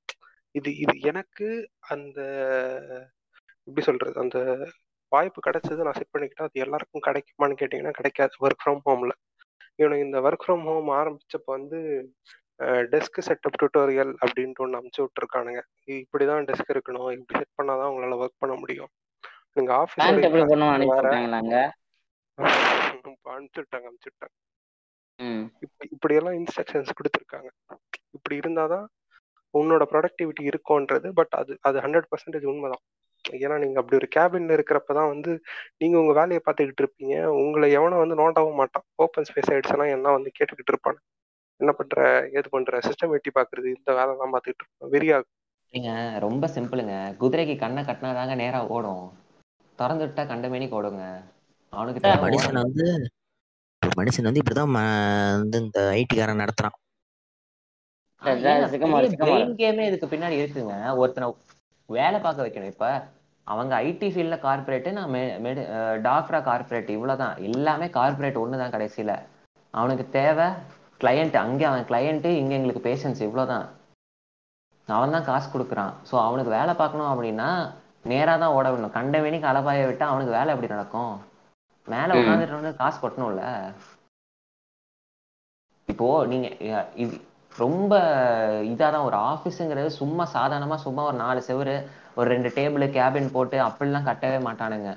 இது 0.51 0.77
இது 0.77 0.99
எனக்கு 0.99 1.69
அந்த 1.79 2.21
எப்படி 3.63 3.85
சொல்றது? 3.85 4.19
அந்த 4.19 4.67
வாய்ப்பு 5.07 5.51
கிடைச்சது 5.51 5.81
நான் 5.83 5.93
செட் 5.93 6.07
பண்ணிக்கிட்டேன் 6.17 6.47
அது 6.47 6.49
எல்லாருக்கும் 6.53 7.01
கிடைக்குமான்னு 7.05 7.61
கேட்டிங்கன்னா 7.61 7.89
கிடைக்காது. 7.89 8.31
ஒர்க் 8.41 8.65
ஃப்ரம் 8.65 8.79
ஹோம்ல 8.85 9.09
இவனுக்கு 9.75 10.05
இந்த 10.05 10.19
ஒர்க் 10.19 10.43
ஃப்ரம் 10.47 10.63
ஹோம் 10.63 10.89
ஆரம்பிச்சப்ப 10.89 11.45
வந்து 11.45 12.11
டெஸ்க் 12.91 13.19
செட்டப் 13.27 13.59
டுட்டோரியல் 13.61 14.11
அப்படின்ட்டு 14.23 14.63
ஒன்று 14.63 14.79
அமுச்சு 14.79 15.01
விட்டுருக்கானுங்க. 15.03 15.61
இப்படிதான் 15.99 16.47
டெஸ்க் 16.49 16.73
இருக்கணும். 16.73 17.11
இப்படி 17.11 17.39
செட் 17.39 17.57
பண்ணாதான் 17.61 17.91
உங்களால 17.91 18.19
ஒர்க் 18.23 18.41
பண்ண 18.43 18.55
முடியும். 18.55 18.91
நீங்க 19.53 19.71
பேண்ட் 19.95 20.25
எப்படி 20.25 20.43
ஆஃபீஸோட 20.43 20.51
பண்ணுவோம் 20.51 20.93
வேற 20.93 21.07
அனுப்பிச்சுட்டாங்களாங்க 21.07 21.57
அனுப்பிச்சு 23.31 23.61
விட்டாங்க 23.61 23.85
அனுப்பிச்சு 23.89 24.11
விட்டாங்க 24.11 24.35
ம். 25.19 25.43
இப்படி 25.59 25.89
இப்படியெல்லாம் 25.91 26.33
இன்ஸ்ட்ரக்ஷன்ஸ் 26.33 26.97
கொடுத்துருக்காங்க. 26.97 27.49
இப்படி 28.11 28.35
இருந்தாதான் 28.37 28.85
உன்னோட 29.53 29.83
ப்ரொடக்டிவிட்டி 29.91 30.43
இருக்கும்ன்றது 30.51 31.07
பட் 31.13 31.33
அது 31.39 31.53
அது 31.61 31.77
ஹண்ட்ரட் 31.79 32.09
பர்சன்டேஜ் 32.11 32.45
உண்மைதான். 32.51 32.83
ஏன்னா 33.25 33.55
நீங்க 33.59 33.77
அப்படி 33.79 33.95
ஒரு 33.95 34.07
கேபின்ல 34.15 34.55
இருக்கிறப்ப 34.57 34.93
தான் 34.93 35.11
வந்து 35.13 35.31
நீங்க 35.77 35.95
உங்க 35.99 36.13
வேலையை 36.13 36.39
பார்த்துக்கிட்டு 36.45 36.83
இருப்பீங்க. 36.83 37.15
உங்களை 37.41 37.71
எவனும் 37.71 38.01
வந்து 38.03 38.17
நோண்டவும் 38.21 38.59
மாட்டான். 38.61 38.85
ஓப்பன் 38.95 39.27
ஸ்பேஸ் 39.29 39.51
ஆயிடுச்சுன்னா 39.51 39.87
என்ன 39.89 40.11
வந்து 40.11 40.31
கேட்டுக்கிட்டு 40.39 40.73
இருப்பான். 40.73 40.99
என்ன 41.61 41.73
பண்ற? 41.79 42.03
ஏது 42.37 42.47
பண்ற? 42.55 42.79
சிஸ்டம் 42.87 43.13
வெட்டி 43.13 43.31
பாக்குறது 43.37 43.67
இந்த 43.77 43.91
வேலை 43.99 44.11
தான் 44.21 44.33
பார்த்துக்கிட்டு 44.33 44.63
இருப்போம். 44.63 44.91
வெறியாகும் 44.95 45.33
நீங்க 45.73 45.91
ரொம்ப 46.25 46.45
சிம்பிளுங்க 46.55 46.95
குதிரைக்கு 47.21 47.55
கண்ணை 47.63 47.81
கட்டினாதாங்க 47.89 48.33
நேரா 48.43 48.59
ஓடும். 48.75 49.05
திறந்து 49.79 50.05
விட்டா 50.05 50.23
கண்டமேனிக்கு 50.31 50.77
ஓடுங்க 50.79 51.05
அவனுக்கு 51.73 52.01
மனுஷன் 52.25 52.61
வந்து 52.65 52.87
மனுஷன் 53.81 54.27
வந்து 54.27 54.41
இப்படிதான் 54.41 54.75
வந்து 55.43 55.59
இந்த 55.65 55.79
ஐடிக்காரன் 55.99 56.41
நடத்துறான். 56.43 56.75
கேமே 59.61 59.85
இதுக்கு 59.89 60.11
பின்னாடி 60.11 60.35
இருக்குங்க. 60.41 60.75
ஒருத்தனை 61.01 61.27
வேலை 61.97 62.17
பார்க்க 62.25 62.45
வைக்கணும். 62.45 62.73
இப்ப 62.73 62.89
அவங்க 63.47 63.73
ஐடி 63.87 64.07
ஃபீல்ட்ல 64.13 64.37
கார்பரேட் 64.47 64.89
நான் 64.97 65.15
டாக்டரா 66.07 66.39
கார்பரேட் 66.49 66.91
இவ்வளவுதான். 66.97 67.35
எல்லாமே 67.47 67.87
கார்பரேட் 67.97 68.43
ஒண்ணுதான் 68.43 68.75
கடைசியில. 68.75 69.13
அவனுக்கு 69.73 70.05
தேவை 70.19 70.47
கிளையண்ட் 71.01 71.35
அங்கே 71.43 71.65
அவன் 71.69 71.87
கிளையண்ட் 71.91 72.27
இங்க 72.41 72.53
எங்களுக்கு 72.57 72.87
பேஷன்ஸ் 72.89 73.21
இவ்வளவுதான் 73.27 73.67
அவன் 74.87 75.15
தான் 75.15 75.27
காசு 75.29 75.47
கொடுக்குறான். 75.51 75.93
ஸோ 76.09 76.15
அவனுக்கு 76.27 76.51
வேலை 76.57 76.73
பார்க்கணும் 76.79 77.11
அப்படின்னா 77.11 77.49
நேரா 78.11 78.33
தான் 78.43 78.53
ஓட 78.57 78.67
விடணும். 78.69 78.95
கண்டவனிக்கு 78.99 79.49
அலபாய 79.51 79.81
விட்டா 79.89 80.05
அவனுக்கு 80.11 80.37
வேலை 80.37 80.49
எப்படி 80.53 80.73
நடக்கும்? 80.73 81.13
மேல. 81.87 82.15
உட்காந்துட்டு 82.19 82.79
காசு 82.81 82.97
கொட்டணும்ல? 83.01 83.43
இப்போ 85.91 86.07
நீங்க 86.31 86.47
இது 87.03 87.15
ரொம்ப 87.63 87.93
இதாதான் 88.71 89.07
ஒரு 89.07 89.17
ஆஃபீஸுங்கிறது 89.31 89.89
சும்மா 90.01 90.25
சாதாரணமா 90.35 90.77
சும்மா 90.85 91.01
ஒரு 91.09 91.17
நாலு 91.23 91.39
செவுரு 91.47 91.75
ஒரு 92.19 92.27
ரெண்டு 92.33 92.49
டேபிள் 92.57 92.85
கேபின் 92.97 93.33
போட்டு 93.35 93.57
அப்படிலாம் 93.67 94.07
கட்டவே 94.09 94.39
மாட்டானுங்க. 94.47 94.91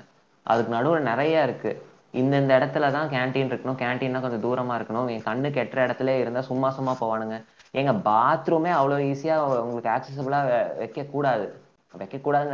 அதுக்கு 0.45 0.71
நடுவுல 0.75 1.01
நிறைய 1.11 1.43
இருக்கு. 1.47 1.71
இந்தந்த 2.15 2.51
இடத்துல 2.59 2.91
தான் 2.91 3.09
கேண்டீன் 3.09 3.49
இருக்கணும். 3.51 3.79
கேண்டீன்னா 3.81 4.21
கொஞ்சம் 4.21 4.45
தூரமா 4.45 4.73
இருக்கணும். 4.77 5.09
என் 5.13 5.27
கண்ணு 5.29 5.49
கெட்டுற 5.57 5.79
இடத்துல 5.87 6.19
இருந்தா 6.19 6.41
சும்மா 6.41 6.69
சும்மா 6.69 6.93
போவானுங்க. 7.01 7.37
எங்க 7.73 7.91
பாத்ரூமே 8.09 8.71
அவ்வளவு 8.71 9.07
ஈஸியா 9.11 9.35
உங்களுக்கு 9.63 9.93
ஆக்சசபிளா 9.95 10.39
வைக்க 10.77 11.03
கூடாது. 11.05 11.45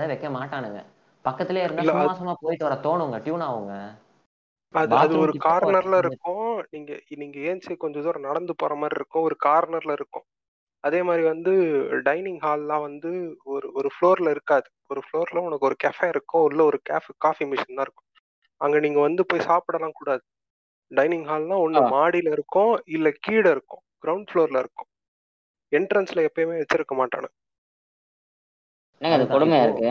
வைக்க 0.10 0.30
மாட்டானுங்க. 0.30 0.80
பக்கத்துலயே 1.26 1.64
இருந்தா 1.64 1.84
சும்மா 1.90 2.14
சும்மா 2.14 2.36
போயிட்டு 2.42 2.68
வர 2.68 2.76
தோணுங்க. 2.88 3.18
டியூன் 3.24 3.46
ஆகுங்க. 3.48 3.76
அது 4.98 5.14
ஒரு 5.18 5.34
கார்னர்ல 5.46 5.98
இருக்கும். 5.98 6.62
நீங்க 6.70 6.92
நீங்க 7.16 7.40
ஏன்ச்சு 7.50 7.78
கொஞ்சம் 7.78 8.04
தூரம் 8.04 8.22
நடந்து 8.22 8.54
போற 8.56 8.76
மாதிரி 8.76 8.96
இருக்கும். 8.96 9.24
ஒரு 9.24 9.36
கார்னர்ல 9.46 9.92
இருக்கும். 9.92 10.26
அதே 10.84 11.00
மாதிரி 11.04 11.24
வந்து 11.24 11.52
டைனிங் 12.04 12.40
ஹால்லாம் 12.40 12.82
வந்து 12.82 13.10
ஒரு 13.46 13.68
ஒரு 13.74 13.90
ஃப்ளோர்ல 13.96 14.30
இருக்காது. 14.30 14.68
ஒரு 14.88 15.02
ஃப்ளோர்ல 15.06 15.44
உனக்கு 15.48 15.66
ஒரு 15.66 15.76
கெஃபே 15.84 16.08
இருக்கும். 16.08 16.44
உள்ள 16.44 16.62
ஒரு 16.64 16.80
கேஃபே 16.90 17.14
காஃபி 17.18 17.46
மிஷின் 17.46 17.78
தான் 17.80 17.86
இருக்கும். 17.88 18.08
அங்க 18.62 18.80
நீங்க 18.80 19.00
வந்து 19.00 19.22
போய் 19.26 19.46
சாப்பிடலாம் 19.46 19.96
கூடாது. 19.96 20.24
டைனிங் 20.92 21.26
ஹால்னா 21.26 21.58
ஒண்ணு. 21.62 21.82
மாடியில 21.92 22.32
இருக்கும் 22.32 22.74
இல்ல 22.90 23.10
கீழே 23.20 23.50
இருக்கும். 23.52 23.84
கிரவுண்ட் 24.04 24.30
ஃப்ளோர்ல 24.30 24.60
இருக்கும். 24.60 24.90
என்ட்ரன்ஸ்ல 25.72 26.26
எப்பயுமே 26.28 26.60
வச்சிருக்க 26.60 26.96
மாட்டானு. 26.96 27.30
கொடுமையா 29.32 29.64
இருக்கு? 29.66 29.90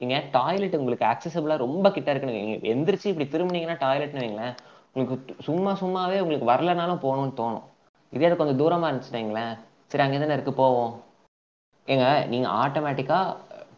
நீங்க 0.00 0.16
டாய்லெட் 0.32 0.76
உங்களுக்கு 0.76 1.04
ஆக்சசபிளா 1.06 1.56
ரொம்ப 1.58 1.86
கிட்ட 1.92 2.10
இருக்குன்னு 2.10 2.36
வைங்க. 2.36 2.56
எந்திரிச்சு 2.72 3.10
இப்படி 3.10 3.26
திரும்பினீங்கன்னா 3.28 3.76
டாய்லெட்னு 3.80 4.22
வைங்களேன் 4.22 4.54
உங்களுக்கு 4.88 5.16
சும்மா 5.42 5.72
சும்மாவே 5.80 6.18
உங்களுக்கு 6.20 6.50
வரலனாலும் 6.50 7.02
போகணும்னு 7.04 7.38
தோணும். 7.38 7.66
இதே 8.12 8.26
அது 8.26 8.36
கொஞ்சம் 8.36 8.60
தூரமா 8.60 8.88
இருந்துச்சு 8.88 9.14
வைங்களேன். 9.14 9.54
சரி 9.90 10.04
அங்கே 10.04 10.18
தானே 10.18 10.34
இருக்கு 10.34 10.54
போவோம். 10.56 10.92
ஏங்க 11.88 12.04
நீங்க 12.28 12.48
ஆட்டோமேட்டிக்கா 12.60 13.18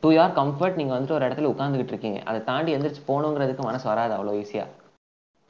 டு 0.04 0.12
யார் 0.12 0.32
கம்ஃபர்ட் 0.38 0.76
நீங்க 0.76 0.92
வந்துட்டு 0.94 1.16
ஒரு 1.18 1.26
இடத்துல 1.28 1.50
உட்காந்துக்கிட்டு 1.52 1.92
இருக்கீங்க 1.92 2.18
அதை 2.24 2.40
தாண்டி 2.44 2.74
எந்திரிச்சு 2.74 3.02
போகணுங்கிறதுக்கு 3.06 3.62
மனசு 3.62 3.86
வராது 3.90 4.12
அவ்வளோ 4.14 4.34
ஈஸியா 4.40 4.64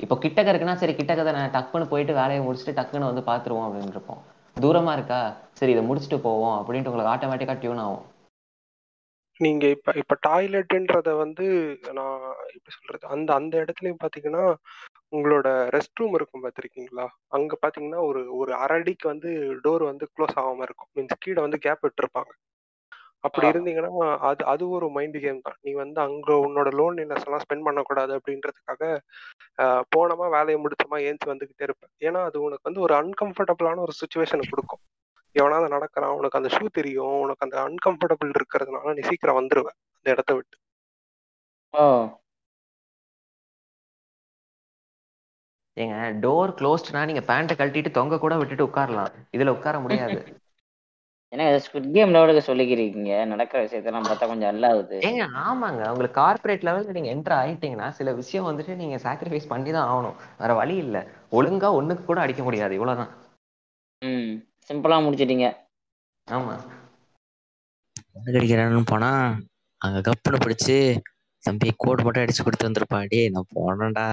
இப்போ 0.01 0.15
கிட்டக்க 0.15 0.53
இருக்குன்னா 0.53 0.77
சரி 0.77 0.95
கிட்டக்க 0.95 1.33
நான் 1.33 1.55
டக்குன்னு 1.57 1.91
போயிட்டு 1.93 2.13
வேலையை 2.13 2.43
முடிச்சுட்டு 2.45 2.77
டக்குன்னு 2.79 3.11
வந்து 3.11 3.23
பார்த்துருவோம் 3.23 3.67
அப்படின்னு 3.67 3.95
இருப்போம் 3.97 4.23
தூரமா 4.57 4.93
இருக்கா? 4.93 5.21
சரி 5.55 5.73
இதை 5.73 5.83
முடிச்சுட்டு 5.89 6.19
போவோம் 6.21 6.57
அப்படின்ட்டு 6.59 6.91
உங்களுக்கு 6.91 7.15
ஆட்டோமேட்டிக்காக 7.15 7.61
டியூன் 7.61 7.79
ஆகும். 7.79 8.05
நீங்க 9.41 9.65
இப்ப 9.67 9.93
இப்ப 9.97 10.17
டாய்லெட்ன்றத 10.29 11.13
வந்து 11.17 11.47
நான் 11.93 12.21
எப்படி 12.47 12.75
சொல்றது? 12.77 13.07
அந்த 13.07 13.35
அந்த 13.35 13.55
இடத்துலயும் 13.65 14.03
பாத்தீங்கன்னா 14.05 14.45
உங்களோட 15.13 15.49
ரெஸ்ட் 15.77 16.01
ரூம் 16.01 16.15
இருக்கும் 16.15 16.45
பாத்திருக்கீங்களா? 16.45 17.07
அங்க 17.29 17.59
பாத்தீங்கன்னா 17.63 18.01
ஒரு 18.03 18.37
ஒரு 18.37 18.55
அரை 18.55 18.79
அடிக்கு 18.81 19.09
வந்து 19.09 19.31
டோர் 19.65 19.83
வந்து 19.83 20.07
க்ளோஸ் 20.15 20.37
ஆகாம 20.37 20.63
இருக்கும். 20.63 20.91
மீன்ஸ் 20.97 21.23
கீழே 21.25 21.41
வந்து 21.41 21.59
கேப் 21.59 21.85
விட்டுருப்பாங்க. 21.85 22.33
அப்படி. 23.25 23.47
இருந்தீங்கன்னா 23.51 24.09
அது 24.29 24.43
அது 24.53 24.65
ஒரு 24.77 24.87
மைண்ட் 24.97 25.19
கேம் 25.25 25.45
தான். 25.47 25.59
நீ 25.67 25.71
வந்து 25.83 25.99
அங்க 26.07 26.33
உன்னோட 26.47 26.69
லோன்லினஸ் 26.81 27.27
எல்லாம் 27.27 27.45
ஸ்பெண்ட் 27.45 27.67
பண்ணக்கூடாது 27.69 28.13
அப்படின்றதுக்காக 28.19 28.83
போனோமா 29.95 30.27
வேலையை 30.37 30.59
முடிச்சோமா 30.65 30.99
ஏஞ்சி 31.09 31.27
வந்துகிட்டே 31.33 31.67
இருப்பேன். 31.69 31.93
ஏன்னா 32.09 32.23
அது 32.29 32.37
உனக்கு 32.47 32.69
வந்து 32.71 32.85
ஒரு 32.87 32.95
அன்கம்ஃபர்டபுளான 33.03 33.83
ஒரு 33.87 33.95
சுச்சுவேஷனை 34.01 34.47
கொடுக்கும். 34.51 34.83
எவனாவது 35.37 35.69
நடக்கிறான் 35.77 36.17
உனக்கு 36.19 36.39
அந்த 36.41 36.51
ஷூ 36.57 36.65
தெரியும் 36.79 37.17
உனக்கு 37.23 37.45
அந்த 37.47 37.57
அன்கம்ஃபர்டபுள் 37.69 38.35
இருக்கிறதுனால 38.39 38.93
நீ 38.99 39.05
சீக்கிரம் 39.09 39.39
வந்துருவ 39.41 39.69
அந்த 39.97 40.09
இடத்த 40.15 40.33
விட்டு. 40.37 40.57
ஏங்க 45.77 45.97
டோர் 46.25 46.51
க்ளோஸ்ட்னா 46.59 47.01
நீங்க 47.11 47.23
பேண்ட்டை 47.31 47.55
கழட்டிட்டு 47.61 47.91
தொங்க 47.99 48.19
கூட 48.25 48.35
விட்டுட்டு 48.41 48.69
உட்காரலாம். 48.71 49.13
இதுல 49.37 49.55
உட்கார 49.57 49.77
முடியாது. 49.85 50.19
ஏன்னா 51.35 51.61
ஸ்குட் 51.65 51.93
கேம் 51.93 52.11
லெவலுக்கு 52.11 52.55
சொல்லிக்கிறீங்க. 52.55 53.27
நடக்கிற 53.27 53.65
விஷயத்தெல்லாம் 53.65 54.07
பார்த்தா 54.09 54.27
கொஞ்சம் 54.27 54.51
அல்லாவுது 54.55 54.97
ஏங்க 55.01 55.25
ஆமாங்க. 55.45 55.89
உங்களுக்கு 55.89 56.21
கார்ப்பரேட் 56.21 56.67
லெவல்ல 56.67 56.93
நீங்க 56.93 57.11
என்டர் 57.15 57.39
ஆயிட்டீங்கன்னா 57.43 57.89
சில 57.91 58.13
விஷயம் 58.13 58.47
வந்துட்டு 58.49 58.75
நீங்க 58.75 58.97
சாக்ரிஃபைஸ் 58.97 59.49
பண்ணி 59.49 59.71
தான் 59.71 59.89
ஆகணும். 59.89 60.17
வேற 60.39 60.55
வழி 60.55 60.77
இல்ல. 60.77 60.99
ஒழுங்கா 61.33 61.71
ஒண்ணுக்கு 61.79 62.05
கூட 62.05 62.21
அடிக்க 62.21 62.43
முடியாது. 62.43 62.75
இவ்வளவுதான். 62.75 63.13
ம். 64.03 64.33
சிம்பிளா 64.69 64.99
முடிச்சிட்டீங்க. 65.07 65.49
ஆமா. 66.29 66.55
கடிக்கிறான்னு 68.27 68.83
போனா 68.87 69.11
அங்க 69.81 70.11
கப்புன்னு 70.11 70.45
பிடிச்சு 70.45 70.77
தம்பி 71.45 71.71
கோட் 71.77 72.03
மட்டும் 72.03 72.23
அடிச்சு 72.25 72.45
கொடுத்து 72.45 72.69
வந்திருப்பா. 72.69 73.07
டேய் 73.09 73.29
நான் 73.29 73.53
போனேன்டா 73.55 74.07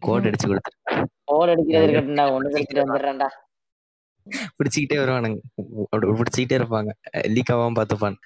கோட் 0.00 0.26
அடிச்சு 0.26 0.46
கொடுத்து. 0.46 0.72
கோல் 1.24 1.48
அடிக்கிறது 1.48 1.86
இருக்கட்டும்டா. 1.86 2.26
ஒண்ணு 2.34 2.52
கடிச்சிட்டு 2.52 2.84
வந்துடுறேன்டா. 2.84 3.28
பிடிச்சிக்கிட்டே 4.56 4.98
வருவானுங்க. 5.02 5.38
பிடிச்சிக்கிட்டே 6.20 6.58
இருப்பாங்க. 6.60 6.90
லீக் 7.34 7.52
ஆகாம 7.54 7.76
பார்த்துப்பான். 7.78 8.18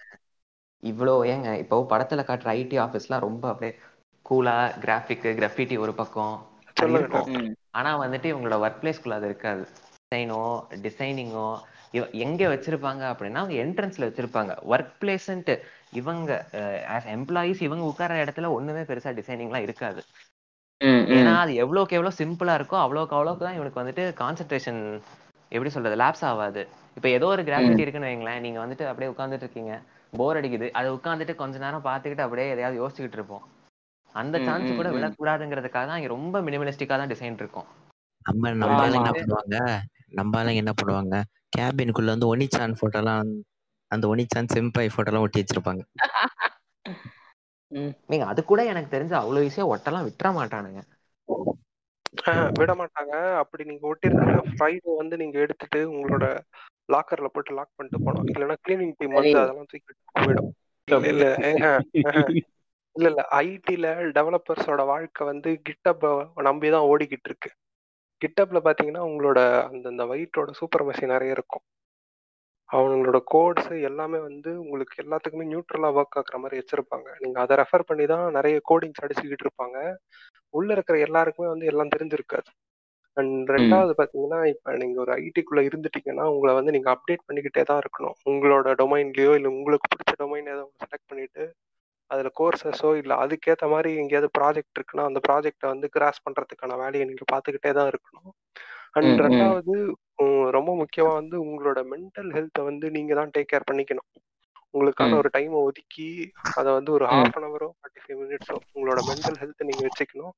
இவ்வளோ 0.82 1.14
ஏங்க 1.32 1.50
இப்போ 1.62 1.76
படத்துல 1.92 2.24
காட்டுற 2.26 2.48
ஐடி 2.60 2.76
ஆஃபீஸ்லாம் 2.84 3.24
ரொம்ப 3.28 3.44
அப்படியே 3.52 3.72
கூலா 4.26 4.54
கிராஃபிக் 4.84 5.26
கிராஃபிட்டி 5.38 5.76
ஒரு 5.84 5.92
பக்கம். 6.00 6.36
ஆனா 7.78 7.90
வந்துட்டு 8.02 8.28
இவங்களோட 8.32 8.56
ஒர்க் 8.64 8.80
பிளேஸ்க்குள்ள 8.82 9.18
அது 9.18 9.28
இருக்காது. 9.30 9.64
டிசைனோ 10.12 10.42
டிசைனிங்கோ 10.84 11.48
எங்க 12.24 12.42
வச்சிருப்பாங்க 12.52 13.02
அப்படின்னா 13.10 13.40
அவங்க 13.42 13.56
என்ட்ரன்ஸ்ல 13.64 14.08
வச்சிருப்பாங்க. 14.08 14.52
ஒர்க் 14.72 14.94
பிளேஸ்ன்ட்டு 15.02 15.54
இவங்க 15.92 16.30
ஆஸ் 16.94 17.08
எம்ப்ளாயீஸ் 17.16 17.60
இவங்க 17.66 17.84
உட்கார 17.90 18.18
இடத்துல 18.24 18.50
ஒண்ணுமே 18.56 18.82
பெருசா 18.90 19.12
டிசைனிங்லாம் 19.20 19.66
இருக்காது. 19.66 20.02
ஏன்னா 21.16 21.34
அது 21.42 21.52
எவ்வளோக்கு 21.64 21.96
எவ்வளோ 21.98 22.12
சிம்பிளா 22.18 22.54
இருக்கோ 22.58 22.76
அவ்வளோக்கு 22.84 23.16
அவ்வளோக்கு 23.18 23.44
தான் 23.46 23.56
இவனுக்கு 23.58 23.80
வந்துட்டு 23.82 24.04
கான்சென்ட்ரேஷன் 24.22 24.80
எப்படி 25.52 25.70
சொல்றது 25.70 25.96
லேப்ஸ் 25.96 26.24
ஆகாது. 26.24 26.62
இப்போ 26.96 27.08
ஏதோ 27.08 27.26
ஒரு 27.26 27.42
கிராஃபிட்டி 27.42 27.78
இருக்குன்னு 27.78 28.08
வைங்களேன் 28.08 28.40
நீங்க 28.40 28.58
வந்துட்டு 28.64 28.84
அப்படியே 28.86 29.12
உட்காந்துட்டு 29.12 29.44
இருக்கீங்க. 29.46 29.74
போர் 30.12 30.38
அடிக்குது. 30.40 30.70
அதை 30.70 30.88
உட்காந்துட்டு 30.92 31.34
கொஞ்ச 31.34 31.58
நேரம் 31.58 31.84
பார்த்துக்கிட்டு 31.84 32.26
அப்படியே 32.26 32.50
எதையாவது 32.50 32.80
யோசிச்சுக்கிட்டு 32.80 33.12
இருப்போம். 33.12 33.44
அந்த 34.14 34.36
சான்ஸ் 34.38 34.76
கூட 34.76 34.88
ம். 34.88 34.94
விடக்கூடாதுங்கிறதுக்காக 34.96 35.86
தான் 35.86 35.96
இங்க 35.96 36.08
ரொம்ப 36.08 36.40
மினிமலிஸ்டிக்கா 36.40 36.96
தான் 36.96 37.10
டிசைன் 37.10 37.38
இருக்கும். 37.38 37.68
நம்ம 38.26 38.52
நம்ம 38.54 38.78
என்ன. 38.90 39.10
பண்ணுவாங்க? 39.12 39.56
நம்ம 40.12 40.38
ஆளுங்க 40.38 40.62
என்ன 40.62 40.72
பண்ணுவாங்க? 40.72 41.16
கேபினுக்குள்ள 41.56 42.14
வந்து 42.14 42.30
ஒனிச்சான் 42.32 42.78
போட்டோலாம் 42.80 43.28
அந்த 43.90 44.04
ஒனிச்சான் 44.08 44.52
செம்பாய் 44.52 44.94
போட்டோலாம் 44.96 45.24
ஒட்டி 45.26 45.42
வச்சிருப்பாங்க. 45.42 45.82
ம். 47.72 47.92
நீங்க 48.06 48.24
அது 48.26 48.40
கூட 48.44 48.60
எனக்கு 48.64 48.94
தெரிஞ்ச 48.96 49.12
அவ்வளவு 49.12 49.46
ஈஸியா 49.48 49.64
ஒட்டெல்லாம் 49.72 50.06
விட்டுற 50.06 50.28
மாட்டானுங்க. 50.32 50.82
விட 52.58 52.70
மாட்டாங்க 52.80 53.12
அப்படி 53.42 53.62
நீங்க 53.64 53.84
ஒட்டிருந்தீங்கன்னா 53.90 54.44
ஃப்ரைடே 54.50 54.92
வந்து 54.98 55.16
நீங்க 55.16 55.36
எடுத்துட்டு 55.38 55.80
உங்களோட 55.92 56.26
லாக்கர்ல 56.88 57.28
போட்டு 57.28 57.52
லாக் 57.54 57.76
பண்ணிட்டு 57.76 57.98
போனோம் 58.02 58.28
இல்லைன்னா 58.28 58.56
கிளீனிங் 58.62 58.96
டீம் 58.96 59.18
வந்து. 59.18 59.38
அதெல்லாம் 59.38 59.70
தூக்கிட்டு 59.70 59.94
போயிடும். 60.18 60.50
இல்ல 60.88 61.06
இல்ல. 61.12 61.26
இல்ல. 62.96 63.08
ஐடில 63.40 63.86
டெவலப்பர்ஸோட 64.16 64.82
வாழ்க்கை 64.86 65.22
வந்து 65.26 65.50
கிட்டப் 65.68 66.06
நம்பி 66.46 66.68
தான் 66.70 66.88
ஓடிக்கிட்டு 66.90 67.28
இருக்கு. 67.30 67.50
கிட்டப்ல 68.22 68.58
பாத்தீங்கன்னா 68.64 69.02
உங்களோட 69.08 69.38
அந்த 69.66 69.86
அந்த 69.88 70.04
வெயிட்டோட 70.06 70.50
சூப்பர் 70.60 70.86
மெஷின் 70.88 71.12
நிறைய 71.12 71.36
இருக்கும். 71.36 71.64
அவங்களோட 72.70 73.18
கோட்ஸ் 73.26 73.70
எல்லாமே 73.88 74.18
வந்து 74.20 74.50
உங்களுக்கு 74.62 75.02
எல்லாத்துக்குமே 75.02 75.44
நியூட்ரலா 75.50 75.90
ஒர்க் 75.96 76.16
ஆகுற 76.20 76.36
மாதிரி 76.38 76.60
வச்சிருப்பாங்க. 76.60 77.08
நீங்க 77.20 77.38
அதை 77.40 77.56
ரெஃபர் 77.56 77.88
பண்ணி 77.90 78.06
தான் 78.06 78.24
நிறைய 78.32 78.56
கோடிங்ஸ் 78.70 79.02
அடிச்சுக்கிட்டு 79.04 79.46
இருப்பாங்க. 79.46 79.78
உள்ள 80.54 80.68
இருக்கிற 80.72 80.96
எல்லாருக்குமே 80.98 81.48
வந்து 81.48 81.66
எல்லாம் 81.66 81.92
தெரிஞ்சிருக்காது. 81.94 82.48
அண்ட் 83.16 83.50
ரெண்டாவது 83.50 83.92
பாத்தீங்கன்னா 83.98 84.40
இப்ப 84.52 84.72
நீங்க 84.76 84.98
ஒரு 85.00 85.12
ஐடிக்குள்ள 85.20 85.60
இருந்துட்டீங்கன்னா 85.68 86.24
உங்களை 86.32 86.52
வந்து 86.54 86.74
நீங்க 86.74 86.88
அப்டேட் 86.94 87.26
பண்ணிக்கிட்டே 87.28 87.62
தான் 87.64 87.80
இருக்கணும். 87.84 88.16
உங்களோட 88.26 88.74
டொமைன்லயோ 88.82 89.32
இல்ல 89.38 89.48
உங்களுக்கு 89.54 89.90
பிடிச்ச 89.92 90.14
டொமைன் 90.22 90.52
ஏதோ 90.54 90.64
செலக்ட் 90.82 91.08
பண்ணிட்டு 91.08 91.44
அதுல 92.10 92.28
கோர்சஸோ 92.40 92.90
இல்ல 93.00 93.12
அதுக்கேத்த 93.22 93.68
மாதிரி 93.68 93.90
எங்கேயாவது 94.02 94.28
ப்ராஜெக்ட் 94.38 94.78
இருக்குன்னா 94.78 95.04
அந்த 95.04 95.20
ப்ராஜெக்டை 95.28 95.68
வந்து 95.72 95.86
கிராஸ் 95.88 96.24
பண்றதுக்கான 96.26 96.76
வேலையை 96.82 97.04
நீங்க 97.08 97.24
பாத்துக்கிட்டே 97.32 97.72
தான் 97.72 97.90
இருக்கணும். 97.92 98.30
அண்ட். 98.96 99.20
ரெண்டாவது 99.26 99.74
ரொம்ப 100.50 100.70
முக்கியமா 100.78 101.12
வந்து 101.14 101.36
உங்களோட 101.44 101.80
மென்டல் 101.90 102.30
ஹெல்த்தை 102.34 102.62
வந்து 102.66 102.86
நீங்க 102.94 103.12
தான் 103.14 103.32
டேக் 103.34 103.50
கேர் 103.50 103.68
பண்ணிக்கணும் 103.68 104.08
உங்களுக்கான 104.74 105.10
ம். 105.10 105.18
ஒரு 105.18 105.28
டைமை 105.34 105.58
ஒதுக்கி 105.62 106.06
அதை 106.56 106.70
வந்து 106.72 106.90
ஒரு 106.92 107.04
ம். 107.06 107.12
ஹாஃப் 107.14 107.36
அன் 107.38 107.46
ஹவரோ 107.46 107.68
ஃபார்ட்டி 107.74 108.00
ஃபைவ் 108.04 108.18
மினிட்ஸோ 108.22 108.56
உங்களோட 108.74 109.00
மென்டல் 109.08 109.38
ஹெல்த்தை 109.42 109.66
நீங்க 109.68 109.82
வச்சுக்கணும் 109.86 110.34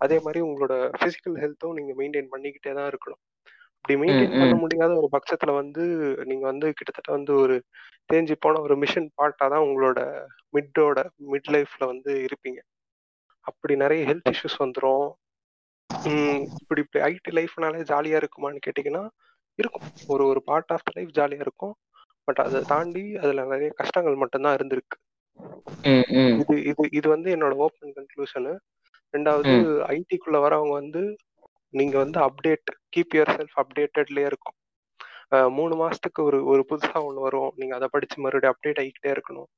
அதே 0.00 0.16
மாதிரி 0.24 0.40
உங்களோட 0.46 0.74
பிசிக்கல் 1.02 1.36
ஹெல்த்தும் 1.42 1.76
நீங்க 1.78 1.92
மெயின்டைன் 1.98 2.32
பண்ணிக்கிட்டே 2.32 2.72
தான் 2.74 2.88
இருக்கணும் 2.90 3.20
இப்படி 3.78 3.96
ம், 3.96 4.00
மெயின்டைன் 4.02 4.32
பண்ண 4.34 4.54
ம். 4.54 4.62
முடியாத 4.62 4.92
ஒரு 5.00 5.08
பட்சத்துல 5.12 5.52
வந்து 5.56 5.82
நீங்க 6.26 6.44
வந்து 6.46 6.68
கிட்டத்தட்ட 6.74 7.10
வந்து 7.12 7.34
ஒரு 7.42 7.56
தேஞ்சு 8.10 8.34
போன 8.42 8.60
ஒரு 8.60 8.74
மிஷன் 8.82 9.08
பார்ட்டா 9.18 9.46
தான் 9.48 9.66
உங்களோட 9.66 10.00
மிட்டோட 10.54 10.98
மிட் 11.30 11.50
லைஃப்ல 11.54 11.84
வந்து 11.86 12.12
இருப்பீங்க 12.26 12.60
அப்படி 13.46 13.74
நிறைய 13.76 14.02
ஹெல்த் 14.08 14.30
இஷ்யூஸ் 14.30 14.62
வந்துடும் 14.62 15.06
இப்படி 16.60 16.80
இப்படி 16.84 17.00
ஐடி 17.08 17.30
லைஃப்னாலே 17.38 17.80
ஜாலியா 17.90 18.18
இருக்குமான்னு 18.20 18.64
கேட்டிங்கன்னா 18.66 19.02
இருக்கும். 19.58 19.84
ஒரு 20.08 20.24
ஒரு 20.26 20.40
பார்ட் 20.44 20.72
ஆஃப் 20.72 20.84
த 20.84 20.92
லைஃப் 20.96 21.12
ஜாலியா 21.12 21.40
இருக்கும். 21.40 21.74
பட் 22.28 22.40
அதை 22.40 22.60
தாண்டி 22.72 23.04
அதுல 23.16 23.44
நிறைய 23.52 23.70
கஷ்டங்கள் 23.80 24.20
மட்டும்தான் 24.22 24.56
இருந்திருக்கு. 24.58 24.96
இது 26.40 26.54
இது 26.70 26.84
இது 26.98 27.06
வந்து 27.08 27.28
என்னோட 27.36 27.54
ஓப்பன் 27.64 27.94
கன்க்ளூஷனு 27.96 28.52
ரெண்டாவது. 29.14 29.54
ஐடிக்குள்ள 29.94 30.38
வரவங்க 30.44 30.74
வந்து 30.80 31.02
நீங்க 31.74 31.96
வந்து 31.98 32.18
அப்டேட் 32.26 32.70
கீப் 32.94 33.14
யுவர் 33.16 33.34
செல்ஃப் 33.36 33.58
அப்டேட்டட்லயே 33.62 34.26
இருக்கும் 34.26 34.56
மூணு 35.56 35.74
மாசத்துக்கு 35.74 36.20
ஒரு 36.22 36.38
ஒரு 36.44 36.62
புதுசா 36.70 36.98
ஒண்ணு 37.08 37.20
வரும். 37.20 37.50
நீங்க 37.56 37.74
அதை 37.74 37.88
படிச்சு 37.92 38.16
மறுபடியும் 38.18 38.54
அப்டேட் 38.54 38.80
ஆகிக்கிட்டே 38.82 39.10
இருக்கணும். 39.14 39.48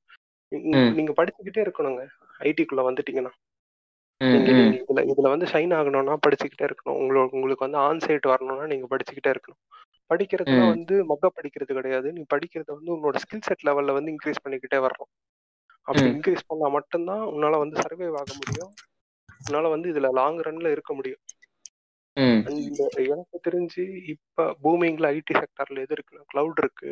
நீங்க 0.97 1.11
படிச்சுக்கிட்டே 1.19 1.61
இருக்கணுங்க. 1.65 2.03
ஐடிக்குள்ள 2.41 2.83
வந்துட்டீங்கன்னா. 2.87 3.33
இதுல 4.49 4.61
இதுல 5.11 5.27
வந்து 5.29 5.45
ஷைன் 5.45 5.73
ஆகணும்னா 5.75 6.15
படிச்சுக்கிட்டே 6.25 6.65
இருக்கணும். 6.67 6.97
உங்களுக்கு 6.99 7.37
உங்களுக்கு 7.37 7.65
வந்து 7.67 7.79
ஆன் 7.79 7.99
சைட் 7.99 8.25
வரணும்னா 8.25 8.65
நீங்க 8.65 8.87
படிச்சுக்கிட்டே 8.89 9.31
இருக்கணும். 9.33 9.61
படிக்கிறதுனா 10.09 10.63
ம். 10.63 10.73
வந்து 10.73 10.95
மொக்க 11.09 11.25
படிக்கிறது 11.35 11.73
கிடையாது. 11.73 12.07
நீ 12.13 12.21
படிக்கிறத 12.33 12.69
வந்து 12.73 12.93
உன்னோட 12.95 13.17
ஸ்கில் 13.23 13.45
செட் 13.47 13.65
லெவல்ல 13.67 13.95
வந்து 13.97 14.11
இன்க்ரீஸ் 14.11 14.43
பண்ணிக்கிட்டே 14.43 14.79
வரணும். 14.79 15.11
அப்படி. 15.87 16.09
இன்க்ரீஸ் 16.11 16.47
பண்ணா 16.47 16.67
மட்டும்தான் 16.69 17.23
உன்னால 17.33 17.57
வந்து 17.57 17.77
சர்வைவ் 17.81 18.17
ஆக 18.17 18.33
முடியும். 18.33 18.71
உன்னால 19.47 19.69
வந்து 19.69 19.87
இதுல 19.93 20.09
லாங் 20.13 20.39
ரன்ல 20.41 20.71
இருக்க 20.71 20.93
முடியும். 20.93 21.21
எனக்கு 23.05 23.47
தெரிஞ்சு 23.47 23.83
இப்ப 24.13 24.45
பூமிங்ல 24.63 25.07
ஐடி 25.15 25.33
செக்டர்ல 25.39 25.79
எது 25.79 25.95
இருக்குன்னா 25.97 26.23
கிளவுட் 26.31 26.59
இருக்கு. 26.59 26.91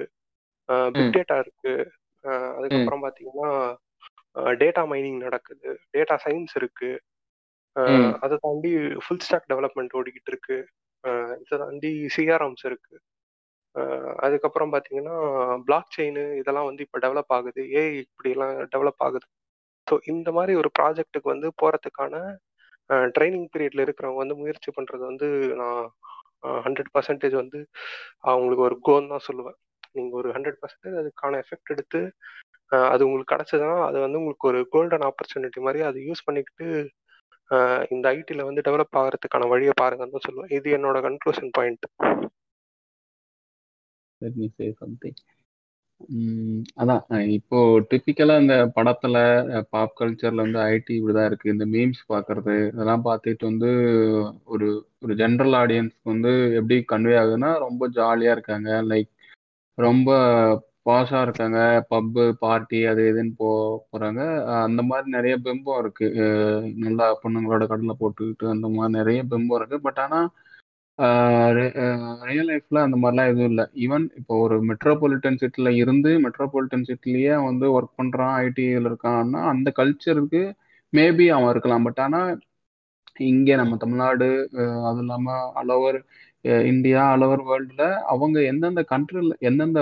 பிக் 0.97 1.10
ம். 1.10 1.18
டேட்டா 1.18 1.38
இருக்கு. 1.39 1.73
அதுக்கப்புறம் 2.57 3.03
பாத்தீங்கன்னா 3.03 3.49
டேட்டா 4.61 4.81
மைனிங் 4.91 5.19
நடக்குது. 5.19 5.69
டேட்டா 5.93 6.15
சயின்ஸ் 6.26 6.56
இருக்கு. 6.56 6.89
அதை 8.24 8.36
தாண்டி 8.45 8.72
ஃபுல் 9.04 9.24
ஸ்டாக் 9.26 9.49
டெவலப்மெண்ட் 9.52 9.95
ஓடிக்கிட்டு 9.99 10.32
இருக்கு. 10.34 10.58
இதை 11.44 11.58
தாண்டி 11.64 11.91
சிஆர்எம்ஸ் 12.16 12.66
இருக்கு. 12.70 12.95
அதுக்கப்புறம் 14.26 14.72
பாத்தீங்கன்னா 14.76 15.16
பிளாக் 15.68 15.91
செயின் 15.95 16.22
இதெல்லாம் 16.41 16.68
வந்து 16.70 16.86
இப்போ 16.88 16.99
டெவலப் 17.06 17.34
ஆகுது. 17.38 17.62
ஏஐ 17.80 17.91
இப்படி 18.06 18.30
எல்லாம் 18.36 18.56
டெவலப் 18.74 19.04
ஆகுது. 19.08 19.28
ஸோ 19.88 19.95
இந்த 20.14 20.30
மாதிரி 20.38 20.54
ஒரு 20.62 20.70
ப்ராஜெக்ட்டுக்கு 20.80 21.34
வந்து 21.34 21.49
போறதுக்கான 21.62 22.16
ட்ரைனிங் 23.16 23.48
பீரியட்ல 23.54 23.86
இருக்கிறவங்க 23.86 24.22
வந்து 24.24 24.40
முயற்சி 24.41 24.70
பண்றது 24.78 25.04
வந்து 25.12 25.28
நான் 25.62 25.82
ஹண்ட்ரட் 26.66 26.91
பர்சன்டேஜ் 26.95 27.36
வந்து 27.41 27.60
அவங்களுக்கு 28.30 28.66
ஒரு 28.70 28.76
கோன் 28.88 29.12
தான் 29.14 29.26
சொல்லுவேன். 29.30 29.58
நீங்க 29.98 30.14
ஒரு 30.22 30.30
ஹண்ட்ரட் 30.36 30.60
பர்சன்டேஜ் 30.62 30.99
அதுக்கான 31.02 31.40
எஃபெக்ட் 31.44 31.74
எடுத்து 31.76 32.02
அது 32.91 33.02
உங்களுக்கு 33.08 33.34
கிடைச்சதுன்னா 33.34 33.76
அது 33.90 33.98
வந்து 34.06 34.20
உங்களுக்கு 34.22 34.49
ஒரு 34.52 34.60
கோல்டன் 34.74 35.06
ஆப்பர்ச்சுனிட்டி 35.10 35.60
மாதிரி 35.68 35.82
அதை 35.90 35.99
யூஸ் 36.08 36.26
பண்ணிக்கிட்டு 36.28 36.68
இந்த 37.95 38.06
ஐடியில் 38.15 38.48
வந்து 38.48 38.65
டெவலப் 38.68 38.98
ஆகிறதுக்கான 39.02 39.49
வழியை 39.53 39.74
பாருங்கன்னு 39.82 40.15
தான் 40.15 40.28
சொல்லுவேன். 40.28 40.53
இது 40.57 40.78
என்னோட 40.78 40.99
conclusion 41.07 41.52
point 41.57 41.86
let 44.22 44.38
me 44.40 44.48
say 44.57 44.68
something 44.82 45.18
அதான் 46.82 47.03
இப்போ 47.38 47.57
டிப்பிக்கலா 47.91 48.34
இந்த 48.41 48.56
படத்துல 48.76 49.15
பாப் 49.69 49.95
கல்ச்சர்ல 49.99 50.44
வந்து 50.45 50.60
ஐடி 50.65 50.94
இப்படிதான் 50.98 51.30
இருக்கு. 51.30 51.53
இந்த 51.56 51.65
மீம்ஸ் 51.74 52.02
பாக்குறது 52.14 52.56
இதெல்லாம் 52.72 53.06
பார்த்துட்டு 53.07 53.49
வந்து 53.52 53.69
ஒரு 54.53 54.68
ஒரு 55.03 55.14
ஜென்ரல் 55.22 55.56
ஆடியன்ஸ்க்கு 55.61 56.14
வந்து 56.14 56.32
எப்படி 56.60 56.78
கன்வே 56.94 57.15
ஆகுதுன்னா 57.22 57.52
ரொம்ப 57.65 57.90
ஜாலியா 57.98 58.34
இருக்காங்க. 58.38 58.69
லைக் 58.91 59.11
ரொம்ப 59.78 60.10
பாஷா 60.88 61.19
இருக்காங்க 61.26 61.59
பப்பு 61.91 62.23
பார்ட்டி 62.43 62.80
அது 62.91 63.01
இதுன்னு 63.11 63.34
போ 63.41 63.47
போறாங்க. 63.91 64.22
அந்த 64.68 64.81
மாதிரி 64.89 65.07
நிறைய 65.18 65.35
பிம்பம் 65.45 65.80
இருக்கு. 65.84 66.07
நல்லா 66.85 67.05
பொண்ணுங்களோட 67.23 67.64
கடலை 67.72 67.95
போட்டுக்கிட்டு 68.01 68.47
அந்த 68.55 68.68
மாதிரி 68.76 68.97
நிறைய 68.99 69.22
பிம்பம் 69.34 69.57
இருக்கு. 69.59 69.80
பட் 69.88 70.01
ஆனா 70.05 70.19
ரியல் 72.30 72.47
லைஃப்ல 72.51 72.77
அந்த 72.85 72.97
மாதிரிலாம் 73.01 73.30
எதுவும் 73.31 73.49
இல்லை. 73.51 73.65
ஈவன் 73.85 74.05
இப்போ 74.19 74.35
ஒரு 74.45 74.55
மெட்ரோபாலிட்டன் 74.69 75.39
சிட்டில 75.43 75.69
இருந்து 75.81 76.11
மெட்ரோபாலிட்டன் 76.26 76.88
சிட்டிலேயே 76.89 77.35
வந்து 77.49 77.65
ஒர்க் 77.77 77.97
பண்றான் 77.99 78.35
ஐடியில் 78.45 78.88
இருக்கான்னா 78.89 79.41
அந்த 79.53 79.69
கல்ச்சருக்கு 79.80 80.41
மேபி 80.93 81.26
அவன் 81.35 81.51
இருக்கலாம். 81.53 81.85
பட் 81.88 82.01
ஆனா 82.05 82.22
இங்கே 83.30 83.53
நம்ம 83.61 83.76
தமிழ்நாடு 83.84 84.27
அதுவும் 84.55 84.88
அது 84.89 84.99
இல்லாம 85.03 85.35
ஆல் 85.59 85.73
இந்தியா 86.72 87.02
ஆல் 87.11 87.24
ஓவர் 87.26 87.44
வேர்ல்டுல 87.48 87.84
அவங்க 88.06 88.38
எந்தெந்த 88.52 88.82
கண்ட்ரில 88.91 89.34
எந்தெந்த 89.49 89.82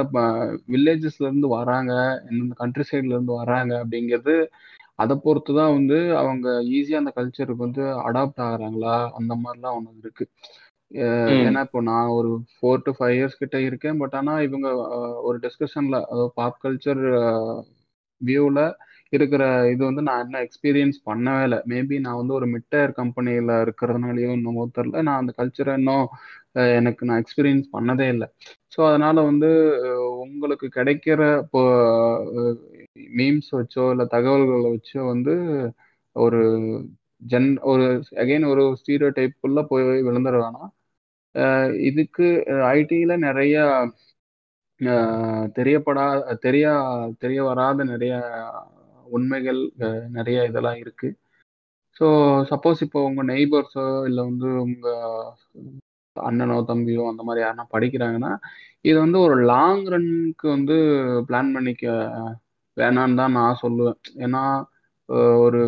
வில்லேஜஸ்ல 0.74 1.28
இருந்து 1.30 1.48
வராங்க 1.58 1.94
எந்தெந்த 2.30 2.56
கண்ட்ரி 2.62 2.86
சைட்ல 2.90 3.16
இருந்து 3.16 3.34
வராங்க 3.42 3.74
அப்படிங்கிறது 3.84 4.36
அதை 5.00 5.16
பொறுத்து 5.26 5.52
தான் 5.54 5.74
வந்து 5.78 5.98
அவங்க 6.22 6.48
ஈஸியா 6.76 7.00
அந்த 7.02 7.12
கல்ச்சருக்கு 7.18 7.66
வந்து 7.68 7.84
அடாப்ட் 8.08 8.42
ஆகுறாங்களா? 8.46 8.96
அந்த 9.18 9.34
மாதிரிலாம் 9.42 9.78
ஒன்று 9.80 10.04
இருக்கு. 10.04 10.26
ஏன்னா 11.40 11.62
இப்போ 11.68 11.80
நான் 11.90 12.14
ஒரு 12.18 12.30
ஃபோர் 12.54 12.84
டு 12.86 12.92
ஃபைவ் 12.98 13.16
இயர்ஸ் 13.18 13.40
கிட்ட 13.42 13.58
இருக்கேன். 13.68 14.00
பட் 14.02 14.16
ஆனா 14.20 14.34
இவங்க 14.48 14.68
ஒரு 15.28 15.38
டிஸ்கஷன்ல 15.46 15.98
அதாவது 16.06 16.32
பாப் 16.40 16.60
கல்ச்சர் 16.64 17.04
வியூவில் 18.22 18.64
இருக்கிற 19.14 19.44
இது 19.74 19.82
வந்து 19.90 20.04
நான் 20.08 20.22
இன்னும் 20.24 20.44
எக்ஸ்பீரியன்ஸ் 20.46 20.98
பண்ணவே 21.10 21.42
இல்லை. 21.48 21.60
மேபி 21.72 21.96
நான் 22.06 22.20
வந்து 22.22 22.34
ஒரு 22.40 22.48
மிட் 22.54 22.70
டயர் 22.70 22.94
கம்பெனியில் 23.00 23.52
இருக்கிறதுனாலயோ 23.64 24.32
இன்னும் 24.38 24.76
தெரியல. 24.78 25.04
நான் 25.08 25.22
அந்த 25.22 25.34
கல்ச்சரை 25.40 25.74
இன்னும் 25.82 26.06
எனக்கு 26.78 27.04
நான் 27.08 27.22
எக்ஸ்பீரியன்ஸ் 27.24 27.68
பண்ணதே 27.76 28.08
இல்லை. 28.14 28.28
ஸோ 28.74 28.80
அதனால 28.90 29.18
வந்து 29.30 29.50
உங்களுக்கு 30.26 30.68
கிடைக்கிற 30.78 31.22
இப்போ 31.44 31.62
மீம்ஸ் 33.20 33.50
வச்சோ 33.60 33.86
இல்லை 33.94 34.06
தகவல்களை 34.16 34.70
வச்சோ 34.76 35.02
வந்து 35.14 35.34
ஒரு 36.16 36.42
ஜென் 37.22 37.50
ஒரு 37.72 37.86
அகைன் 38.24 38.46
ஒரு 38.54 38.64
ஸ்டீரியோ 38.82 39.10
டைப்புள்ள 39.20 39.60
போய் 39.72 39.86
விழுந்துட 40.08 40.38
வேணாம். 40.44 40.72
இதுக்கு 41.90 42.26
ஐடியில் 42.74 43.24
நிறைய 43.28 43.56
தெரியப்படா 45.58 46.06
தெரிய 46.46 46.66
தெரிய 47.24 47.40
வராத 47.50 47.84
நிறைய 47.92 48.14
உண்மைகள் 49.08 49.62
நிறைய 50.18 50.38
இதெல்லாம் 50.50 50.80
இருக்குது 50.84 51.18
ஸோ 51.98 52.06
சப்போஸ் 52.52 52.80
இப்போ 52.86 53.00
உங்கள் 53.10 53.30
நெய்பர்ஸோ 53.32 53.86
இல்லை 54.10 54.24
வந்து 54.30 54.50
உங்கள் 54.64 55.30
அண்ணனோ 56.28 56.58
தம்பியோ 56.70 57.04
அந்த 57.12 57.24
மாதிரி 57.28 57.44
யாருன்னா 57.46 57.66
படிக்கிறாங்கன்னா 57.76 58.32
இது 58.86 58.98
வந்து 59.00 59.20
ஒரு 59.28 59.36
லாங் 59.52 59.84
ரன்க்கு 59.94 60.48
வந்து 60.56 60.76
பிளான் 61.30 61.54
பண்ணிக்க 61.56 61.86
வேணான்னு 62.78 63.20
தான் 63.22 63.36
நான் 63.40 63.62
சொல்லுவேன். 63.64 64.00
ஏன்னா 64.26 64.42
ஒரு 65.46 65.62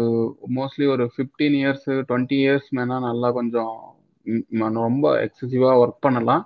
மோஸ்ட்லி 0.57 0.85
ஒரு 0.95 1.05
ஃபிஃப்டீன் 1.13 1.55
இயர்ஸ் 1.61 1.87
டுவெண்ட்டி 2.09 2.37
இயர்ஸ் 2.43 2.69
மேனா 2.77 2.97
நல்லா 3.09 3.29
கொஞ்சம் 3.39 3.73
ரொம்ப 4.83 5.05
எக்ஸசிவாக 5.25 5.81
ஒர்க் 5.83 6.05
பண்ணலாம். 6.05 6.43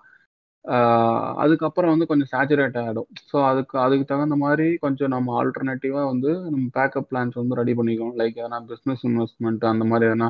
அதுக்கப்புறம் 1.43 1.91
வந்து 1.93 2.07
கொஞ்சம் 2.09 2.31
சேச்சுரேட் 2.33 2.77
ஆகிடும் 2.81 3.07
ஸோ 3.29 3.37
அதுக்கு 3.51 3.75
அதுக்கு 3.85 4.05
தகுந்த 4.11 4.35
மாதிரி 4.43 4.67
கொஞ்சம் 4.85 5.13
நம்ம 5.15 5.33
ஆல்டர்னேட்டிவாக 5.39 6.09
வந்து 6.11 6.31
நம்ம 6.53 6.65
பேக்கப் 6.77 7.07
பிளான்ஸ் 7.11 7.39
வந்து 7.41 7.59
ரெடி 7.61 7.73
பண்ணிக்கணும். 7.79 8.17
லைக் 8.21 8.37
எதனா 8.41 8.59
பிஸ்னஸ் 8.71 9.03
இன்வெஸ்ட்மெண்ட் 9.09 9.65
அந்த 9.73 9.85
மாதிரி 9.91 10.09
எதனா 10.09 10.29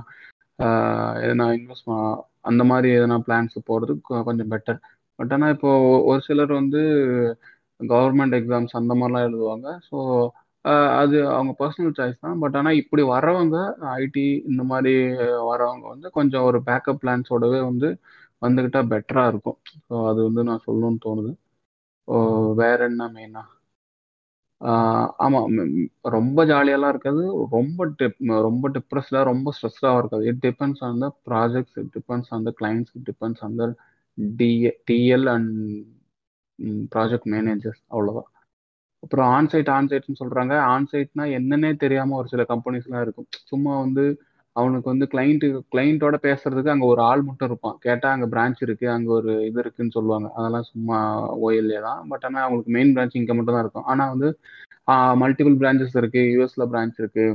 எதனா 1.23 1.45
இன்வெஸ்ட் 1.57 1.89
அந்த 2.41 2.63
மாதிரி 2.63 2.89
எதனா 2.97 3.17
பிளான்ஸ் 3.27 3.57
போகிறது 3.65 3.93
கொஞ்சம் 4.27 4.51
பெட்டர் 4.51 4.79
பட் 5.19 5.33
ஆனால் 5.33 5.53
இப்போ 5.53 5.71
ஒரு 6.03 6.21
சிலர் 6.21 6.53
வந்து 6.53 6.81
கவர்மெண்ட் 7.79 8.35
எக்ஸாம்ஸ் 8.39 8.73
அந்த 8.73 8.93
மாதிரிலாம் 8.93 9.27
எழுதுவாங்க. 9.29 9.67
ஸோ 9.89 9.97
அது 10.99 11.15
அவங்க 11.27 11.53
பர்சனல் 11.59 11.95
சாய்ஸ் 11.97 12.19
தான். 12.19 12.39
பட் 12.39 12.55
ஆனால் 12.55 12.79
இப்படி 12.81 13.03
வரவங்க 13.11 13.57
ஐடி 13.97 14.25
இந்த 14.45 14.63
மாதிரி 14.63 14.93
வரவங்க 15.51 15.85
வந்து 15.87 16.09
கொஞ்சம் 16.11 16.43
ஒரு 16.43 16.59
பேக்கப் 16.65 17.01
பிளான்ஸோடவே 17.03 17.59
வந்து 17.61 17.89
வந்துக்கிட்டால் 18.41 18.91
பெட்டராக 18.93 19.27
இருக்கும். 19.27 19.57
ஸோ 19.87 19.95
அது 20.09 20.19
வந்து 20.23 20.43
நான் 20.43 20.65
சொல்லணும்னு 20.67 21.01
தோணுது. 21.05 21.31
ஓ, 22.07 22.15
வேற 22.53 22.79
என்ன 22.85 23.07
மெயினாக 23.07 23.47
ஆமாம் 25.25 25.53
ரொம்ப 26.15 26.45
ஜாலியாலாம் 26.45 26.91
இருக்காது. 26.93 27.23
ரொம்ப 27.51 27.85
டிப் 27.99 28.17
ரொம்ப 28.47 28.69
டிப்ரெஸ்டாக 28.69 29.23
ரொம்ப 29.23 29.53
ஸ்ட்ரெஸ்டாக 29.57 29.99
இருக்காது. 29.99 30.25
It 30.25 30.41
depends 30.47 30.83
on 30.87 30.99
the 30.99 31.07
projects 31.29 31.77
it 31.81 31.91
depends 31.97 32.31
on 32.35 32.43
the 32.43 32.53
clients 32.61 32.93
it 32.97 33.07
depends 33.09 33.43
on 33.47 33.55
the 33.61 33.65
TA 34.39 34.71
TL 34.91 35.27
and 35.35 35.51
project 36.95 37.29
managers 37.35 37.81
அவ்வளோதான் 37.91 38.29
அப்புறம் 39.03 39.29
ஆன்சைட் 39.37 39.69
ஆன்சைட்னு 39.77 40.19
சொல்றாங்க. 40.19 40.53
ஆன்சைட்னா 40.73 41.23
என்னன்னே 41.37 41.71
தெரியாம 41.83 42.15
ஒரு 42.15 42.27
சில 42.27 42.43
கம்பெனிஸ்லாம் 42.49 43.01
இருக்கும். 43.01 43.27
சும்மா 43.51 43.73
வந்து 43.79 44.03
அவனுக்கு 44.55 44.87
வந்து 44.91 45.05
கிளைண்ட்டு 45.13 45.47
கிளைண்ட்டோட 45.73 46.15
பேசுறதுக்கு 46.25 46.73
அங்க 46.73 46.85
ஒரு 46.93 47.01
ஆள் 47.09 47.21
மட்டும் 47.27 47.49
இருப்பான். 47.49 47.77
கேட்டா 47.85 48.07
அங்க 48.15 48.27
பிரான்ச் 48.33 48.61
இருக்கு 48.65 48.87
அங்க 48.95 49.09
ஒரு 49.19 49.33
இது 49.49 49.59
இருக்குன்னு 49.63 49.95
சொல்லுவாங்க. 49.97 50.27
அதெல்லாம் 50.37 50.67
சும்மா 50.71 50.97
ஓஎல்ஏ 51.45 51.79
தான். 51.87 52.01
பட் 52.11 52.25
ஆனா 52.29 52.41
அவங்களுக்கு 52.45 52.75
மெயின் 52.77 52.93
பிரான்ச் 52.95 53.19
இங்க 53.21 53.33
மட்டும் 53.37 53.55
தான் 53.57 53.65
இருக்கும். 53.65 53.87
ஆனா 53.93 54.05
வந்து 54.13 54.29
மல்டிபிள் 55.23 55.55
பிரான்ச்சஸ் 55.61 55.97
இருக்கு. 56.01 56.21
யூஎஸ்ல 56.33 56.65
பிரான்ச் 56.73 56.99
இருக்கு. 57.03 57.25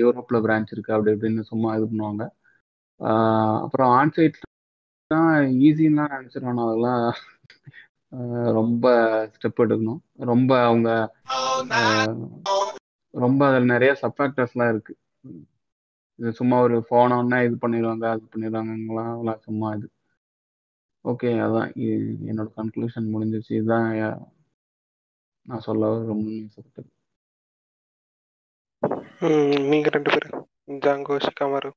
யூரோப்ல 0.00 0.36
பிரான்ச் 0.46 0.72
இருக்கு. 0.74 0.94
அப்படி 0.96 1.14
இப்படின்னு 1.16 1.44
சும்மா 1.52 1.70
இது 1.78 1.86
பண்ணுவாங்க. 1.90 2.24
அப்புறம் 3.64 3.90
ஆன்சைட் 4.00 4.38
தான் 5.10 5.30
ஈஸின்லாம் 5.68 6.14
நினைச்சிருவானு 6.14 6.64
அதெல்லாம். 6.66 7.04
ரொம்ப 8.58 8.86
ஸ்டெப் 9.34 9.62
எடுக்கணும். 9.64 10.00
ரொம்ப 10.30 10.50
அவங்க 10.68 10.88
ரொம்ப 13.14 13.40
அதில் 13.48 13.72
நிறைய 13.74 13.92
சப்ஃபேக்டர்ஸ்லாம் 14.02 14.72
இருக்குது 14.72 14.98
இது 16.18 16.30
சும்மா 16.32 16.56
ஒரு 16.60 16.76
ஃபோன் 16.86 17.14
ஒன்னா 17.16 17.38
இது 17.46 17.56
பண்ணிடுவாங்க 17.62 18.06
அது 18.12 18.22
பண்ணிடுவாங்கலாம் 18.32 19.42
சும்மா 19.46 19.68
இது. 19.76 19.88
ஓகே 21.04 21.30
அதான். 21.44 21.70
என்னோட 22.28 22.48
கன்க்ளூஷன் 22.58 23.12
முடிஞ்சிச்சு 23.12 23.52
இதுதான் 23.58 23.88
நான் 25.46 25.66
சொல்ல 25.68 25.90
ரொம்ப 26.08 26.26
சொல்லிட்டு 26.54 26.82
ம், 29.26 29.66
நீங்க 29.70 29.88
ரெண்டு 29.94 30.10
பேரும். 30.14 30.44
ஜாங்கோ 30.84 31.14
ஷிகாமரு. 31.24 31.70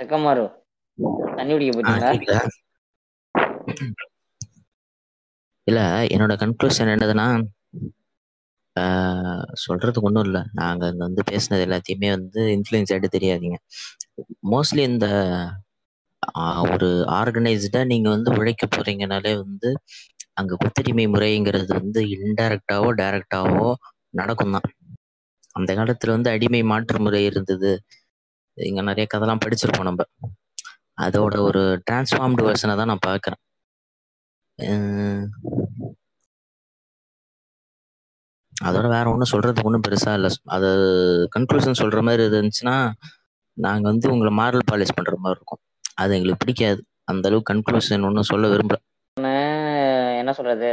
செக்கமாரு 0.00 0.44
தண்ணி 1.38 1.52
குடிக்க 1.54 1.92
கேக்குதா? 2.04 2.40
இல்லை 5.70 5.86
என்னோட 6.14 6.34
கன்க்ளூஷன் 6.42 6.92
என்னதுன்னா 6.96 7.26
சொல்றதுக்கு 9.62 10.08
ஒன்றும் 10.08 10.26
இல்லை. 10.28 10.42
நாங்கள் 10.60 10.90
இங்கே 10.92 11.04
வந்து 11.08 11.22
பேசுனது 11.30 11.64
எல்லாத்தையுமே 11.66 12.08
வந்து 12.16 12.40
இன்ஃப்ளூயன்ஸ் 12.56 12.92
ஆகிட்டு 12.94 13.08
தெரியாதீங்க. 13.16 13.58
மோஸ்ட்லி 14.52 14.82
இந்த 14.92 15.06
ஒரு 16.72 16.88
ஆர்கனைஸ்டாக 17.18 17.84
நீங்கள் 17.92 18.14
வந்து 18.16 18.30
உழைக்க 18.38 18.64
போறீங்கனாலே 18.76 19.32
வந்து 19.44 19.68
அங்கே 20.40 20.54
குத்தடிமை 20.62 21.06
முறைங்கிறது 21.14 21.72
வந்து 21.80 22.00
இன்டைரக்டாவோ 22.16 22.88
டைரக்டாவோ 23.00 23.66
நடக்கும் 24.20 24.54
தான். 24.56 24.68
அந்த 25.58 25.70
காலத்தில் 25.78 26.14
வந்து 26.16 26.30
அடிமை 26.34 26.62
மாற்று 26.72 26.98
முறை 27.06 27.22
இருந்தது. 27.30 27.72
இங்கே 28.58 28.82
நிறைய 28.90 29.06
கதைலாம் 29.14 29.42
படிச்சிருப்போம் 29.44 29.88
நம்ம. 29.90 30.04
அதோட 31.06 31.34
ஒரு 31.48 31.62
டிரான்ஸ்ஃபார்ம்டு 31.88 32.46
வெர்ஷனை 32.48 32.74
தான் 32.80 32.90
நான் 32.92 33.06
பார்க்குறேன். 33.10 33.40
அதோட 38.68 38.86
வேற 38.88 39.04
ஒன்றும் 39.10 39.32
சொல்றதுக்கு 39.32 39.66
ஒன்றும் 39.68 39.84
பெருசா 39.88 40.12
இல்லை. 40.12 40.30
அது 40.56 40.68
கன்க்ளூஷன் 41.38 41.80
சொல்ற 41.82 42.00
மாதிரி 42.02 42.22
இருந்துச்சுன்னா 42.28 42.76
நாங்க 43.56 43.88
வந்து 43.88 44.10
உங்களை 44.12 44.32
மாரல் 44.36 44.68
பாலிஷ் 44.70 44.96
பண்ற 44.96 45.12
மாதிரி 45.16 45.38
இருக்கும். 45.38 45.60
அது 45.94 46.14
எங்களுக்கு 46.14 46.44
பிடிக்காது. 46.44 46.80
அந்த 47.04 47.28
அளவுக்கு 47.28 47.52
கன்க்ளூஷன் 47.52 48.06
ஒன்றும் 48.08 48.30
சொல்ல 48.32 48.48
விரும்பல. 48.48 48.78
என்ன 50.20 50.32
சொல்றது? 50.32 50.68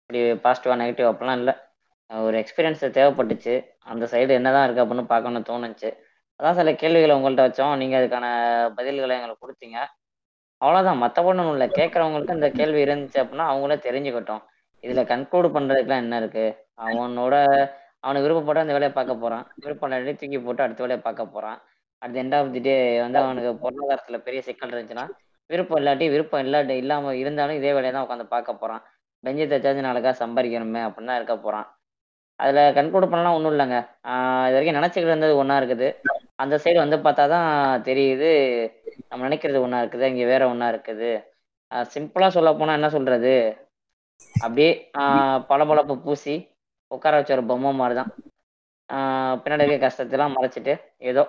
இப்படி 0.00 0.20
பாசிட்டிவா 0.44 0.76
நெகட்டிவ் 0.82 1.10
அப்படிலாம் 1.12 1.40
இல்லை. 1.42 1.54
ஒரு 2.26 2.36
எக்ஸ்பீரியன்ஸ் 2.38 2.82
தேவைப்பட்டுச்சு. 2.98 3.54
அந்த 3.92 4.04
சைடு 4.12 4.28
என்னதான் 4.28 4.66
இருக்கு 4.66 4.84
அப்படின்னு 4.84 5.06
பார்க்கணும்னு 5.06 5.50
தோணுச்சு. 5.50 5.90
அதான் 6.40 6.58
சில 6.58 6.74
கேள்விகளை 6.74 7.14
உங்கள்கிட்ட 7.16 7.44
வச்சோம். 7.46 7.76
நீங்க 7.76 7.96
அதுக்கான 8.00 8.26
பதில்களை 8.78 9.14
எங்களுக்கு 9.18 9.44
கொடுத்தீங்க. 9.44 9.78
அவ்வளோதான் 10.60 11.02
மற்ற 11.02 11.22
ஒன்றும் 11.22 11.50
இல்லை. 11.52 11.66
கேட்குறவங்களுக்கு 11.78 12.36
இந்த 12.38 12.50
கேள்வி 12.50 12.80
இருந்துச்சு 12.84 13.18
அப்படின்னா 13.22 13.46
அவங்களே 13.50 13.76
தெரிஞ்சுக்கட்டும். 13.86 14.42
இதுல 14.84 15.02
கன்க்ளூட் 15.12 15.54
பண்றதுக்குலாம் 15.56 16.02
என்ன 16.04 16.16
இருக்கு? 16.16 16.46
அவனோட 16.86 17.34
அவனுக்கு 18.00 18.26
விருப்பப்பட்டு 18.26 18.64
அந்த 18.64 18.74
வேலையை 18.76 18.92
பார்க்க 18.92 19.22
போறான். 19.22 19.44
விருப்பம் 19.64 19.90
இல்லாட்டி 19.90 20.14
தூக்கி 20.16 20.38
போட்டு 20.38 20.62
அடுத்த 20.62 20.82
வேலையை 20.82 21.02
பார்க்க 21.02 21.26
போறான். 21.26 21.58
At 22.02 22.16
end 22.16 22.36
of 22.38 22.52
the 22.52 22.60
day 22.60 23.00
வந்து 23.00 23.18
அவனுக்கு 23.18 23.50
பொருளாதாரத்துல 23.62 24.18
பெரிய 24.26 24.40
சிக்கல் 24.42 24.70
இருந்துச்சுன்னா 24.70 25.06
விருப்பம் 25.50 25.80
இல்லாட்டி 25.80 26.06
விருப்பம் 26.10 26.44
இல்லாட்டி 26.46 26.74
இல்லாம 26.82 27.14
இருந்தாலும் 27.16 27.56
இதே 27.56 27.72
வேலையை 27.72 27.92
தான் 27.92 28.06
உட்காந்து 28.06 28.26
பார்க்க 28.34 28.54
போறான். 28.54 28.82
பெஞ்சு 29.24 29.44
தச்சாச்சு 29.52 29.88
நாளைக்கா 29.88 30.12
சம்பாதிக்கணுமே 30.22 30.80
அப்படின்னு 30.86 31.10
தான் 31.12 31.20
இருக்க 31.20 31.36
போறான். 31.38 31.66
அதுல 32.40 32.60
கன்க்ளூட் 32.78 33.10
பண்ணலாம் 33.12 33.36
ஒன்றும் 33.36 33.54
இல்லைங்க. 33.54 33.78
இது 34.48 34.56
வரைக்கும் 34.56 34.78
நினைச்சுக்கிட்டு 34.78 35.12
இருந்தது 35.12 35.34
ஒன்றா 35.42 35.56
இருக்குது. 35.60 35.88
அந்த 36.42 36.54
சைடு 36.64 36.78
வந்து 36.84 36.98
பார்த்தா 37.06 37.24
தான் 37.34 37.48
தெரியுது. 37.88 38.30
நம்ம 39.10 39.20
நினைக்கிறது 39.28 39.64
ஒன்றா 39.66 39.80
இருக்குது 39.82 40.10
இங்கே 40.12 40.26
வேற 40.32 40.42
ஒன்றா 40.52 40.68
இருக்குது. 40.74 41.10
சிம்பிளாக 41.94 42.34
சொல்ல 42.36 42.50
போனால் 42.60 42.78
என்ன 42.78 42.90
சொல்றது? 42.96 43.34
அப்படியே 44.44 44.70
பளபளப்பு 45.50 45.94
பூசி 46.06 46.34
உட்கார 46.90 47.16
வச்ச 47.18 47.32
ஒரு 47.36 47.44
பொம்மை 47.50 47.70
மாதிரி 47.80 47.94
தான் 48.00 48.10
பின்னாடி 49.42 49.64
இருக்க 49.66 49.86
கஷ்டத்தெல்லாம் 49.86 50.36
மறைச்சிட்டு 50.36 50.72
ஏதோ 51.10 51.22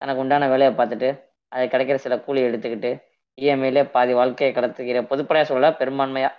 தனக்கு 0.00 0.22
உண்டான 0.24 0.48
வேலையை 0.52 0.72
பார்த்துட்டு 0.80 1.08
அது 1.52 1.64
கிடைக்கிற 1.72 1.96
சில 2.04 2.16
கூலி 2.26 2.40
எடுத்துக்கிட்டு 2.48 2.90
இஎம்ஐலே 3.38 3.82
பாதி 3.94 4.12
வாழ்க்கையை 4.20 4.52
கடத்துக்கிற 4.58 5.00
பொதுப்படையாக 5.10 5.48
சொல்ல 5.52 5.70
பெரும்பான்மையாக 5.80 6.36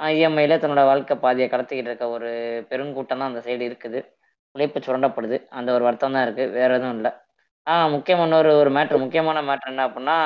இஎம்ஐல 0.00 0.56
தன்னோட 0.62 0.82
வாழ்க்கை 0.90 1.14
பாதியை 1.24 1.46
கடத்திக்கிட்டு 1.52 1.90
இருக்க 1.90 2.06
ஒரு 2.16 2.30
பெருங்கூட்டம் 2.70 3.20
தான் 3.20 3.30
அந்த 3.30 3.40
சைடு 3.46 3.62
இருக்குது. 3.70 4.00
உழைப்பு 4.54 4.78
சுரண்டப்படுது. 4.86 5.36
அந்த 5.58 5.68
ஒரு 5.76 5.84
வருத்தம் 5.88 6.16
தான் 6.16 6.26
இருக்குது 6.26 6.54
வேற 6.58 6.70
எதுவும் 6.78 6.96
இல்லை. 6.98 7.12
ஆ 7.66 7.72
முக்கியமான 7.94 8.36
ஒரு 8.42 8.50
ஒரு 8.62 8.70
மேட்ரு 8.76 8.98
முக்கியமான 9.04 9.38
மேட்ரு 9.48 9.70
என்ன 9.72 9.86
அப்படின்னா 9.88 10.16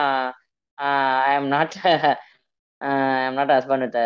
I 1.29 1.33
am 1.39 1.49
not 1.55 1.77
I 1.89 3.25
am 3.29 3.39
not 3.41 3.55
husband 3.57 3.85
with 3.87 4.01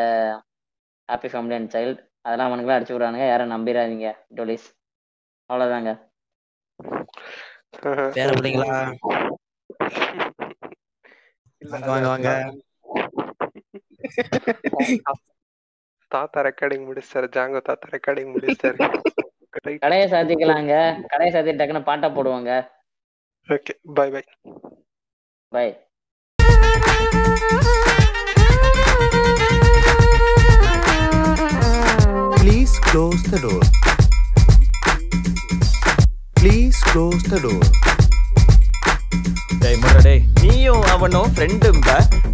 happy 1.09 1.28
family 1.32 1.56
and 1.59 1.72
child 1.76 2.01
அதெல்லாம் 2.26 2.48
அவனுக்குலாம் 2.51 2.78
அடிச்சு 2.78 2.94
விடுறானுங்க. 2.94 3.26
யாரும் 3.32 3.55
நம்பிடாதீங்க 3.55 4.09
டோலிஸ் 4.38 4.68
அவ்வளோதாங்க 5.51 5.90
வாங்க 11.90 12.06
வாங்க. 12.12 12.30
தாத்தா 16.14 16.40
ரெக்கார்டிங் 16.46 16.84
முடிச்சாரு 16.88 17.26
ஜாங்கோ 17.36 17.60
தாத்தா 17.68 17.86
ரெக்கார்டிங் 17.94 18.30
முடிச்சாரு. 18.34 18.78
கடையை 19.84 20.06
சாத்திக்கலாங்க. 20.12 20.74
கடையை 21.12 21.30
சாத்தி 21.34 21.52
டக்குன்னு 21.60 21.88
பாட்டை 21.88 22.08
போடுவாங்க. 22.16 22.52
Okay 23.54 23.74
bye 23.98 24.08
bye 24.14 24.24
bye 25.56 25.68
Please 32.40 32.74
close 32.88 33.22
the 33.32 33.38
door. 33.44 33.62
Please 36.40 36.78
close 36.92 37.24
the 37.32 37.40
door. 37.46 37.64
டேய் 39.76 39.82
முரடே. 39.84 40.14
நீயும் 40.42 40.84
அவனும் 40.86 41.32
ஃப்ரெண்டும்ப 41.34 41.88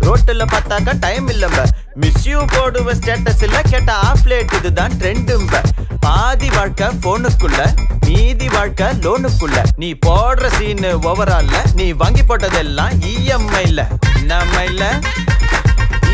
ரோட்டில் 0.06 0.50
பார்த்தாக்கா 0.52 0.92
டைம் 1.00 1.28
இல்லம்ப. 1.28 1.60
மிஸ் 1.94 2.26
யூ 2.26 2.38
போடுவ 2.52 2.92
ஸ்டேட்டஸ் 2.98 3.42
இல்ல 3.42 3.58
கேட்ட 3.70 3.92
ஆஃப் 4.08 4.26
லேட் 4.26 4.52
இதுதான் 4.58 4.92
ட்ரெண்டும்ப 5.00 5.60
பாதி 6.00 6.48
வாழ்க்கை 6.50 6.86
போனுக்குள்ள 7.04 7.60
மீதி 8.06 8.48
வாழ்க்கை 8.48 8.86
லோனுக்குள்ள 9.04 9.58
நீ 9.76 9.88
போடுற 10.06 10.48
சீனு 10.56 10.90
ஓவரால்ல 11.10 11.58
நீ 11.74 11.86
வாங்கி 11.92 12.22
போட்டதெல்லாம் 12.22 12.94
இஎம்ஐல 13.12 13.82
நம்மைல 14.30 14.82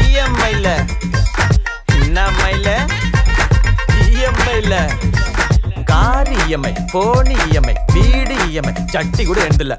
இஎம்ஐல 0.03 0.69
நம்மைல 2.17 2.69
இஎம்ஐல 4.07 4.75
கார் 5.85 6.33
இஎம்ஐ 6.39 6.75
போன் 6.93 7.33
இஎம்ஐ 7.39 7.77
வீடு 7.95 8.37
இஎம்ஐ 8.49 8.75
சட்டி 8.87 9.25
கூட 9.25 9.39
எழுந்தல 9.47 9.77